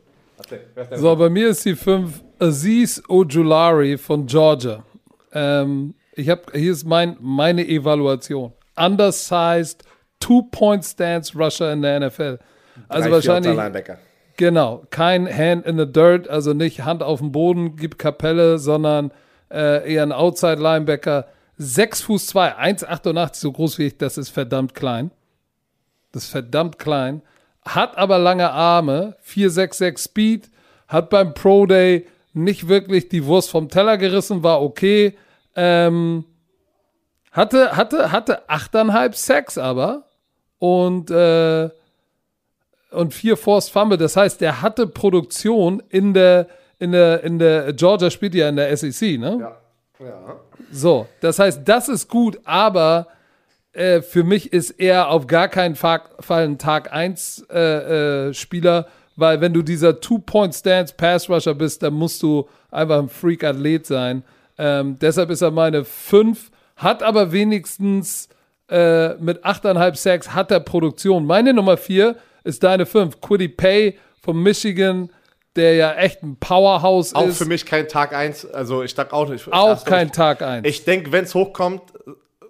So, 0.96 1.16
bei 1.16 1.30
mir 1.30 1.50
ist 1.50 1.66
die 1.66 1.76
5 1.76 2.22
Aziz 2.40 3.02
Ojulari 3.08 3.98
von 3.98 4.26
Georgia. 4.26 4.84
Ähm, 5.32 5.96
ich 6.14 6.30
habe 6.30 6.44
hier 6.54 6.72
ist 6.72 6.86
mein, 6.86 7.18
meine 7.20 7.68
Evaluation 7.68 8.54
undersized 8.76 9.84
two-point 10.20 10.84
stance 10.84 11.36
Rusher 11.36 11.72
in 11.72 11.82
der 11.82 12.00
NFL. 12.00 12.40
Also 12.88 13.10
Drei, 13.10 13.16
wahrscheinlich. 13.16 13.58
Genau, 14.38 14.84
kein 14.90 15.28
Hand 15.28 15.66
in 15.66 15.78
the 15.78 15.86
Dirt, 15.86 16.28
also 16.28 16.54
nicht 16.54 16.84
Hand 16.84 17.02
auf 17.02 17.20
dem 17.20 17.32
Boden, 17.32 17.78
gibt 17.78 17.98
Kapelle, 17.98 18.58
sondern 18.58 19.12
äh, 19.50 19.94
eher 19.94 20.04
ein 20.04 20.12
Outside 20.12 20.62
Linebacker. 20.62 21.28
6 21.58 22.02
Fuß 22.02 22.28
2, 22.28 22.58
1,88 22.58 23.36
so 23.36 23.52
groß 23.52 23.78
wie 23.80 23.88
ich, 23.88 23.98
das 23.98 24.18
ist 24.18 24.30
verdammt 24.30 24.76
klein. 24.76 25.12
Das 26.12 26.24
ist 26.24 26.32
verdammt 26.32 26.80
klein. 26.80 27.22
Hat 27.64 27.98
aber 27.98 28.18
lange 28.18 28.52
Arme, 28.52 29.16
4,66 29.26 29.98
Speed, 29.98 30.50
hat 30.88 31.10
beim 31.10 31.34
Pro 31.34 31.66
Day 31.66 32.08
nicht 32.34 32.68
wirklich 32.68 33.08
die 33.08 33.26
Wurst 33.26 33.50
vom 33.50 33.70
Teller 33.70 33.98
gerissen, 33.98 34.44
war 34.44 34.62
okay. 34.62 35.18
Ähm, 35.56 36.26
hatte, 37.36 37.76
hatte, 37.76 38.12
hatte 38.12 38.50
8,5 38.50 39.14
Sex 39.14 39.58
aber 39.58 40.06
und, 40.58 41.12
äh, 41.12 41.70
und 42.92 43.14
vier 43.14 43.36
Forced 43.36 43.72
Fumble. 43.72 43.98
Das 43.98 44.16
heißt, 44.16 44.40
der 44.40 44.62
hatte 44.62 44.88
Produktion 44.88 45.84
in 45.90 46.14
der, 46.14 46.48
in 46.80 46.94
der, 46.94 47.24
in 47.24 47.38
der, 47.38 47.74
Georgia 47.74 48.10
spielt 48.10 48.36
ja 48.36 48.48
in 48.48 48.56
der 48.56 48.76
SEC, 48.76 49.20
ne? 49.20 49.38
Ja. 49.40 50.06
ja. 50.06 50.36
So, 50.72 51.08
das 51.20 51.38
heißt, 51.40 51.62
das 51.66 51.90
ist 51.90 52.10
gut, 52.10 52.40
aber 52.46 53.08
äh, 53.74 54.02
für 54.02 54.24
mich 54.24 54.54
ist 54.54 54.72
er 54.72 55.10
auf 55.10 55.28
gar 55.28 55.50
keinen 55.50 55.76
Fall 55.76 56.02
ein 56.30 56.58
Tag 56.58 56.94
1 56.94 57.48
äh, 57.50 58.30
äh, 58.30 58.34
Spieler, 58.34 58.88
weil 59.18 59.42
wenn 59.42 59.54
du 59.54 59.62
dieser 59.62 60.00
Two-Point-Stance 60.00 60.94
Pass-Rusher 60.96 61.54
bist, 61.54 61.84
dann 61.84 61.94
musst 61.94 62.24
du 62.24 62.48
einfach 62.72 63.00
ein 63.00 63.10
Freak-Athlet 63.10 63.86
sein. 63.86 64.24
Ähm, 64.58 64.98
deshalb 65.00 65.30
ist 65.30 65.42
er 65.42 65.52
meine 65.52 65.84
5, 65.84 66.52
hat 66.76 67.04
aber 67.04 67.32
wenigstens 67.32 68.30
äh, 68.70 69.16
mit 69.16 69.46
8,5 69.46 69.96
Sacks 69.96 70.34
hat 70.34 70.52
er 70.52 70.60
Produktion. 70.60 71.26
Meine 71.26 71.54
Nummer 71.54 71.78
4 71.78 72.16
ist 72.44 72.64
deine 72.64 72.86
5, 72.86 73.22
Quiddy 73.22 73.50
Pay 73.50 73.98
von 74.22 74.42
Michigan 74.42 75.10
der 75.56 75.76
ja 75.76 75.94
echt 75.94 76.22
ein 76.22 76.38
Powerhouse 76.38 77.16
auch 77.16 77.26
ist. 77.28 77.36
Auch 77.36 77.38
für 77.38 77.46
mich 77.46 77.66
kein 77.66 77.88
Tag 77.88 78.14
1. 78.14 78.46
Also 78.46 78.84
ich 78.84 78.94
sag 78.94 79.14
auch 79.14 79.30
nicht. 79.30 79.52
Auch 79.52 79.84
kein 79.86 80.12
Tag 80.12 80.42
1. 80.42 80.68
Ich 80.68 80.84
denke, 80.84 81.12
wenn 81.12 81.24
es 81.24 81.34
hochkommt, 81.34 81.82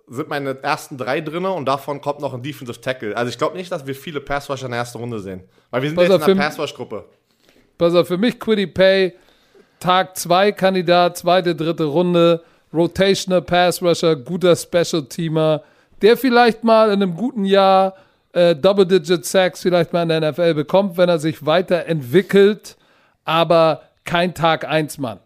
sind 0.08 0.30
meine 0.30 0.62
ersten 0.62 0.98
drei 0.98 1.22
drin 1.22 1.46
und 1.46 1.66
davon 1.66 2.02
kommt 2.02 2.20
noch 2.20 2.34
ein 2.34 2.42
Defensive 2.42 2.80
Tackle. 2.80 3.16
Also 3.16 3.30
ich 3.30 3.38
glaube 3.38 3.58
nicht, 3.58 3.72
dass 3.72 3.86
wir 3.86 3.96
viele 3.96 4.22
Passwash 4.22 4.64
in 4.64 4.72
der 4.72 4.80
ersten 4.80 5.00
Runde 5.00 5.20
sehen. 5.20 5.44
Weil 5.72 5.82
wir 5.82 5.90
sind 5.90 5.98
Pass 5.98 6.10
jetzt 6.10 6.28
in 6.28 6.38
der 6.38 6.44
Passwash-Gruppe. 6.44 7.06
Pass 7.78 7.94
auf, 7.96 8.08
für 8.08 8.18
mich 8.18 8.40
Quiddy 8.40 8.68
Pay, 8.68 9.14
Tag 9.80 10.18
2 10.18 10.52
Kandidat, 10.52 11.18
zweite, 11.18 11.56
dritte 11.56 11.86
Runde, 11.86 12.44
Rotational 12.76 13.42
Pass 13.42 13.82
Rusher, 13.82 14.16
guter 14.16 14.56
Special-Teamer, 14.56 15.64
der 16.02 16.18
vielleicht 16.18 16.64
mal 16.64 16.88
in 16.88 17.02
einem 17.02 17.16
guten 17.16 17.46
Jahr 17.46 17.96
äh, 18.34 18.56
Double-Digit 18.56 19.26
Sacks 19.26 19.62
vielleicht 19.62 19.94
mal 19.94 20.04
in 20.04 20.10
der 20.10 20.32
NFL 20.32 20.54
bekommt, 20.54 20.98
wenn 20.98 21.10
er 21.10 21.20
sich 21.20 21.46
weiterentwickelt, 21.46 22.76
aber 23.24 23.84
kein 24.04 24.34
Tag 24.34 24.68
1 24.68 24.98
Mann. 24.98 25.20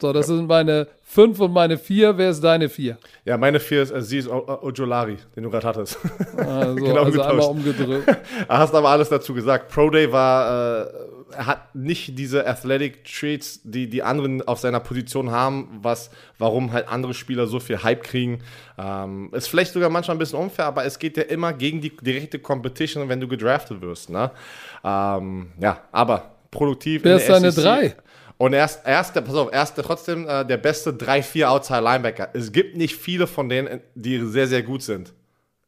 So, 0.00 0.12
das 0.12 0.26
sind 0.26 0.46
meine 0.46 0.88
fünf 1.02 1.40
und 1.40 1.52
meine 1.52 1.78
vier. 1.78 2.18
Wer 2.18 2.28
ist 2.28 2.44
deine 2.44 2.68
vier? 2.68 2.98
Ja, 3.24 3.38
meine 3.38 3.60
vier 3.60 3.82
ist 3.82 3.94
Aziz 3.94 4.28
Ojolari, 4.28 5.16
den 5.34 5.44
du 5.44 5.50
gerade 5.50 5.66
hattest. 5.66 5.98
Also, 6.36 6.74
genau 6.84 7.04
also 7.04 7.22
einmal 7.22 7.46
umgedrückt. 7.46 8.06
hast 8.48 8.74
aber 8.74 8.90
alles 8.90 9.08
dazu 9.08 9.32
gesagt. 9.32 9.70
Pro 9.70 9.88
Day 9.88 10.12
war, 10.12 10.82
äh, 10.82 10.86
hat 11.34 11.74
nicht 11.74 12.18
diese 12.18 12.46
Athletic 12.46 13.04
Traits, 13.04 13.60
die 13.64 13.88
die 13.88 14.02
anderen 14.02 14.46
auf 14.46 14.60
seiner 14.60 14.80
Position 14.80 15.30
haben, 15.30 15.68
was, 15.82 16.10
warum 16.38 16.72
halt 16.72 16.88
andere 16.88 17.14
Spieler 17.14 17.46
so 17.46 17.60
viel 17.60 17.82
Hype 17.82 18.02
kriegen. 18.02 18.42
Ähm, 18.78 19.30
ist 19.32 19.48
vielleicht 19.48 19.72
sogar 19.72 19.90
manchmal 19.90 20.16
ein 20.16 20.18
bisschen 20.18 20.38
unfair, 20.38 20.66
aber 20.66 20.84
es 20.84 20.98
geht 20.98 21.16
ja 21.16 21.24
immer 21.24 21.52
gegen 21.52 21.80
die 21.80 21.96
direkte 21.96 22.38
Competition, 22.38 23.08
wenn 23.08 23.20
du 23.20 23.28
gedraftet 23.28 23.80
wirst. 23.80 24.10
Ne? 24.10 24.30
Ähm, 24.84 25.52
ja, 25.60 25.82
aber 25.92 26.36
produktiv. 26.50 27.04
Wer 27.04 27.16
ist 27.16 27.28
deine 27.28 27.50
SEC. 27.50 27.64
drei? 27.64 27.96
Und 28.38 28.52
er 28.52 28.66
ist, 28.66 28.80
er 28.84 29.00
ist, 29.00 29.14
pass 29.14 29.34
auf, 29.34 29.48
er 29.50 29.62
ist 29.62 29.74
trotzdem 29.76 30.28
äh, 30.28 30.44
der 30.44 30.58
beste 30.58 30.90
3-4 30.90 31.46
Outside 31.46 31.80
Linebacker. 31.80 32.28
Es 32.34 32.52
gibt 32.52 32.76
nicht 32.76 32.94
viele 32.94 33.26
von 33.26 33.48
denen, 33.48 33.80
die 33.94 34.18
sehr, 34.26 34.46
sehr 34.46 34.62
gut 34.62 34.82
sind 34.82 35.14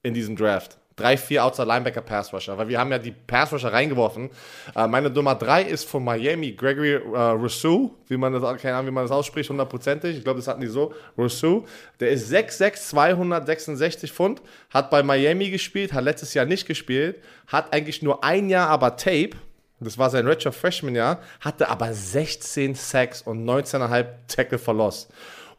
in 0.02 0.12
diesem 0.12 0.36
Draft. 0.36 0.78
3-4 0.99 1.40
Outside 1.40 1.68
Linebacker 1.68 2.01
Pass 2.01 2.32
Rusher, 2.32 2.57
weil 2.59 2.68
wir 2.68 2.78
haben 2.78 2.90
ja 2.90 2.99
die 2.99 3.12
Pass 3.12 3.53
Rusher 3.53 3.72
reingeworfen. 3.72 4.30
Äh, 4.74 4.86
meine 4.86 5.11
Nummer 5.11 5.34
3 5.34 5.62
ist 5.62 5.88
von 5.88 6.05
Miami, 6.05 6.53
Gregory 6.53 6.94
äh, 6.94 6.99
Rousseau, 6.99 7.94
wie 8.09 8.16
man 8.16 8.32
das, 8.32 8.42
keine 8.61 8.76
Ahnung, 8.76 8.88
wie 8.88 8.94
man 8.94 9.05
das 9.05 9.11
ausspricht, 9.11 9.51
hundertprozentig. 9.51 10.18
Ich 10.18 10.24
glaube, 10.24 10.38
das 10.38 10.49
hatten 10.49 10.61
die 10.61 10.66
so. 10.66 10.92
Rousseau, 11.16 11.64
der 12.01 12.11
ist 12.11 12.32
6'6, 12.32 12.88
266 12.88 14.12
Pfund, 14.12 14.42
hat 14.70 14.90
bei 14.90 15.03
Miami 15.03 15.51
gespielt, 15.51 15.92
hat 15.92 16.05
letztes 16.05 16.34
Jahr 16.34 16.46
nicht 16.46 16.66
gespielt, 16.66 17.22
hat 17.46 17.72
eigentlich 17.72 18.03
nur 18.03 18.24
ein 18.24 18.49
Jahr 18.49 18.68
aber 18.68 18.96
Tape 18.96 19.36
das 19.80 19.96
war 19.96 20.11
sein 20.11 20.26
Redshirt 20.26 20.55
Freshman 20.55 20.94
Jahr, 20.94 21.20
hatte 21.40 21.68
aber 21.68 21.92
16 21.92 22.74
Sacks 22.74 23.22
und 23.22 23.44
19,5 23.44 24.07
Tackle 24.26 24.59
verlost. 24.59 25.11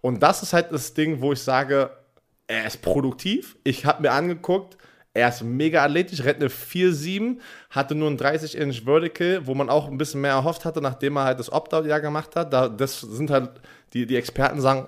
Und 0.01 0.21
das 0.21 0.43
ist 0.43 0.53
halt 0.53 0.71
das 0.71 0.93
Ding, 0.93 1.21
wo 1.21 1.31
ich 1.31 1.39
sage, 1.39 1.91
er 2.47 2.65
ist 2.65 2.81
produktiv. 2.81 3.57
Ich 3.63 3.85
habe 3.85 4.01
mir 4.01 4.11
angeguckt, 4.11 4.77
er 5.19 5.29
ist 5.29 5.43
mega 5.43 5.83
athletisch, 5.83 6.23
rennt 6.23 6.41
eine 6.41 6.49
4-7, 6.49 7.37
hatte 7.69 7.95
nur 7.95 8.09
ein 8.09 8.17
30-Inch 8.17 8.83
Vertical, 8.85 9.45
wo 9.45 9.53
man 9.53 9.69
auch 9.69 9.87
ein 9.87 9.97
bisschen 9.97 10.21
mehr 10.21 10.31
erhofft 10.31 10.65
hatte, 10.65 10.81
nachdem 10.81 11.17
er 11.17 11.25
halt 11.25 11.39
das 11.39 11.51
Opt-out-Jahr 11.51 12.01
gemacht 12.01 12.35
hat. 12.35 12.53
Da, 12.53 12.67
das 12.67 13.01
sind 13.01 13.29
halt, 13.29 13.51
die, 13.93 14.05
die 14.05 14.15
Experten 14.15 14.61
sagen, 14.61 14.87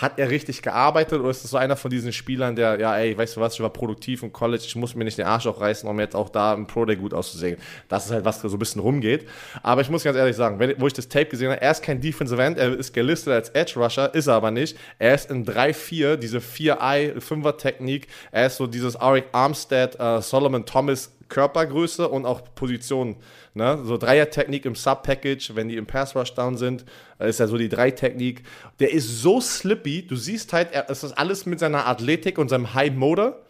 hat 0.00 0.18
er 0.18 0.28
richtig 0.28 0.60
gearbeitet 0.62 1.20
oder 1.20 1.30
ist 1.30 1.44
das 1.44 1.52
so 1.52 1.56
einer 1.56 1.76
von 1.76 1.88
diesen 1.88 2.12
Spielern, 2.12 2.56
der, 2.56 2.80
ja, 2.80 2.96
ey, 2.96 3.16
weißt 3.16 3.36
du 3.36 3.40
was, 3.40 3.54
ich 3.54 3.60
war 3.60 3.70
produktiv 3.70 4.24
im 4.24 4.32
College, 4.32 4.64
ich 4.66 4.74
muss 4.74 4.96
mir 4.96 5.04
nicht 5.04 5.18
den 5.18 5.26
Arsch 5.26 5.46
aufreißen, 5.46 5.88
um 5.88 6.00
jetzt 6.00 6.16
auch 6.16 6.30
da 6.30 6.52
im 6.52 6.66
Pro 6.66 6.84
Day 6.84 6.96
gut 6.96 7.14
auszusehen. 7.14 7.58
Das 7.88 8.06
ist 8.06 8.10
halt, 8.10 8.24
was 8.24 8.42
da 8.42 8.48
so 8.48 8.56
ein 8.56 8.58
bisschen 8.58 8.80
rumgeht. 8.80 9.28
Aber 9.62 9.82
ich 9.82 9.90
muss 9.90 10.02
ganz 10.02 10.16
ehrlich 10.16 10.34
sagen, 10.34 10.58
wenn, 10.58 10.74
wo 10.80 10.88
ich 10.88 10.92
das 10.92 11.08
Tape 11.08 11.26
gesehen 11.26 11.50
habe, 11.50 11.60
er 11.60 11.70
ist 11.70 11.82
kein 11.82 12.00
Defensive 12.00 12.42
End, 12.42 12.58
er 12.58 12.76
ist 12.76 12.92
gelistet 12.92 13.34
als 13.34 13.50
Edge 13.50 13.78
Rusher, 13.78 14.12
ist 14.14 14.26
er 14.26 14.34
aber 14.34 14.50
nicht. 14.50 14.76
Er 14.98 15.14
ist 15.14 15.30
in 15.30 15.46
3-4, 15.46 16.16
diese 16.16 16.38
4-Eye-5er-Technik. 16.38 18.08
Er 18.32 18.46
ist 18.46 18.56
so 18.56 18.66
dieses 18.66 18.96
Arik 18.96 19.26
Armstead, 19.30 19.96
uh, 20.00 20.20
Solomon 20.20 20.66
Thomas 20.66 21.12
Körpergröße 21.34 22.08
und 22.08 22.26
auch 22.26 22.42
Position. 22.54 23.16
Ne? 23.54 23.80
So 23.82 23.96
Dreier-Technik 23.96 24.64
im 24.66 24.76
Sub-Package, 24.76 25.56
wenn 25.56 25.68
die 25.68 25.76
im 25.76 25.86
Pass-Rush-Down 25.86 26.56
sind, 26.56 26.84
äh, 27.18 27.28
ist 27.28 27.40
ja 27.40 27.48
so 27.48 27.58
die 27.58 27.68
Drei-Technik. 27.68 28.44
Der 28.78 28.92
ist 28.92 29.20
so 29.20 29.40
slippy, 29.40 30.06
du 30.06 30.14
siehst 30.14 30.52
halt, 30.52 30.72
er, 30.72 30.88
es 30.88 31.02
ist 31.02 31.12
alles 31.12 31.44
mit 31.44 31.58
seiner 31.58 31.88
Athletik 31.88 32.38
und 32.38 32.48
seinem 32.48 32.72
High-Motor. 32.72 33.40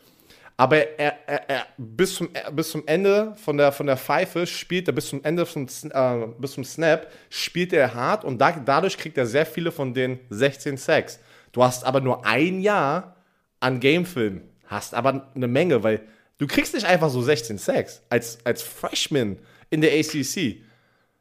Aber 0.56 0.98
er, 0.98 1.18
er, 1.26 1.50
er, 1.50 1.66
bis, 1.76 2.14
zum, 2.14 2.30
bis 2.52 2.70
zum 2.70 2.84
Ende 2.86 3.34
von 3.36 3.58
der, 3.58 3.70
von 3.70 3.86
der 3.86 3.98
Pfeife 3.98 4.46
spielt 4.46 4.88
er, 4.88 4.94
bis 4.94 5.08
zum 5.08 5.22
Ende 5.22 5.44
vom, 5.44 5.66
äh, 5.66 6.26
bis 6.38 6.52
zum 6.52 6.64
Snap, 6.64 7.12
spielt 7.28 7.74
er 7.74 7.92
hart 7.92 8.24
und 8.24 8.38
da, 8.38 8.52
dadurch 8.52 8.96
kriegt 8.96 9.18
er 9.18 9.26
sehr 9.26 9.44
viele 9.44 9.72
von 9.72 9.92
den 9.92 10.20
16 10.30 10.78
Sacks. 10.78 11.20
Du 11.52 11.62
hast 11.62 11.84
aber 11.84 12.00
nur 12.00 12.24
ein 12.24 12.60
Jahr 12.60 13.16
an 13.60 13.78
Gamefilm, 13.80 14.42
hast 14.68 14.94
aber 14.94 15.28
eine 15.34 15.48
Menge, 15.48 15.82
weil 15.82 16.00
Du 16.38 16.46
kriegst 16.46 16.74
nicht 16.74 16.86
einfach 16.86 17.10
so 17.10 17.22
16 17.22 17.58
Sacks 17.58 18.02
als, 18.10 18.38
als 18.44 18.62
Freshman 18.62 19.38
in 19.70 19.80
der 19.80 19.92
ACC. 19.92 20.62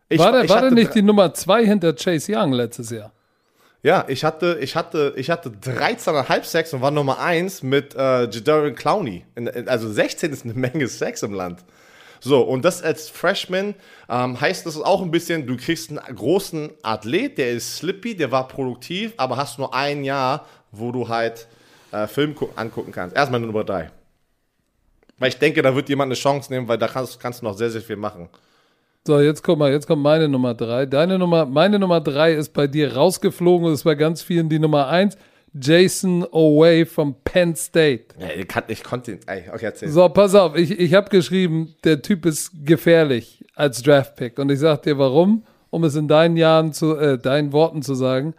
Ich, 0.09 0.19
war 0.19 0.31
der, 0.31 0.49
war 0.49 0.61
der 0.61 0.71
nicht 0.71 0.93
die 0.95 1.01
Nummer 1.01 1.33
2 1.33 1.65
hinter 1.65 1.93
Chase 1.93 2.31
Young 2.35 2.51
letztes 2.51 2.89
Jahr? 2.89 3.11
Ja, 3.83 4.05
ich 4.07 4.23
hatte, 4.23 4.57
ich 4.61 4.75
hatte, 4.75 5.13
ich 5.17 5.29
hatte 5.29 5.49
13,5 5.49 6.43
Sacks 6.45 6.73
und 6.73 6.81
war 6.81 6.91
Nummer 6.91 7.19
1 7.19 7.63
mit 7.63 7.93
äh, 7.95 8.23
Jadarian 8.29 8.75
Clowney. 8.75 9.25
also 9.65 9.91
16 9.91 10.31
ist 10.31 10.45
eine 10.45 10.53
Menge 10.53 10.87
Sacks 10.87 11.21
im 11.21 11.33
Land. 11.33 11.65
So, 12.21 12.41
und 12.41 12.63
das 12.63 12.81
als 12.81 13.09
Freshman 13.09 13.75
ähm, 14.07 14.39
heißt 14.39 14.65
das 14.65 14.79
auch 14.79 15.01
ein 15.01 15.11
bisschen, 15.11 15.45
du 15.45 15.57
kriegst 15.57 15.89
einen 15.89 16.15
großen 16.15 16.71
Athlet, 16.81 17.37
der 17.37 17.51
ist 17.51 17.75
slippy, 17.75 18.15
der 18.15 18.31
war 18.31 18.47
produktiv, 18.47 19.13
aber 19.17 19.35
hast 19.35 19.59
nur 19.59 19.73
ein 19.73 20.05
Jahr, 20.05 20.45
wo 20.71 20.93
du 20.93 21.09
halt 21.09 21.47
äh, 21.91 22.07
Film 22.07 22.33
angucken 22.55 22.93
kannst. 22.93 23.17
Erstmal 23.17 23.41
Nummer 23.41 23.65
3. 23.65 23.91
Weil 25.19 25.29
ich 25.29 25.37
denke, 25.37 25.61
da 25.61 25.75
wird 25.75 25.89
jemand 25.89 26.07
eine 26.09 26.15
Chance 26.15 26.51
nehmen, 26.51 26.67
weil 26.67 26.77
da 26.77 26.87
kannst, 26.87 27.19
kannst 27.19 27.41
du 27.41 27.45
noch 27.45 27.55
sehr, 27.55 27.69
sehr 27.69 27.81
viel 27.81 27.95
machen. 27.95 28.29
So, 29.05 29.19
jetzt 29.19 29.43
guck 29.43 29.59
mal, 29.59 29.71
jetzt 29.71 29.85
kommt 29.85 30.01
meine 30.01 30.29
Nummer 30.29 30.53
drei. 30.53 30.85
Deine 30.85 31.19
Nummer, 31.19 31.45
meine 31.45 31.77
Nummer 31.77 31.99
drei 31.99 32.33
ist 32.33 32.53
bei 32.53 32.67
dir 32.67 32.95
rausgeflogen 32.95 33.67
und 33.67 33.73
es 33.73 33.85
war 33.85 33.95
ganz 33.95 34.21
vielen 34.21 34.49
die 34.49 34.59
Nummer 34.59 34.87
eins. 34.87 35.17
Jason 35.53 36.23
Away 36.31 36.85
vom 36.85 37.15
Penn 37.23 37.55
State. 37.55 38.05
Ja, 38.17 38.29
ich, 38.35 38.47
kann, 38.47 38.63
ich 38.67 38.83
konnte 38.83 39.11
ihn. 39.11 39.19
Okay, 39.27 39.65
erzähl. 39.65 39.89
So, 39.89 40.07
pass 40.09 40.33
auf, 40.33 40.55
ich, 40.55 40.79
ich 40.79 40.93
habe 40.93 41.09
geschrieben, 41.09 41.75
der 41.83 42.01
Typ 42.01 42.25
ist 42.25 42.51
gefährlich 42.65 43.45
als 43.55 43.83
Draftpick. 43.83 44.39
Und 44.39 44.49
ich 44.49 44.59
sag 44.59 44.81
dir 44.83 44.97
warum, 44.97 45.45
um 45.69 45.83
es 45.83 45.95
in 45.95 46.07
deinen 46.07 46.37
Jahren 46.37 46.73
zu, 46.73 46.95
äh, 46.95 47.19
deinen 47.19 47.51
Worten 47.51 47.81
zu 47.81 47.93
sagen. 47.93 48.33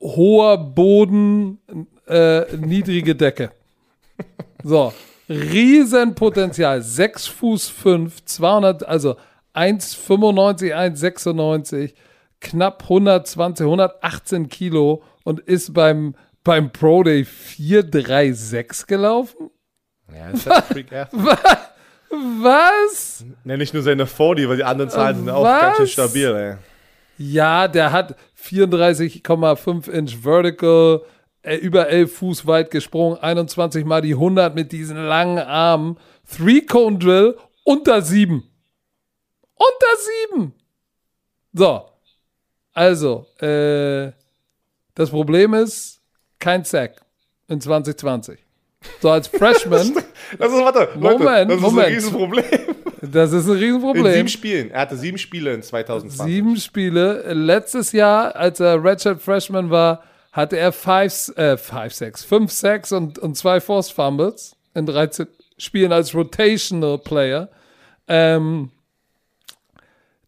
Hoher 0.00 0.58
Boden, 0.58 1.58
äh, 2.06 2.56
niedrige 2.56 3.14
Decke. 3.14 3.50
So, 4.62 4.92
Riesenpotenzial. 5.28 6.82
6 6.82 7.26
Fuß 7.26 7.68
5, 7.68 8.24
200, 8.24 8.86
also 8.86 9.16
1,95, 9.54 10.74
1,96, 10.74 11.94
knapp 12.40 12.84
120, 12.84 13.64
118 13.64 14.48
Kilo 14.48 15.02
und 15.24 15.40
ist 15.40 15.74
beim, 15.74 16.14
beim 16.44 16.70
Pro 16.70 17.02
Day 17.02 17.22
4,36 17.22 18.86
gelaufen? 18.86 19.50
Ja, 20.14 20.30
das 20.30 20.40
ist 20.40 20.50
ein 20.50 20.62
Freak 20.62 20.86
Was? 22.40 23.24
Ja, 23.44 23.56
nicht 23.56 23.74
nur 23.74 23.82
seine 23.82 24.06
40, 24.06 24.48
weil 24.48 24.56
die 24.56 24.64
anderen 24.64 24.90
Zahlen 24.90 25.16
sind 25.16 25.28
auch 25.30 25.44
ganz 25.44 25.76
schön 25.76 25.86
stabil, 25.88 26.34
ey. 26.34 26.56
Ja, 27.18 27.68
der 27.68 27.92
hat 27.92 28.16
34,5 28.42 29.90
Inch 29.90 30.16
Vertical, 30.22 31.02
über 31.56 31.88
11 31.88 32.14
Fuß 32.16 32.46
weit 32.46 32.70
gesprungen, 32.70 33.18
21 33.18 33.84
mal 33.84 34.02
die 34.02 34.14
100 34.14 34.54
mit 34.54 34.72
diesen 34.72 34.96
langen 34.96 35.38
Armen. 35.38 35.98
Three-Cone 36.36 36.98
Drill 36.98 37.36
unter 37.64 38.02
7. 38.02 38.42
Unter 39.54 40.32
7. 40.32 40.52
So. 41.52 41.84
Also, 42.72 43.26
äh, 43.40 44.12
das 44.94 45.10
Problem 45.10 45.54
ist, 45.54 46.00
kein 46.38 46.64
Sack 46.64 47.00
in 47.48 47.60
2020. 47.60 48.38
So 49.00 49.10
als 49.10 49.28
Freshman. 49.28 49.94
das 50.38 50.52
ist, 50.52 50.58
warte, 50.58 50.88
Moment, 50.94 51.20
Leute, 51.20 51.46
das 51.46 51.56
ist 51.56 51.62
Moment. 51.62 51.86
ein 51.86 51.94
Riesenproblem. 51.94 52.44
Das 53.00 53.32
ist 53.32 53.46
ein 53.46 53.56
Riesenproblem. 53.56 54.06
In 54.06 54.12
sieben 54.12 54.28
Spielen. 54.28 54.70
Er 54.70 54.80
hatte 54.80 54.96
sieben 54.96 55.18
Spiele 55.18 55.54
in 55.54 55.62
2020. 55.62 56.34
Sieben 56.34 56.56
Spiele. 56.56 57.32
Letztes 57.32 57.92
Jahr, 57.92 58.34
als 58.34 58.60
er 58.60 58.82
Redshirt 58.82 59.20
Freshman 59.20 59.70
war, 59.70 60.02
hatte 60.38 60.56
er 60.56 60.70
five, 60.70 61.36
äh, 61.36 61.56
five 61.56 61.92
Sacks, 61.92 62.22
fünf 62.22 62.52
Sacks 62.52 62.92
und, 62.92 63.18
und 63.18 63.36
zwei 63.36 63.60
Forced 63.60 63.92
Fumbles 63.92 64.56
in 64.72 64.86
13 64.86 65.26
Spielen 65.56 65.90
als 65.90 66.14
Rotational 66.14 66.96
Player. 66.98 67.48
Ähm, 68.06 68.70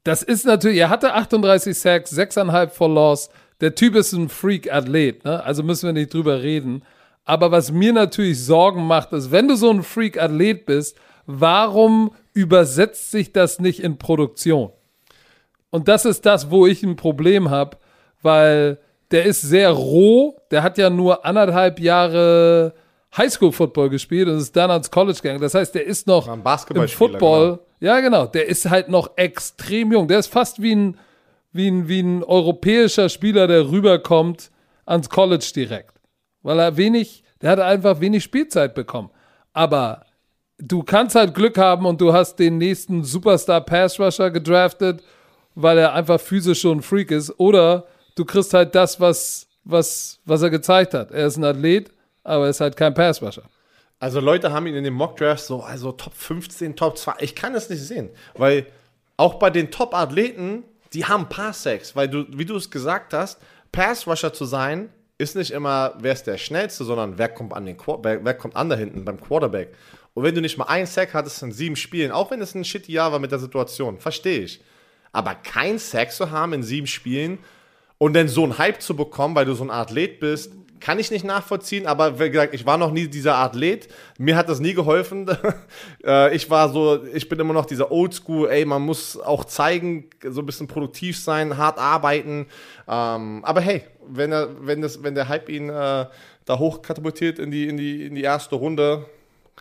das 0.03 0.24
ist 0.24 0.47
natürlich, 0.47 0.78
er 0.78 0.91
hatte 0.91 1.15
38 1.15 1.78
Sacks, 1.78 2.12
6,5 2.12 2.70
for 2.70 2.89
Loss. 2.89 3.31
Der 3.61 3.77
Typ 3.77 3.95
ist 3.95 4.12
ein 4.12 4.28
Freak-Athlet, 4.28 5.24
ne? 5.24 5.45
also 5.45 5.62
müssen 5.62 5.87
wir 5.87 5.93
nicht 5.93 6.12
drüber 6.12 6.43
reden. 6.43 6.82
Aber 7.24 7.53
was 7.53 7.70
mir 7.70 7.93
natürlich 7.93 8.45
Sorgen 8.45 8.89
macht, 8.89 9.12
ist, 9.12 9.31
wenn 9.31 9.47
du 9.47 9.55
so 9.55 9.70
ein 9.70 9.85
Freak-Athlet 9.85 10.66
bist, 10.66 10.97
warum 11.27 12.11
übersetzt 12.35 13.12
sich 13.12 13.32
das 13.32 13.61
nicht 13.61 13.78
in 13.78 13.97
Produktion? 13.97 14.73
Und 15.70 15.87
das 15.87 16.05
ist 16.05 16.27
das, 16.27 16.51
wo 16.51 16.66
ich 16.66 16.82
ein 16.82 16.97
Problem 16.97 17.49
habe, 17.49 17.77
weil 18.23 18.78
der 19.11 19.24
ist 19.24 19.43
sehr 19.43 19.70
roh, 19.70 20.37
der 20.51 20.62
hat 20.62 20.78
ja 20.78 20.91
nur 20.91 21.24
anderthalb 21.24 21.81
Jahre 21.81 22.74
Highschool-Football 23.16 23.91
gespielt 23.91 24.28
und 24.28 24.39
ist 24.39 24.55
dann 24.55 24.70
ans 24.70 24.91
College 24.91 25.19
gegangen. 25.20 25.41
Das 25.41 25.55
heißt, 25.55 25.74
der 25.74 25.85
ist 25.85 26.07
noch 26.07 26.28
im 26.28 26.89
Football. 26.89 27.47
genau. 27.49 27.66
Ja, 27.81 28.01
genau. 28.01 28.27
Der 28.27 28.47
ist 28.47 28.69
halt 28.69 28.89
noch 28.89 29.16
extrem 29.16 29.93
jung. 29.93 30.07
Der 30.07 30.19
ist 30.19 30.28
fast 30.28 30.62
wie 30.62 30.74
ein, 30.74 30.99
wie 31.53 31.70
ein, 31.70 31.89
wie 31.89 32.03
ein 32.03 32.23
europäischer 32.23 33.09
Spieler, 33.09 33.47
der 33.47 33.70
rüberkommt 33.70 34.51
ans 34.87 35.09
College 35.09 35.51
direkt. 35.55 35.95
Weil 36.43 36.61
er 36.61 36.77
wenig, 36.77 37.24
der 37.41 37.51
hat 37.51 37.61
einfach 37.61 38.01
wenig 38.01 38.23
Spielzeit 38.23 38.74
bekommen. 38.74 39.11
Aber 39.53 40.05
du 40.59 40.82
kannst 40.82 41.16
halt 41.16 41.35
Glück 41.35 41.59
haben 41.59 41.87
und 41.87 42.01
du 42.01 42.12
hast 42.12 42.39
den 42.39 42.59
nächsten 42.59 43.03
Superstar 43.03 43.62
Pass 43.62 43.99
Rusher 43.99 44.31
gedraftet, 44.31 45.03
weil 45.55 45.78
er 45.78 45.95
einfach 45.95 46.20
physisch 46.20 46.61
schon 46.61 46.78
ein 46.78 46.82
Freak 46.82 47.11
ist. 47.11 47.41
Oder 47.41 47.87
du 48.20 48.26
kriegst 48.26 48.52
halt 48.52 48.74
das, 48.74 49.01
was, 49.01 49.48
was, 49.64 50.20
was 50.26 50.42
er 50.42 50.51
gezeigt 50.51 50.92
hat. 50.92 51.10
Er 51.10 51.26
ist 51.26 51.38
ein 51.38 51.44
Athlet, 51.44 51.90
aber 52.22 52.44
er 52.44 52.51
ist 52.51 52.60
halt 52.60 52.76
kein 52.76 52.92
Pass 52.92 53.22
Rusher. 53.22 53.44
Also 53.98 54.20
Leute 54.20 54.52
haben 54.52 54.66
ihn 54.66 54.74
in 54.74 54.84
den 54.84 54.92
Mock 54.92 55.16
Drafts 55.16 55.47
so, 55.47 55.62
also 55.62 55.92
Top 55.92 56.14
15, 56.14 56.76
Top 56.76 56.98
2. 56.98 57.14
Ich 57.20 57.34
kann 57.34 57.55
es 57.55 57.70
nicht 57.70 57.82
sehen, 57.82 58.10
weil 58.34 58.66
auch 59.16 59.34
bei 59.34 59.48
den 59.48 59.70
Top-Athleten, 59.70 60.64
die 60.92 61.06
haben 61.06 61.28
Pass-Sacks, 61.28 61.97
weil 61.97 62.09
du, 62.09 62.26
wie 62.28 62.44
du 62.44 62.56
es 62.56 62.70
gesagt 62.70 63.14
hast, 63.14 63.40
Pass-Rusher 63.72 64.32
zu 64.34 64.44
sein, 64.44 64.90
ist 65.16 65.36
nicht 65.36 65.51
immer, 65.51 65.94
wer 65.98 66.12
ist 66.12 66.26
der 66.26 66.38
Schnellste, 66.38 66.84
sondern 66.84 67.16
wer 67.16 67.28
kommt 67.28 67.55
an 67.55 67.64
den 67.64 67.76
wer, 68.02 68.24
wer 68.24 68.34
kommt 68.34 68.56
an 68.56 68.68
da 68.68 68.76
hinten 68.76 69.05
beim 69.05 69.20
Quarterback. 69.20 69.74
Und 70.12 70.24
wenn 70.24 70.34
du 70.34 70.40
nicht 70.42 70.59
mal 70.59 70.64
einen 70.64 70.86
Sack 70.86 71.14
hattest 71.14 71.42
in 71.42 71.52
sieben 71.52 71.76
Spielen, 71.76 72.10
auch 72.10 72.30
wenn 72.30 72.42
es 72.42 72.55
ein 72.55 72.64
shitty 72.64 72.92
Jahr 72.92 73.12
war 73.12 73.18
mit 73.18 73.32
der 73.32 73.38
Situation, 73.38 73.98
verstehe 73.98 74.40
ich. 74.40 74.62
Aber 75.12 75.34
kein 75.34 75.78
Sack 75.78 76.12
zu 76.12 76.30
haben 76.30 76.52
in 76.52 76.62
sieben 76.62 76.86
Spielen 76.86 77.38
und 78.01 78.14
dann 78.14 78.28
so 78.28 78.44
einen 78.44 78.56
Hype 78.56 78.81
zu 78.81 78.97
bekommen, 78.97 79.35
weil 79.35 79.44
du 79.44 79.52
so 79.52 79.62
ein 79.62 79.70
Athlet 79.70 80.20
bist, 80.20 80.52
kann 80.81 80.98
ich 80.98 81.10
nicht 81.10 81.22
nachvollziehen, 81.27 81.86
aber 81.86 82.18
wie 82.18 82.31
gesagt, 82.31 82.55
ich 82.55 82.64
war 82.64 82.78
noch 82.78 82.90
nie 82.93 83.06
dieser 83.06 83.36
Athlet. 83.36 83.89
Mir 84.18 84.35
hat 84.36 84.48
das 84.48 84.59
nie 84.60 84.72
geholfen. 84.74 85.27
Äh, 86.02 86.35
ich 86.35 86.48
war 86.48 86.70
so, 86.72 87.05
ich 87.12 87.28
bin 87.28 87.39
immer 87.39 87.52
noch 87.52 87.66
dieser 87.66 87.93
Oldschool, 87.93 88.48
ey, 88.48 88.64
man 88.64 88.81
muss 88.81 89.20
auch 89.20 89.44
zeigen, 89.44 90.09
so 90.27 90.40
ein 90.40 90.47
bisschen 90.47 90.66
produktiv 90.66 91.18
sein, 91.18 91.59
hart 91.59 91.78
arbeiten. 91.78 92.47
Ähm, 92.89 93.44
aber 93.44 93.60
hey, 93.60 93.82
wenn 94.09 94.32
er, 94.32 94.48
wenn 94.66 94.81
das, 94.81 95.02
wenn 95.02 95.14
der 95.14 95.28
Hype 95.28 95.51
ihn 95.51 95.68
äh, 95.68 96.06
da 96.47 96.59
hoch 96.59 96.81
katapultiert 96.81 97.39
in 97.39 97.51
die, 97.51 97.68
in 97.68 97.77
die, 97.77 98.06
in 98.06 98.14
die 98.14 98.22
erste 98.22 98.55
Runde, 98.55 99.05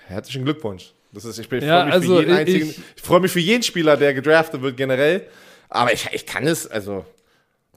herzlichen 0.07 0.45
Glückwunsch. 0.45 0.93
Das 1.11 1.25
ist, 1.25 1.39
ich 1.39 1.49
bin, 1.49 1.61
Ja, 1.61 1.79
freue 1.81 1.85
mich 1.87 1.93
also 1.93 2.15
für 2.15 2.19
jeden 2.21 2.31
ich- 2.31 2.37
einzigen, 2.37 2.69
ich- 2.69 2.79
ich 2.95 3.01
freue 3.01 3.19
mich 3.19 3.31
für 3.33 3.39
jeden 3.41 3.63
Spieler, 3.63 3.97
der 3.97 4.13
gedraftet 4.13 4.61
wird 4.61 4.77
generell. 4.77 5.27
Aber 5.67 5.91
ich, 5.91 6.07
ich 6.13 6.25
kann 6.25 6.47
es, 6.47 6.65
also, 6.67 7.03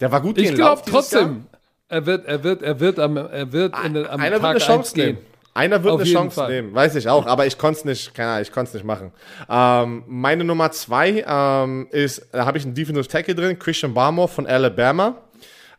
der 0.02 0.10
war 0.10 0.20
gut 0.20 0.36
Ich 0.36 0.52
glaube 0.54 0.82
dieses 0.84 1.12
Jahr. 1.12 1.22
trotzdem, 1.22 1.46
er 1.88 2.04
wird, 2.06 2.26
er 2.26 2.42
wird, 2.42 2.62
er 2.62 2.80
wird 2.80 2.98
am, 2.98 3.16
er 3.16 3.52
wird 3.52 3.74
in, 3.84 3.96
am 4.04 4.20
Einer 4.20 4.32
wird 4.32 4.42
Tag 4.42 4.50
eine 4.50 4.58
Chance 4.58 4.90
1 4.90 4.92
gehen. 4.94 5.06
nehmen. 5.14 5.18
Einer 5.54 5.84
wird 5.84 5.94
Auf 5.94 6.00
eine 6.00 6.10
Chance 6.10 6.34
Fall. 6.34 6.50
nehmen, 6.50 6.74
weiß 6.74 6.96
ich 6.96 7.08
auch, 7.08 7.26
aber 7.26 7.46
ich 7.46 7.56
konnte 7.56 7.78
es 7.78 7.84
nicht, 7.84 8.14
keine 8.14 8.30
Ahnung, 8.30 8.42
ich 8.42 8.50
konnte 8.50 8.68
es 8.70 8.74
nicht 8.74 8.84
machen. 8.84 9.12
Ähm, 9.48 10.02
meine 10.08 10.44
Nummer 10.44 10.72
zwei 10.72 11.24
ähm, 11.26 11.86
ist, 11.90 12.26
da 12.32 12.46
habe 12.46 12.58
ich 12.58 12.64
einen 12.64 12.74
Defensive 12.74 13.06
Tackle 13.06 13.34
drin, 13.34 13.58
Christian 13.58 13.94
Barmore 13.94 14.28
von 14.28 14.46
Alabama. 14.46 15.18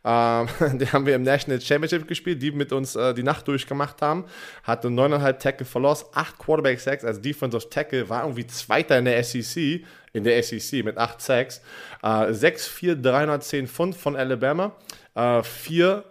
Ähm, 0.04 0.46
den 0.78 0.92
haben 0.92 1.04
wir 1.06 1.16
im 1.16 1.22
National 1.22 1.60
Championship 1.60 2.06
gespielt, 2.06 2.40
die 2.40 2.52
mit 2.52 2.72
uns 2.72 2.94
äh, 2.94 3.12
die 3.14 3.22
Nacht 3.22 3.48
durchgemacht 3.48 4.00
haben. 4.00 4.24
Hatte 4.62 4.88
9,5 4.88 5.38
Tackle 5.38 5.82
Loss, 5.82 6.06
8 6.14 6.38
Quarterback 6.38 6.78
Sacks 6.78 7.04
als 7.04 7.20
Defensive 7.20 7.68
Tackle, 7.68 8.08
war 8.08 8.22
irgendwie 8.22 8.46
Zweiter 8.46 8.98
in 8.98 9.06
der 9.06 9.22
SEC, 9.24 9.84
in 10.14 10.24
der 10.24 10.42
SEC 10.42 10.82
mit 10.82 10.96
8 10.96 11.20
Sacks. 11.20 11.60
Äh, 12.02 12.06
6'4, 12.06 12.94
310 12.94 13.68
Pfund 13.68 13.94
von 13.94 14.16
Alabama. 14.16 14.74
Äh, 15.14 15.42
4 15.42 16.04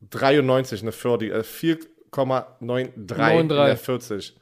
93, 0.00 0.82
eine 0.82 0.92
40, 0.92 1.32
äh, 1.32 1.42
4,93 1.42 3.40
in 3.40 3.48
der 3.48 3.76
40. 3.76 4.34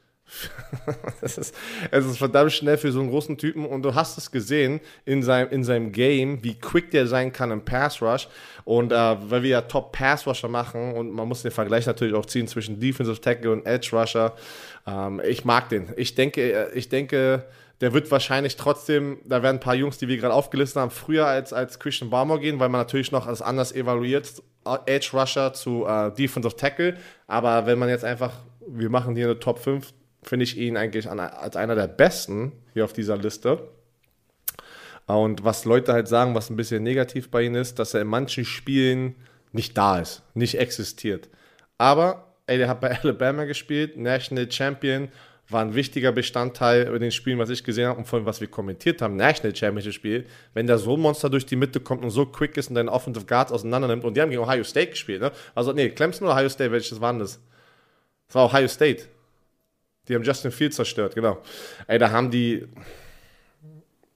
das 1.21 1.37
ist, 1.37 1.55
es 1.89 2.05
ist 2.05 2.17
verdammt 2.17 2.51
schnell 2.51 2.77
für 2.77 2.91
so 2.91 2.99
einen 2.99 3.09
großen 3.09 3.37
Typen 3.37 3.65
und 3.65 3.81
du 3.83 3.95
hast 3.95 4.17
es 4.17 4.29
gesehen 4.29 4.81
in 5.05 5.23
seinem, 5.23 5.49
in 5.51 5.63
seinem 5.63 5.93
Game, 5.93 6.43
wie 6.43 6.55
quick 6.55 6.91
der 6.91 7.07
sein 7.07 7.31
kann 7.31 7.49
im 7.49 7.63
Pass 7.63 8.01
Rush. 8.01 8.27
Und 8.65 8.91
äh, 8.91 8.95
weil 8.95 9.43
wir 9.43 9.49
ja 9.49 9.61
Top 9.61 9.93
Pass 9.93 10.27
Rusher 10.27 10.49
machen 10.49 10.93
und 10.95 11.11
man 11.11 11.29
muss 11.29 11.43
den 11.43 11.51
Vergleich 11.51 11.85
natürlich 11.85 12.13
auch 12.13 12.25
ziehen 12.25 12.47
zwischen 12.47 12.79
Defensive 12.79 13.21
Tackle 13.21 13.51
und 13.51 13.65
Edge 13.65 13.89
Rusher. 13.93 14.35
Ähm, 14.85 15.21
ich 15.25 15.45
mag 15.45 15.69
den. 15.69 15.93
Ich 15.95 16.13
denke, 16.13 16.41
äh, 16.41 16.77
ich 16.77 16.89
denke, 16.89 17.45
der 17.81 17.93
wird 17.93 18.09
wahrscheinlich 18.09 18.55
trotzdem, 18.55 19.19
da 19.25 19.43
werden 19.43 19.57
ein 19.57 19.61
paar 19.61 19.75
Jungs, 19.75 19.97
die 19.97 20.07
wir 20.07 20.17
gerade 20.17 20.33
aufgelistet 20.33 20.81
haben, 20.81 20.91
früher 20.91 21.27
als, 21.27 21.53
als 21.53 21.79
Christian 21.79 22.09
Barmore 22.09 22.39
gehen, 22.39 22.59
weil 22.59 22.69
man 22.69 22.81
natürlich 22.81 23.11
noch 23.11 23.27
als 23.27 23.41
anders 23.41 23.71
evaluiert, 23.71 24.41
Edge 24.85 25.09
Rusher 25.13 25.53
zu 25.53 25.85
äh, 25.85 26.11
Defensive 26.11 26.55
Tackle. 26.55 26.97
Aber 27.27 27.65
wenn 27.65 27.77
man 27.77 27.89
jetzt 27.89 28.03
einfach, 28.03 28.33
wir 28.67 28.89
machen 28.89 29.15
hier 29.15 29.25
eine 29.25 29.39
Top 29.39 29.59
5, 29.59 29.93
finde 30.23 30.43
ich 30.43 30.57
ihn 30.57 30.75
eigentlich 30.75 31.09
an, 31.09 31.19
als 31.19 31.55
einer 31.55 31.75
der 31.75 31.87
besten 31.87 32.51
hier 32.73 32.83
auf 32.83 32.93
dieser 32.93 33.17
Liste. 33.17 33.69
Und 35.05 35.43
was 35.43 35.63
Leute 35.63 35.93
halt 35.93 36.07
sagen, 36.07 36.35
was 36.35 36.49
ein 36.49 36.57
bisschen 36.57 36.83
negativ 36.83 37.29
bei 37.29 37.43
ihm 37.43 37.55
ist, 37.55 37.79
dass 37.79 37.93
er 37.93 38.01
in 38.01 38.07
manchen 38.07 38.43
Spielen 38.43 39.15
nicht 39.53 39.77
da 39.77 39.99
ist, 39.99 40.23
nicht 40.33 40.59
existiert. 40.59 41.29
Aber, 41.77 42.33
ey, 42.47 42.57
der 42.57 42.67
hat 42.67 42.81
bei 42.81 42.97
Alabama 43.03 43.45
gespielt, 43.45 43.97
National 43.97 44.51
Champion, 44.51 45.09
war 45.49 45.61
ein 45.61 45.75
wichtiger 45.75 46.11
Bestandteil 46.11 46.93
in 46.93 46.99
den 46.99 47.11
Spielen, 47.11 47.39
was 47.39 47.49
ich 47.49 47.63
gesehen 47.63 47.87
habe 47.87 47.99
und 47.99 48.05
von 48.05 48.25
was 48.25 48.41
wir 48.41 48.47
kommentiert 48.47 49.01
haben, 49.01 49.15
National 49.15 49.55
Championship 49.55 49.93
Spiel. 49.93 50.25
Wenn 50.53 50.67
da 50.67 50.77
so 50.77 50.95
ein 50.95 50.99
Monster 50.99 51.29
durch 51.29 51.45
die 51.45 51.55
Mitte 51.55 51.79
kommt 51.79 52.03
und 52.03 52.09
so 52.09 52.25
quick 52.25 52.57
ist 52.57 52.67
und 52.69 52.75
deine 52.75 52.91
Offensive 52.91 53.25
Guards 53.25 53.51
auseinander 53.51 53.87
nimmt, 53.87 54.03
und 54.03 54.15
die 54.15 54.21
haben 54.21 54.29
gegen 54.29 54.41
Ohio 54.41 54.63
State 54.63 54.91
gespielt, 54.91 55.21
ne? 55.21 55.31
Also, 55.55 55.71
nee, 55.71 55.89
Clemson 55.89 56.27
oder 56.27 56.35
Ohio 56.35 56.49
State, 56.49 56.71
welches 56.71 56.99
waren 56.99 57.19
das? 57.19 57.39
Das 58.27 58.35
war 58.35 58.45
Ohio 58.45 58.67
State. 58.67 59.05
Die 60.07 60.15
haben 60.15 60.23
Justin 60.23 60.51
Fields 60.51 60.75
zerstört, 60.75 61.15
genau. 61.15 61.41
Ey, 61.87 61.97
da 61.97 62.11
haben 62.11 62.29
die. 62.29 62.67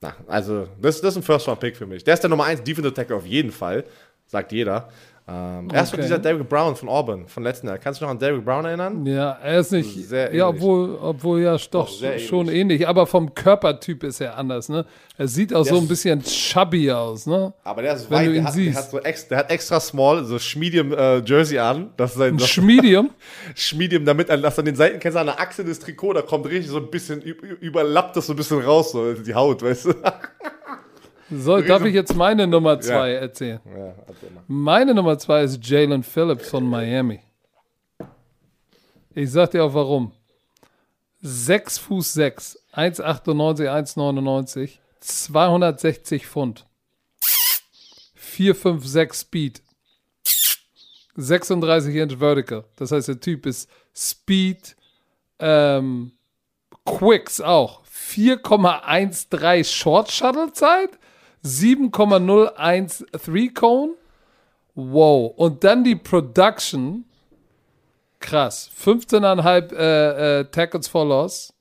Na, 0.01 0.15
also, 0.27 0.67
das, 0.81 0.99
das 0.99 1.13
ist 1.13 1.17
ein 1.17 1.23
First-Round-Pick 1.23 1.77
für 1.77 1.85
mich. 1.85 2.03
Der 2.03 2.13
ist 2.15 2.21
der 2.21 2.29
Nummer 2.29 2.45
1 2.45 2.63
Defensive 2.63 2.93
Tackle 2.93 3.15
auf 3.15 3.25
jeden 3.25 3.51
Fall, 3.51 3.85
sagt 4.25 4.51
jeder. 4.51 4.89
Ähm, 5.27 5.69
Er 5.71 5.83
ist 5.83 5.91
von 5.91 5.99
Okay. 5.99 6.07
dieser 6.07 6.19
Derrick 6.19 6.49
Brown 6.49 6.75
von 6.75 6.89
Auburn, 6.89 7.27
von 7.27 7.43
letzten 7.43 7.67
Jahr. 7.67 7.77
Kannst 7.77 8.01
du 8.01 8.03
dich 8.03 8.07
noch 8.07 8.11
an 8.11 8.19
Derrick 8.19 8.43
Brown 8.43 8.65
erinnern? 8.65 9.05
Ja, 9.05 9.37
er 9.43 9.59
ist 9.59 9.71
nicht. 9.71 9.93
Sehr 10.09 10.33
ja, 10.35 10.47
ähnlich. 10.49 10.61
obwohl, 10.61 10.95
obwohl 11.01 11.41
ja 11.41 11.55
doch 11.69 11.87
sehr 11.87 12.17
schon 12.19 12.49
ähnlich. 12.49 12.87
Aber 12.87 13.05
vom 13.07 13.33
Körpertyp 13.33 14.03
ist 14.03 14.19
er 14.19 14.37
anders, 14.37 14.67
ne? 14.67 14.85
Er 15.17 15.27
sieht 15.27 15.53
auch 15.53 15.63
so 15.63 15.71
Der 15.71 15.77
ein 15.77 15.83
ist- 15.83 15.89
bisschen 15.89 16.23
chubby 16.23 16.91
aus, 16.91 17.27
ne? 17.27 17.53
Aber 17.63 17.81
der 17.83 17.93
ist 17.95 18.09
Wenn 18.09 18.17
weit, 18.17 18.25
du 18.27 18.31
der 18.31 18.39
ihn 18.41 18.45
hat, 18.47 18.55
der, 18.55 18.61
siehst. 18.63 18.77
hat 18.77 18.89
so 18.91 18.99
ex, 18.99 19.27
der 19.27 19.37
hat 19.37 19.51
extra 19.51 19.79
small, 19.79 20.25
so 20.25 20.39
Schmedium 20.39 20.91
äh, 20.91 21.19
Jersey 21.19 21.59
an. 21.59 21.91
Das 21.97 22.15
ist 22.15 22.21
Ein 22.21 22.37
das 22.37 22.49
Schmiedium. 22.49 23.11
Schmedium, 23.55 24.03
damit 24.03 24.29
er 24.29 24.37
das 24.37 24.57
an 24.57 24.65
den 24.65 24.75
Seiten 24.75 24.99
kennst, 24.99 25.15
du, 25.15 25.19
an 25.19 25.27
der 25.27 25.39
Achse 25.39 25.63
des 25.63 25.79
Trikot, 25.79 26.13
da 26.13 26.23
kommt 26.23 26.45
richtig 26.47 26.69
so 26.71 26.77
ein 26.77 26.89
bisschen, 26.89 27.21
überlappt 27.21 28.15
das 28.17 28.25
so 28.25 28.33
ein 28.33 28.35
bisschen 28.35 28.59
raus, 28.61 28.91
so 28.91 29.13
die 29.13 29.35
Haut, 29.35 29.61
weißt 29.61 29.85
du? 29.85 29.93
So, 31.31 31.61
darf 31.61 31.85
ich 31.85 31.93
jetzt 31.93 32.15
meine 32.15 32.45
Nummer 32.45 32.79
zwei 32.81 33.13
erzählen? 33.13 33.61
Ja, 33.65 33.95
erzähl. 34.05 34.29
Meine 34.47 34.93
Nummer 34.93 35.17
zwei 35.17 35.43
ist 35.43 35.65
Jalen 35.65 36.03
Phillips 36.03 36.49
von 36.49 36.67
Miami. 36.69 37.21
Ich 39.15 39.31
sag 39.31 39.51
dir 39.51 39.63
auch 39.63 39.73
warum. 39.73 40.11
6 41.21 41.77
Fuß 41.77 42.13
6, 42.13 42.59
1,98, 42.73 43.69
1,99, 43.69 44.71
260 44.99 46.27
Pfund. 46.27 46.65
456 48.15 49.21
Speed. 49.21 49.61
36 51.15 51.95
Inch 51.95 52.17
Vertical. 52.17 52.65
Das 52.75 52.91
heißt, 52.91 53.09
der 53.09 53.19
Typ 53.19 53.45
ist 53.45 53.69
Speed, 53.95 54.75
ähm, 55.39 56.13
Quicks 56.85 57.39
auch. 57.41 57.81
4,13 57.85 59.63
Short 59.63 60.11
Shuttle 60.11 60.51
Zeit, 60.53 60.97
7,01 61.43 63.05
Three 63.23 63.49
Cone. 63.49 63.93
Wow. 64.75 65.33
Und 65.35 65.63
dann 65.63 65.83
die 65.83 65.95
Production. 65.95 67.05
Krass. 68.19 68.69
15,5 68.83 69.73
äh, 69.73 70.39
äh, 70.39 70.45
Tackles 70.45 70.87
for 70.87 71.05
Loss 71.05 71.53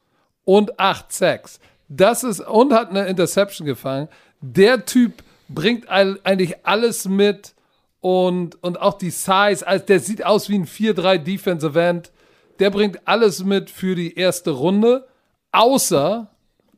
und 0.44 0.78
8 0.78 1.12
Sacks. 1.12 1.61
Das 1.89 2.23
ist, 2.23 2.40
und 2.40 2.73
hat 2.73 2.90
eine 2.90 3.07
Interception 3.07 3.66
gefangen. 3.66 4.09
Der 4.40 4.85
Typ 4.85 5.23
bringt 5.48 5.89
eigentlich 5.89 6.65
alles 6.65 7.07
mit 7.07 7.55
und, 8.01 8.62
und 8.62 8.81
auch 8.81 8.97
die 8.97 9.11
Size, 9.11 9.66
also 9.66 9.85
der 9.85 10.01
sieht 10.01 10.24
aus 10.24 10.48
wie 10.48 10.59
ein 10.59 10.66
4-3 10.66 11.19
Defensive 11.19 11.81
End. 11.81 12.11
Der 12.59 12.70
bringt 12.70 13.07
alles 13.07 13.43
mit 13.44 13.70
für 13.70 13.94
die 13.94 14.15
erste 14.16 14.51
Runde, 14.51 15.07
außer, 15.52 16.28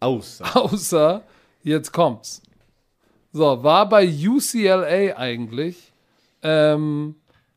Außer. 0.00 0.56
außer, 0.64 1.22
jetzt 1.62 1.92
kommt's. 1.92 2.42
So, 3.32 3.62
war 3.62 3.88
bei 3.88 4.06
UCLA 4.06 5.16
eigentlich, 5.16 5.92
ähm, 6.42 7.14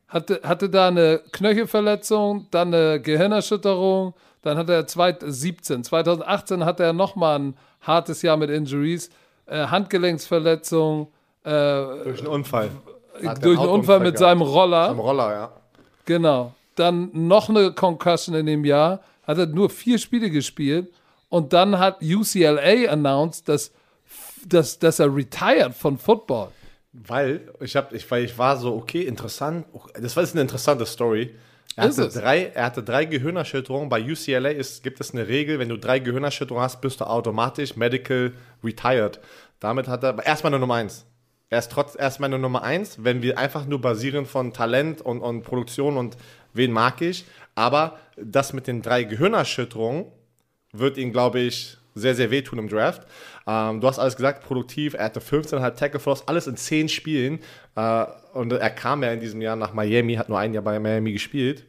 hatte, 0.07 0.39
hatte 0.43 0.69
da 0.69 0.87
eine 0.87 1.21
Knöchelverletzung, 1.31 2.47
dann 2.51 2.73
eine 2.73 3.01
Gehirnerschütterung, 3.01 4.13
dann 4.41 4.57
hat 4.57 4.69
er 4.69 4.87
2017, 4.87 5.83
2018 5.83 6.63
hatte 6.63 6.83
er 6.83 6.93
nochmal 6.93 7.39
ein 7.39 7.57
hartes 7.81 8.21
Jahr 8.21 8.37
mit 8.37 8.49
Injuries, 8.49 9.09
äh, 9.47 9.67
Handgelenksverletzung, 9.67 11.07
äh, 11.43 11.49
Durch 11.49 12.19
einen 12.19 12.27
Unfall. 12.27 12.69
Hat 13.25 13.43
durch 13.43 13.59
einen 13.59 13.69
Unfall 13.69 13.99
mit 13.99 14.15
gehabt. 14.15 14.19
seinem 14.19 14.41
Roller. 14.41 14.89
Am 14.89 14.99
Roller, 14.99 15.31
ja. 15.31 15.51
Genau. 16.05 16.53
Dann 16.75 17.09
noch 17.13 17.49
eine 17.49 17.71
Concussion 17.71 18.35
in 18.35 18.45
dem 18.45 18.65
Jahr. 18.65 18.99
Hat 19.25 19.37
er 19.37 19.45
nur 19.45 19.69
vier 19.69 19.97
Spiele 19.97 20.29
gespielt. 20.29 20.91
Und 21.29 21.53
dann 21.53 21.79
hat 21.79 22.01
UCLA 22.01 22.91
announced, 22.91 23.47
dass, 23.47 23.71
dass, 24.45 24.79
dass 24.79 24.99
er 24.99 25.13
retired 25.13 25.73
von 25.73 25.97
Football. 25.97 26.49
Weil 26.93 27.51
ich, 27.59 27.75
hab, 27.75 27.91
ich, 27.93 28.09
weil 28.09 28.23
ich 28.23 28.37
war 28.37 28.55
so, 28.57 28.73
okay, 28.75 29.01
interessant. 29.01 29.65
Das 29.99 30.15
war 30.15 30.23
jetzt 30.23 30.33
eine 30.33 30.41
interessante 30.41 30.85
Story. 30.85 31.35
Er 31.75 31.85
hatte, 31.85 32.07
drei, 32.07 32.45
er 32.53 32.65
hatte 32.65 32.83
drei 32.83 33.03
Gehirnerschütterungen. 33.03 33.89
Bei 33.89 34.01
UCLA 34.01 34.49
ist, 34.49 34.81
gibt 34.81 35.01
es 35.01 35.11
eine 35.11 35.27
Regel, 35.27 35.59
wenn 35.59 35.67
du 35.67 35.77
drei 35.77 35.99
Gehirnerschütterungen 35.99 36.63
hast, 36.63 36.79
bist 36.79 37.01
du 37.01 37.05
automatisch 37.05 37.75
medical 37.75 38.31
retired. 38.63 39.19
Damit 39.59 39.89
hat 39.89 40.03
er 40.03 40.25
erstmal 40.25 40.53
eine 40.53 40.59
Nummer 40.61 40.75
eins. 40.75 41.05
Er 41.49 41.59
ist 41.59 41.71
trotz 41.71 41.95
erstmal 41.99 42.29
eine 42.29 42.39
Nummer 42.39 42.63
eins, 42.63 43.03
wenn 43.03 43.21
wir 43.21 43.37
einfach 43.37 43.65
nur 43.65 43.81
basieren 43.81 44.25
von 44.25 44.53
Talent 44.53 45.01
und, 45.01 45.21
und 45.21 45.43
Produktion 45.43 45.97
und 45.97 46.15
wen 46.53 46.71
mag 46.71 47.01
ich. 47.01 47.25
Aber 47.55 47.99
das 48.15 48.53
mit 48.53 48.67
den 48.67 48.81
drei 48.81 49.03
Gehirnerschütterungen 49.03 50.05
wird 50.71 50.97
ihn, 50.97 51.11
glaube 51.11 51.41
ich, 51.41 51.77
sehr, 51.95 52.13
sehr 52.13 52.29
wehtun 52.29 52.59
im 52.59 52.67
Draft. 52.69 53.07
Ähm, 53.47 53.81
du 53.81 53.87
hast 53.87 53.99
alles 53.99 54.15
gesagt, 54.15 54.43
produktiv. 54.43 54.93
Er 54.93 55.05
hatte 55.05 55.21
15,5 55.21 55.75
Tackle 55.75 55.99
for 55.99 56.11
Loss, 56.11 56.27
alles 56.27 56.45
in 56.47 56.57
10 56.57 56.89
Spielen. 56.89 57.39
Äh, 57.75 58.05
und 58.33 58.51
er 58.51 58.69
kam 58.69 59.01
ja 59.01 59.11
in 59.11 59.21
diesem 59.21 59.41
Jahr 59.41 59.55
nach 59.55 59.73
Miami, 59.73 60.15
hat 60.15 60.29
nur 60.29 60.37
ein 60.37 60.53
Jahr 60.53 60.63
bei 60.63 60.79
Miami 60.79 61.13
gespielt. 61.13 61.63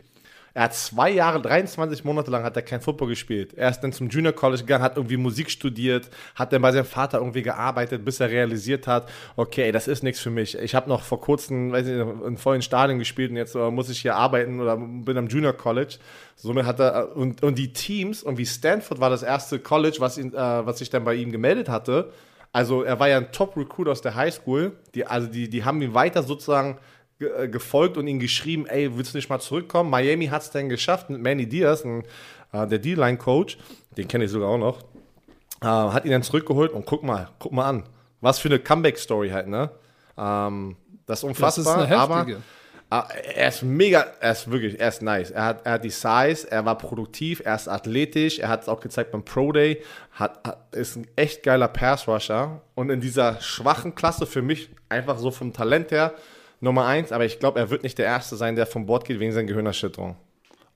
Er 0.57 0.63
hat 0.63 0.75
zwei 0.75 1.11
Jahre, 1.11 1.43
23 1.43 2.03
Monate 2.03 2.31
lang 2.31 2.43
hat 2.43 2.57
er 2.57 2.63
kein 2.63 2.81
Football 2.81 3.09
gespielt. 3.09 3.53
Er 3.53 3.69
ist 3.69 3.81
dann 3.81 3.93
zum 3.93 4.09
Junior 4.09 4.33
College 4.33 4.63
gegangen, 4.63 4.83
hat 4.83 4.97
irgendwie 4.97 5.19
Musik 5.19 5.51
studiert, 5.51 6.09
hat 6.35 6.51
dann 6.51 6.63
bei 6.63 6.73
seinem 6.73 6.87
Vater 6.87 7.19
irgendwie 7.19 7.43
gearbeitet, 7.43 8.07
bis 8.07 8.21
er 8.21 8.31
realisiert 8.31 8.87
hat, 8.87 9.07
okay, 9.37 9.71
das 9.71 9.87
ist 9.87 10.03
nichts 10.03 10.19
für 10.19 10.31
mich. 10.31 10.57
Ich 10.57 10.75
habe 10.75 10.89
noch 10.89 11.03
vor 11.03 11.21
kurzem, 11.21 11.73
weiß 11.73 11.85
nicht, 11.85 12.27
in 12.27 12.39
vollen 12.39 12.63
Stadien 12.63 12.99
gespielt 12.99 13.33
und 13.33 13.37
jetzt 13.37 13.55
äh, 13.55 13.71
muss 13.71 13.91
ich 13.91 14.01
hier 14.01 14.17
arbeiten 14.17 14.59
oder 14.59 14.79
bin 14.79 15.19
am 15.19 15.29
Junior 15.29 15.53
College. 15.53 15.97
Somit 16.37 16.65
hat 16.65 16.81
er, 16.81 17.03
äh, 17.03 17.05
und, 17.05 17.43
und 17.43 17.59
die 17.59 17.75
Teams, 17.75 18.23
und 18.23 18.39
wie 18.39 18.47
Stanford 18.47 18.99
war 18.99 19.11
das 19.11 19.23
erste 19.23 19.59
College, 19.59 19.99
was, 19.99 20.17
ihn, 20.17 20.33
äh, 20.33 20.39
was 20.39 20.79
sich 20.79 20.89
dann 20.89 21.05
bei 21.05 21.17
ihm 21.17 21.33
gemeldet 21.33 21.69
hatte. 21.69 22.11
Also 22.51 22.83
er 22.83 22.99
war 22.99 23.11
ja 23.11 23.19
ein 23.19 23.31
Top-Recruit 23.31 23.89
aus 23.89 24.01
der 24.01 24.15
Highschool. 24.15 24.73
Die, 24.95 25.07
also 25.07 25.29
die, 25.29 25.51
die 25.51 25.67
haben 25.67 25.83
ihn 25.83 25.93
weiter 25.93 26.23
sozusagen 26.23 26.79
ge- 27.19 27.45
äh, 27.45 27.49
gefolgt 27.49 27.97
und 27.97 28.07
ihn 28.07 28.19
geschrieben, 28.19 28.67
ey, 28.67 28.97
willst 28.97 29.15
du 29.15 29.19
nicht 29.19 29.29
mal 29.29 29.41
zurückkommen? 29.41 29.91
Miami 29.91 30.27
hat 30.27 30.43
es 30.43 30.51
dann 30.51 30.69
geschafft 30.69 31.11
mit 31.11 31.21
Manny 31.23 31.47
Diaz, 31.49 31.85
ein, 31.85 32.03
äh, 32.53 32.67
der 32.67 32.79
D-Line-Coach, 32.79 33.59
den 33.97 34.09
kenne 34.09 34.25
ich 34.25 34.31
sogar 34.31 34.49
auch 34.51 34.59
noch, 34.59 34.81
äh, 35.63 35.67
hat 35.67 36.05
ihn 36.05 36.11
dann 36.11 36.23
zurückgeholt 36.23 36.73
und 36.73 36.85
guck 36.87 37.03
mal, 37.03 37.29
guck 37.39 37.53
mal 37.53 37.67
an. 37.69 37.85
Was 38.21 38.39
für 38.39 38.49
eine 38.49 38.59
Comeback-Story 38.59 39.31
halt, 39.31 39.47
ne? 39.49 39.71
Ähm, 40.19 40.77
das 41.07 41.23
ist 41.23 41.41
Das 41.41 41.59
ist 41.59 41.67
unfassbar, 41.67 41.89
aber. 42.01 42.25
Ah, 42.89 43.09
Er 43.35 43.49
ist 43.49 43.65
mega, 43.65 44.07
er 44.21 44.31
ist 44.31 44.49
wirklich, 44.49 44.79
er 44.79 44.89
ist 44.89 45.03
nice. 45.03 45.33
Er 45.33 45.45
hat, 45.45 45.67
er 45.67 45.73
hat 45.73 45.85
die 45.85 45.91
Size, 45.91 46.47
er 46.49 46.65
war 46.65 46.79
produktiv, 46.79 47.43
er 47.45 47.57
ist 47.57 47.67
athletisch, 47.67 48.39
er 48.39 48.49
hat 48.49 48.63
es 48.63 48.69
auch 48.69 48.79
gezeigt 48.81 49.11
beim 49.11 49.25
Pro 49.25 49.51
Day, 49.51 49.83
hat, 50.13 50.39
hat, 50.47 50.73
ist 50.73 50.95
ein 50.95 51.09
echt 51.17 51.43
geiler 51.43 51.67
Pass-Rusher 51.67 52.61
und 52.77 52.91
in 52.91 53.01
dieser 53.01 53.41
schwachen 53.41 53.97
Klasse 53.97 54.25
für 54.25 54.41
mich 54.41 54.71
einfach 54.89 55.19
so 55.19 55.33
vom 55.33 55.53
Talent 55.53 55.91
her 55.91 56.15
Nummer 56.61 56.87
eins, 56.87 57.13
aber 57.13 57.25
ich 57.25 57.39
glaube, 57.39 57.59
er 57.59 57.71
wird 57.71 57.83
nicht 57.83 57.99
der 57.99 58.07
Erste 58.07 58.37
sein, 58.37 58.57
der 58.57 58.67
vom 58.67 58.87
Bord 58.87 59.05
geht 59.05 59.21
wegen 59.21 59.33
seiner 59.33 59.47
Gehirnerschütterung. 59.47 60.17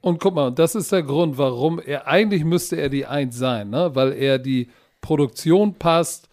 Und 0.02 0.18
guck 0.18 0.34
mal, 0.34 0.50
das 0.50 0.74
ist 0.74 0.92
der 0.92 1.02
Grund, 1.02 1.36
warum 1.36 1.78
er, 1.78 2.06
eigentlich 2.06 2.44
müsste 2.44 2.76
er 2.76 2.88
die 2.88 3.06
Eins 3.06 3.36
sein, 3.36 3.70
ne? 3.70 3.90
weil 3.94 4.12
er 4.12 4.38
die 4.38 4.70
Produktion 5.00 5.74
passt, 5.74 6.28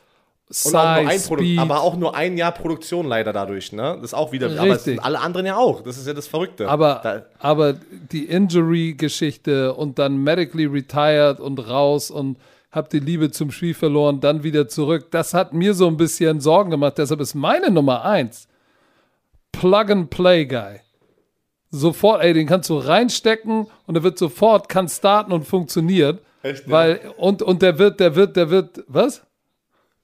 Und 0.66 0.76
auch 0.76 0.82
nur 0.82 0.82
ein 0.82 1.10
Size, 1.10 1.28
Produ 1.28 1.44
Speed. 1.44 1.60
aber 1.60 1.82
auch 1.82 1.96
nur 1.98 2.16
ein 2.16 2.38
Jahr 2.38 2.54
Produktion 2.54 3.06
leider 3.06 3.34
dadurch, 3.34 3.74
ne? 3.74 3.96
Das 3.96 4.12
ist 4.12 4.14
auch 4.14 4.32
wieder, 4.32 4.48
aber 4.48 4.56
es 4.56 4.62
Richtig. 4.62 4.84
sind 4.96 5.00
alle 5.00 5.20
anderen 5.20 5.46
ja 5.46 5.58
auch. 5.58 5.82
Das 5.82 5.98
ist 5.98 6.08
ja 6.08 6.14
das 6.14 6.28
Verrückte. 6.28 6.70
Aber, 6.70 7.02
da, 7.04 7.26
aber 7.40 7.74
die 8.12 8.26
Injury-Geschichte 8.26 9.74
und 9.74 10.00
dann 10.00 10.24
medically 10.24 10.66
retired 10.66 11.42
und 11.42 11.60
raus 11.68 12.10
und 12.10 12.38
hab 12.72 12.90
die 12.90 13.00
Liebe 13.00 13.32
zum 13.32 13.52
Spiel 13.52 13.74
verloren, 13.74 14.22
dann 14.22 14.44
wieder 14.44 14.68
zurück, 14.70 15.08
das 15.12 15.34
hat 15.34 15.54
mir 15.54 15.74
so 15.74 15.88
ein 15.88 15.98
bisschen 15.98 16.40
Sorgen 16.40 16.72
gemacht. 16.72 16.98
Deshalb 16.98 17.20
ist 17.20 17.34
meine 17.34 17.70
Nummer 17.70 18.06
eins 18.06 18.48
Plug-and-Play-Guy. 19.52 20.82
Sofort, 21.70 22.24
ey, 22.24 22.34
den 22.34 22.48
kannst 22.48 22.70
du 22.70 22.78
reinstecken 22.78 23.68
und 23.86 23.96
er 23.96 24.04
wird 24.04 24.18
sofort, 24.18 24.70
kann 24.70 24.88
starten 24.88 25.32
und 25.34 25.46
funktioniert. 25.46 26.22
Echt, 26.42 26.66
ja? 26.66 26.72
Weil, 26.72 27.14
und, 27.18 27.42
und 27.42 27.62
der 27.62 27.78
wird, 27.78 28.00
der 28.00 28.16
wird, 28.16 28.36
der 28.38 28.50
wird, 28.50 28.84
was? 28.88 29.24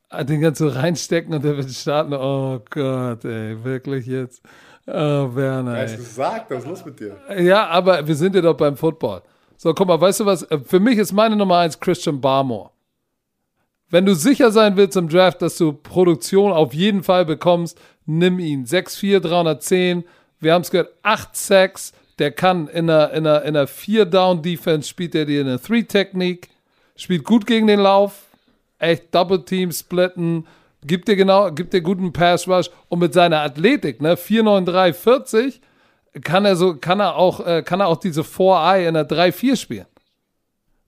Ah, 0.10 0.24
Den 0.24 0.42
kannst 0.42 0.62
du 0.62 0.68
reinstecken 0.68 1.34
und 1.34 1.44
der 1.44 1.58
wird 1.58 1.72
starten. 1.72 2.14
Oh 2.14 2.60
Gott, 2.70 3.26
ey, 3.26 3.64
wirklich 3.64 4.06
jetzt. 4.06 4.44
Oh, 4.86 4.92
Werner, 4.92 5.78
ey. 5.78 5.96
gesagt, 5.96 6.52
was 6.52 6.64
ist 6.64 6.70
los 6.70 6.86
mit 6.86 7.00
dir? 7.00 7.18
Ja, 7.40 7.68
aber 7.68 8.06
wir 8.06 8.16
sind 8.16 8.36
ja 8.36 8.42
doch 8.42 8.56
beim 8.56 8.76
Football. 8.76 9.22
So, 9.58 9.74
guck 9.74 9.88
mal, 9.88 10.00
weißt 10.00 10.20
du 10.20 10.26
was? 10.26 10.46
Für 10.66 10.80
mich 10.80 10.98
ist 10.98 11.14
meine 11.14 11.36
Nummer 11.36 11.60
eins 11.60 11.80
Christian 11.80 12.20
Barmore. 12.20 12.72
Wenn 13.90 14.06
du 14.06 14.14
sicher 14.14 14.52
sein 14.52 14.76
willst 14.76 14.98
im 14.98 15.08
Draft, 15.08 15.42
dass 15.42 15.58
du 15.58 15.72
Produktion 15.72 16.52
auf 16.52 16.74
jeden 16.74 17.02
Fall 17.04 17.26
bekommst, 17.26 17.80
nimm 18.06 18.40
ihn. 18.40 18.66
6'4, 18.66 19.20
310. 19.20 20.04
Wir 20.40 20.54
haben 20.54 20.62
es 20.62 20.72
gehört, 20.72 20.94
8 21.04 21.36
Sacks. 21.36 21.94
Der 22.20 22.32
kann 22.32 22.68
in 22.68 22.90
einer, 22.90 23.12
in 23.12 23.26
einer, 23.26 23.42
in 23.44 23.56
einer 23.56 23.68
4-Down-Defense 23.68 24.88
spielt 24.88 25.16
er 25.16 25.26
dir 25.26 25.42
eine 25.42 25.58
3-Technik. 25.58 26.50
Spielt 26.96 27.24
gut 27.24 27.48
gegen 27.48 27.68
den 27.68 27.80
Lauf. 27.80 28.28
Echt 28.78 29.14
Double 29.16 29.44
Team 29.44 29.72
splitten. 29.72 30.46
Gibt 30.86 31.08
dir 31.08 31.16
genau, 31.16 31.52
gibt 31.52 31.74
dir 31.74 31.82
guten 31.82 32.12
Pass 32.14 32.48
Rush. 32.48 32.70
Und 32.90 33.00
mit 33.00 33.14
seiner 33.14 33.40
Athletik, 33.42 34.02
ne, 34.02 34.16
4'9'3, 34.16 34.94
40, 34.94 35.62
kann 36.22 36.46
er 36.46 36.56
so, 36.56 36.76
kann 36.76 37.00
er 37.00 37.16
auch, 37.16 37.46
äh, 37.46 37.64
kann 37.64 37.80
er 37.80 37.88
auch 37.88 37.98
diese 37.98 38.22
4-Eye 38.22 38.88
in 38.88 38.94
der 38.94 39.08
3-4 39.08 39.56
spielen. 39.56 39.86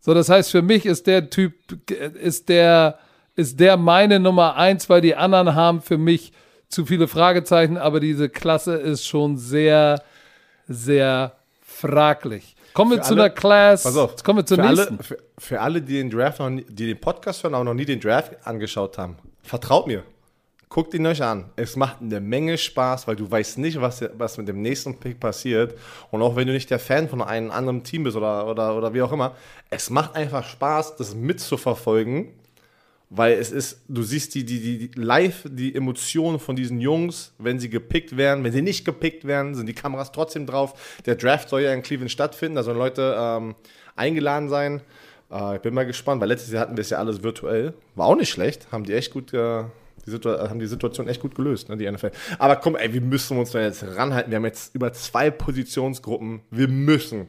So, 0.02 0.14
das 0.14 0.30
heißt, 0.30 0.52
für 0.52 0.62
mich 0.62 0.86
ist 0.86 1.08
der 1.08 1.30
Typ, 1.32 1.54
ist 1.90 2.50
der, 2.50 3.00
ist 3.36 3.60
der 3.60 3.78
meine 3.78 4.20
Nummer 4.20 4.56
eins, 4.56 4.88
weil 4.88 5.02
die 5.02 5.16
anderen 5.16 5.56
haben 5.56 5.82
für 5.82 5.98
mich 5.98 6.32
zu 6.70 6.86
viele 6.86 7.08
Fragezeichen, 7.08 7.78
aber 7.78 8.00
diese 8.00 8.30
Klasse 8.30 8.76
ist 8.76 9.06
schon 9.06 9.38
sehr, 9.38 10.02
sehr 10.68 11.34
fraglich. 11.66 12.56
Kommen 12.74 12.92
wir 12.92 12.98
Für 12.98 13.04
zu 13.04 13.14
alle- 13.14 13.24
einer 13.24 13.30
Class. 13.34 13.84
Pass 13.84 13.96
auf, 13.98 14.22
kommen 14.24 14.40
wir 14.40 14.46
zur 14.46 14.58
für 14.58 14.64
nächsten. 14.64 14.96
Alle, 14.96 15.04
für, 15.04 15.18
für 15.38 15.62
alle, 15.62 15.82
die 15.82 15.94
den 15.94 16.10
Draft 16.10 16.40
noch 16.40 16.50
nie, 16.50 16.66
die 16.68 16.88
den 16.88 17.00
Podcast 17.00 17.44
hören, 17.44 17.54
aber 17.56 17.64
noch 17.64 17.74
nie 17.74 17.86
den 17.86 18.00
Draft 18.00 18.34
angeschaut 18.46 18.98
haben, 18.98 19.16
vertraut 19.44 19.88
mir. 19.88 20.04
Guckt 20.68 20.94
ihn 20.94 21.06
euch 21.06 21.22
an. 21.24 21.46
Es 21.56 21.78
macht 21.78 22.02
eine 22.02 22.20
Menge 22.20 22.58
Spaß, 22.58 23.08
weil 23.08 23.16
du 23.16 23.30
weißt 23.32 23.60
nicht, 23.60 23.80
was, 23.80 24.04
was 24.18 24.38
mit 24.38 24.48
dem 24.50 24.62
nächsten 24.62 25.00
Pick 25.00 25.20
passiert. 25.22 25.78
Und 26.12 26.22
auch 26.22 26.36
wenn 26.36 26.48
du 26.48 26.54
nicht 26.54 26.70
der 26.70 26.80
Fan 26.80 27.08
von 27.08 27.22
einem 27.22 27.52
anderen 27.52 27.84
Team 27.84 28.04
bist 28.04 28.18
oder, 28.18 28.46
oder, 28.48 28.76
oder 28.76 28.94
wie 28.94 29.02
auch 29.02 29.12
immer, 29.14 29.36
es 29.70 29.90
macht 29.90 30.16
einfach 30.16 30.44
Spaß, 30.44 30.98
das 30.98 31.16
mitzuverfolgen. 31.16 32.34
Weil 33.10 33.34
es 33.34 33.52
ist, 33.52 33.82
du 33.88 34.02
siehst 34.02 34.34
die, 34.34 34.46
die, 34.46 34.90
die, 34.90 34.92
live 35.00 35.44
die 35.48 35.76
Emotionen 35.76 36.40
von 36.40 36.56
diesen 36.56 36.82
Jungs, 36.82 37.34
wenn 37.38 37.60
sie 37.60 37.70
gepickt 37.70 38.18
werden, 38.18 38.44
wenn 38.44 38.52
sie 38.52 38.64
nicht 38.64 38.84
gepickt 38.84 39.26
werden, 39.26 39.54
sind 39.54 39.68
die 39.68 39.74
Kameras 39.74 40.12
trotzdem 40.12 40.48
drauf. 40.48 41.00
Der 41.06 41.16
Draft 41.16 41.50
soll 41.50 41.62
ja 41.62 41.74
in 41.74 41.84
Cleveland 41.84 42.12
stattfinden, 42.12 42.56
da 42.56 42.64
sollen 42.64 42.80
Leute 42.80 43.16
ähm, 43.18 43.56
eingeladen 43.96 44.50
sein. 44.50 44.82
Äh, 45.32 45.56
ich 45.56 45.62
bin 45.62 45.74
mal 45.74 45.86
gespannt, 45.86 46.20
weil 46.20 46.30
letztes 46.30 46.52
Jahr 46.52 46.64
hatten 46.64 46.78
wir 46.78 46.82
es 46.82 46.90
ja 46.90 46.98
alles 46.98 47.22
virtuell. 47.22 47.74
War 47.94 48.08
auch 48.08 48.16
nicht 48.16 48.30
schlecht, 48.30 48.72
haben 48.72 48.86
die 48.86 48.94
echt 48.94 49.14
gut, 49.14 49.34
äh, 49.34 49.64
die, 50.06 50.12
Situa 50.12 50.50
haben 50.50 50.60
die 50.60 50.68
Situation 50.68 51.08
echt 51.08 51.22
gut 51.22 51.36
gelöst, 51.36 51.70
ne, 51.70 51.78
die 51.78 51.90
NFL. 51.90 52.12
Aber 52.40 52.56
komm, 52.56 52.76
ey, 52.76 52.92
wir 52.92 53.02
müssen 53.02 53.38
uns 53.38 53.52
da 53.52 53.62
jetzt 53.62 53.84
ranhalten. 53.84 54.32
Wir 54.32 54.38
haben 54.38 54.46
jetzt 54.46 54.74
über 54.74 54.94
zwei 54.94 55.30
Positionsgruppen. 55.30 56.42
Wir 56.50 56.68
müssen 56.68 57.28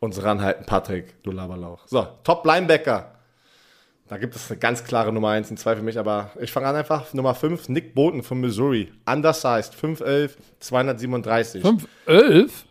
uns 0.00 0.22
ranhalten, 0.22 0.64
Patrick, 0.66 1.22
du 1.22 1.30
Laberlauch. 1.30 1.86
So, 1.86 2.06
Top 2.24 2.44
Linebacker. 2.44 3.12
Da 4.12 4.18
gibt 4.18 4.36
es 4.36 4.50
eine 4.50 4.60
ganz 4.60 4.84
klare 4.84 5.10
Nummer 5.10 5.30
1 5.30 5.50
in 5.50 5.56
zwei 5.56 5.74
für 5.74 5.80
mich, 5.80 5.98
aber 5.98 6.32
ich 6.38 6.52
fange 6.52 6.66
an 6.66 6.76
einfach. 6.76 7.14
Nummer 7.14 7.34
5, 7.34 7.70
Nick 7.70 7.94
Bolton 7.94 8.22
von 8.22 8.42
Missouri. 8.42 8.92
Undersized, 9.06 9.72
5'11, 9.74 10.32
237. 10.60 11.62
5, 11.62 11.88
11? 12.04 12.64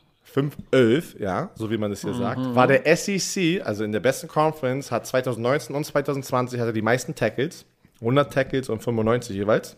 5-11, 0.72 1.20
ja, 1.20 1.50
so 1.56 1.72
wie 1.72 1.80
man 1.80 1.92
es 1.92 2.02
hier 2.02 2.14
mhm. 2.14 2.20
sagt, 2.20 2.56
war 2.56 2.68
der 2.68 2.96
SEC, 2.96 3.60
also 3.66 3.84
in 3.84 3.92
der 3.92 4.02
besten 4.02 4.28
Conference, 4.28 4.92
hat 4.92 5.08
2019 5.08 5.76
und 5.76 5.84
2020 5.84 6.60
hatte 6.60 6.74
die 6.74 6.84
meisten 6.84 7.16
Tackles, 7.16 7.66
100 8.02 8.32
Tackles 8.32 8.70
und 8.70 8.84
95 8.84 9.36
jeweils. 9.36 9.78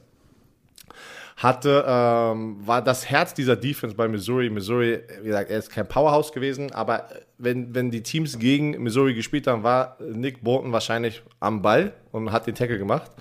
Hatte, 1.38 1.84
ähm, 1.88 2.58
war 2.66 2.82
das 2.84 3.10
Herz 3.10 3.34
dieser 3.34 3.56
Defense 3.56 3.96
bei 3.96 4.08
Missouri. 4.08 4.50
Missouri, 4.50 5.00
wie 5.22 5.28
gesagt, 5.28 5.50
er 5.50 5.58
ist 5.58 5.70
kein 5.70 5.88
Powerhouse 5.88 6.32
gewesen, 6.32 6.72
aber 6.72 7.10
wenn, 7.38 7.74
wenn 7.74 7.92
die 7.92 8.04
Teams 8.04 8.38
gegen 8.38 8.82
Missouri 8.82 9.14
gespielt 9.14 9.48
haben, 9.48 9.64
war 9.64 9.98
Nick 10.00 10.44
Bolton 10.44 10.72
wahrscheinlich 10.72 11.24
am 11.40 11.62
Ball 11.62 11.94
und 12.12 12.32
hat 12.32 12.48
den 12.48 12.56
Tackle 12.56 12.78
gemacht. 12.78 13.12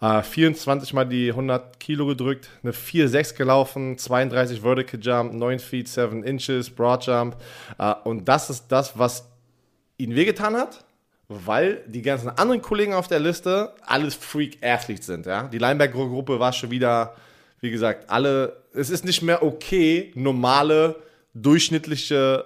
Äh, 0.00 0.22
24 0.22 0.92
mal 0.92 1.04
die 1.04 1.30
100 1.30 1.80
Kilo 1.80 2.06
gedrückt, 2.06 2.50
eine 2.62 2.72
4,6 2.72 3.36
gelaufen, 3.36 3.96
32 3.96 4.60
Vertical 4.60 5.00
Jump, 5.00 5.32
9 5.32 5.58
Feet 5.58 5.88
7 5.88 6.22
Inches, 6.24 6.68
Broad 6.68 7.06
Jump. 7.06 7.36
Äh, 7.78 7.94
und 8.04 8.28
das 8.28 8.50
ist 8.50 8.66
das, 8.68 8.98
was 8.98 9.28
ihn 9.96 10.14
wehgetan 10.14 10.56
hat, 10.56 10.84
weil 11.28 11.82
die 11.86 12.02
ganzen 12.02 12.28
anderen 12.28 12.60
Kollegen 12.60 12.92
auf 12.92 13.08
der 13.08 13.20
Liste 13.20 13.72
alles 13.86 14.14
Freak-Athletes 14.14 15.06
sind. 15.06 15.26
Ja? 15.26 15.44
Die 15.44 15.58
Linebacker-Gruppe 15.58 16.38
war 16.38 16.52
schon 16.52 16.70
wieder, 16.70 17.14
wie 17.64 17.70
gesagt, 17.70 18.10
alle, 18.10 18.62
es 18.74 18.90
ist 18.90 19.04
nicht 19.04 19.22
mehr 19.22 19.42
okay, 19.42 20.12
normale, 20.14 20.96
durchschnittliche 21.32 22.44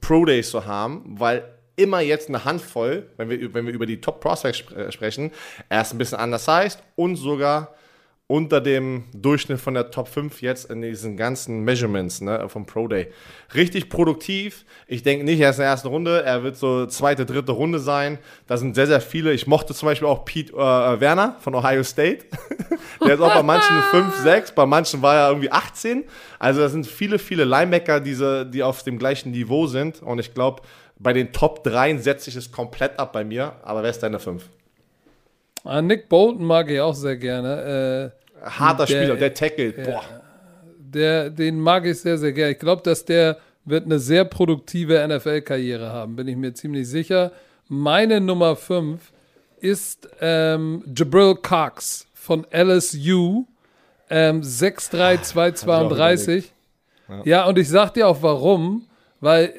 Pro-Days 0.00 0.50
zu 0.50 0.64
haben, 0.64 1.02
weil 1.18 1.44
immer 1.76 2.00
jetzt 2.00 2.28
eine 2.28 2.44
Handvoll, 2.44 3.10
wenn 3.16 3.28
wir, 3.28 3.52
wenn 3.52 3.66
wir 3.66 3.72
über 3.72 3.86
die 3.86 4.00
Top 4.00 4.20
Prospects 4.20 4.60
sp 4.62 4.90
sprechen, 4.92 5.32
erst 5.68 5.92
ein 5.92 5.98
bisschen 5.98 6.18
anders 6.18 6.46
heißt 6.46 6.82
und 6.94 7.16
sogar 7.16 7.74
unter 8.32 8.62
dem 8.62 9.04
Durchschnitt 9.12 9.60
von 9.60 9.74
der 9.74 9.90
Top 9.90 10.08
5 10.08 10.40
jetzt 10.40 10.70
in 10.70 10.80
diesen 10.80 11.18
ganzen 11.18 11.64
Measurements 11.64 12.22
ne, 12.22 12.48
vom 12.48 12.64
Pro 12.64 12.88
Day. 12.88 13.08
Richtig 13.54 13.90
produktiv. 13.90 14.64
Ich 14.86 15.02
denke 15.02 15.26
nicht, 15.26 15.38
er 15.38 15.50
ist 15.50 15.56
in 15.56 15.64
der 15.64 15.68
ersten 15.68 15.88
Runde. 15.88 16.22
Er 16.22 16.42
wird 16.42 16.56
so 16.56 16.86
zweite, 16.86 17.26
dritte 17.26 17.52
Runde 17.52 17.78
sein. 17.78 18.18
Da 18.46 18.56
sind 18.56 18.74
sehr, 18.74 18.86
sehr 18.86 19.02
viele. 19.02 19.34
Ich 19.34 19.46
mochte 19.46 19.74
zum 19.74 19.84
Beispiel 19.84 20.08
auch 20.08 20.24
Pete 20.24 20.54
äh, 20.54 20.56
Werner 20.56 21.36
von 21.40 21.54
Ohio 21.54 21.84
State. 21.84 22.24
der 23.04 23.16
ist 23.16 23.20
auch 23.20 23.34
bei 23.34 23.42
manchen 23.42 23.82
5, 23.90 24.16
6, 24.22 24.52
bei 24.52 24.64
manchen 24.64 25.02
war 25.02 25.14
er 25.14 25.28
irgendwie 25.28 25.52
18. 25.52 26.04
Also 26.38 26.62
da 26.62 26.70
sind 26.70 26.86
viele, 26.86 27.18
viele 27.18 27.44
Linebacker, 27.44 28.00
diese, 28.00 28.46
die 28.46 28.62
auf 28.62 28.82
dem 28.82 28.98
gleichen 28.98 29.32
Niveau 29.32 29.66
sind. 29.66 30.00
Und 30.00 30.18
ich 30.18 30.32
glaube, 30.32 30.62
bei 30.98 31.12
den 31.12 31.34
Top 31.34 31.64
3 31.64 31.98
setze 31.98 32.30
ich 32.30 32.36
es 32.36 32.50
komplett 32.50 32.98
ab 32.98 33.12
bei 33.12 33.24
mir, 33.24 33.56
aber 33.62 33.82
wer 33.82 33.90
ist 33.90 34.02
deine 34.02 34.18
5? 34.18 34.42
Ah, 35.64 35.82
Nick 35.82 36.08
Bolton 36.08 36.46
mag 36.46 36.70
ich 36.70 36.80
auch 36.80 36.94
sehr 36.94 37.18
gerne. 37.18 38.12
Äh, 38.42 38.46
Harter 38.46 38.86
der, 38.86 38.94
Spieler, 38.94 39.16
der 39.16 39.34
tackelt. 39.34 39.78
Äh, 39.78 39.84
Boah. 39.84 40.04
Der, 40.78 41.30
den 41.30 41.60
mag 41.60 41.86
ich 41.86 42.00
sehr, 42.00 42.18
sehr 42.18 42.32
gerne. 42.32 42.52
Ich 42.52 42.58
glaube, 42.58 42.82
dass 42.82 43.04
der 43.04 43.38
wird 43.64 43.86
eine 43.86 43.98
sehr 43.98 44.24
produktive 44.24 45.06
NFL-Karriere 45.06 45.90
haben, 45.90 46.16
bin 46.16 46.28
ich 46.28 46.36
mir 46.36 46.52
ziemlich 46.52 46.88
sicher. 46.88 47.32
Meine 47.68 48.20
Nummer 48.20 48.56
5 48.56 49.00
ist 49.60 50.08
ähm, 50.20 50.84
Jabril 50.94 51.36
Cox 51.36 52.06
von 52.12 52.44
LSU. 52.52 53.46
Ähm, 54.10 54.42
6'3", 54.42 56.44
Ja. 57.08 57.22
ja, 57.24 57.44
und 57.46 57.58
ich 57.58 57.68
sag 57.68 57.94
dir 57.94 58.08
auch 58.08 58.20
warum, 58.20 58.86
weil 59.20 59.54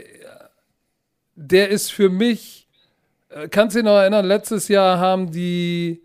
der 1.36 1.70
ist 1.70 1.92
für 1.92 2.10
mich, 2.10 2.68
äh, 3.30 3.48
kannst 3.48 3.76
du 3.76 3.80
dich 3.80 3.86
noch 3.86 3.98
erinnern, 3.98 4.26
letztes 4.26 4.68
Jahr 4.68 5.00
haben 5.00 5.32
die, 5.32 6.04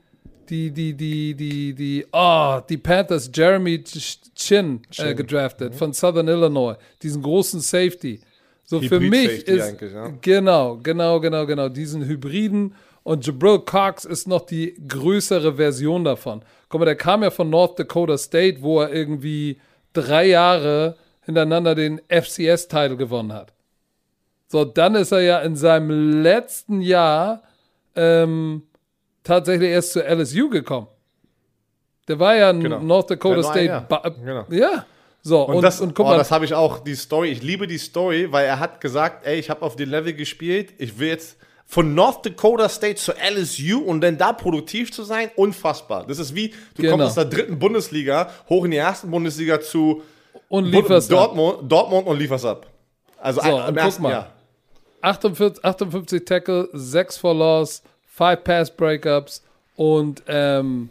die, 0.49 0.71
die, 0.71 0.95
die, 0.95 1.35
die, 1.35 1.75
die, 1.75 2.07
oh, 2.13 2.61
die 2.69 2.79
Panthers 2.79 3.31
Jeremy 3.33 3.83
Chin, 3.85 4.83
äh, 4.97 5.15
gedraftet 5.15 5.73
mhm. 5.73 5.77
von 5.77 5.93
Southern 5.93 6.29
Illinois, 6.29 6.77
diesen 7.03 7.23
großen 7.23 7.61
Safety. 7.61 8.21
So 8.65 8.81
Hybrid 8.81 8.89
für 8.89 9.01
mich 9.01 9.49
ist, 9.49 9.81
ja. 9.81 10.13
genau, 10.21 10.79
genau, 10.83 11.21
genau, 11.21 11.47
genau, 11.47 11.69
diesen 11.69 12.05
Hybriden 12.05 12.75
und 13.03 13.27
Jabril 13.27 13.61
Cox 13.61 14.05
ist 14.05 14.29
noch 14.29 14.45
die 14.45 14.75
größere 14.87 15.55
Version 15.55 16.05
davon. 16.05 16.43
Guck 16.69 16.81
mal, 16.81 16.85
der 16.85 16.97
kam 16.97 17.23
ja 17.23 17.31
von 17.31 17.49
North 17.49 17.79
Dakota 17.79 18.19
State, 18.19 18.61
wo 18.61 18.81
er 18.81 18.93
irgendwie 18.93 19.59
drei 19.95 20.27
Jahre 20.27 20.97
hintereinander 21.23 21.75
den 21.75 22.01
FCS-Titel 22.09 22.97
gewonnen 22.97 23.33
hat. 23.33 23.55
So, 24.49 24.65
dann 24.65 24.95
ist 24.95 25.13
er 25.13 25.21
ja 25.21 25.39
in 25.41 25.57
seinem 25.57 26.23
letzten 26.23 26.81
Jahr 26.81 27.43
ähm, 27.97 28.63
tatsächlich 29.25 29.71
erst 29.71 29.93
zu 29.93 30.01
LSU 30.01 30.49
gekommen. 30.49 30.89
Der 32.09 32.19
war 32.19 32.35
ja 32.37 32.51
in 32.51 32.61
genau. 32.61 32.81
North 32.81 33.11
Dakota 33.11 33.43
State. 33.43 33.87
Genau. 34.25 34.47
Ja. 34.51 34.87
So, 35.23 35.43
und, 35.43 35.57
und 35.57 35.63
das, 35.63 35.81
und 35.81 35.95
guck 35.95 36.07
oh, 36.07 36.11
mal. 36.11 36.19
das 36.19 36.31
habe 36.31 36.45
ich 36.45 36.55
auch, 36.55 36.79
die 36.79 36.95
Story. 36.95 37.29
Ich 37.29 37.43
liebe 37.43 37.67
die 37.67 37.79
Story, 37.79 38.33
weil 38.33 38.47
er 38.47 38.59
hat 38.59 38.81
gesagt, 38.81 39.27
ey, 39.27 39.39
ich 39.39 39.51
habe 39.51 39.63
auf 39.63 39.77
dem 39.77 39.91
Level 39.91 40.15
gespielt, 40.15 40.73
ich 40.79 40.99
will 40.99 41.09
jetzt 41.09 41.37
von 41.67 41.95
North 41.95 42.25
Dakota 42.25 42.69
State 42.69 42.95
zu 42.95 43.13
LSU 43.13 43.81
und 43.81 44.01
dann 44.01 44.17
da 44.17 44.33
produktiv 44.33 44.91
zu 44.91 45.03
sein, 45.03 45.31
unfassbar. 45.37 46.07
Das 46.07 46.19
ist 46.19 46.35
wie, 46.35 46.49
du 46.49 46.83
genau. 46.83 46.93
kommst 46.93 47.09
aus 47.09 47.15
der 47.15 47.27
dritten 47.27 47.59
Bundesliga 47.59 48.31
hoch 48.49 48.65
in 48.65 48.71
die 48.71 48.79
ersten 48.79 49.11
Bundesliga 49.11 49.61
zu 49.61 50.03
und 50.49 50.65
lieferst 50.65 51.13
Dortmund, 51.13 51.59
ab. 51.59 51.69
Dortmund 51.69 52.07
und 52.07 52.19
lieferst 52.19 52.47
ab. 52.47 52.67
Also 53.19 53.43
so, 53.43 53.61
im 53.69 53.77
ersten 53.77 54.03
mal. 54.03 54.13
Jahr. 54.13 54.33
58, 55.03 55.63
58 55.63 56.25
Tackle, 56.25 56.69
6 56.73 57.19
for 57.19 57.35
Loss, 57.35 57.83
5 58.19 58.45
Pass 58.45 58.71
Breakups 58.71 59.43
und, 59.77 60.23
ähm, 60.27 60.91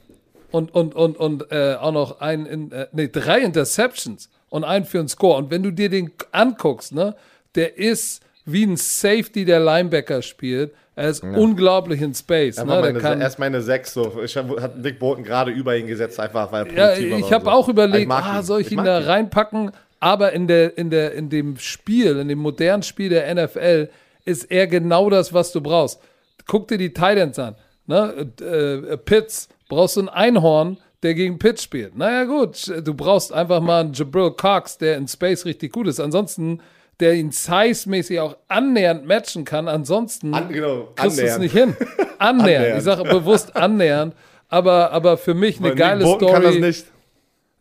und, 0.52 0.74
und, 0.74 0.96
und, 0.96 1.18
und 1.18 1.52
äh, 1.52 1.76
auch 1.76 1.92
noch 1.92 2.22
ein, 2.22 2.46
in, 2.46 2.72
äh, 2.72 2.88
nee, 2.94 3.10
drei 3.10 3.40
Interceptions 3.42 4.30
und 4.50 4.64
ein 4.64 4.86
für 4.86 5.00
einen 5.00 5.10
Score. 5.10 5.38
Und 5.38 5.52
wenn 5.52 5.62
du 5.62 5.72
dir 5.72 5.90
den 5.90 6.12
anguckst, 6.32 6.94
ne, 6.94 7.16
der 7.56 7.78
ist 7.78 8.22
wie 8.46 8.66
ein 8.66 8.78
Safety, 8.78 9.44
der 9.44 9.60
Linebacker 9.60 10.22
spielt. 10.22 10.74
Er 10.96 11.10
ist 11.10 11.22
ja. 11.22 11.30
unglaublich 11.32 12.02
in 12.02 12.14
Space. 12.16 12.58
Er, 12.58 12.66
ne? 12.66 12.80
meine, 12.82 13.00
kann, 13.00 13.22
erst 13.22 13.38
meine 13.38 13.62
sechs. 13.62 13.94
So. 13.94 14.24
Ich 14.24 14.36
hat 14.36 14.84
Dick 14.84 14.98
Bolton 14.98 15.24
gerade 15.24 15.52
über 15.52 15.76
ihn 15.78 15.86
gesetzt, 15.86 16.20
einfach 16.20 16.52
weil 16.52 16.66
er 16.68 16.98
Ja, 16.98 17.18
ich 17.18 17.32
habe 17.32 17.46
so. 17.46 17.52
auch 17.52 17.70
überlegt, 17.70 18.10
ah, 18.10 18.42
soll 18.42 18.62
ich, 18.62 18.68
ich 18.68 18.74
ihn 18.74 18.84
da 18.84 19.00
ihn. 19.00 19.06
reinpacken? 19.06 19.72
Aber 20.00 20.32
in, 20.32 20.48
der, 20.48 20.78
in, 20.78 20.90
der, 20.90 21.14
in 21.14 21.30
dem 21.30 21.58
Spiel, 21.58 22.18
in 22.18 22.30
dem 22.30 22.40
modernen 22.40 22.84
Spiel 22.84 23.10
der 23.10 23.34
NFL, 23.36 23.90
ist 24.26 24.46
er 24.50 24.68
genau 24.68 25.10
das, 25.10 25.34
was 25.34 25.52
du 25.52 25.62
brauchst. 25.62 26.00
Guck 26.48 26.68
dir 26.68 26.78
die 26.78 26.94
Titans 26.94 27.38
an. 27.40 27.56
Ne? 27.86 28.32
Äh, 28.42 28.98
Pitts, 28.98 29.50
brauchst 29.70 29.98
du 29.98 30.02
ein 30.02 30.10
Einhorn, 30.10 30.78
der 31.04 31.14
gegen 31.14 31.40
Pitts 31.40 31.64
spielt. 31.64 31.98
Naja, 31.98 32.24
gut, 32.24 32.72
du 32.84 32.94
brauchst 32.94 33.32
einfach 33.32 33.62
mal 33.62 33.82
einen 33.82 33.94
Jabril 33.94 34.32
Cox, 34.32 34.78
der 34.78 34.98
in 34.98 35.08
Space 35.08 35.46
richtig 35.46 35.72
gut 35.74 35.88
ist. 35.88 36.00
Ansonsten, 36.00 36.62
der 37.00 37.14
ihn 37.14 37.32
size-mäßig 37.32 38.20
auch 38.20 38.38
annähernd 38.48 39.06
matchen 39.06 39.46
kann. 39.46 39.68
Ansonsten 39.68 40.34
An, 40.34 40.50
genau, 40.50 40.90
kriegst 40.96 41.20
du 41.20 41.24
es 41.24 41.38
nicht 41.38 41.54
hin. 41.54 41.76
Annähernd. 41.78 42.20
annähernd. 42.20 42.78
Ich 42.78 42.84
sage 42.84 43.04
bewusst 43.04 43.56
annähernd. 43.56 44.16
Aber, 44.50 44.92
aber 44.92 45.18
für 45.18 45.34
mich 45.34 45.60
eine 45.60 45.70
Weil 45.70 45.76
geile 45.76 46.06
Story. 46.06 46.34
Kann 46.34 46.44
das 46.44 46.56
nicht. 46.56 46.86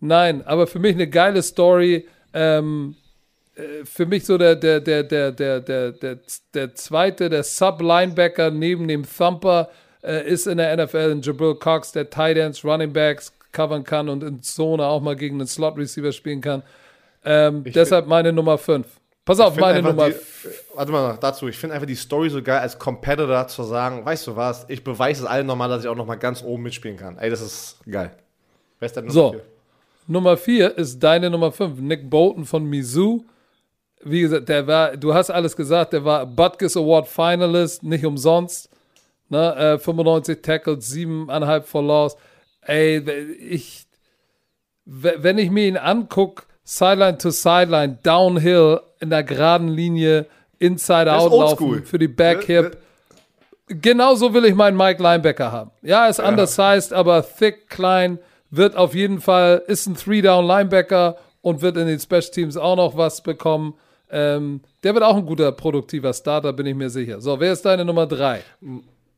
Nein, 0.01 0.47
aber 0.47 0.67
für 0.67 0.79
mich 0.79 0.95
eine 0.95 1.09
geile 1.09 1.43
Story. 1.43 2.07
Ähm, 2.33 2.95
äh, 2.95 3.06
für 3.85 4.07
mich 4.07 4.27
so 4.27 4.37
der, 4.37 4.55
der, 4.55 4.81
der, 4.81 5.03
der, 5.03 5.33
der, 5.33 5.61
der, 5.61 5.93
der, 5.93 6.19
der 6.55 6.75
zweite, 6.75 7.31
der 7.31 7.43
Sub-Linebacker 7.43 8.51
neben 8.51 8.87
dem 8.87 9.05
Thumper 9.05 9.71
äh, 10.03 10.29
ist 10.29 10.47
in 10.47 10.59
der 10.59 10.77
NFL 10.77 11.11
in 11.11 11.23
Jabril 11.23 11.55
Cox, 11.55 11.93
der 11.93 12.11
Tight 12.11 12.37
Ends, 12.37 12.65
Running 12.65 12.93
Backs 12.93 13.33
covern 13.53 13.85
kann 13.85 14.09
und 14.11 14.23
in 14.23 14.43
Zone 14.43 14.85
auch 14.85 15.01
mal 15.01 15.17
gegen 15.17 15.37
einen 15.37 15.47
Slot-Receiver 15.47 16.13
spielen 16.13 16.43
kann. 16.43 16.63
Ähm, 17.25 17.65
deshalb 17.65 18.07
meine 18.07 18.33
Nummer 18.33 18.59
5. 18.59 18.87
Pass 19.25 19.41
auf, 19.41 19.57
meine 19.57 19.83
Nummer. 19.83 20.11
Die, 20.11 20.17
warte 20.75 20.93
mal 20.93 21.19
dazu. 21.21 21.49
Ich 21.49 21.57
finde 21.57 21.75
einfach 21.75 21.87
die 21.87 21.97
Story 21.97 22.29
so 22.29 22.43
geil, 22.43 22.61
als 22.61 22.79
Competitor 22.79 23.49
zu 23.49 23.65
sagen, 23.65 24.05
weißt 24.05 24.27
du 24.29 24.37
was, 24.37 24.67
ich 24.69 24.85
beweise 24.85 25.25
es 25.25 25.29
allen 25.29 25.47
nochmal, 25.47 25.69
dass 25.69 25.83
ich 25.83 25.89
auch 25.89 25.97
nochmal 25.97 26.19
ganz 26.19 26.45
oben 26.45 26.63
mitspielen 26.63 26.97
kann. 26.97 27.19
Ey, 27.19 27.31
das 27.31 27.41
ist 27.41 27.79
geil. 27.91 28.13
Wer 28.79 28.87
ist 28.87 28.97
denn 28.97 29.07
Nummer 29.07 29.15
so, 29.15 29.33
vier? 29.33 29.43
Nummer 30.07 30.37
4 30.37 30.79
ist 30.79 31.01
deine 31.01 31.31
Nummer 31.31 31.51
5. 31.51 31.81
Nick 31.81 32.09
Bolton 32.09 32.45
von 32.45 32.65
Mizzou 32.65 33.25
wie 34.03 34.21
gesagt, 34.21 34.49
der 34.49 34.67
war, 34.67 34.97
du 34.97 35.15
hast 35.15 35.31
alles 35.31 35.57
gesagt, 35.57 35.93
der 35.93 36.05
war 36.05 36.27
Butkus 36.27 36.77
Award 36.77 37.09
Finalist, 37.09 37.83
nicht 37.83 38.05
umsonst. 38.05 38.71
Ne, 39.29 39.57
äh, 39.57 39.79
95 39.79 40.41
Tackles, 40.41 40.93
7,5 40.93 41.63
for 41.63 41.83
Loss. 41.83 42.17
Ey, 42.63 42.99
ich, 43.41 43.87
wenn 44.85 45.39
ich 45.39 45.51
mir 45.51 45.67
ihn 45.67 45.77
angucke, 45.77 46.45
Sideline 46.63 47.19
to 47.19 47.31
Sideline, 47.31 47.99
Downhill, 48.03 48.81
in 49.01 49.11
der 49.11 49.25
geraden 49.25 49.69
Linie, 49.69 50.27
Inside 50.59 51.13
Out 51.13 51.33
laufen 51.33 51.85
für 51.85 51.99
die 51.99 52.09
Backhip. 52.09 52.79
Genauso 53.69 54.33
will 54.33 54.45
ich 54.45 54.55
meinen 54.55 54.77
Mike 54.77 55.03
Linebacker 55.03 55.51
haben. 55.51 55.71
Ja, 55.83 56.07
ist 56.07 56.19
ja. 56.19 56.29
undersized, 56.29 56.93
aber 56.93 57.25
thick, 57.27 57.69
klein, 57.69 58.19
wird 58.51 58.77
auf 58.77 58.95
jeden 58.95 59.21
Fall, 59.21 59.63
ist 59.67 59.87
ein 59.87 59.97
Three-Down-Linebacker 59.97 61.17
und 61.43 61.63
wird 61.63 61.77
in 61.77 61.87
den 61.87 61.99
Special 61.99 62.23
Teams 62.23 62.57
auch 62.57 62.77
noch 62.77 62.97
was 62.97 63.23
bekommen. 63.23 63.75
Ähm, 64.11 64.61
der 64.83 64.95
wird 64.95 65.05
auch 65.05 65.17
ein 65.17 65.27
guter, 65.27 65.51
produktiver 65.53 66.13
Starter, 66.13 66.53
bin 66.53 66.67
ich 66.67 66.75
mir 66.75 66.91
sicher. 66.91 67.21
So, 67.21 67.39
wer 67.41 67.53
ist 67.53 67.65
deine 67.65 67.85
Nummer 67.85 68.07
drei? 68.07 68.43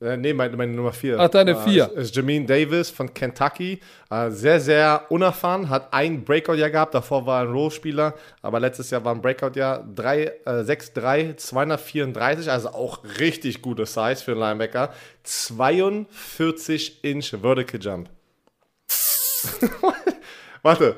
Äh, 0.00 0.16
nee, 0.16 0.32
meine, 0.32 0.56
meine 0.56 0.72
Nummer 0.72 0.92
4. 0.92 1.18
Ach, 1.18 1.28
deine 1.28 1.56
vier. 1.56 1.90
Äh, 1.96 2.02
ist, 2.02 2.14
Jermaine 2.14 2.46
Davis 2.46 2.88
von 2.88 3.12
Kentucky. 3.12 3.80
Äh, 4.10 4.30
sehr, 4.30 4.60
sehr 4.60 5.06
unerfahren. 5.08 5.68
Hat 5.68 5.92
ein 5.92 6.24
Breakout-Jahr 6.24 6.70
gehabt. 6.70 6.94
Davor 6.94 7.26
war 7.26 7.42
er 7.42 7.48
ein 7.48 7.52
Rohspieler. 7.52 8.14
Aber 8.40 8.60
letztes 8.60 8.90
Jahr 8.90 9.04
war 9.04 9.12
ein 9.12 9.20
Breakout-Jahr. 9.20 9.84
Drei- 9.94 10.32
äh, 10.46 10.62
6'3, 10.62 11.36
234. 11.36 12.48
Also 12.48 12.68
auch 12.68 13.02
richtig 13.18 13.60
gute 13.60 13.86
Size 13.86 14.16
für 14.16 14.32
einen 14.32 14.40
Linebacker. 14.40 14.92
42 15.24 17.02
Inch 17.02 17.30
Vertical 17.42 17.80
Jump. 17.80 18.08
Warte. 20.62 20.96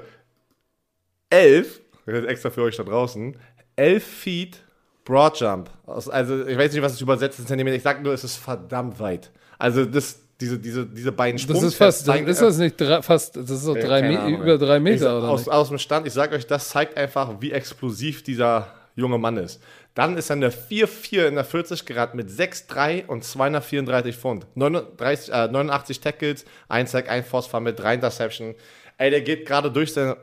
11, 1.31 1.81
das 2.07 2.19
ist 2.19 2.27
extra 2.27 2.51
für 2.51 2.63
euch 2.63 2.77
da 2.77 2.83
draußen, 2.83 3.37
11 3.81 4.05
Feet 4.05 4.59
Broad 5.05 5.39
Jump. 5.41 5.71
Also, 5.87 6.47
ich 6.47 6.59
weiß 6.59 6.73
nicht, 6.73 6.83
was 6.83 6.93
es 6.93 7.01
übersetzt 7.01 7.39
in 7.39 7.47
Zentimeter. 7.47 7.77
Ich 7.77 7.83
sag 7.83 8.03
nur, 8.03 8.13
es 8.13 8.23
ist 8.25 8.37
verdammt 8.37 9.01
weit. 9.01 9.31
Also, 9.59 9.85
das, 9.85 10.21
diese, 10.41 10.59
diese, 10.59 10.87
diese 10.87 11.13
beiden 11.13 11.37
Das 11.37 11.43
Sprungtests 11.43 11.73
ist 11.73 11.79
fast, 11.79 12.05
zeigen- 12.07 12.27
ist 12.27 12.41
das 12.43 12.59
nicht 12.59 12.81
drei, 12.81 13.03
fast, 13.03 13.37
das 13.37 13.51
ist 13.51 13.63
so 13.63 13.75
Ja, 13.77 13.87
drei 13.87 14.19
Ahnung, 14.19 14.43
über 14.43 14.59
drei 14.59 14.77
Ich, 14.77 14.83
Meter, 14.83 15.19
oder 15.19 15.29
aus, 15.29 15.41
nicht? 15.41 15.51
aus 15.53 15.69
dem 15.69 15.79
Stand, 15.79 16.07
ich 16.07 16.13
sag 16.13 16.33
euch, 16.33 16.47
das 16.47 16.69
zeigt 16.69 16.97
einfach, 16.97 17.41
wie 17.41 17.53
explosiv 17.53 18.23
dieser 18.23 18.69
junge 18.97 19.19
Mann 19.19 19.37
ist. 19.37 19.61
Dann 19.95 20.17
ist 20.17 20.31
er 20.31 20.37
eine 20.37 20.51
4-4 20.51 21.27
in 21.27 21.35
der 21.35 21.45
40 21.45 21.85
Grad 21.85 22.15
mit 22.15 22.29
6-3 22.31 23.07
und 23.07 23.25
234 23.25 24.17
Pfund. 24.17 24.47
39, 24.55 25.33
äh, 25.35 25.49
89 25.49 26.01
Tackles, 26.01 26.45
1 26.69 26.91
Sack, 26.93 27.11
1 27.11 27.27
Force 27.27 27.47
Fumble, 27.47 27.75
3 27.75 27.95
Interception. 27.95 28.55
Ey, 28.99 29.11
der 29.11 29.23
geht 29.23 29.47
gerade 29.47 29.71
durch 29.71 29.93
seine. 29.93 30.17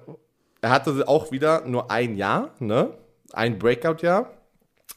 Er 0.61 0.69
hatte 0.69 1.03
auch 1.07 1.31
wieder 1.31 1.65
nur 1.65 1.91
ein 1.91 2.15
Jahr, 2.15 2.51
ne? 2.59 2.91
Ein 3.33 3.59
Breakout-Jahr. 3.59 4.31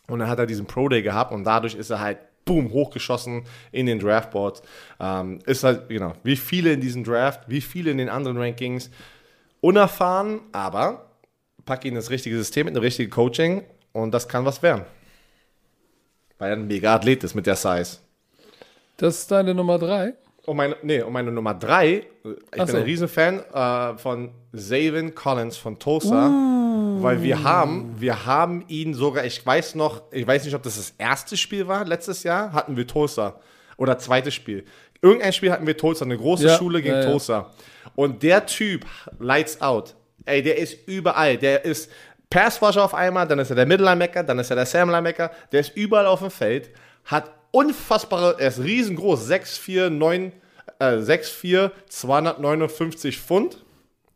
Und 0.06 0.20
dann 0.20 0.28
hat 0.28 0.38
er 0.38 0.46
diesen 0.46 0.66
Pro 0.66 0.88
Day 0.88 1.02
gehabt 1.02 1.32
und 1.32 1.44
dadurch 1.44 1.74
ist 1.74 1.90
er 1.90 2.00
halt, 2.00 2.18
boom, 2.44 2.72
hochgeschossen 2.72 3.44
in 3.70 3.86
den 3.86 4.00
Draftboards. 4.00 4.62
Ähm, 4.98 5.38
ist 5.46 5.62
halt, 5.62 5.88
genau, 5.88 6.14
wie 6.24 6.36
viele 6.36 6.72
in 6.72 6.80
diesem 6.80 7.04
Draft, 7.04 7.48
wie 7.48 7.60
viele 7.60 7.90
in 7.90 7.98
den 7.98 8.08
anderen 8.08 8.36
Rankings. 8.36 8.90
Unerfahren, 9.60 10.40
aber 10.52 11.10
pack 11.64 11.84
ihn 11.84 11.94
ins 11.94 12.10
richtige 12.10 12.36
System 12.36 12.66
mit 12.66 12.74
einem 12.74 12.82
richtigen 12.82 13.10
Coaching 13.10 13.62
und 13.92 14.12
das 14.12 14.26
kann 14.26 14.44
was 14.44 14.62
werden. 14.62 14.84
Weil 16.38 16.50
er 16.50 16.56
ein 16.56 16.66
mega 16.66 16.94
Athlet 16.94 17.22
ist 17.22 17.34
mit 17.34 17.46
der 17.46 17.56
Size. 17.56 17.98
Das 18.96 19.18
ist 19.18 19.30
deine 19.30 19.54
Nummer 19.54 19.78
drei? 19.78 20.14
Und 20.46 20.56
meine, 20.56 20.76
nee, 20.82 21.02
und 21.02 21.12
meine 21.12 21.30
Nummer 21.30 21.54
drei, 21.54 22.06
ich 22.24 22.32
Ach 22.52 22.64
bin 22.64 22.66
so. 22.66 22.76
ein 22.78 22.82
Riesenfan 22.82 23.40
äh, 23.52 23.98
von 23.98 24.30
Zavin 24.54 25.14
Collins 25.14 25.56
von 25.56 25.78
Tulsa, 25.78 26.28
Uh. 26.28 27.02
weil 27.02 27.22
wir 27.22 27.42
haben, 27.44 27.94
wir 27.98 28.26
haben 28.26 28.64
ihn 28.68 28.94
sogar, 28.94 29.24
ich 29.24 29.44
weiß 29.44 29.74
noch, 29.74 30.02
ich 30.10 30.26
weiß 30.26 30.44
nicht, 30.44 30.54
ob 30.54 30.62
das 30.62 30.76
das 30.76 30.94
erste 30.98 31.36
Spiel 31.36 31.68
war, 31.68 31.84
letztes 31.84 32.22
Jahr 32.22 32.52
hatten 32.52 32.76
wir 32.76 32.86
Tulsa 32.86 33.38
oder 33.76 33.98
zweites 33.98 34.34
Spiel. 34.34 34.64
Irgendein 35.02 35.32
Spiel 35.32 35.50
hatten 35.52 35.66
wir 35.66 35.76
Tulsa, 35.76 36.04
eine 36.04 36.16
große 36.16 36.46
Ja, 36.46 36.56
Schule 36.56 36.82
gegen 36.82 36.94
ja, 36.94 37.02
ja. 37.02 37.10
Tulsa. 37.10 37.50
Und 37.94 38.22
der 38.22 38.44
Typ, 38.46 38.84
lights 39.18 39.60
out, 39.60 39.94
ey, 40.24 40.42
der 40.42 40.58
ist 40.58 40.76
überall, 40.88 41.36
der 41.36 41.64
ist 41.64 41.90
Passwasher 42.28 42.84
auf 42.84 42.94
einmal, 42.94 43.26
dann 43.26 43.38
ist 43.38 43.50
er 43.50 43.56
der 43.56 43.66
Mittellinebacker, 43.66 44.22
dann 44.22 44.38
ist 44.38 44.50
er 44.50 44.56
der 44.56 44.66
Sam 44.66 44.90
Linebacker, 44.90 45.30
der 45.52 45.60
ist 45.60 45.76
überall 45.76 46.06
auf 46.06 46.20
dem 46.20 46.30
Feld, 46.30 46.70
hat 47.04 47.30
unfassbare, 47.50 48.36
er 48.38 48.48
ist 48.48 48.60
riesengroß, 48.60 49.28
6'4, 49.28 49.90
9, 49.90 50.32
äh, 50.78 50.84
6'4, 50.84 51.70
259 51.88 53.18
Pfund. 53.18 53.58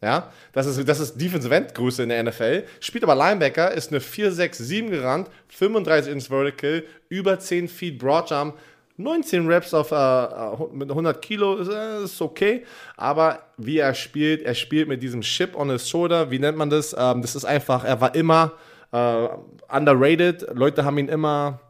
Ja, 0.02 0.30
das 0.52 0.66
ist, 0.66 0.86
das 0.86 1.00
ist 1.00 1.18
Defensive 1.18 1.54
End 1.54 1.74
Größe 1.74 2.02
in 2.02 2.10
der 2.10 2.22
NFL. 2.22 2.64
Spielt 2.80 3.04
aber 3.04 3.14
Linebacker, 3.14 3.72
ist 3.72 3.90
eine 3.90 4.00
4-6-7 4.00 4.90
gerannt, 4.90 5.30
35 5.48 6.12
ins 6.12 6.26
Vertical, 6.26 6.84
über 7.08 7.38
10 7.38 7.68
Feet 7.68 7.98
Broad 7.98 8.28
Jump, 8.28 8.54
19 8.96 9.46
Reps 9.46 9.74
auf 9.74 9.90
äh, 9.90 9.94
äh, 9.94 10.56
mit 10.72 10.90
100 10.90 11.20
Kilo, 11.20 11.56
ist, 11.56 11.68
äh, 11.68 12.04
ist 12.04 12.20
okay. 12.20 12.64
Aber 12.96 13.40
wie 13.56 13.78
er 13.78 13.94
spielt, 13.94 14.42
er 14.42 14.54
spielt 14.54 14.88
mit 14.88 15.02
diesem 15.02 15.22
Chip 15.22 15.56
on 15.56 15.70
his 15.70 15.88
shoulder, 15.88 16.30
wie 16.30 16.38
nennt 16.38 16.58
man 16.58 16.70
das? 16.70 16.94
Ähm, 16.96 17.22
das 17.22 17.34
ist 17.34 17.44
einfach, 17.44 17.84
er 17.84 18.00
war 18.00 18.14
immer 18.14 18.52
äh, 18.92 19.28
underrated. 19.68 20.46
Leute 20.52 20.84
haben 20.84 20.98
ihn 20.98 21.08
immer 21.08 21.60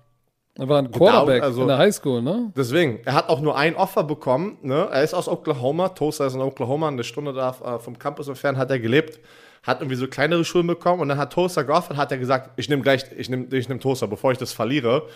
Er 0.56 0.68
war 0.68 0.78
ein 0.78 0.90
Quarterback 0.90 1.43
also- 1.43 1.62
in 1.62 1.68
der 1.68 1.78
Highschool, 1.78 2.22
ne? 2.22 2.52
Deswegen, 2.56 3.01
er 3.05 3.14
hat 3.14 3.28
auch 3.28 3.40
nur 3.40 3.56
ein 3.56 3.74
Offer 3.74 4.05
bekommen. 4.05 4.59
Ne? 4.62 4.89
Er 4.90 5.02
ist 5.02 5.12
aus 5.12 5.28
Oklahoma. 5.28 5.89
Tulsa 5.90 6.26
ist 6.26 6.35
in 6.35 6.40
Oklahoma, 6.40 6.89
eine 6.89 7.02
Stunde 7.02 7.32
da 7.32 7.51
äh, 7.51 7.78
vom 7.81 7.98
Campus 7.98 8.28
entfernt 8.28 8.56
hat 8.56 8.70
er 8.70 8.78
gelebt. 8.78 9.18
Hat 9.64 9.81
irgendwie 9.81 9.97
so 9.97 10.06
kleinere 10.06 10.44
Schulen 10.44 10.66
bekommen 10.66 11.01
und 11.01 11.09
dann 11.09 11.18
hat 11.18 11.32
Tulsa 11.32 11.62
geoffert, 11.62 11.97
hat 11.97 12.12
er 12.12 12.18
gesagt, 12.18 12.51
ich 12.56 12.68
nehme 12.68 12.82
gleich, 12.82 13.05
ich 13.16 13.28
nehme 13.28 13.47
ich 13.51 13.68
nehm 13.68 13.81
Tulsa, 13.81 14.06
bevor 14.06 14.31
ich 14.31 14.39
das 14.39 14.52
verliere. 14.52 15.09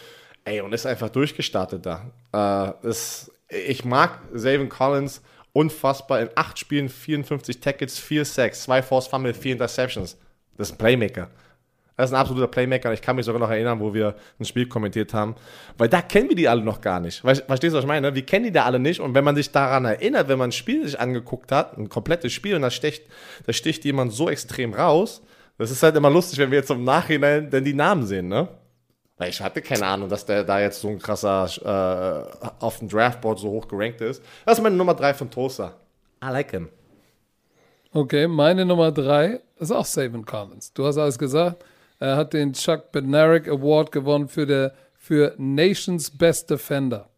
Ey, 0.45 0.61
und 0.61 0.73
ist 0.73 0.87
einfach 0.87 1.11
durchgestartet 1.11 1.87
da. 1.87 2.07
Äh, 2.33 2.73
das, 2.83 3.31
ich 3.49 3.85
mag 3.85 4.21
Zavin 4.35 4.69
Collins 4.69 5.23
unfassbar. 5.53 6.21
In 6.21 6.31
acht 6.35 6.59
Spielen 6.59 6.89
54 6.89 7.61
Tackles, 7.61 7.99
4 7.99 8.25
Sacks, 8.25 8.63
2 8.63 8.83
Force 8.83 9.07
Fumble, 9.07 9.35
4 9.35 9.53
Interceptions. 9.53 10.17
Das 10.57 10.69
ist 10.69 10.75
ein 10.75 10.79
Playmaker. 10.79 11.29
Das 11.99 12.11
ist 12.11 12.15
ein 12.15 12.21
absoluter 12.21 12.47
Playmaker. 12.47 12.93
Ich 12.93 13.03
kann 13.03 13.17
mich 13.17 13.27
sogar 13.27 13.41
noch 13.41 13.51
erinnern, 13.51 13.81
wo 13.81 13.93
wir 13.93 14.15
ein 14.39 14.45
Spiel 14.45 14.69
kommentiert 14.69 15.13
haben. 15.13 15.35
Weil 15.77 15.89
da 15.89 16.01
kennen 16.01 16.29
wir 16.29 16.37
die 16.37 16.49
alle 16.49 16.63
noch 16.63 16.81
gar 16.81 17.01
nicht. 17.01 17.21
Ver- 17.23 17.35
Verstehst 17.35 17.73
du, 17.75 17.77
was 17.77 17.85
ich 17.85 17.89
meine? 17.89 18.15
Wir 18.15 18.25
kennen 18.25 18.45
die 18.45 18.53
da 18.53 18.65
alle 18.65 18.79
nicht. 18.79 19.01
Und 19.01 19.15
wenn 19.15 19.25
man 19.25 19.35
sich 19.35 19.51
daran 19.51 19.85
erinnert, 19.85 20.29
wenn 20.29 20.39
man 20.39 20.51
ein 20.51 20.53
Spiel 20.53 20.85
sich 20.87 20.99
angeguckt 20.99 21.51
hat, 21.51 21.77
ein 21.77 21.89
komplettes 21.89 22.33
Spiel, 22.33 22.55
und 22.55 22.63
da 22.63 22.71
sticht, 22.71 23.03
da 23.47 23.53
sticht 23.53 23.85
jemand 23.85 24.13
so 24.13 24.31
extrem 24.31 24.75
raus, 24.75 25.23
das 25.59 25.73
ist 25.73 25.83
halt 25.83 25.97
immer 25.97 26.09
lustig, 26.09 26.39
wenn 26.39 26.53
wir 26.53 26.59
jetzt 26.59 26.71
im 26.71 26.85
Nachhinein 26.85 27.51
dann 27.51 27.65
die 27.65 27.75
Namen 27.75 28.07
sehen, 28.07 28.29
ne? 28.29 28.47
Weil 29.17 29.31
ich 29.31 29.41
hatte 29.41 29.61
keine 29.61 29.85
Ahnung, 29.85 30.09
dass 30.09 30.25
der 30.25 30.45
da 30.45 30.61
jetzt 30.61 30.81
so 30.81 30.87
ein 30.91 31.01
krasser 31.01 31.49
äh, 32.41 32.47
auf 32.61 32.79
dem 32.79 32.89
Draftboard 32.89 33.41
so 33.41 33.51
hoch 33.51 33.67
gerankt 33.67 34.01
ist. 34.01 34.23
Das 34.47 34.59
ist 34.59 34.63
meine 34.63 34.77
Nummer 34.77 34.95
3 34.95 35.15
von 35.15 35.29
Tulsa. 35.29 35.75
I 36.25 36.29
like 36.29 36.53
him. 36.53 36.69
Okay, 37.93 38.29
meine 38.29 38.65
Nummer 38.65 38.93
drei 38.93 39.41
ist 39.59 39.73
auch 39.73 39.85
Savin 39.85 40.25
Collins. 40.25 40.73
Du 40.73 40.85
hast 40.87 40.99
alles 40.99 41.19
gesagt. 41.19 41.65
Er 42.01 42.17
hat 42.17 42.33
den 42.33 42.53
Chuck 42.53 42.93
Bednarik 42.93 43.49
Award 43.49 43.91
gewonnen 43.93 44.29
für, 44.29 44.47
der, 44.47 44.73
für 44.95 45.35
Nations 45.39 46.11
Best 46.17 46.51
Defender. 46.51 47.09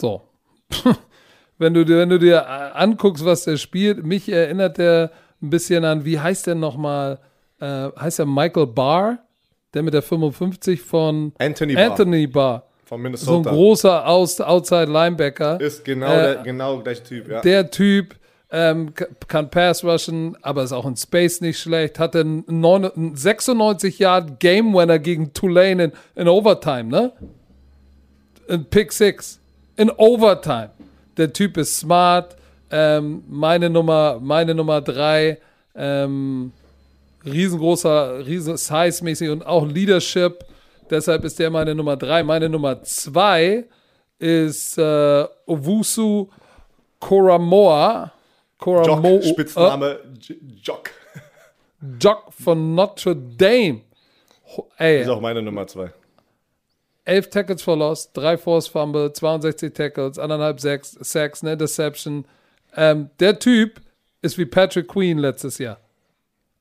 So. 0.00 0.22
wenn, 1.58 1.74
du, 1.74 1.84
dir- 1.84 1.98
wenn 1.98 2.08
du 2.08 2.18
dir 2.18 2.36
äh, 2.38 2.78
anguckst, 2.78 3.24
was 3.24 3.44
der 3.44 3.56
spielt, 3.56 4.04
mich 4.04 4.28
erinnert 4.28 4.78
der 4.78 5.10
ein 5.42 5.50
bisschen 5.50 5.84
an, 5.84 6.04
wie 6.04 6.18
heißt 6.18 6.46
der 6.46 6.54
nochmal? 6.54 7.18
Äh, 7.60 7.88
heißt 7.98 8.18
er 8.20 8.26
Michael 8.26 8.66
Barr? 8.68 9.18
Der 9.74 9.82
mit 9.82 9.92
der 9.92 10.00
55 10.02 10.80
von 10.80 11.32
Anthony 11.38 11.74
Barr 11.74 11.90
Anthony 11.90 12.26
Barr. 12.26 12.62
von 12.84 12.88
So 12.88 12.94
ein 12.96 13.02
Minnesota. 13.02 13.50
großer 13.50 14.08
Outside 14.08 14.86
Linebacker. 14.90 15.60
ist 15.60 15.84
genau 15.84 16.06
Äh, 16.10 16.22
der 16.22 16.42
genau 16.42 16.78
gleiche 16.80 17.02
Typ, 17.02 17.28
ja. 17.28 17.40
Der 17.42 17.70
Typ 17.70 18.16
ähm, 18.50 18.94
kann 19.26 19.50
Pass 19.50 19.84
rushen, 19.84 20.36
aber 20.42 20.62
ist 20.62 20.72
auch 20.72 20.86
in 20.86 20.96
Space 20.96 21.40
nicht 21.42 21.58
schlecht. 21.58 21.98
Hatte 21.98 22.20
einen, 22.20 22.44
neun- 22.48 22.90
einen 22.90 23.14
96 23.16 23.98
Yard 23.98 24.40
Game 24.40 24.72
Winner 24.74 24.98
gegen 24.98 25.34
Tulane 25.34 25.84
in, 25.84 25.92
in 26.14 26.28
Overtime, 26.28 26.84
ne? 26.84 27.12
In 28.48 28.64
Pick 28.64 28.92
Six. 28.92 29.38
In 29.76 29.90
Overtime. 29.90 30.70
Der 31.18 31.32
Typ 31.32 31.56
ist 31.58 31.76
smart. 31.78 32.36
Ähm, 32.70 33.22
meine 33.28 33.68
Nummer, 33.68 34.18
meine 34.20 34.54
Nummer 34.54 34.80
drei. 34.80 35.38
Ähm, 35.74 36.52
riesengroßer, 37.24 38.26
riesen 38.26 38.56
Size-mäßig 38.56 39.28
und 39.30 39.44
auch 39.46 39.66
Leadership. 39.66 40.44
Deshalb 40.90 41.24
ist 41.24 41.38
der 41.38 41.50
meine 41.50 41.74
Nummer 41.74 41.96
drei. 41.98 42.22
Meine 42.22 42.48
Nummer 42.48 42.82
zwei 42.82 43.66
ist 44.18 44.78
äh, 44.78 45.24
Owusu 45.46 46.28
Koramoa. 46.98 48.12
Koramo 48.58 49.08
Jock, 49.16 49.24
Spitzname 49.24 49.98
J- 50.20 50.38
Jock. 50.62 50.90
Jock 52.00 52.32
von 52.32 52.74
Notre 52.74 53.14
Dame. 53.14 53.82
Ey, 54.78 55.02
Ist 55.02 55.08
auch 55.08 55.20
meine 55.20 55.42
Nummer 55.42 55.66
2. 55.66 55.92
11 57.04 57.30
Tackles 57.30 57.62
for 57.62 57.76
Loss, 57.76 58.12
3 58.12 58.36
Force 58.36 58.68
Fumble, 58.68 59.12
62 59.12 59.72
Tackles, 59.72 60.18
anderthalb 60.18 60.60
Sacks, 60.60 60.92
Sacks 61.00 61.42
eine 61.42 61.52
Interception. 61.54 62.24
Ähm, 62.76 63.10
der 63.20 63.38
Typ 63.38 63.80
ist 64.20 64.36
wie 64.36 64.44
Patrick 64.44 64.88
Queen 64.88 65.18
letztes 65.18 65.58
Jahr. 65.58 65.78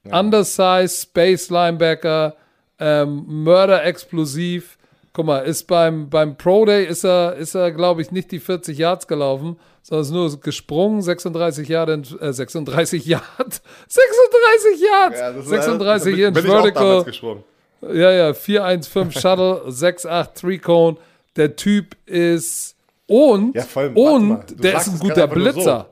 Undersized, 0.09 1.01
Space 1.09 1.49
Linebacker, 1.49 2.35
ähm, 2.79 3.25
Mörder 3.27 3.83
explosiv. 3.83 4.77
Guck 5.11 5.25
mal, 5.25 5.39
ist 5.39 5.65
beim, 5.67 6.09
beim 6.09 6.37
Pro 6.37 6.63
Day 6.65 6.85
ist 6.85 7.03
er, 7.03 7.33
ist 7.35 7.55
er 7.55 7.71
glaube 7.71 8.01
ich, 8.01 8.11
nicht 8.11 8.31
die 8.31 8.39
40 8.39 8.77
Yards 8.77 9.07
gelaufen, 9.07 9.57
sondern 9.87 10.05
ist 10.05 10.11
nur 10.11 10.39
gesprungen, 10.41 11.01
36 11.01 11.67
Yard, 11.69 11.89
in, 11.89 12.03
äh, 12.19 12.33
36 12.33 13.05
Yard, 13.05 13.61
36 13.87 14.81
Yards, 14.81 15.47
36 15.47 16.15
bin, 16.15 16.25
ins 16.25 16.33
bin 16.33 16.45
ich 16.45 16.51
auch 16.51 16.69
damals 16.71 17.03
Vertical. 17.05 17.43
Ja, 17.81 18.11
ja, 18.11 18.33
415 18.33 19.21
Shuttle, 19.21 19.61
68 19.67 20.33
Three 20.33 20.57
Cone. 20.57 20.97
Der 21.37 21.55
Typ 21.55 21.95
ist 22.05 22.75
und 23.05 23.55
Ja, 23.55 23.63
allem, 23.75 23.95
und 23.95 24.63
der 24.63 24.77
ist 24.77 24.87
ein 24.87 24.99
guter 24.99 25.27
Blitzer. 25.27 25.89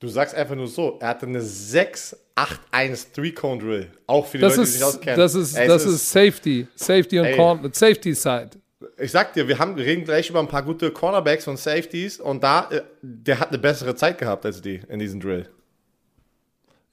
Du 0.00 0.08
sagst 0.08 0.34
einfach 0.34 0.56
nur 0.56 0.66
so, 0.66 0.98
er 1.00 1.08
hatte 1.08 1.26
eine 1.26 1.40
6-8-1 1.40 3.12
Three-Cone 3.14 3.62
Drill. 3.62 3.90
Auch 4.08 4.26
für 4.26 4.38
die 4.38 4.42
Das 4.42 4.56
Leute, 4.56 4.66
die 4.66 4.72
sich 4.72 4.80
ist 4.80 4.86
auskennen. 4.86 5.16
das 5.16 5.34
ist 5.36 5.54
Ey, 5.54 5.68
das 5.68 5.86
ist 5.86 6.10
Safety, 6.10 6.66
Safety 6.74 7.20
und. 7.20 7.36
Con 7.36 7.72
Safety 7.72 8.12
Side. 8.12 8.50
Ich 9.02 9.10
sag 9.10 9.32
dir, 9.32 9.48
wir, 9.48 9.58
haben, 9.58 9.76
wir 9.76 9.84
reden 9.84 10.04
gleich 10.04 10.30
über 10.30 10.38
ein 10.38 10.46
paar 10.46 10.62
gute 10.62 10.92
Cornerbacks 10.92 11.48
und 11.48 11.58
Safeties 11.58 12.20
und 12.20 12.44
da, 12.44 12.68
äh, 12.70 12.82
der 13.02 13.40
hat 13.40 13.48
eine 13.48 13.58
bessere 13.58 13.96
Zeit 13.96 14.16
gehabt 14.16 14.46
als 14.46 14.62
die 14.62 14.80
in 14.88 15.00
diesem 15.00 15.18
Drill. 15.18 15.48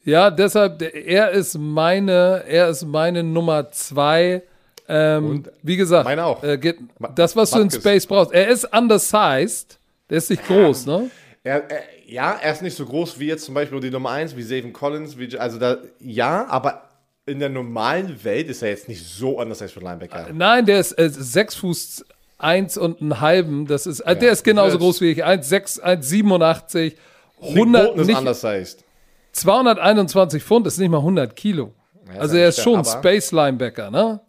Ja, 0.04 0.32
deshalb, 0.32 0.82
er 0.82 1.30
ist 1.30 1.56
meine, 1.60 2.44
er 2.48 2.70
ist 2.70 2.84
meine 2.84 3.22
Nummer 3.22 3.70
zwei. 3.70 4.42
Ähm, 4.88 5.44
wie 5.62 5.78
gesagt, 5.78 6.06
meine 6.06 6.26
auch. 6.26 6.44
Äh, 6.44 6.58
geht, 6.58 6.78
das, 7.14 7.36
was 7.36 7.52
du 7.52 7.60
in 7.60 7.70
Space 7.70 8.08
brauchst. 8.08 8.34
Er 8.34 8.48
ist 8.48 8.66
undersized, 8.76 9.78
der 10.10 10.18
ist 10.18 10.32
nicht 10.32 10.48
groß, 10.48 10.88
ne? 10.88 11.12
Er, 11.44 11.70
er, 11.70 11.84
ja, 12.08 12.40
er 12.42 12.54
ist 12.54 12.64
nicht 12.64 12.76
so 12.76 12.88
groß 12.88 13.20
wie 13.20 13.28
jetzt 13.28 13.46
zum 13.46 13.54
Beispiel 13.54 13.80
die 13.82 13.92
Nummer 13.92 14.10
1, 14.10 14.36
wie 14.36 14.44
Zayvon 14.44 14.74
Collins, 14.74 15.20
wie, 15.20 15.38
also 15.38 15.60
da, 15.60 15.78
ja, 16.00 16.48
aber 16.48 16.89
in 17.30 17.40
der 17.40 17.50
normalen 17.50 18.24
Welt 18.24 18.50
ist 18.50 18.62
er 18.62 18.70
jetzt 18.70 18.90
nicht 18.90 19.06
so 19.06 19.40
anders 19.40 19.62
als 19.62 19.72
für 19.72 19.80
Linebacker. 19.80 20.28
Nein, 20.34 20.66
der 20.66 20.80
ist 20.80 20.98
äh, 21.00 21.10
6 21.10 21.56
Fuß 21.56 22.06
1 22.40 22.78
und 22.78 23.02
einen 23.02 23.22
halben. 23.22 23.68
Das 23.68 23.86
ist, 23.86 24.02
äh, 24.02 24.10
ja, 24.10 24.16
der 24.16 24.32
ist 24.32 24.44
genauso 24.44 24.78
groß 24.78 25.02
wie 25.02 25.12
ich. 25.12 25.26
1,6, 25.26 25.82
1,87, 25.82 26.94
100 27.42 27.98
ist 27.98 28.08
nicht, 28.08 28.16
anders 28.18 28.44
heißt. 28.44 28.84
221 29.34 30.44
Pfund 30.44 30.68
ist 30.68 30.78
nicht 30.78 30.90
mal 30.90 30.98
100 30.98 31.36
Kilo. 31.36 31.74
Ja, 32.14 32.22
also 32.22 32.38
er 32.38 32.50
ist 32.50 32.62
schon 32.62 32.84
Space 32.84 33.32
Linebacker, 33.32 33.92
ne? 33.92 34.20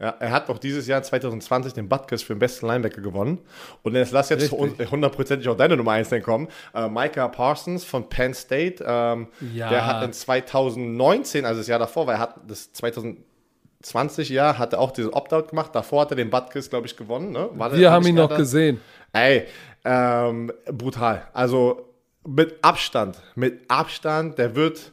Ja, 0.00 0.14
er 0.20 0.30
hat 0.30 0.48
auch 0.48 0.58
dieses 0.58 0.86
Jahr 0.86 1.02
2020 1.02 1.72
den 1.72 1.88
Butkus 1.88 2.22
für 2.22 2.32
den 2.32 2.38
besten 2.38 2.66
Linebacker 2.68 3.00
gewonnen. 3.00 3.38
Und 3.82 3.96
jetzt 3.96 4.12
lass 4.12 4.28
jetzt 4.28 4.52
hundertprozentig 4.52 5.48
auch 5.48 5.56
deine 5.56 5.76
Nummer 5.76 5.92
1 5.92 6.10
dann 6.10 6.22
kommen. 6.22 6.46
Äh, 6.72 6.88
Micah 6.88 7.26
Parsons 7.26 7.84
von 7.84 8.08
Penn 8.08 8.32
State. 8.32 8.84
Ähm, 8.86 9.26
ja. 9.52 9.68
Der 9.68 9.86
hat 9.86 10.04
in 10.04 10.12
2019, 10.12 11.44
also 11.44 11.60
das 11.60 11.66
Jahr 11.66 11.80
davor, 11.80 12.06
weil 12.06 12.14
er 12.14 12.20
hat 12.20 12.36
das 12.46 12.72
2020 12.74 14.28
Jahr, 14.28 14.56
hat 14.56 14.72
er 14.72 14.78
auch 14.78 14.92
diesen 14.92 15.12
Opt-out 15.12 15.50
gemacht. 15.50 15.74
Davor 15.74 16.02
hat 16.02 16.12
er 16.12 16.16
den 16.16 16.30
Butkus, 16.30 16.70
glaube 16.70 16.86
ich, 16.86 16.96
gewonnen. 16.96 17.32
Ne? 17.32 17.48
Wir 17.72 17.90
haben 17.90 18.06
ihn 18.06 18.14
noch 18.14 18.36
gesehen. 18.36 18.80
Ey, 19.12 19.46
ähm, 19.84 20.52
brutal. 20.66 21.26
Also 21.32 21.88
mit 22.24 22.62
Abstand, 22.62 23.20
mit 23.34 23.62
Abstand, 23.68 24.38
der 24.38 24.54
wird 24.54 24.92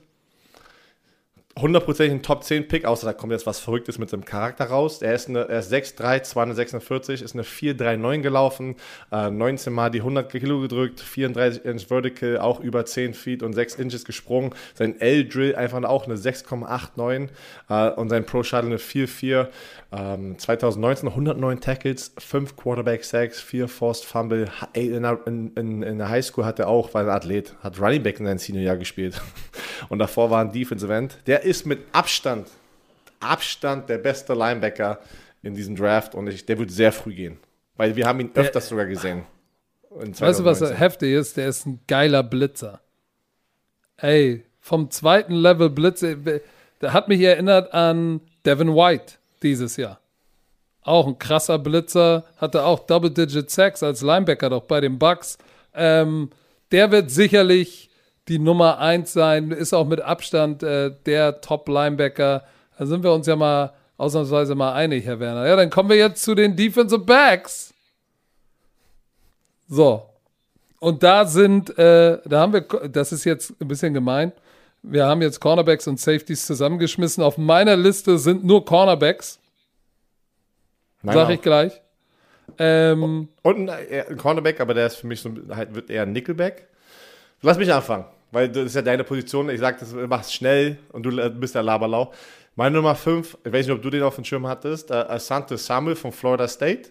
hundertprozentig 1.58 2.20
ein 2.20 2.22
Top 2.22 2.44
10 2.44 2.68
Pick, 2.68 2.84
außer 2.84 3.08
da 3.08 3.14
kommt 3.14 3.32
jetzt 3.32 3.46
was 3.46 3.60
Verrücktes 3.60 3.98
mit 3.98 4.10
seinem 4.10 4.26
Charakter 4.26 4.66
raus. 4.66 5.02
Er 5.02 5.16
ist, 5.16 5.30
eine, 5.30 5.48
er 5.48 5.60
ist 5.60 5.72
6'3, 5.72 6.24
246, 6.24 7.22
ist 7.22 7.34
eine 7.34 7.44
4'3'9 7.44 8.22
gelaufen, 8.22 8.76
äh, 9.12 9.30
19 9.30 9.72
Mal 9.72 9.90
die 9.90 10.00
100 10.00 10.30
Kilo 10.30 10.60
gedrückt, 10.60 11.00
34 11.00 11.64
Inch 11.64 11.88
Vertical, 11.88 12.40
auch 12.40 12.60
über 12.60 12.86
10 12.86 13.14
Feet 13.14 13.42
und 13.42 13.54
6 13.54 13.76
Inches 13.76 14.04
gesprungen. 14.04 14.54
Sein 14.74 15.00
L-Drill 15.00 15.56
einfach 15.56 15.82
auch 15.84 16.06
eine 16.06 16.16
6,89 16.16 17.30
äh, 17.70 17.90
und 17.92 18.10
sein 18.10 18.26
Pro-Shuttle 18.26 18.72
eine 18.72 18.78
4'4. 18.78 19.48
Ähm, 19.94 20.38
2019 20.38 21.08
109 21.08 21.62
Tackles, 21.62 22.12
5 22.18 22.58
Quarterback 22.58 23.06
Sacks, 23.06 23.40
4 23.40 23.70
Forced 23.70 24.04
Fumble. 24.04 24.50
In 24.74 25.04
der, 25.04 25.20
in, 25.26 25.54
in, 25.56 25.84
in 25.84 25.98
der 26.00 26.10
Highschool 26.10 26.44
hat 26.44 26.60
er 26.60 26.68
auch, 26.68 26.94
war 26.94 27.04
ein 27.04 27.10
Athlet, 27.10 27.56
hat 27.64 27.80
Running 27.80 28.04
Back 28.04 28.20
in 28.20 28.26
seinem 28.26 28.40
Senior-Jahr 28.40 28.78
gespielt. 28.78 29.22
Und 29.90 30.00
davor 30.00 30.30
war 30.30 30.42
ein 30.42 30.52
Defensive 30.52 30.94
End. 30.94 31.18
Der 31.28 31.45
ist 31.46 31.66
mit 31.66 31.80
Abstand, 31.92 32.48
Abstand 33.20 33.90
der 33.90 33.98
beste 33.98 34.34
Linebacker 34.34 35.00
in 35.44 35.54
diesem 35.56 35.76
Draft 35.76 36.16
und 36.16 36.28
ich, 36.28 36.46
der 36.46 36.58
wird 36.58 36.72
sehr 36.72 36.92
früh 36.92 37.14
gehen. 37.14 37.38
Weil 37.78 37.96
wir 37.96 38.08
haben 38.08 38.20
ihn 38.20 38.32
öfters 38.34 38.66
der, 38.66 38.70
sogar 38.70 38.86
gesehen. 38.86 39.24
Weißt 39.90 40.40
du, 40.40 40.46
was 40.46 40.62
heftig 40.62 41.14
ist? 41.14 41.38
Der 41.38 41.48
ist 41.48 41.66
ein 41.66 41.80
geiler 41.88 42.24
Blitzer. 42.24 42.82
Ey, 43.98 44.44
vom 44.60 44.90
zweiten 44.92 45.34
Level 45.34 45.70
Blitzer, 45.70 46.16
der 46.16 46.42
hat 46.94 47.08
mich 47.08 47.22
erinnert 47.22 47.74
an 47.74 48.22
Devin 48.46 48.76
White 48.76 49.14
dieses 49.42 49.78
Jahr. 49.78 50.00
Auch 50.82 51.08
ein 51.08 51.18
krasser 51.18 51.60
Blitzer, 51.60 52.26
hatte 52.38 52.64
auch 52.64 52.86
Double-Digit 52.86 53.50
Sacks 53.50 53.84
als 53.84 54.02
Linebacker 54.02 54.50
doch 54.50 54.64
bei 54.64 54.82
den 54.82 55.00
Bucks. 55.00 55.38
Ähm, 55.74 56.30
der 56.72 56.92
wird 56.92 57.10
sicherlich 57.10 57.90
die 58.28 58.40
Nummer 58.40 58.80
1 58.80 59.14
sein, 59.14 59.52
ist 59.52 59.74
auch 59.74 59.86
mit 59.86 60.02
Abstand 60.02 60.64
äh, 60.64 60.92
der 61.06 61.42
Top-Linebacker. 61.42 62.44
Da 62.78 62.86
sind 62.86 63.04
wir 63.04 63.14
uns 63.14 63.28
ja 63.28 63.36
mal 63.36 63.74
ausnahmsweise 63.98 64.56
mal 64.56 64.74
einig, 64.74 65.06
Herr 65.06 65.20
Werner. 65.20 65.48
Ja, 65.48 65.56
dann 65.56 65.70
kommen 65.70 65.90
wir 65.90 65.98
jetzt 65.98 66.24
zu 66.24 66.36
den 66.36 66.56
Defensive 66.56 67.04
Backs. 67.04 67.74
So. 69.68 70.10
Und 70.80 71.02
da 71.04 71.26
sind, 71.26 71.78
äh, 71.78 72.20
da 72.26 72.40
haben 72.42 72.54
wir, 72.54 72.62
das 72.62 73.12
ist 73.12 73.24
jetzt 73.24 73.54
ein 73.62 73.68
bisschen 73.68 73.94
gemein. 73.94 74.32
Wir 74.84 75.06
haben 75.06 75.22
jetzt 75.22 75.40
Cornerbacks 75.40 75.88
und 75.88 76.00
Safeties 76.00 76.46
zusammengeschmissen. 76.46 77.24
Auf 77.24 77.38
meiner 77.38 77.76
Liste 77.76 78.20
sind 78.20 78.44
nur 78.44 78.66
Cornerbacks. 78.66 79.40
Nein, 81.02 81.16
Sag 81.16 81.30
ich 81.30 81.42
gleich. 81.42 81.82
Ähm, 82.60 83.30
und 83.42 83.70
ein, 83.70 83.88
äh, 83.90 84.06
ein, 84.08 84.18
Cornerback, 84.18 84.60
aber 84.60 84.74
der 84.74 84.88
ist 84.88 84.98
für 84.98 85.08
mich 85.08 85.22
so, 85.22 85.32
halt, 85.50 85.74
wird 85.74 85.90
eher 85.90 86.04
ein 86.04 86.12
Nickelback. 86.12 86.68
Lass 87.42 87.58
mich 87.58 87.72
anfangen, 87.74 88.06
weil 88.36 88.50
das 88.50 88.66
ist 88.66 88.76
ja 88.76 88.82
deine 88.82 89.06
Position. 89.06 89.50
Ich 89.50 89.62
sag, 89.62 89.80
das 89.80 89.94
machst 89.94 90.34
schnell 90.34 90.78
und 90.92 91.04
du 91.04 91.18
äh, 91.18 91.30
bist 91.30 91.56
der 91.56 91.64
Laberlau. 91.64 92.12
Meine 92.56 92.76
Nummer 92.76 92.94
5, 92.94 93.38
ich 93.46 93.52
weiß 93.52 93.66
nicht, 93.66 93.76
ob 93.76 93.82
du 93.82 93.90
den 93.90 94.04
auf 94.04 94.16
dem 94.16 94.26
Schirm 94.26 94.46
hattest, 94.46 94.92
äh, 94.92 94.94
Asante 94.94 95.58
Samuel 95.58 95.96
von 95.96 96.12
Florida 96.12 96.48
State 96.48 96.90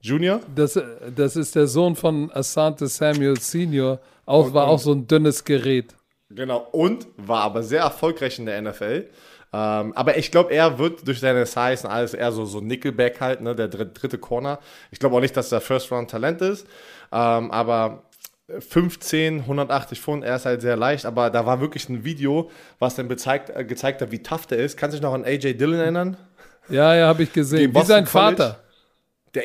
Junior. 0.00 0.40
Das, 0.54 0.80
das 1.14 1.36
ist 1.36 1.54
der 1.54 1.66
Sohn 1.66 1.96
von 1.96 2.30
Asante 2.32 2.86
Samuel 2.86 3.38
Senior. 3.38 4.00
Auch, 4.24 4.46
und, 4.46 4.54
war 4.54 4.68
auch 4.68 4.78
so 4.78 4.92
ein 4.92 5.06
dünnes 5.06 5.44
Gerät. 5.44 5.94
Genau, 6.30 6.66
und 6.72 7.06
war 7.18 7.42
aber 7.42 7.62
sehr 7.62 7.82
erfolgreich 7.82 8.38
in 8.38 8.46
der 8.46 8.60
NFL. 8.62 9.08
Ähm, 9.52 9.92
aber 9.94 10.16
ich 10.16 10.30
glaube, 10.30 10.52
er 10.52 10.78
wird 10.78 11.06
durch 11.06 11.20
seine 11.20 11.44
Size 11.44 11.86
und 11.86 11.92
alles 11.92 12.14
eher 12.14 12.32
so, 12.32 12.46
so 12.46 12.60
Nickelback 12.60 13.20
halt, 13.20 13.42
ne, 13.42 13.54
der 13.54 13.68
dritte 13.68 14.18
Corner. 14.18 14.58
Ich 14.90 14.98
glaube 14.98 15.14
auch 15.16 15.20
nicht, 15.20 15.36
dass 15.36 15.52
er 15.52 15.60
First-Round-Talent 15.60 16.40
ist. 16.40 16.66
Ähm, 17.12 17.50
aber 17.50 18.02
15, 18.48 19.40
180 19.40 20.00
Pfund, 20.00 20.24
er 20.24 20.36
ist 20.36 20.46
halt 20.46 20.60
sehr 20.60 20.76
leicht, 20.76 21.04
aber 21.04 21.30
da 21.30 21.46
war 21.46 21.60
wirklich 21.60 21.88
ein 21.88 22.04
Video, 22.04 22.50
was 22.78 22.94
dann 22.94 23.08
bezeigt, 23.08 23.50
äh, 23.50 23.64
gezeigt 23.64 24.00
hat, 24.00 24.12
wie 24.12 24.22
tough 24.22 24.46
der 24.46 24.58
ist. 24.58 24.76
Kannst 24.76 24.94
du 24.94 24.98
dich 24.98 25.02
noch 25.02 25.14
an 25.14 25.24
AJ 25.24 25.54
Dillon 25.54 25.80
erinnern? 25.80 26.16
Ja, 26.68 26.94
ja, 26.94 27.08
habe 27.08 27.24
ich 27.24 27.32
gesehen. 27.32 27.74
Wie 27.74 27.84
sein 27.84 28.04
College. 28.04 28.36
Vater. 28.36 28.60
Der, 29.34 29.42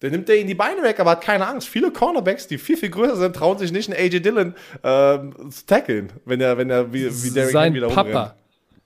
der 0.00 0.10
nimmt 0.10 0.28
der 0.28 0.38
in 0.38 0.46
die 0.46 0.54
Beine 0.54 0.82
weg, 0.82 0.98
aber 0.98 1.12
hat 1.12 1.22
keine 1.22 1.46
Angst. 1.46 1.68
Viele 1.68 1.90
Cornerbacks, 1.90 2.46
die 2.46 2.58
viel, 2.58 2.76
viel 2.76 2.90
größer 2.90 3.16
sind, 3.16 3.36
trauen 3.36 3.58
sich 3.58 3.70
nicht, 3.70 3.90
einen 3.90 4.00
AJ 4.00 4.20
Dillon 4.20 4.54
ähm, 4.82 5.50
zu 5.50 5.66
tackeln, 5.66 6.10
wenn 6.24 6.40
er, 6.40 6.56
wenn 6.56 6.70
er 6.70 6.92
wie, 6.92 7.10
wie 7.22 7.30
Derrick 7.30 7.52
Sein 7.52 7.74
wieder 7.74 7.88
Papa. 7.88 8.34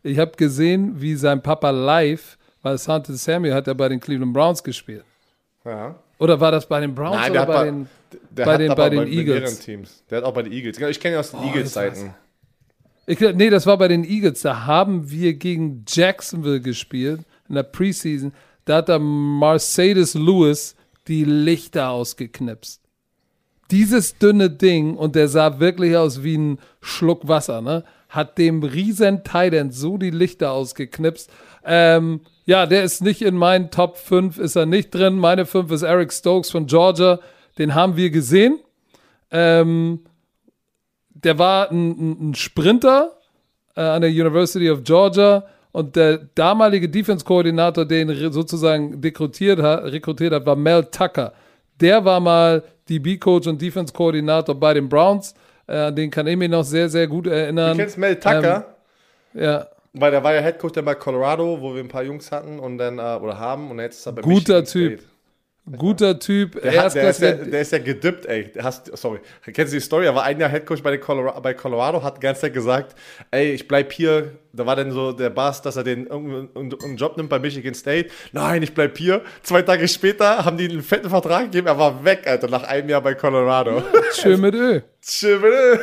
Ich 0.02 0.18
habe 0.18 0.32
gesehen, 0.32 1.00
wie 1.00 1.14
sein 1.14 1.40
Papa 1.40 1.70
live, 1.70 2.36
weil 2.62 2.78
Sante 2.78 3.14
Samuel 3.14 3.54
hat 3.54 3.66
ja 3.66 3.74
bei 3.74 3.88
den 3.88 4.00
Cleveland 4.00 4.32
Browns 4.32 4.62
gespielt. 4.62 5.04
Ja. 5.64 5.94
Oder 6.18 6.40
war 6.40 6.52
das 6.52 6.66
bei 6.66 6.80
den 6.80 6.94
Browns 6.94 7.16
Nein, 7.16 7.30
oder 7.30 7.46
bei, 7.46 7.54
bei 7.54 7.64
den, 7.64 7.88
bei 8.44 8.56
den, 8.58 8.74
bei 8.74 8.90
den 8.90 9.04
bei 9.04 9.10
Eagles? 9.10 9.60
Teams. 9.60 10.04
Der 10.10 10.18
hat 10.18 10.24
auch 10.24 10.34
bei 10.34 10.42
den 10.42 10.52
Eagles. 10.52 10.78
Ich 10.78 11.00
kenne 11.00 11.16
ihn 11.16 11.18
aus 11.20 11.30
den 11.30 11.40
oh, 11.40 11.46
Eagles-Zeiten. 11.46 12.14
nee, 13.06 13.50
das 13.50 13.66
war 13.66 13.78
bei 13.78 13.88
den 13.88 14.04
Eagles. 14.04 14.42
Da 14.42 14.66
haben 14.66 15.10
wir 15.10 15.34
gegen 15.34 15.84
Jacksonville 15.88 16.60
gespielt 16.60 17.20
in 17.48 17.54
der 17.54 17.62
Preseason. 17.62 18.32
Da 18.64 18.76
hat 18.76 18.88
der 18.88 18.98
Mercedes 18.98 20.14
Lewis 20.14 20.76
die 21.08 21.24
Lichter 21.24 21.90
ausgeknipst. 21.90 22.82
Dieses 23.70 24.18
dünne 24.18 24.50
Ding, 24.50 24.96
und 24.96 25.16
der 25.16 25.28
sah 25.28 25.58
wirklich 25.58 25.96
aus 25.96 26.22
wie 26.22 26.36
ein 26.36 26.58
Schluck 26.80 27.26
Wasser, 27.26 27.60
ne? 27.62 27.84
Hat 28.08 28.38
dem 28.38 28.62
riesen 28.62 29.24
Titan 29.24 29.72
so 29.72 29.98
die 29.98 30.10
Lichter 30.10 30.52
ausgeknipst. 30.52 31.28
Ähm, 31.64 32.20
ja, 32.44 32.66
der 32.66 32.84
ist 32.84 33.02
nicht 33.02 33.22
in 33.22 33.36
meinen 33.36 33.72
Top 33.72 33.96
5, 33.96 34.38
ist 34.38 34.54
er 34.54 34.66
nicht 34.66 34.94
drin. 34.94 35.18
Meine 35.18 35.46
5 35.46 35.72
ist 35.72 35.82
Eric 35.82 36.12
Stokes 36.12 36.50
von 36.50 36.66
Georgia. 36.66 37.18
Den 37.58 37.74
haben 37.74 37.96
wir 37.96 38.10
gesehen. 38.10 38.60
Ähm, 39.30 40.00
der 41.08 41.38
war 41.38 41.70
ein, 41.70 42.30
ein 42.30 42.34
Sprinter 42.34 43.18
äh, 43.74 43.80
an 43.80 44.02
der 44.02 44.10
University 44.10 44.70
of 44.70 44.82
Georgia 44.84 45.44
und 45.72 45.96
der 45.96 46.18
damalige 46.34 46.88
Defense-Koordinator, 46.88 47.84
den 47.84 48.32
sozusagen 48.32 49.00
rekrutiert 49.02 49.60
hat, 49.60 49.84
rekrutiert 49.84 50.32
hat, 50.32 50.46
war 50.46 50.56
Mel 50.56 50.84
Tucker. 50.84 51.32
Der 51.80 52.02
war 52.04 52.20
mal 52.20 52.62
DB-Coach 52.88 53.46
und 53.46 53.60
Defense-Koordinator 53.60 54.54
bei 54.54 54.74
den 54.74 54.88
Browns. 54.88 55.34
Äh, 55.66 55.92
den 55.92 56.10
kann 56.10 56.26
ich 56.26 56.36
mich 56.36 56.48
noch 56.48 56.64
sehr, 56.64 56.88
sehr 56.88 57.06
gut 57.06 57.26
erinnern. 57.26 57.72
Du 57.72 57.82
kennst 57.82 57.98
Mel 57.98 58.16
Tucker? 58.16 58.66
Ähm, 59.34 59.42
ja. 59.42 59.66
Weil 59.92 60.10
der 60.10 60.22
war 60.22 60.34
ja 60.34 60.40
Headcoach 60.40 60.72
dann 60.72 60.84
bei 60.84 60.94
Colorado, 60.94 61.60
wo 61.60 61.74
wir 61.74 61.82
ein 61.82 61.88
paar 61.88 62.02
Jungs 62.02 62.30
hatten 62.30 62.58
und 62.58 62.78
dann, 62.78 62.98
äh, 62.98 63.18
oder 63.20 63.38
haben 63.38 63.70
und 63.70 63.78
jetzt 63.78 63.98
ist 63.98 64.06
er 64.06 64.12
bei 64.12 64.22
Guter 64.22 64.60
Michigan 64.60 64.64
Typ. 64.64 65.00
State. 65.00 65.15
Guter 65.70 66.18
Typ. 66.20 66.62
Der, 66.62 66.84
hat, 66.84 66.94
der, 66.94 67.10
ist 67.10 67.20
ja, 67.20 67.32
der 67.32 67.60
ist 67.60 67.72
ja 67.72 67.78
gedippt, 67.78 68.26
ey. 68.26 68.52
Hast, 68.62 68.96
sorry. 68.96 69.18
Kennst 69.44 69.72
du 69.72 69.76
die 69.76 69.82
Story? 69.82 70.06
Er 70.06 70.14
war 70.14 70.22
ein 70.22 70.38
Jahr 70.38 70.48
Headcoach 70.48 70.80
bei, 70.80 70.96
Colorado, 70.96 71.40
bei 71.40 71.54
Colorado, 71.54 72.04
hat 72.04 72.18
die 72.18 72.20
ganze 72.20 72.42
Zeit 72.42 72.54
gesagt, 72.54 72.94
ey, 73.32 73.50
ich 73.50 73.66
bleib 73.66 73.92
hier. 73.92 74.38
Da 74.52 74.64
war 74.64 74.76
dann 74.76 74.92
so 74.92 75.10
der 75.10 75.30
Bass, 75.30 75.62
dass 75.62 75.76
er 75.76 75.82
den 75.82 76.08
einen 76.08 76.96
Job 76.96 77.16
nimmt 77.16 77.28
bei 77.28 77.40
Michigan 77.40 77.74
State. 77.74 78.10
Nein, 78.30 78.62
ich 78.62 78.74
bleib 78.74 78.96
hier. 78.96 79.22
Zwei 79.42 79.62
Tage 79.62 79.88
später 79.88 80.44
haben 80.44 80.56
die 80.56 80.68
einen 80.68 80.82
fetten 80.82 81.10
Vertrag 81.10 81.46
gegeben. 81.46 81.66
Er 81.66 81.78
war 81.78 82.04
weg, 82.04 82.22
Alter, 82.26 82.48
nach 82.48 82.62
einem 82.62 82.88
Jahr 82.88 83.00
bei 83.00 83.14
Colorado. 83.14 83.82
Schön 84.14 84.40
mit 84.40 84.54
Ö. 84.54 84.80
Schön 85.04 85.40
mit 85.40 85.50
Ö. 85.50 85.78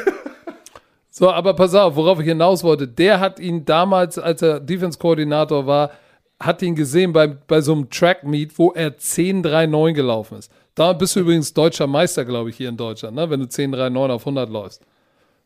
So, 1.10 1.30
aber 1.30 1.54
pass 1.56 1.76
auf, 1.76 1.96
worauf 1.96 2.20
ich 2.22 2.26
hinaus 2.26 2.64
wollte. 2.64 2.88
Der 2.88 3.20
hat 3.20 3.40
ihn 3.40 3.66
damals, 3.66 4.18
als 4.18 4.42
er 4.42 4.60
Defense-Koordinator 4.60 5.68
war, 5.68 5.92
hatte 6.40 6.66
ihn 6.66 6.76
gesehen 6.76 7.14
bei, 7.14 7.28
bei 7.28 7.62
so 7.62 7.74
einem 7.74 7.90
Track-Meet, 7.90 8.58
wo 8.58 8.72
er 8.72 8.98
10,39 8.98 9.94
gelaufen 9.94 10.38
ist. 10.40 10.52
Da 10.76 10.94
bist 10.94 11.16
du 11.16 11.22
übrigens 11.22 11.54
deutscher 11.54 11.88
Meister, 11.88 12.26
glaube 12.26 12.50
ich, 12.50 12.58
hier 12.58 12.70
in 12.70 12.78
Deutschland, 12.78 13.16
ne? 13.16 13.30
wenn 13.30 13.40
du 13.40 13.46
10,39 13.46 14.10
auf 14.10 14.22
100 14.24 14.50
läufst. 14.50 14.82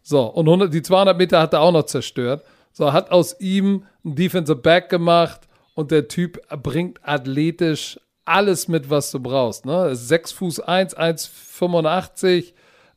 So, 0.01 0.23
und 0.25 0.47
100, 0.47 0.73
die 0.73 0.81
200 0.81 1.17
Meter 1.17 1.41
hat 1.41 1.53
er 1.53 1.61
auch 1.61 1.71
noch 1.71 1.83
zerstört. 1.83 2.43
So, 2.71 2.93
hat 2.93 3.11
aus 3.11 3.39
ihm 3.39 3.83
ein 4.05 4.15
Defensive 4.15 4.57
Back 4.57 4.89
gemacht 4.89 5.41
und 5.75 5.91
der 5.91 6.07
Typ 6.07 6.39
bringt 6.63 6.99
athletisch 7.03 7.99
alles 8.23 8.67
mit, 8.67 8.89
was 8.89 9.11
du 9.11 9.19
brauchst. 9.19 9.65
Ne? 9.65 9.95
6 9.95 10.31
Fuß 10.31 10.59
1, 10.61 10.97
1,85, 10.97 12.53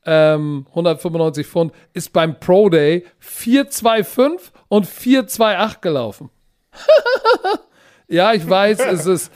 ähm, 0.07 0.67
195 0.71 1.47
Pfund, 1.47 1.73
ist 1.93 2.13
beim 2.13 2.39
Pro 2.39 2.69
Day 2.69 3.05
4,25 3.23 4.51
und 4.69 4.87
4,28 4.87 5.81
gelaufen. 5.81 6.31
ja, 8.11 8.33
ich 8.35 8.49
weiß, 8.49 8.81
es 8.81 9.07
ist 9.07 9.33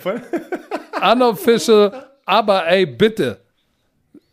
unofficial, 1.12 2.06
aber 2.24 2.66
ey, 2.66 2.86
bitte. 2.86 3.38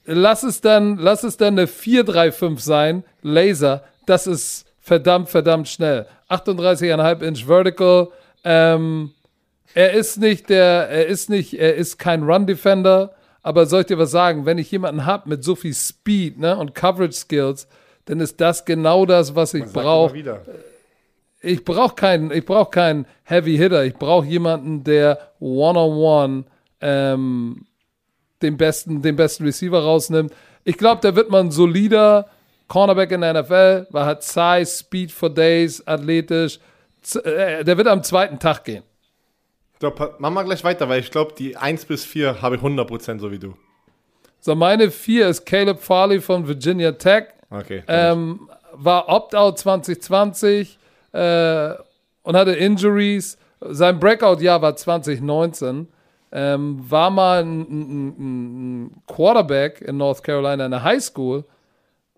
Lass 0.06 0.44
es 0.44 0.60
dann, 0.62 0.98
lass 0.98 1.24
es 1.24 1.38
dann 1.38 1.58
eine 1.60 1.68
435 1.68 2.66
sein, 2.66 3.04
Laser. 3.22 3.84
Das 4.08 4.26
ist 4.26 4.66
verdammt, 4.80 5.30
verdammt 5.30 5.68
schnell. 5.68 6.08
38,5 6.30 7.22
Inch 7.22 7.46
Vertical. 7.46 8.08
Ähm, 8.44 9.12
er 9.74 9.94
ist 9.94 10.18
nicht 10.18 10.50
der, 10.50 10.90
er 10.90 11.06
ist 11.06 11.30
nicht, 11.30 11.54
er 11.54 11.76
ist 11.76 12.00
kein 12.00 12.24
Run 12.24 12.48
Defender, 12.48 13.14
aber 13.44 13.68
soll 13.68 13.82
ich 13.82 13.88
dir 13.88 14.00
was 14.00 14.12
sagen, 14.12 14.46
wenn 14.46 14.58
ich 14.58 14.72
jemanden 14.72 15.06
habe 15.06 15.30
mit 15.30 15.44
so 15.44 15.56
viel 15.56 15.74
Speed 15.74 16.40
ne, 16.40 16.58
und 16.58 16.74
Coverage 16.74 17.14
Skills, 17.14 17.68
dann 18.06 18.20
ist 18.20 18.42
das 18.42 18.66
genau 18.66 19.06
das, 19.06 19.36
was 19.36 19.54
ich 19.54 19.66
brauche. 19.66 20.16
Ich 21.42 21.66
brauche 21.66 21.96
keinen, 21.96 22.32
ich 22.32 22.46
brauche 22.46 22.70
keinen 22.70 23.08
Heavy 23.24 23.58
Hitter. 23.58 23.84
Ich 23.84 23.96
brauche 23.96 24.26
jemanden, 24.26 24.84
der 24.84 25.32
One-on-One 25.40 26.46
ähm, 26.82 27.66
den 28.42 28.58
besten, 28.58 29.02
den 29.02 29.16
besten 29.16 29.46
Receiver 29.46 29.82
rausnimmt. 29.82 30.34
Ich 30.64 30.78
glaube, 30.78 31.02
der 31.02 31.16
wird 31.16 31.30
man 31.30 31.52
solider 31.52 32.28
Cornerback 32.68 33.12
in 33.12 33.22
der 33.22 33.42
NFL, 33.42 33.88
weil 33.90 34.06
hat 34.06 34.24
Size, 34.24 34.66
Speed 34.66 35.12
for 35.12 35.30
Days, 35.30 35.86
athletisch. 35.86 36.60
Äh, 37.24 37.64
der 37.64 37.78
wird 37.78 37.88
am 37.88 38.04
zweiten 38.04 38.40
Tag 38.40 38.64
gehen. 38.64 38.84
So, 39.82 39.92
machen 40.20 40.34
wir 40.36 40.44
gleich 40.44 40.64
weiter, 40.64 40.88
weil 40.88 41.00
ich 41.00 41.10
glaube, 41.10 41.34
die 41.38 41.58
1 41.58 41.86
bis 41.86 42.06
4 42.06 42.42
habe 42.42 42.56
ich 42.56 42.62
100% 42.62 43.20
so 43.20 43.32
wie 43.32 43.40
du. 43.40 43.56
So, 44.40 44.54
meine 44.56 44.92
4 44.92 45.28
ist 45.28 45.46
Caleb 45.46 45.80
Farley 45.80 46.22
von 46.22 46.48
Virginia 46.48 46.92
Tech. 46.92 47.26
Okay. 47.50 47.84
Ähm, 47.88 48.48
war 48.74 49.10
Opt-out 49.10 49.58
2020 49.60 50.78
äh, 51.14 51.74
und 52.24 52.36
hatte 52.36 52.52
Injuries. 52.52 53.38
Sein 53.60 54.00
Breakout-Jahr 54.00 54.62
war 54.62 54.76
2019. 54.76 55.88
Ähm, 56.34 56.80
war 56.90 57.10
mal 57.10 57.44
ein, 57.44 57.62
ein, 57.62 58.08
ein, 58.18 59.04
Quarterback 59.06 59.82
in 59.82 59.98
North 59.98 60.24
Carolina 60.24 60.66
in 60.66 60.72
der 60.72 60.84
High 60.84 61.04
School 61.04 61.44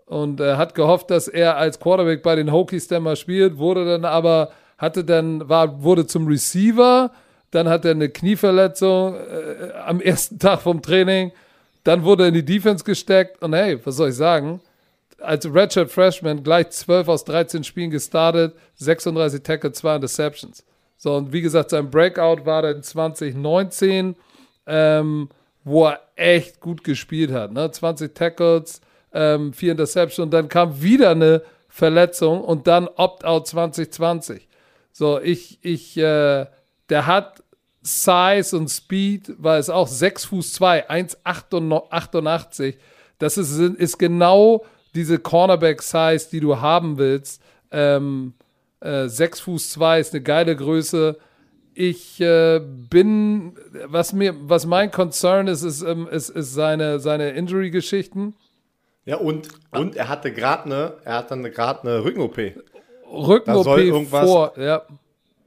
und 0.05 0.39
äh, 0.39 0.55
hat 0.55 0.75
gehofft, 0.75 1.09
dass 1.09 1.27
er 1.27 1.57
als 1.57 1.79
Quarterback 1.79 2.21
bei 2.21 2.35
den 2.35 2.51
Hokies 2.51 2.87
dann 2.87 3.01
mal 3.01 3.15
spielt, 3.15 3.57
wurde 3.57 3.85
dann 3.85 4.05
aber, 4.05 4.51
hatte 4.77 5.03
dann, 5.03 5.49
war, 5.49 5.81
wurde 5.81 6.05
zum 6.05 6.27
Receiver, 6.27 7.11
dann 7.49 7.67
hat 7.67 7.85
er 7.85 7.91
eine 7.91 8.09
Knieverletzung 8.09 9.15
äh, 9.15 9.71
am 9.83 9.99
ersten 9.99 10.37
Tag 10.39 10.61
vom 10.61 10.83
Training, 10.83 11.31
dann 11.83 12.03
wurde 12.03 12.25
er 12.25 12.27
in 12.27 12.35
die 12.35 12.45
Defense 12.45 12.83
gesteckt 12.83 13.41
und 13.41 13.53
hey, 13.53 13.83
was 13.83 13.95
soll 13.95 14.09
ich 14.09 14.15
sagen? 14.15 14.61
Als 15.23 15.51
Redshirt 15.51 15.89
Freshman 15.89 16.43
gleich 16.43 16.69
12 16.69 17.07
aus 17.07 17.23
13 17.23 17.63
Spielen 17.63 17.91
gestartet, 17.91 18.55
36 18.75 19.41
Tackle, 19.41 19.71
2 19.71 19.95
Interceptions. 19.95 20.65
So, 20.97 21.15
und 21.15 21.33
wie 21.33 21.41
gesagt, 21.41 21.69
sein 21.69 21.89
Breakout 21.89 22.45
war 22.45 22.61
dann 22.61 22.83
2019, 22.83 24.15
ähm, 24.67 25.29
wo 25.63 25.87
er 25.87 26.01
echt 26.15 26.59
gut 26.59 26.83
gespielt 26.83 27.31
hat. 27.31 27.51
Ne? 27.51 27.71
20 27.71 28.13
Tackles, 28.13 28.81
ähm, 29.13 29.53
4 29.53 29.71
Interceptions, 29.71 30.19
und 30.19 30.31
dann 30.31 30.49
kam 30.49 30.81
wieder 30.81 31.11
eine 31.11 31.41
Verletzung 31.69 32.41
und 32.41 32.67
dann 32.67 32.87
Opt-out 32.87 33.47
2020. 33.47 34.47
So, 34.91 35.19
ich, 35.19 35.57
ich, 35.61 35.97
äh, 35.97 36.45
der 36.89 37.07
hat 37.07 37.43
Size 37.81 38.57
und 38.57 38.69
Speed, 38.69 39.33
weil 39.37 39.59
es 39.59 39.69
auch 39.69 39.87
6 39.87 40.25
Fuß 40.25 40.53
2, 40.53 40.89
1,88. 40.89 42.75
Das 43.19 43.37
ist, 43.37 43.57
ist 43.57 43.97
genau 43.97 44.65
diese 44.95 45.19
Cornerback-Size, 45.19 46.29
die 46.31 46.39
du 46.39 46.59
haben 46.59 46.97
willst. 46.97 47.41
Ähm, 47.71 48.33
äh, 48.79 49.07
6 49.07 49.39
Fuß 49.41 49.71
2 49.71 49.99
ist 49.99 50.13
eine 50.13 50.23
geile 50.23 50.55
Größe. 50.55 51.17
Ich 51.73 52.21
äh, 52.21 52.59
bin, 52.59 53.53
was 53.85 54.13
mir, 54.13 54.35
was 54.41 54.65
mein 54.65 54.91
Concern 54.91 55.47
ist, 55.47 55.63
ist, 55.63 55.81
ähm, 55.81 56.07
ist, 56.07 56.29
ist 56.29 56.53
seine, 56.53 56.99
seine 56.99 57.31
Injury-Geschichten. 57.31 58.35
Ja, 59.05 59.17
und, 59.17 59.49
und 59.71 59.95
er 59.95 60.07
hatte 60.07 60.31
gerade 60.31 60.65
eine, 60.65 60.93
er 61.03 61.15
hat 61.15 61.31
dann 61.31 61.43
gerade 61.43 61.81
eine 61.81 62.03
Rücken-OP. 62.03 62.37
Rücken-OP 63.11 64.07
vor, 64.07 64.53
ja. 64.57 64.83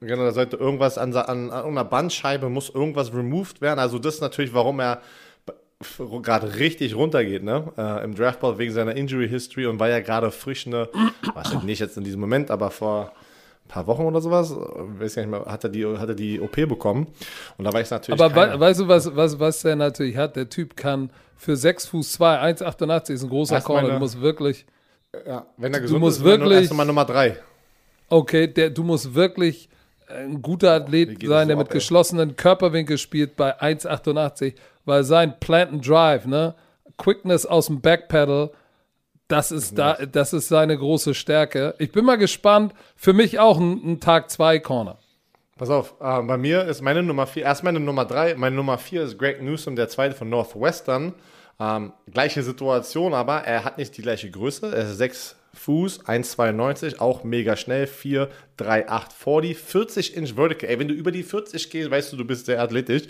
Genau, 0.00 0.24
da 0.24 0.32
sollte 0.32 0.56
irgendwas 0.56 0.98
an, 0.98 1.14
an, 1.16 1.50
an 1.50 1.64
einer 1.64 1.84
Bandscheibe, 1.84 2.50
muss 2.50 2.68
irgendwas 2.68 3.14
removed 3.14 3.60
werden. 3.60 3.78
Also 3.78 3.98
das 3.98 4.16
ist 4.16 4.20
natürlich, 4.20 4.52
warum 4.52 4.80
er 4.80 5.00
gerade 5.98 6.56
richtig 6.56 6.94
runtergeht, 6.94 7.42
ne? 7.42 7.72
Äh, 7.76 8.04
Im 8.04 8.14
Draftball 8.14 8.58
wegen 8.58 8.72
seiner 8.72 8.96
Injury 8.96 9.28
History 9.28 9.66
und 9.66 9.78
weil 9.78 9.92
er 9.92 10.02
gerade 10.02 10.30
frisch 10.30 10.66
eine, 10.66 10.88
was 11.34 11.62
nicht 11.62 11.80
jetzt 11.80 11.96
in 11.96 12.04
diesem 12.04 12.20
Moment, 12.20 12.50
aber 12.50 12.70
vor 12.70 13.12
ein 13.66 13.68
paar 13.68 13.86
Wochen 13.86 14.02
oder 14.02 14.20
sowas, 14.20 14.54
weiß 14.54 15.16
nicht 15.16 15.28
mehr, 15.28 15.44
hat 15.44 15.64
er 15.64 15.70
die, 15.70 15.84
hat 15.84 16.08
er 16.08 16.14
die 16.14 16.40
OP 16.40 16.54
bekommen. 16.54 17.08
Und 17.58 17.64
da 17.64 17.72
war 17.72 17.80
ich 17.80 17.90
natürlich. 17.90 18.20
Aber 18.20 18.34
we 18.34 18.60
weißt 18.60 18.80
du, 18.80 18.88
was, 18.88 19.14
was, 19.14 19.38
was 19.38 19.62
der 19.62 19.76
natürlich 19.76 20.16
hat? 20.16 20.36
Der 20.36 20.48
Typ 20.48 20.76
kann 20.76 21.10
für 21.36 21.56
6 21.56 21.86
Fuß 21.88 22.12
2, 22.12 22.42
1,88 22.54 23.12
ist 23.12 23.22
ein 23.24 23.28
großer 23.28 23.60
Corner. 23.60 23.90
Du 23.90 23.98
musst 23.98 24.20
wirklich. 24.20 24.64
Ja, 25.26 25.46
wenn 25.56 25.72
er 25.72 25.80
gesund 25.80 25.96
du 25.96 26.04
musst 26.04 26.18
ist, 26.18 26.24
wirklich, 26.24 26.60
erst 26.62 26.74
mal 26.74 26.84
Nummer 26.84 27.04
3. 27.04 27.36
Okay, 28.08 28.46
der, 28.46 28.70
du 28.70 28.82
musst 28.82 29.14
wirklich 29.14 29.68
ein 30.08 30.40
guter 30.40 30.72
Athlet 30.72 31.20
sein, 31.26 31.48
der 31.48 31.56
mit 31.56 31.66
ab, 31.66 31.72
geschlossenen 31.72 32.36
Körperwinkel 32.36 32.98
spielt 32.98 33.36
bei 33.36 33.60
1,88, 33.60 34.54
weil 34.86 35.04
sein 35.04 35.38
Plant 35.38 35.72
and 35.72 35.86
Drive, 35.86 36.24
ne, 36.24 36.54
Quickness 36.96 37.44
aus 37.44 37.66
dem 37.66 37.82
Backpedal, 37.82 38.50
das 39.28 39.50
ist 39.50 39.76
da, 39.76 39.94
das 39.94 40.32
ist 40.32 40.48
seine 40.48 40.78
große 40.78 41.12
Stärke. 41.12 41.74
Ich 41.78 41.90
bin 41.92 42.04
mal 42.04 42.16
gespannt. 42.16 42.72
Für 42.94 43.12
mich 43.12 43.38
auch 43.38 43.58
ein, 43.58 43.82
ein 43.84 44.00
Tag 44.00 44.30
2 44.30 44.60
Corner. 44.60 44.98
Pass 45.58 45.68
auf, 45.70 45.94
äh, 46.00 46.22
bei 46.22 46.36
mir 46.36 46.64
ist 46.64 46.82
meine 46.82 47.02
Nummer 47.02 47.26
4, 47.26 47.42
erst 47.42 47.64
meine 47.64 47.80
Nummer 47.80 48.04
3, 48.04 48.34
meine 48.36 48.54
Nummer 48.54 48.78
4 48.78 49.02
ist 49.02 49.18
Greg 49.18 49.42
Newsom, 49.42 49.74
der 49.74 49.88
zweite 49.88 50.14
von 50.14 50.28
Northwestern. 50.28 51.14
Ähm, 51.58 51.92
gleiche 52.12 52.42
Situation, 52.42 53.14
aber 53.14 53.38
er 53.38 53.64
hat 53.64 53.78
nicht 53.78 53.96
die 53.96 54.02
gleiche 54.02 54.30
Größe. 54.30 54.66
Er 54.76 54.84
ist 54.84 54.98
6 54.98 55.36
Fuß, 55.54 56.04
1,92, 56.04 57.00
auch 57.00 57.24
mega 57.24 57.56
schnell, 57.56 57.86
4, 57.86 58.28
3, 58.58 58.88
8, 58.90 59.12
40, 59.12 59.58
40 59.58 60.16
Inch 60.16 60.34
Vertical. 60.34 60.68
Ey, 60.68 60.78
wenn 60.78 60.88
du 60.88 60.94
über 60.94 61.10
die 61.10 61.22
40 61.22 61.70
gehst, 61.70 61.90
weißt 61.90 62.12
du, 62.12 62.18
du 62.18 62.26
bist 62.26 62.46
sehr 62.46 62.60
athletisch. 62.60 63.04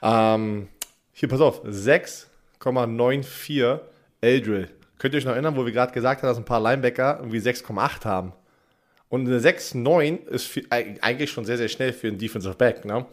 Ähm, 0.00 0.68
hier, 1.12 1.28
pass 1.28 1.40
auf, 1.40 1.64
6,94 1.64 3.80
Eldrill. 4.20 4.68
Könnt 4.98 5.14
ihr 5.14 5.18
euch 5.18 5.24
noch 5.24 5.32
erinnern, 5.32 5.56
wo 5.56 5.64
wir 5.64 5.72
gerade 5.72 5.92
gesagt 5.92 6.22
haben, 6.22 6.28
dass 6.28 6.38
ein 6.38 6.44
paar 6.44 6.60
Linebacker 6.60 7.18
irgendwie 7.20 7.38
6,8 7.38 8.04
haben? 8.04 8.32
Und 9.08 9.26
eine 9.26 9.40
6,9 9.40 10.28
ist 10.28 10.46
viel, 10.46 10.66
eigentlich 10.70 11.30
schon 11.30 11.44
sehr, 11.44 11.58
sehr 11.58 11.68
schnell 11.68 11.92
für 11.92 12.08
einen 12.08 12.18
Defensive 12.18 12.54
Back. 12.54 12.86
Ne? 12.86 13.04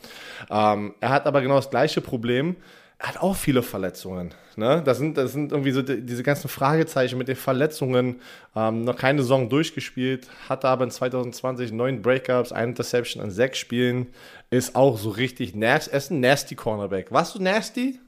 Ähm, 0.49 0.95
er 1.01 1.09
hat 1.09 1.25
aber 1.25 1.41
genau 1.41 1.57
das 1.57 1.69
gleiche 1.69 1.99
Problem 1.99 2.55
hat 2.99 3.17
auch 3.17 3.35
viele 3.35 3.63
Verletzungen. 3.63 4.33
Ne? 4.57 4.81
Das, 4.83 4.97
sind, 4.97 5.17
das 5.17 5.31
sind 5.31 5.53
irgendwie 5.53 5.71
so 5.71 5.81
die, 5.81 6.01
diese 6.01 6.21
ganzen 6.21 6.49
Fragezeichen 6.49 7.17
mit 7.17 7.29
den 7.29 7.37
Verletzungen. 7.37 8.19
Ähm, 8.55 8.83
noch 8.83 8.97
keine 8.97 9.21
Saison 9.21 9.47
durchgespielt, 9.47 10.27
hatte 10.49 10.67
aber 10.67 10.83
in 10.83 10.91
2020 10.91 11.71
neun 11.71 12.01
Breakups, 12.01 12.51
eine 12.51 12.71
Interception 12.71 13.23
an 13.23 13.31
sechs 13.31 13.57
Spielen. 13.57 14.07
Ist 14.49 14.75
auch 14.75 14.97
so 14.97 15.11
richtig 15.11 15.55
nasty. 15.55 15.91
Er 15.91 15.97
ist 15.97 16.11
ein 16.11 16.19
nasty 16.19 16.55
Cornerback. 16.55 17.11
Warst 17.11 17.35
du 17.35 17.41
nasty? 17.41 17.99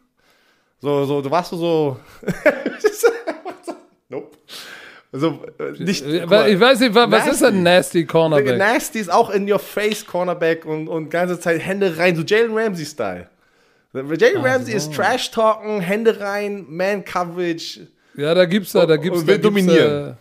So, 0.82 1.06
so, 1.06 1.22
du 1.22 1.32
warst 1.32 1.54
du 1.54 1.58
so. 1.58 2.00
nope. 4.10 4.38
Also, 5.14 5.42
nicht, 5.78 6.06
ich 6.06 6.30
weiß 6.30 6.80
nicht, 6.80 6.96
was 6.96 7.10
nasty. 7.10 7.30
ist 7.32 7.44
ein 7.44 7.64
Nasty 7.64 8.06
Cornerback? 8.06 8.58
Nasty 8.58 9.00
ist 9.00 9.12
auch 9.12 9.30
in 9.30 9.50
your 9.50 9.60
face 9.60 10.06
Cornerback 10.06 10.66
und, 10.66 10.88
und 10.88 11.10
ganze 11.10 11.38
Zeit 11.40 11.60
Hände 11.60 11.98
rein, 11.98 12.16
so 12.16 12.24
Jalen 12.24 12.58
Ramsey-Style. 12.58 13.28
Jalen 13.94 14.42
Ramsey 14.42 14.72
so. 14.72 14.78
ist 14.78 14.94
Trash-Talken, 14.94 15.82
Hände 15.82 16.20
rein, 16.20 16.66
Man-Coverage. 16.70 17.88
Ja, 18.16 18.34
da 18.34 18.46
gibt's 18.46 18.72
da, 18.72 18.86
da 18.86 18.98
gibt's. 18.98 19.20
Und 19.20 19.28
will 19.28 19.38
da 19.38 19.42
dominieren. 19.42 20.10
Äh, 20.10 20.14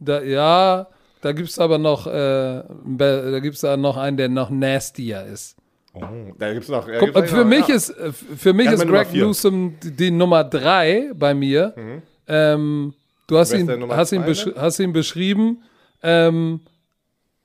da, 0.00 0.22
ja, 0.22 0.86
da 1.20 1.32
gibt's 1.32 1.58
aber 1.58 1.78
noch, 1.78 2.06
äh, 2.06 2.62
da 2.62 3.40
gibt's 3.40 3.60
da 3.60 3.76
noch 3.76 3.96
einen, 3.96 4.16
der 4.16 4.28
noch 4.28 4.50
nastier 4.50 5.24
ist. 5.24 5.56
Oh, 5.94 6.00
da 6.38 6.52
gibt's 6.52 6.68
noch. 6.68 6.86
Guck, 6.86 7.14
gibt's 7.14 7.30
für, 7.30 7.38
noch, 7.38 7.44
mich 7.44 7.66
ja. 7.66 7.74
ist, 7.74 7.94
für 8.36 8.52
mich 8.52 8.70
ist 8.70 8.86
Greg 8.86 9.12
Newsom 9.12 9.74
die, 9.82 10.10
Nummer 10.10 10.44
drei 10.44 11.10
bei 11.14 11.34
mir. 11.34 11.74
Mhm. 11.76 12.02
Ähm, 12.28 12.94
du 13.26 13.38
hast 13.38 13.52
ihn, 13.52 13.68
hast, 13.90 14.12
ihn 14.12 14.24
hast 14.56 14.78
ihn 14.78 14.92
beschrieben. 14.92 15.62
Ähm, 16.02 16.60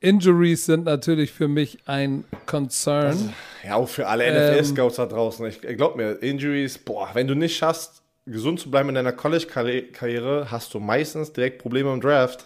Injuries 0.00 0.66
sind 0.66 0.84
natürlich 0.84 1.32
für 1.32 1.48
mich 1.48 1.78
ein 1.86 2.24
Concern. 2.46 3.32
Ja, 3.64 3.76
auch 3.76 3.88
für 3.88 4.06
alle 4.06 4.24
NFL-Scouts 4.30 4.98
ähm, 4.98 5.08
da 5.08 5.14
draußen. 5.14 5.46
Ich, 5.46 5.64
ich 5.64 5.76
glaube 5.76 5.96
mir, 5.96 6.12
Injuries, 6.22 6.78
boah, 6.78 7.10
wenn 7.14 7.26
du 7.26 7.34
nicht 7.34 7.56
schaffst, 7.56 8.02
gesund 8.26 8.60
zu 8.60 8.70
bleiben 8.70 8.90
in 8.90 8.94
deiner 8.94 9.12
College-Karriere, 9.12 10.50
hast 10.50 10.74
du 10.74 10.80
meistens 10.80 11.32
direkt 11.32 11.58
Probleme 11.60 11.92
im 11.92 12.00
Draft. 12.00 12.44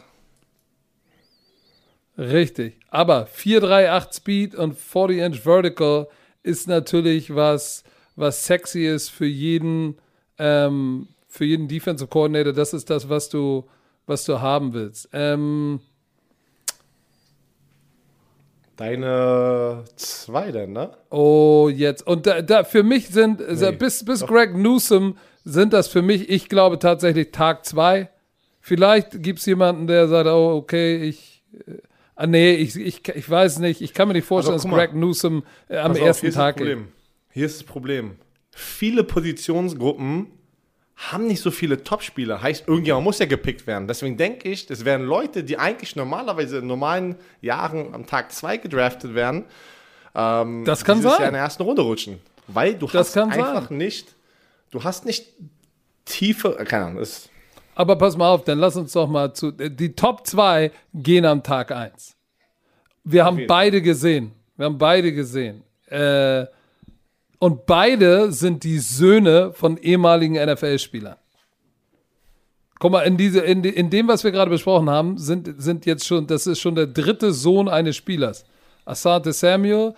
Richtig. 2.17 2.79
Aber 2.89 3.27
438 3.27 4.17
Speed 4.17 4.55
und 4.57 4.77
40 4.77 5.19
Inch 5.19 5.41
Vertical 5.41 6.09
ist 6.43 6.67
natürlich 6.67 7.35
was, 7.35 7.85
was 8.17 8.45
sexy 8.45 8.87
ist 8.87 9.09
für 9.09 9.27
jeden, 9.27 9.99
ähm, 10.39 11.09
für 11.29 11.45
jeden 11.45 11.69
Defensive 11.69 12.09
Coordinator. 12.09 12.53
Das 12.53 12.73
ist 12.73 12.91
das, 12.91 13.09
was 13.09 13.29
du, 13.29 13.69
was 14.07 14.25
du 14.25 14.41
haben 14.41 14.73
willst. 14.73 15.09
Ähm, 15.13 15.81
Deine 18.79 19.83
zwei 19.97 20.53
denn, 20.53 20.73
ne? 20.73 20.93
Oh, 21.11 21.69
jetzt. 21.69 22.07
Und 22.07 22.27
da, 22.27 22.43
da 22.43 22.63
für 22.63 22.85
mich 22.85 23.09
sind, 23.09 23.41
nee, 23.41 23.73
bis, 23.73 24.05
bis 24.05 24.25
Greg 24.25 24.55
Newsom 24.55 25.19
sind 25.45 25.73
das 25.73 25.89
für 25.89 26.01
mich, 26.01 26.31
ich 26.31 26.49
glaube 26.49 26.79
tatsächlich 26.79 27.33
Tag 27.33 27.67
zwei. 27.67 28.09
Vielleicht 28.61 29.21
gibt 29.21 29.41
es 29.41 29.47
jemanden, 29.47 29.89
der 29.89 30.07
sagt, 30.07 30.29
oh, 30.29 30.55
okay, 30.55 30.97
ich. 30.97 31.43
Äh, 31.67 31.79
ah, 32.15 32.29
nee, 32.29 32.55
ich, 32.55 32.77
ich, 32.77 33.09
ich 33.09 33.29
weiß 33.29 33.59
nicht. 33.59 33.81
Ich 33.81 33.95
kann 33.95 34.07
mir 34.07 34.15
nicht 34.15 34.29
vorstellen, 34.29 34.57
dass 34.57 34.71
Greg 34.71 34.95
Newsom 34.95 35.43
äh, 35.69 35.79
am 35.79 35.97
ersten 35.97 36.29
auf, 36.29 36.35
Tag. 36.35 36.59
Geht. 36.59 36.79
Hier 37.33 37.47
ist 37.47 37.63
das 37.63 37.67
Problem. 37.67 38.15
Viele 38.53 39.03
Positionsgruppen 39.03 40.38
haben 40.99 41.27
nicht 41.27 41.41
so 41.41 41.51
viele 41.51 41.83
Topspieler. 41.83 42.43
Heißt, 42.43 42.67
irgendjemand 42.67 43.05
muss 43.05 43.19
ja 43.19 43.27
gepickt 43.27 43.67
werden. 43.67 43.87
Deswegen 43.87 44.17
denke 44.17 44.49
ich, 44.49 44.67
das 44.67 44.85
wären 44.85 45.03
Leute, 45.03 45.45
die 45.45 45.57
eigentlich 45.57 45.97
normalerweise 45.97 46.59
in 46.59 46.67
normalen 46.67 47.17
Jahren 47.41 47.95
am 47.95 48.07
Tag 48.07 48.33
2 48.33 48.59
gedraftet 48.59 49.15
werden. 49.15 49.45
Ähm, 50.15 50.65
das 50.65 50.85
kann 50.85 51.01
sein. 51.01 51.13
Jahr 51.13 51.27
in 51.29 51.35
der 51.35 51.43
ersten 51.43 51.63
Runde 51.63 51.83
rutschen. 51.83 52.21
Weil 52.49 52.75
du 52.75 52.87
das 52.87 53.15
hast 53.15 53.19
einfach 53.19 53.69
sein. 53.69 53.79
nicht, 53.79 54.15
du 54.71 54.83
hast 54.83 55.05
nicht 55.05 55.27
tiefe, 56.05 56.57
keine 56.65 56.87
Ahnung, 56.87 57.03
ist 57.03 57.31
aber 57.79 57.95
pass 57.95 58.17
mal 58.17 58.29
auf, 58.29 58.43
dann 58.43 58.59
lass 58.59 58.75
uns 58.75 58.93
doch 58.93 59.07
mal 59.07 59.33
zu. 59.33 59.53
Die 59.53 59.93
Top 59.93 60.27
2 60.27 60.73
gehen 60.95 61.25
am 61.25 61.45
Tag 61.45 61.71
1. 61.71 62.17
Wir 63.05 63.25
haben 63.25 63.47
beide 63.47 63.81
gesehen. 63.81 64.33
Wir 64.57 64.67
haben 64.67 64.79
beide 64.79 65.13
gesehen. 65.13 65.63
Äh, 65.87 66.47
und 67.39 67.67
beide 67.67 68.33
sind 68.33 68.65
die 68.65 68.79
Söhne 68.79 69.53
von 69.53 69.77
ehemaligen 69.77 70.35
NFL-Spielern. 70.35 71.17
Guck 72.81 72.93
mal, 72.93 73.03
in, 73.03 73.17
diese, 73.17 73.41
in, 73.41 73.65
in 73.65 73.91
dem, 73.91 74.07
was 74.09 74.23
wir 74.25 74.31
gerade 74.31 74.51
besprochen 74.51 74.89
haben, 74.89 75.19
sind, 75.19 75.61
sind 75.61 75.85
jetzt 75.87 76.07
schon, 76.07 76.27
das 76.27 76.47
ist 76.47 76.61
schon 76.61 76.75
der 76.75 76.87
dritte 76.87 77.33
Sohn 77.33 77.69
eines 77.69 77.97
Spielers. 77.97 78.45
Asante 78.85 79.33
Samuel, 79.33 79.95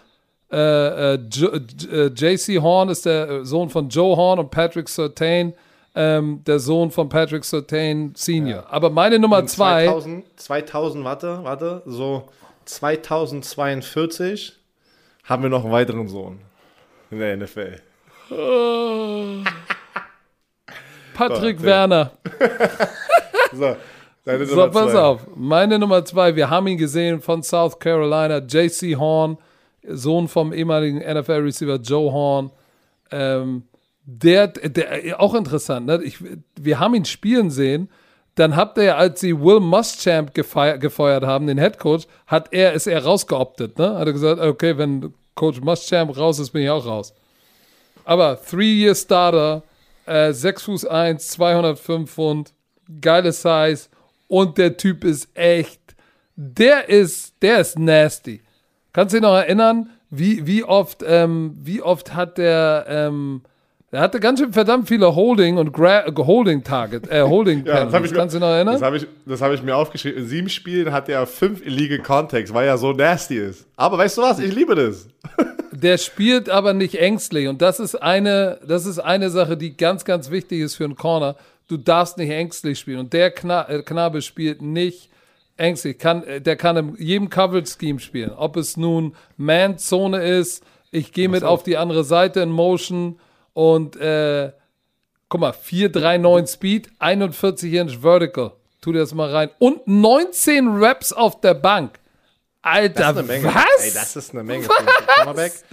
äh, 0.51 1.15
äh, 1.15 1.15
äh 1.15 2.11
JC 2.15 2.61
Horn 2.61 2.89
ist 2.89 3.05
der 3.07 3.45
Sohn 3.45 3.69
von 3.69 3.89
Joe 3.89 4.17
Horn 4.17 4.39
und 4.39 4.51
Patrick 4.51 4.89
Surtain, 4.89 5.55
ähm, 5.95 6.43
der 6.47 6.59
Sohn 6.59 6.91
von 6.91 7.09
Patrick 7.09 7.45
Surtain 7.45 8.13
Senior. 8.17 8.61
Ja. 8.61 8.67
Aber 8.71 8.91
meine 8.91 9.19
Nummer 9.19 9.45
zwei. 9.47 9.85
2000, 9.87 10.25
2000, 10.37 11.05
warte, 11.05 11.41
warte, 11.43 11.83
so 11.85 12.29
2042 12.65 14.55
haben 15.25 15.43
wir 15.43 15.51
noch 15.51 15.65
einen 15.65 15.73
weiteren 15.73 16.09
Sohn 16.09 16.39
in 17.11 17.19
der 17.19 17.37
NFL. 17.37 17.81
Patrick 21.15 21.59
so, 21.59 21.65
Werner. 21.65 22.13
so, 23.53 23.77
deine 24.25 24.47
so, 24.47 24.55
Nummer 24.55 24.69
pass 24.69 24.93
zwei. 24.93 25.01
auf. 25.01 25.27
Meine 25.35 25.79
Nummer 25.79 26.05
zwei, 26.05 26.37
wir 26.37 26.49
haben 26.49 26.67
ihn 26.69 26.79
gesehen 26.79 27.21
von 27.21 27.43
South 27.43 27.79
Carolina, 27.79 28.39
JC 28.39 28.97
Horn, 28.97 29.37
Sohn 29.83 30.29
vom 30.29 30.53
ehemaligen 30.53 30.99
NFL-Receiver 30.99 31.77
Joe 31.77 32.13
Horn. 32.13 32.51
Ähm, 33.11 33.65
der, 34.05 34.49
der, 34.49 35.21
auch 35.21 35.35
interessant, 35.35 35.87
ne? 35.87 36.01
Ich, 36.03 36.19
wir 36.59 36.79
haben 36.79 36.95
ihn 36.95 37.05
spielen 37.05 37.51
sehen. 37.51 37.91
Dann 38.37 38.57
habt 38.57 38.79
ihr, 38.79 38.97
als 38.97 39.21
sie 39.21 39.39
Will 39.39 39.61
Muschamp 39.61 40.33
gefeuert 40.33 41.25
haben, 41.25 41.47
den 41.47 41.59
Head 41.59 41.79
Coach, 41.79 42.07
hat 42.27 42.53
er, 42.53 42.73
ist 42.73 42.87
er 42.87 43.05
rausgeoptet, 43.05 43.79
ne? 43.79 43.99
Hat 43.99 44.07
er 44.07 44.13
gesagt, 44.13 44.41
okay, 44.41 44.79
wenn 44.79 45.13
Coach 45.41 45.63
Muschamp 45.63 46.15
raus 46.19 46.39
ist, 46.39 46.51
bin 46.51 46.65
ich 46.65 46.69
auch 46.69 46.85
raus. 46.85 47.15
Aber 48.05 48.39
Three-Year-Starter, 48.43 49.63
äh, 50.05 50.35
6 50.35 50.63
Fuß 50.65 50.85
1, 50.85 51.29
205 51.29 52.11
Pfund, 52.11 52.53
geile 53.01 53.33
Size 53.33 53.89
und 54.29 54.59
der 54.59 54.77
Typ 54.77 55.03
ist 55.03 55.35
echt, 55.35 55.81
der 56.37 56.91
ist, 56.91 57.33
der 57.41 57.61
ist 57.61 57.79
nasty. 57.79 58.43
Kannst 58.93 59.15
du 59.15 59.17
dich 59.17 59.23
noch 59.23 59.35
erinnern, 59.35 59.89
wie, 60.11 60.47
wie 60.47 60.63
oft, 60.63 61.03
ähm, 61.07 61.57
wie 61.63 61.81
oft 61.81 62.13
hat 62.15 62.37
der, 62.37 62.85
ähm, 62.87 63.41
er 63.93 64.01
hatte 64.03 64.21
ganz 64.21 64.39
schön 64.39 64.53
verdammt 64.53 64.87
viele 64.87 65.15
Holding 65.17 65.57
und 65.57 65.73
Gra 65.73 66.05
Holding 66.17 66.63
Target, 66.63 67.11
äh, 67.11 67.23
Holding 67.23 67.65
ja, 67.67 67.87
das 67.87 67.93
Kannst 67.93 68.35
du 68.35 68.39
dich 68.39 68.41
noch 68.41 68.49
erinnern? 68.49 68.75
Das 68.75 68.83
habe 68.83 68.97
ich, 68.99 69.41
hab 69.41 69.53
ich 69.53 69.63
mir 69.63 69.75
aufgeschrieben. 69.75 70.23
In 70.23 70.29
sieben 70.29 70.49
Spielen 70.49 70.93
hat 70.93 71.09
er 71.09 71.27
fünf 71.27 71.67
illegal 71.67 71.99
Contacts, 71.99 72.55
weil 72.55 72.69
er 72.69 72.79
so 72.79 72.93
nasty 72.93 73.37
ist. 73.37 73.67
Aber 73.77 73.99
weißt 73.99 74.19
du 74.19 74.23
was? 74.23 74.39
Ich 74.39 74.55
liebe 74.55 74.77
das. 74.77 75.09
Der 75.73 75.99
spielt 75.99 76.51
aber 76.51 76.73
nicht 76.73 76.97
ängstlich 76.97 77.49
und 77.49 77.63
das 77.63 77.81
ist 77.81 77.95
eine, 77.95 78.59
das 78.67 78.87
ist 78.87 78.99
eine 78.99 79.31
Sache, 79.31 79.57
die 79.57 79.77
ganz, 79.77 80.05
ganz 80.05 80.31
wichtig 80.31 80.61
ist 80.61 80.75
für 80.75 80.85
einen 80.85 80.97
Corner. 80.97 81.37
Du 81.69 81.77
darfst 81.77 82.19
nicht 82.19 82.31
ängstlich 82.31 82.79
spielen 82.79 82.99
und 82.99 83.13
der 83.13 83.31
Kna 83.31 83.69
äh, 83.69 83.83
Knabe 83.83 84.21
spielt 84.21 84.63
nicht 84.63 85.09
ängstlich. 85.57 85.99
Kann, 85.99 86.23
äh, 86.25 86.41
der 86.41 86.57
kann 86.57 86.77
in 86.77 86.97
jedem 86.97 87.31
Coverage 87.31 87.73
Scheme 87.79 87.99
spielen. 87.99 88.31
Ob 88.31 88.57
es 88.57 88.77
nun 88.77 89.15
Man-Zone 89.37 90.23
ist, 90.23 90.65
ich 90.91 91.13
gehe 91.13 91.29
mit 91.29 91.45
auf 91.45 91.63
die 91.63 91.77
andere 91.77 92.05
Seite 92.05 92.41
in 92.41 92.51
Motion 92.51 93.19
und 93.53 93.97
äh, 93.97 94.53
guck 95.29 95.41
mal, 95.41 95.53
439 95.53 96.55
Speed, 96.55 96.91
41 96.99 97.73
Inch 97.73 97.99
Vertical. 98.03 98.53
Tu 98.81 98.93
dir 98.93 99.01
das 99.01 99.15
mal 99.15 99.31
rein. 99.31 99.51
Und 99.59 99.87
19 99.87 100.69
Reps 100.83 101.13
auf 101.13 101.41
der 101.41 101.55
Bank. 101.55 101.99
Alter, 102.63 103.15
das 103.15 103.29
was? 103.29 103.85
Ey, 103.85 103.93
das 103.93 104.17
ist 104.17 104.33
eine 104.33 104.43
Menge. 104.43 104.69
Was? 104.69 105.65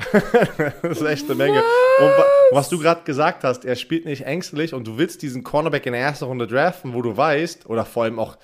das 0.82 1.00
ist 1.00 1.02
echt 1.02 1.24
eine 1.26 1.34
Menge. 1.34 1.58
Was? 1.58 2.00
Und 2.00 2.56
was 2.56 2.68
du 2.70 2.78
gerade 2.78 3.02
gesagt 3.04 3.44
hast, 3.44 3.64
er 3.64 3.76
spielt 3.76 4.06
nicht 4.06 4.24
ängstlich 4.24 4.72
und 4.72 4.86
du 4.86 4.96
willst 4.96 5.22
diesen 5.22 5.44
Cornerback 5.44 5.84
in 5.86 5.92
der 5.92 6.02
ersten 6.02 6.24
Runde 6.24 6.46
draften, 6.46 6.94
wo 6.94 7.02
du 7.02 7.16
weißt, 7.16 7.68
oder 7.68 7.84
vor 7.84 8.04
allem 8.04 8.18
auch, 8.18 8.36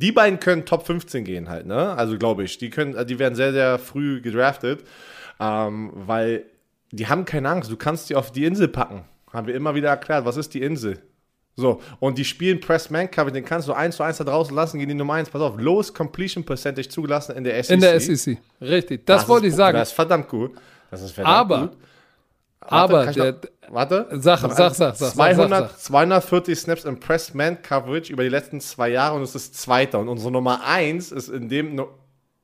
die 0.00 0.12
beiden 0.12 0.40
können 0.40 0.64
Top 0.64 0.86
15 0.86 1.24
gehen 1.24 1.48
halt, 1.48 1.66
ne? 1.66 1.94
Also 1.96 2.18
glaube 2.18 2.44
ich, 2.44 2.58
die 2.58 2.70
können, 2.70 3.06
die 3.06 3.18
werden 3.18 3.34
sehr, 3.34 3.52
sehr 3.52 3.78
früh 3.78 4.20
gedraftet, 4.20 4.84
ähm, 5.40 5.92
weil 5.94 6.44
die 6.90 7.06
haben 7.06 7.24
keine 7.24 7.48
Angst. 7.48 7.70
Du 7.70 7.76
kannst 7.76 8.10
die 8.10 8.14
auf 8.14 8.32
die 8.32 8.44
Insel 8.44 8.68
packen. 8.68 9.04
Haben 9.32 9.46
wir 9.46 9.54
immer 9.54 9.74
wieder 9.74 9.88
erklärt. 9.88 10.24
Was 10.24 10.36
ist 10.36 10.54
die 10.54 10.62
Insel? 10.62 11.00
So, 11.58 11.80
und 11.98 12.18
die 12.18 12.24
spielen 12.24 12.60
Press 12.60 12.88
Man 12.88 13.10
Cover, 13.10 13.32
den 13.32 13.44
kannst 13.44 13.66
du 13.66 13.72
eins 13.72 13.96
zu 13.96 14.04
eins 14.04 14.18
da 14.18 14.24
draußen 14.24 14.54
lassen, 14.54 14.78
gehen 14.78 14.88
die 14.88 14.94
Nummer 14.94 15.14
eins. 15.14 15.28
Pass 15.28 15.42
auf, 15.42 15.58
Lowest 15.58 15.92
Completion 15.92 16.44
Percentage 16.44 16.88
zugelassen 16.88 17.34
in 17.34 17.42
der 17.42 17.62
SEC. 17.64 17.74
In 17.74 17.80
der 17.80 17.98
SEC, 17.98 18.38
richtig. 18.60 19.04
Das, 19.06 19.22
das 19.22 19.28
wollte 19.28 19.48
ich 19.48 19.54
sagen. 19.56 19.76
Das 19.76 19.88
ist 19.88 19.94
verdammt 19.94 20.28
gut. 20.28 20.52
Das 20.88 21.02
ist 21.02 21.10
verdammt 21.10 21.36
aber, 21.36 21.60
gut. 21.62 21.76
Warte, 22.60 22.70
aber, 22.70 23.06
der, 23.12 23.32
noch, 23.32 23.74
warte. 23.74 24.08
Sag, 24.20 24.38
sag, 24.38 24.74
sag, 24.74 24.94
sag, 24.94 25.10
200, 25.10 25.70
sag, 25.70 25.78
240 25.80 26.58
Snaps 26.58 26.84
im 26.84 27.00
Press 27.00 27.34
Man 27.34 27.60
Coverage 27.60 28.12
über 28.12 28.22
die 28.22 28.28
letzten 28.28 28.60
zwei 28.60 28.90
Jahre 28.90 29.16
und 29.16 29.22
es 29.22 29.34
ist 29.34 29.56
Zweiter. 29.56 29.98
Und 29.98 30.08
unsere 30.08 30.30
Nummer 30.30 30.64
eins 30.64 31.10
ist 31.10 31.28
in 31.28 31.48
dem 31.48 31.80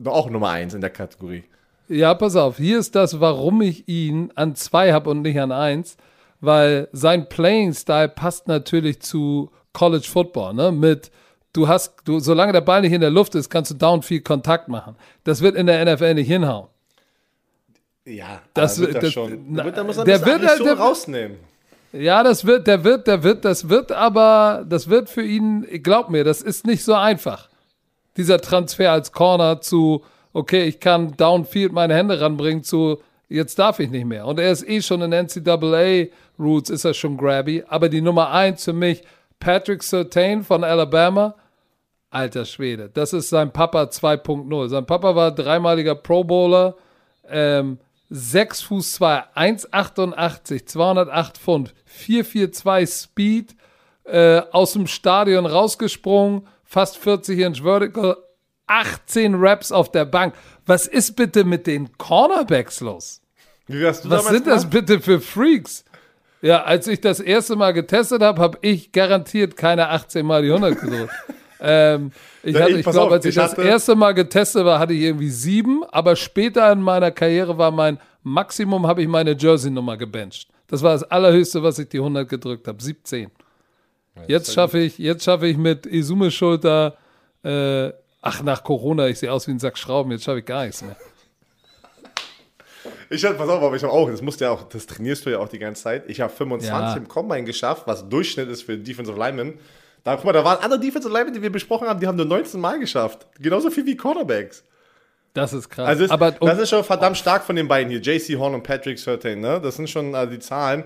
auch 0.04 0.28
Nummer 0.28 0.50
eins 0.50 0.74
in 0.74 0.80
der 0.80 0.90
Kategorie. 0.90 1.44
Ja, 1.89 2.15
pass 2.15 2.36
auf, 2.36 2.56
hier 2.56 2.78
ist 2.78 2.94
das, 2.94 3.20
warum 3.20 3.61
ich 3.61 3.86
ihn 3.89 4.31
an 4.35 4.55
zwei 4.55 4.93
habe 4.93 5.11
und 5.11 5.23
nicht 5.23 5.39
an 5.39 5.52
eins, 5.52 5.97
weil 6.40 6.89
sein 6.93 7.28
Playing-Style 7.28 8.09
passt 8.09 8.48
natürlich 8.48 9.01
zu 9.01 9.51
College 9.73 10.06
Football, 10.11 10.55
ne? 10.55 10.73
Mit 10.73 11.11
du 11.52 11.69
hast, 11.69 11.94
du, 12.05 12.20
solange 12.20 12.52
der 12.52 12.61
Ball 12.61 12.82
nicht 12.82 12.93
in 12.93 13.01
der 13.01 13.11
Luft 13.11 13.35
ist, 13.35 13.48
kannst 13.48 13.70
du 13.70 13.74
downfield 13.74 14.24
Kontakt 14.24 14.69
machen. 14.69 14.97
Das 15.24 15.40
wird 15.40 15.56
in 15.56 15.66
der 15.66 15.85
NFL 15.85 16.15
nicht 16.15 16.28
hinhauen. 16.28 16.69
Ja, 18.05 18.43
das 18.52 18.78
wird 18.78 19.02
das, 19.02 19.12
schon. 19.12 19.47
Na, 19.48 19.70
der 19.70 19.85
muss 19.85 19.97
der 19.97 20.24
wird 20.27 20.43
der, 20.43 20.59
der, 20.59 20.74
rausnehmen. 20.74 21.39
Ja, 21.93 22.23
das 22.23 22.44
wird, 22.44 22.66
der 22.66 22.85
wird, 22.85 23.06
der 23.06 23.23
wird, 23.23 23.44
das 23.44 23.69
wird 23.69 23.93
aber, 23.93 24.65
das 24.69 24.89
wird 24.89 25.09
für 25.09 25.23
ihn, 25.23 25.66
glaub 25.82 26.11
mir, 26.11 26.24
das 26.24 26.43
ist 26.43 26.66
nicht 26.66 26.85
so 26.85 26.94
einfach. 26.94 27.48
Dieser 28.16 28.40
Transfer 28.40 28.93
als 28.93 29.12
Corner 29.12 29.61
zu 29.61 30.05
okay, 30.35 30.65
ich 30.65 30.81
kann 30.81 31.16
downfield 31.16 31.73
meine 31.73 31.94
Hände 31.94 32.20
ranbringen 32.20 32.62
zu, 32.62 32.98
jetzt 33.28 33.59
darf 33.59 33.81
ich 33.81 33.89
nicht 33.89 34.05
mehr. 34.05 34.27
Und 34.27 34.39
er 34.39 34.52
ist 34.52 34.69
eh 34.69 34.82
schon 34.82 35.01
in 35.01 35.12
NCAA-Roots, 35.12 36.69
ist 36.69 36.85
er 36.85 36.93
schon 36.93 37.16
grabby. 37.16 37.65
Aber 37.66 37.89
die 37.89 38.02
Nummer 38.02 38.31
eins 38.31 38.65
für 38.65 38.74
mich, 38.74 39.02
Patrick 39.40 39.82
Surtain 39.82 40.43
von 40.44 40.65
Alabama, 40.65 41.35
alter 42.11 42.44
Schwede, 42.44 42.90
das 42.93 43.12
ist 43.12 43.31
sein 43.31 43.52
Papa 43.52 43.85
2.0. 43.85 44.69
Sein 44.69 44.86
Papa 44.86 45.15
war 45.16 45.31
dreimaliger 45.31 45.94
Pro 45.94 46.24
Bowler, 46.24 46.77
ähm, 47.28 47.78
6 48.11 48.61
Fuß 48.62 48.93
2, 48.93 49.24
1,88, 49.35 50.66
208 50.66 51.39
Pfund, 51.39 51.74
442 51.86 53.02
Speed, 53.02 53.56
äh, 54.05 54.43
aus 54.52 54.74
dem 54.74 54.86
Stadion 54.86 55.47
rausgesprungen, 55.47 56.47
fast 56.65 56.98
40 56.98 57.39
Inch 57.40 57.62
Vertical, 57.62 58.16
18 58.66 59.34
Raps 59.36 59.72
auf 59.72 59.90
der 59.92 60.04
Bank. 60.04 60.34
Was 60.66 60.86
ist 60.86 61.16
bitte 61.16 61.44
mit 61.44 61.66
den 61.66 61.96
Cornerbacks 61.98 62.80
los? 62.80 63.20
Was 63.68 64.02
sind 64.02 64.46
das 64.46 64.62
gemacht? 64.62 64.70
bitte 64.70 65.00
für 65.00 65.20
Freaks? 65.20 65.84
Ja, 66.42 66.62
als 66.64 66.86
ich 66.86 67.00
das 67.00 67.20
erste 67.20 67.56
Mal 67.56 67.72
getestet 67.72 68.22
habe, 68.22 68.40
habe 68.40 68.58
ich 68.60 68.92
garantiert 68.92 69.56
keine 69.56 69.88
18 69.88 70.26
Mal 70.26 70.42
die 70.42 70.48
100 70.52 70.78
gedrückt. 70.78 71.12
ähm, 71.60 72.12
ich 72.42 72.54
Ja, 72.54 72.66
ich- 72.68 72.76
ich 72.78 72.86
glaube, 72.86 73.14
als 73.14 73.24
ich, 73.24 73.30
ich 73.30 73.42
das 73.42 73.54
erste 73.54 73.94
Mal 73.94 74.12
getestet 74.12 74.64
war, 74.66 74.78
hatte 74.78 74.92
ich 74.92 75.00
irgendwie 75.02 75.30
sieben, 75.30 75.82
aber 75.84 76.16
später 76.16 76.70
in 76.72 76.82
meiner 76.82 77.10
Karriere 77.10 77.56
war 77.56 77.70
mein 77.70 77.98
Maximum, 78.22 78.86
habe 78.86 79.00
ich 79.02 79.08
meine 79.08 79.32
Jersey-Nummer 79.38 79.96
gebencht. 79.96 80.48
Das 80.66 80.82
war 80.82 80.92
das 80.92 81.04
allerhöchste, 81.04 81.62
was 81.62 81.78
ich 81.78 81.88
die 81.88 81.98
100 81.98 82.28
gedrückt 82.28 82.68
habe, 82.68 82.82
17. 82.82 83.30
Jetzt 84.28 84.52
schaffe 84.52 84.78
ich, 84.78 84.98
jetzt 84.98 85.24
schaffe 85.24 85.46
ich 85.46 85.56
mit 85.56 85.86
Isume-Schulter, 85.86 86.96
äh, 87.42 87.90
ach, 88.24 88.42
nach 88.42 88.64
Corona, 88.64 89.06
ich 89.09 89.18
sehe 89.18 89.30
aus 89.32 89.46
wie 89.46 89.52
ein 89.52 89.59
Sack 89.59 89.78
Schrauben, 89.78 90.10
jetzt 90.10 90.24
schaffe 90.24 90.40
ich 90.40 90.44
gar 90.44 90.64
nichts 90.64 90.82
mehr. 90.82 90.96
Ich 93.10 93.24
hab, 93.24 93.36
pass 93.38 93.48
auf, 93.48 93.62
aber 93.62 93.76
ich 93.76 93.82
habe 93.82 93.92
auch, 93.92 94.10
das 94.10 94.22
musst 94.22 94.40
du 94.40 94.46
ja 94.46 94.51
auch, 94.51 94.64
das 94.68 94.86
trainierst 94.86 95.24
du 95.26 95.30
ja 95.30 95.38
auch 95.38 95.48
die 95.48 95.59
ganze 95.59 95.82
Zeit. 95.84 96.05
Ich 96.09 96.20
habe 96.20 96.32
25 96.32 96.70
Ja. 96.72 96.96
im 96.96 97.06
Combine 97.09 97.44
geschafft, 97.44 97.82
was 97.86 98.09
Durchschnitt 98.09 98.48
ist 98.48 98.62
für 98.62 98.76
Defensive 98.76 99.16
Linemen. 99.18 99.59
Da, 100.02 100.16
guck 100.16 100.24
mal, 100.26 100.32
da 100.32 100.44
waren 100.44 100.62
andere 100.62 100.80
Defensive 100.80 101.12
Linemen, 101.12 101.32
die 101.34 101.40
wir 101.42 101.52
besprochen 101.52 101.86
haben, 101.88 102.01
die 102.01 102.06
haben 102.06 102.16
nur 102.16 102.26
19 102.26 102.60
Mal 102.60 102.78
geschafft. 102.80 103.26
Genauso 103.38 103.70
viel 103.70 103.86
wie 103.86 103.96
Cornerbacks. 103.96 104.64
Das 105.32 105.52
ist 105.52 105.68
krass. 105.68 105.86
Also 105.88 106.05
es, 106.05 106.10
aber 106.10 106.32
das 106.32 106.59
ist 106.59 106.70
schon 106.70 106.84
verdammt 106.84 107.16
stark 107.16 107.44
von 107.44 107.56
den 107.56 107.68
beiden 107.68 107.90
hier, 107.90 108.01
JC 108.01 108.38
Horn 108.38 108.55
und 108.55 108.62
Patrick 108.62 108.98
Surtain, 108.98 109.40
ne? 109.40 109.60
Das 109.60 109.76
sind 109.76 109.88
schon 109.90 110.14
äh, 110.14 110.28
die 110.28 110.38
Zahlen. 110.38 110.84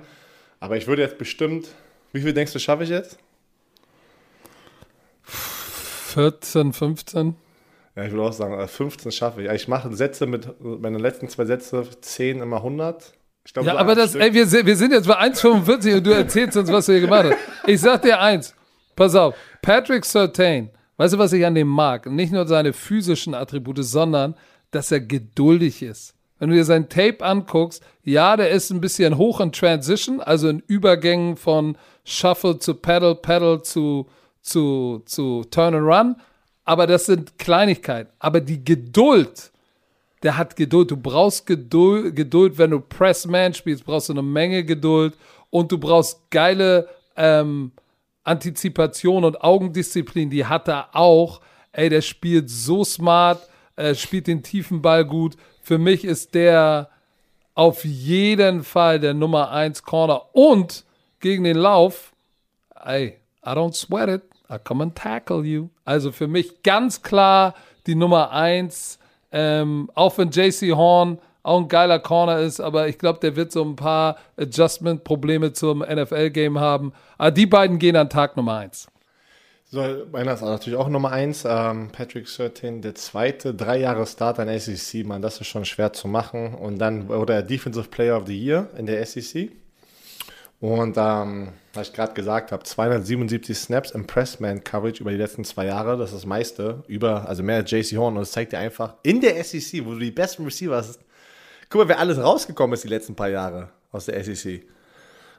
Aber 0.60 0.76
ich 0.76 0.86
würde 0.86 1.02
jetzt 1.02 1.18
bestimmt, 1.18 1.68
wie 2.12 2.20
viel 2.20 2.32
denkst 2.32 2.52
du, 2.52 2.58
schaffe 2.58 2.84
ich 2.84 2.90
jetzt? 2.90 3.18
14, 6.08 6.72
15. 6.72 7.36
Ja, 7.96 8.04
ich 8.04 8.12
würde 8.12 8.22
auch 8.24 8.32
sagen, 8.32 8.58
äh, 8.58 8.66
15 8.68 9.12
schaffe 9.12 9.42
ich. 9.42 9.50
Ich 9.50 9.68
mache 9.68 9.92
Sätze 9.94 10.26
mit, 10.26 10.48
meine 10.60 10.98
letzten 10.98 11.28
zwei 11.28 11.44
Sätze, 11.44 11.84
10 12.00 12.40
immer 12.40 12.56
100. 12.58 13.12
Ich 13.44 13.52
glaube, 13.52 13.66
Ja, 13.66 13.74
so 13.74 13.78
aber 13.78 13.94
das, 13.94 14.14
ey, 14.14 14.32
wir, 14.32 14.46
sind- 14.46 14.66
wir 14.66 14.76
sind 14.76 14.92
jetzt 14.92 15.06
bei 15.08 15.18
1,45 15.18 15.96
und 15.96 16.06
du 16.06 16.10
erzählst 16.12 16.56
uns, 16.56 16.70
was 16.70 16.86
du 16.86 16.92
hier 16.92 17.00
gemacht 17.02 17.24
hast. 17.30 17.36
Ich 17.68 17.80
sag 17.80 18.02
dir 18.02 18.20
eins, 18.20 18.54
pass 18.94 19.14
auf, 19.14 19.34
Patrick 19.62 20.04
Surtain, 20.04 20.70
weißt 20.96 21.14
du, 21.14 21.18
was 21.18 21.32
ich 21.32 21.44
an 21.44 21.54
dem 21.54 21.68
mag? 21.68 22.06
Nicht 22.06 22.32
nur 22.32 22.46
seine 22.46 22.72
physischen 22.72 23.34
Attribute, 23.34 23.78
sondern, 23.84 24.34
dass 24.70 24.92
er 24.92 25.00
geduldig 25.00 25.82
ist. 25.82 26.14
Wenn 26.38 26.50
du 26.50 26.54
dir 26.56 26.64
sein 26.64 26.88
Tape 26.88 27.24
anguckst, 27.24 27.82
ja, 28.04 28.36
der 28.36 28.50
ist 28.50 28.70
ein 28.70 28.80
bisschen 28.80 29.16
hoch 29.18 29.40
in 29.40 29.50
Transition, 29.50 30.20
also 30.20 30.48
in 30.50 30.60
Übergängen 30.66 31.36
von 31.36 31.76
Shuffle 32.04 32.58
zu 32.58 32.74
Pedal, 32.74 33.16
Pedal 33.16 33.62
zu, 33.62 34.06
zu, 34.48 35.02
zu 35.04 35.44
Turn 35.50 35.74
and 35.74 35.86
Run, 35.86 36.16
aber 36.64 36.86
das 36.86 37.06
sind 37.06 37.38
Kleinigkeiten. 37.38 38.10
Aber 38.18 38.40
die 38.40 38.64
Geduld, 38.64 39.52
der 40.22 40.36
hat 40.36 40.56
Geduld. 40.56 40.90
Du 40.90 40.96
brauchst 40.96 41.46
Geduld, 41.46 42.14
Geduld, 42.16 42.58
wenn 42.58 42.70
du 42.70 42.80
Pressman 42.80 43.54
spielst, 43.54 43.84
brauchst 43.84 44.08
du 44.08 44.12
eine 44.12 44.22
Menge 44.22 44.64
Geduld 44.64 45.14
und 45.50 45.72
du 45.72 45.78
brauchst 45.78 46.30
geile 46.30 46.88
ähm, 47.16 47.72
Antizipation 48.24 49.24
und 49.24 49.40
Augendisziplin. 49.42 50.30
Die 50.30 50.44
hat 50.44 50.68
er 50.68 50.94
auch. 50.94 51.40
Ey, 51.72 51.88
der 51.88 52.02
spielt 52.02 52.50
so 52.50 52.84
smart, 52.84 53.48
äh, 53.76 53.94
spielt 53.94 54.26
den 54.26 54.42
tiefen 54.42 54.82
Ball 54.82 55.04
gut. 55.04 55.36
Für 55.62 55.78
mich 55.78 56.04
ist 56.04 56.34
der 56.34 56.90
auf 57.54 57.84
jeden 57.84 58.62
Fall 58.62 59.00
der 59.00 59.14
Nummer 59.14 59.50
1 59.50 59.82
Corner 59.82 60.34
und 60.34 60.84
gegen 61.20 61.44
den 61.44 61.56
Lauf, 61.56 62.12
ey, 62.84 63.18
I 63.44 63.48
don't 63.50 63.74
sweat 63.74 64.08
it, 64.08 64.22
I 64.50 64.58
come 64.58 64.82
and 64.82 64.94
tackle 64.94 65.44
you. 65.44 65.68
Also 65.84 66.12
für 66.12 66.28
mich 66.28 66.62
ganz 66.62 67.02
klar 67.02 67.54
die 67.86 67.94
Nummer 67.94 68.32
1, 68.32 68.98
ähm, 69.32 69.90
auch 69.94 70.16
wenn 70.18 70.30
JC 70.30 70.74
Horn 70.74 71.18
auch 71.42 71.60
ein 71.60 71.68
geiler 71.68 71.98
Corner 71.98 72.40
ist, 72.40 72.60
aber 72.60 72.88
ich 72.88 72.98
glaube, 72.98 73.20
der 73.20 73.36
wird 73.36 73.52
so 73.52 73.64
ein 73.64 73.76
paar 73.76 74.16
Adjustment-Probleme 74.36 75.52
zum 75.52 75.80
NFL-Game 75.80 76.58
haben. 76.58 76.92
Aber 77.16 77.30
die 77.30 77.46
beiden 77.46 77.78
gehen 77.78 77.96
an 77.96 78.10
Tag 78.10 78.36
Nummer 78.36 78.58
1. 78.58 78.88
So, 79.70 79.82
meiner 80.12 80.32
ist 80.32 80.40
natürlich 80.40 80.78
auch 80.78 80.88
Nummer 80.88 81.12
1. 81.12 81.44
Ähm, 81.46 81.88
Patrick 81.92 82.26
Surtain, 82.26 82.80
der 82.80 82.94
zweite, 82.94 83.54
drei 83.54 83.78
Jahre 83.80 84.06
Start 84.06 84.38
an 84.40 84.48
SEC, 84.58 85.04
man, 85.04 85.20
das 85.20 85.40
ist 85.40 85.46
schon 85.46 85.66
schwer 85.66 85.92
zu 85.92 86.08
machen. 86.08 86.54
Und 86.54 86.78
dann 86.78 87.08
wurde 87.08 87.34
er 87.34 87.42
Defensive 87.42 87.88
Player 87.88 88.16
of 88.16 88.26
the 88.26 88.38
Year 88.38 88.68
in 88.78 88.86
der 88.86 89.04
SEC. 89.04 89.50
Und 90.60 90.96
ähm, 90.96 91.52
was 91.72 91.88
ich 91.88 91.94
gerade 91.94 92.14
gesagt 92.14 92.50
habe, 92.50 92.64
277 92.64 93.56
Snaps 93.56 93.92
im 93.92 94.06
Pressman 94.06 94.64
Coverage 94.64 95.00
über 95.00 95.12
die 95.12 95.16
letzten 95.16 95.44
zwei 95.44 95.66
Jahre, 95.66 95.96
das 95.96 96.10
ist 96.10 96.16
das 96.16 96.26
meiste, 96.26 96.82
über, 96.88 97.28
also 97.28 97.44
mehr 97.44 97.56
als 97.56 97.70
JC 97.70 97.96
Horn. 97.96 98.14
Und 98.14 98.20
das 98.20 98.32
zeigt 98.32 98.52
dir 98.52 98.58
einfach, 98.58 98.94
in 99.04 99.20
der 99.20 99.42
SEC, 99.44 99.84
wo 99.84 99.92
du 99.92 100.00
die 100.00 100.10
besten 100.10 100.44
Receiver 100.44 100.76
hast, 100.76 100.98
guck 101.68 101.82
mal, 101.82 101.88
wer 101.88 102.00
alles 102.00 102.18
rausgekommen 102.18 102.74
ist 102.74 102.82
die 102.82 102.88
letzten 102.88 103.14
paar 103.14 103.28
Jahre 103.28 103.68
aus 103.92 104.06
der 104.06 104.22
SEC. 104.24 104.66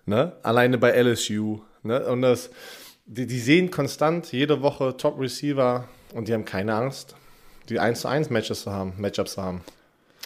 Ne? 0.05 0.33
Alleine 0.41 0.77
bei 0.77 0.91
LSU. 0.91 1.59
Ne? 1.83 2.05
Und 2.05 2.21
das, 2.21 2.49
die, 3.05 3.27
die 3.27 3.39
sehen 3.39 3.71
konstant 3.71 4.31
jede 4.31 4.61
Woche 4.61 4.95
Top 4.95 5.19
Receiver 5.19 5.85
und 6.13 6.29
die 6.29 6.33
haben 6.33 6.45
keine 6.45 6.75
Angst, 6.75 7.15
die 7.67 7.77
1 7.77 8.01
zu 8.01 8.07
1 8.07 8.29
Matches 8.29 8.61
zu 8.61 8.71
haben, 8.71 8.93
Matchups 8.97 9.33
zu 9.33 9.43
haben. 9.43 9.61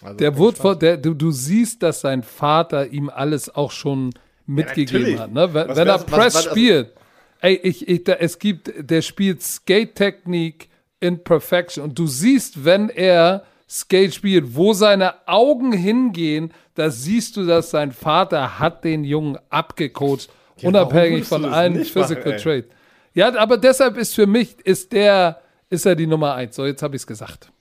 Also 0.03 0.17
Der 0.17 0.37
wurde 0.37 0.57
vor, 0.57 0.75
der, 0.75 0.97
du, 0.97 1.15
du 1.15 1.31
siehst, 1.31 1.81
dass 1.81 2.01
sein 2.01 2.21
Vater 2.21 2.87
ihm 2.87 3.09
alles 3.09 3.53
auch 3.53 3.71
schon 3.71 4.11
mitgegeben 4.45 5.01
natürlich. 5.01 5.19
hat. 5.19 5.31
Ne? 5.33 5.53
Wenn, 5.53 5.67
wenn 5.75 5.87
er 5.87 5.93
was- 5.95 6.05
Press 6.05 6.35
was- 6.35 6.45
spielt, 6.45 6.93
ey, 7.41 7.55
ich, 7.63 7.87
ich, 7.87 8.03
da, 8.03 8.13
es 8.13 8.39
gibt, 8.39 8.71
der 8.77 9.01
spielt 9.01 9.41
Skate-Technik 9.41 10.69
in 10.99 11.23
Perfection. 11.23 11.83
Und 11.83 11.99
du 11.99 12.07
siehst, 12.07 12.63
wenn 12.65 12.89
er 12.89 13.43
Skate 13.69 14.13
spielt, 14.13 14.55
wo 14.55 14.73
seine 14.73 15.27
Augen 15.27 15.71
hingehen, 15.73 16.53
da 16.75 16.89
siehst 16.89 17.35
du, 17.37 17.45
dass 17.45 17.71
sein 17.71 17.91
Vater 17.91 18.59
hat 18.59 18.83
den 18.83 19.03
Jungen 19.03 19.37
abgecoacht, 19.49 20.29
Ja, 20.57 20.69
unabhängig 20.69 21.25
von 21.25 21.45
allen 21.45 21.83
Physical? 21.83 22.37
Trade. 22.37 22.65
Ja, 23.13 23.35
aber 23.37 23.57
deshalb 23.57 23.97
ist 23.97 24.15
für 24.15 24.27
mich, 24.27 24.57
ist 24.63 24.91
der, 24.91 25.41
ist 25.69 25.85
er 25.85 25.95
die 25.95 26.07
Nummer 26.07 26.33
eins. 26.35 26.55
So, 26.55 26.65
jetzt 26.65 26.81
habe 26.83 26.95
ich 26.95 27.01
es 27.01 27.07
gesagt. 27.07 27.51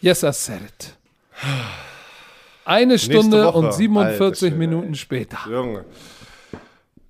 Yes, 0.00 0.22
I 0.22 0.30
said 0.32 0.60
it. 0.62 0.96
Eine 2.66 2.98
Stunde 2.98 3.44
Woche. 3.44 3.58
und 3.58 3.72
47 3.72 4.42
Alter 4.44 4.56
Minuten 4.56 4.94
später. 4.96 5.38
Junge. 5.48 5.84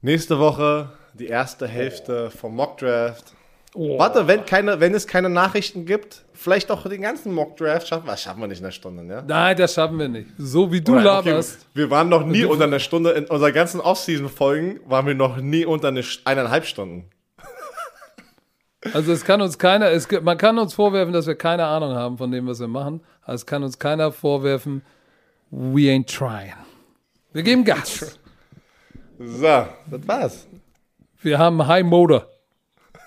Nächste 0.02 0.38
Woche 0.38 0.90
die 1.14 1.28
erste 1.28 1.66
Hälfte 1.66 2.30
vom 2.30 2.54
Mock 2.54 2.76
Draft. 2.76 3.32
Oh. 3.74 3.98
Warte, 3.98 4.26
wenn, 4.28 4.44
keine, 4.44 4.80
wenn 4.80 4.94
es 4.94 5.06
keine 5.06 5.30
Nachrichten 5.30 5.86
gibt, 5.86 6.24
vielleicht 6.34 6.70
auch 6.70 6.86
den 6.86 7.00
ganzen 7.00 7.32
Mock 7.32 7.56
Draft 7.56 7.88
schaffen 7.88 8.06
wir. 8.06 8.18
Schaffen 8.18 8.40
wir 8.40 8.48
nicht 8.48 8.58
in 8.58 8.66
einer 8.66 8.72
Stunde, 8.72 9.02
ne? 9.02 9.24
Nein, 9.26 9.56
das 9.56 9.72
schaffen 9.72 9.98
wir 9.98 10.08
nicht. 10.08 10.28
So 10.36 10.70
wie 10.70 10.82
du 10.82 10.94
okay, 10.94 11.04
laberst. 11.04 11.66
wir 11.72 11.90
waren 11.90 12.10
noch 12.10 12.26
nie 12.26 12.44
unter 12.44 12.64
einer 12.64 12.78
Stunde, 12.78 13.12
in 13.12 13.24
unserer 13.24 13.52
ganzen 13.52 13.80
Off-Season-Folgen 13.80 14.80
waren 14.84 15.06
wir 15.06 15.14
noch 15.14 15.38
nie 15.38 15.64
unter 15.64 15.88
eine, 15.88 16.04
eineinhalb 16.24 16.66
Stunden. 16.66 17.08
Also 18.92 19.10
es 19.10 19.24
kann 19.24 19.40
uns 19.40 19.58
keiner, 19.58 19.90
es, 19.90 20.06
man 20.22 20.38
kann 20.38 20.60
uns 20.60 20.72
vorwerfen, 20.72 21.12
dass 21.12 21.26
wir 21.26 21.34
keine 21.34 21.64
Ahnung 21.64 21.96
haben 21.96 22.18
von 22.18 22.30
dem, 22.30 22.46
was 22.46 22.60
wir 22.60 22.68
machen. 22.68 23.00
Aber 23.22 23.34
es 23.34 23.44
kann 23.44 23.64
uns 23.64 23.80
keiner 23.80 24.12
vorwerfen, 24.12 24.82
we 25.50 25.88
ain't 25.88 26.06
trying. 26.08 26.54
Wir 27.32 27.42
geben 27.42 27.64
Gas. 27.64 28.18
So, 29.18 29.66
das 29.90 30.06
war's. 30.06 30.46
Wir 31.22 31.38
haben 31.38 31.66
High 31.66 31.84
Motor. 31.84 32.26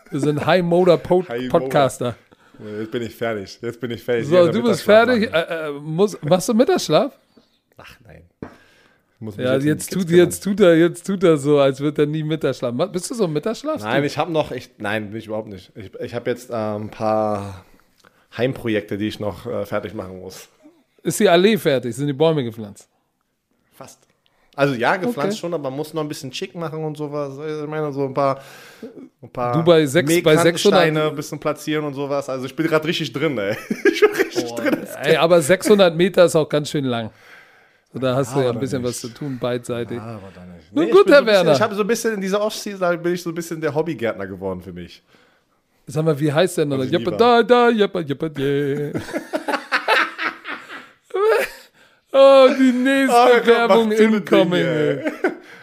Wir 0.09 0.19
sind 0.19 0.45
High 0.45 0.63
Motor 0.63 0.97
Pod 0.97 1.29
High 1.29 1.43
Motor. 1.43 1.59
Podcaster. 1.59 2.15
Jetzt 2.59 2.91
bin 2.91 3.01
ich 3.03 3.15
fertig. 3.15 3.59
Jetzt 3.61 3.79
bin 3.79 3.91
ich 3.91 4.03
fertig. 4.03 4.27
So, 4.27 4.51
du 4.51 4.63
bist 4.63 4.81
fertig. 4.81 5.31
Äh, 5.31 5.67
äh, 5.67 5.71
muss, 5.71 6.17
machst 6.21 6.49
du 6.49 6.53
Mittagsschlaf? 6.53 7.17
Ach 7.77 7.95
nein. 8.05 8.23
Ja, 9.37 9.57
jetzt 9.57 9.91
tut, 9.91 10.09
jetzt, 10.09 10.43
tut 10.43 10.61
er, 10.61 10.77
jetzt 10.77 11.05
tut 11.05 11.23
er 11.23 11.35
so, 11.37 11.59
als 11.59 11.81
würde 11.81 12.03
er 12.03 12.05
nie 12.05 12.23
Mittagsschlaf. 12.23 12.73
Bist 12.91 13.11
du 13.11 13.15
so 13.15 13.25
ein 13.25 13.33
Mittagsschlaf? 13.33 13.81
Nein, 13.81 14.03
ich 14.03 14.17
habe 14.17 14.31
noch, 14.31 14.51
ich, 14.51 14.71
nein, 14.77 15.09
bin 15.09 15.19
ich 15.19 15.27
überhaupt 15.27 15.49
nicht. 15.49 15.71
Ich, 15.75 15.93
ich 15.95 16.13
habe 16.15 16.29
jetzt 16.29 16.49
äh, 16.49 16.53
ein 16.53 16.89
paar 16.89 17.65
Heimprojekte, 18.37 18.97
die 18.97 19.07
ich 19.07 19.19
noch 19.19 19.45
äh, 19.45 19.65
fertig 19.65 19.93
machen 19.93 20.19
muss. 20.19 20.49
Ist 21.03 21.19
die 21.19 21.29
Allee 21.29 21.57
fertig? 21.57 21.95
Sind 21.95 22.07
die 22.07 22.13
Bäume 22.13 22.43
gepflanzt? 22.43 22.87
Fast. 23.73 23.99
Also 24.55 24.73
ja, 24.73 24.97
gepflanzt 24.97 25.33
Okay. 25.33 25.37
schon, 25.37 25.53
aber 25.53 25.69
man 25.69 25.77
muss 25.77 25.93
noch 25.93 26.01
ein 26.01 26.07
bisschen 26.09 26.33
schick 26.33 26.53
machen 26.53 26.83
und 26.83 26.97
sowas. 26.97 27.33
Ich 27.63 27.67
meine, 27.69 27.93
so 27.93 28.05
ein 28.05 28.13
paar, 28.13 28.41
ein 29.21 29.29
paar 29.29 29.53
Du 29.53 29.63
bei 29.63 29.85
sechs- 29.85 30.21
bei 30.21 30.35
600 30.35 30.59
Steine 30.59 31.03
ein 31.09 31.15
bisschen 31.15 31.39
platzieren 31.39 31.85
und 31.85 31.93
sowas. 31.93 32.27
Also 32.27 32.45
ich 32.45 32.55
bin 32.55 32.67
gerade 32.67 32.85
richtig 32.85 33.13
drin, 33.13 33.37
ey. 33.37 33.55
Ich 33.93 34.01
bin 34.01 34.11
richtig 34.11 34.51
drin. 34.55 34.75
Ey, 35.01 35.15
aber 35.15 35.41
600 35.41 35.95
Meter 35.95 36.25
ist 36.25 36.35
auch 36.35 36.49
ganz 36.49 36.69
schön 36.71 36.83
lang. 36.85 37.09
So, 37.93 37.99
da 37.99 38.15
hast 38.15 38.35
du 38.35 38.41
ja 38.41 38.49
ein 38.51 38.59
bisschen 38.59 38.81
nicht. 38.81 38.89
was 38.89 38.99
zu 38.99 39.07
tun, 39.09 39.39
beidseitig. 39.39 39.97
Aber 39.99 40.19
dann 40.35 40.51
nicht. 40.55 40.73
Nun 40.73 40.85
ich 40.87 40.91
gut, 40.91 41.07
Herr 41.09 41.19
so 41.19 41.25
bisschen, 41.25 41.37
Werner. 41.45 41.53
Ich 41.53 41.61
habe 41.61 41.75
so 41.75 41.81
ein 41.81 41.87
bisschen 41.87 42.13
in 42.15 42.21
dieser 42.21 42.41
Off-Season, 42.41 43.01
bin 43.01 43.13
ich 43.13 43.23
so 43.23 43.29
ein 43.29 43.35
bisschen 43.35 43.61
der 43.61 43.73
Hobbygärtner 43.73 44.27
geworden 44.27 44.61
für 44.61 44.73
mich. 44.73 45.01
Sag 45.87 46.03
mal, 46.05 46.19
wie 46.19 46.31
heißt 46.31 46.57
der 46.57 46.65
Jeppa 46.65 46.83
lieber. 46.83 47.11
da, 47.13 47.41
da, 47.43 47.69
jeppa, 47.69 48.01
jeppa, 48.01 48.27
yeah. 48.37 48.91
oh, 52.13 52.47
die 52.59 52.71
nächste 52.71 53.41
komm, 53.43 53.47
Werbung 53.47 53.91
incoming. 53.91 54.63
Ding. 54.63 55.11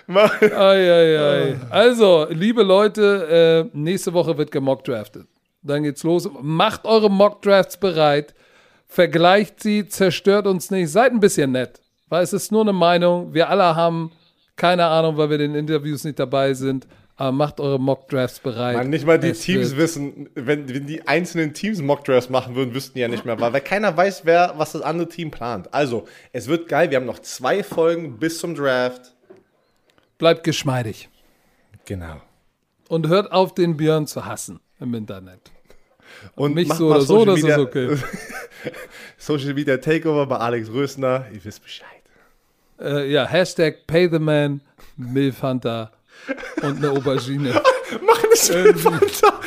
Also, 1.70 2.28
liebe 2.30 2.62
Leute, 2.62 3.68
äh, 3.74 3.76
nächste 3.76 4.12
Woche 4.12 4.38
wird 4.38 4.52
gemockt 4.52 4.86
drafted. 4.86 5.26
Dann 5.62 5.82
geht's 5.82 6.04
los. 6.04 6.28
Macht 6.42 6.84
eure 6.84 7.10
Mockdrafts 7.10 7.76
bereit. 7.76 8.34
Vergleicht 8.86 9.60
sie, 9.60 9.88
zerstört 9.88 10.46
uns 10.46 10.70
nicht. 10.70 10.90
Seid 10.90 11.12
ein 11.12 11.18
bisschen 11.18 11.50
nett. 11.52 11.80
Weil 12.08 12.22
es 12.22 12.32
ist 12.32 12.52
nur 12.52 12.60
eine 12.60 12.72
Meinung. 12.72 13.34
Wir 13.34 13.50
alle 13.50 13.74
haben 13.74 14.12
keine 14.54 14.86
Ahnung, 14.86 15.16
weil 15.16 15.28
wir 15.28 15.40
in 15.40 15.52
den 15.52 15.60
Interviews 15.60 16.04
nicht 16.04 16.18
dabei 16.18 16.54
sind. 16.54 16.86
Aber 17.18 17.32
macht 17.32 17.60
eure 17.60 17.80
Mockdrafts 17.80 18.40
bereit. 18.40 18.76
Man, 18.76 18.90
nicht 18.90 19.06
mal 19.06 19.18
die 19.18 19.28
Es 19.30 19.40
Teams 19.40 19.76
wissen, 19.76 20.28
wenn, 20.34 20.68
wenn 20.68 20.86
die 20.86 21.08
einzelnen 21.08 21.54
Teams 21.54 21.80
Mockdrafts 21.80 22.28
machen 22.28 22.54
würden, 22.54 22.74
wüssten 22.74 22.94
die 22.94 23.00
ja 23.00 23.08
nicht 23.08 23.24
mehr, 23.24 23.40
weil, 23.40 23.58
keiner 23.62 23.96
weiß, 23.96 24.26
wer, 24.26 24.52
was 24.58 24.72
das 24.72 24.82
andere 24.82 25.08
Team 25.08 25.30
plant. 25.30 25.72
Also, 25.72 26.06
es 26.32 26.46
wird 26.46 26.68
geil. 26.68 26.90
Wir 26.90 26.98
haben 26.98 27.06
noch 27.06 27.20
zwei 27.20 27.62
Folgen 27.62 28.18
bis 28.18 28.38
zum 28.38 28.54
Draft. 28.54 29.14
Bleibt 30.18 30.44
geschmeidig. 30.44 31.08
Genau. 31.86 32.20
Und 32.88 33.08
hört 33.08 33.32
auf, 33.32 33.54
den 33.54 33.76
Björn 33.78 34.06
zu 34.06 34.26
hassen 34.26 34.60
im 34.78 34.92
Internet. 34.94 35.40
Und 36.34 36.54
Mich 36.54 36.68
macht 36.68 36.78
so 36.78 36.88
oder 36.90 37.00
so, 37.00 37.24
Social 37.24 37.26
das 37.26 37.36
ist 37.38 37.44
Media- 37.44 37.58
okay. 37.58 37.96
Social 39.16 39.54
Media 39.54 39.76
Takeover 39.78 40.26
bei 40.26 40.36
Alex 40.36 40.70
Rösner. 40.70 41.26
Ihr 41.32 41.42
wisst 41.44 41.62
Bescheid. 41.62 41.88
Äh, 42.78 43.10
ja, 43.10 43.26
Hashtag 43.26 43.86
PayTheMan, 43.86 44.60
Milfhunter 44.96 45.92
und 46.62 46.78
eine 46.78 46.90
Aubergine. 46.90 47.60
Mach 48.06 48.22
nicht 48.22 48.52
Milfanta. 48.52 49.40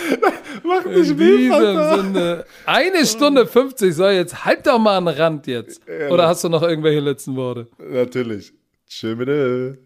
Mach 0.63 0.85
nicht 0.85 1.09
In 1.11 1.17
diesem. 1.17 2.13
Sinne, 2.13 2.45
eine 2.65 3.05
Stunde 3.05 3.45
50 3.45 3.93
soll 3.93 4.11
jetzt, 4.13 4.45
halt 4.45 4.65
doch 4.65 4.79
mal 4.79 4.97
an 4.97 5.05
den 5.05 5.15
Rand 5.15 5.47
jetzt. 5.47 5.81
Oder 6.09 6.27
hast 6.27 6.43
du 6.43 6.49
noch 6.49 6.63
irgendwelche 6.63 6.99
letzten 6.99 7.35
Worte? 7.35 7.67
Natürlich. 7.77 8.53
Tschüss. 8.87 9.77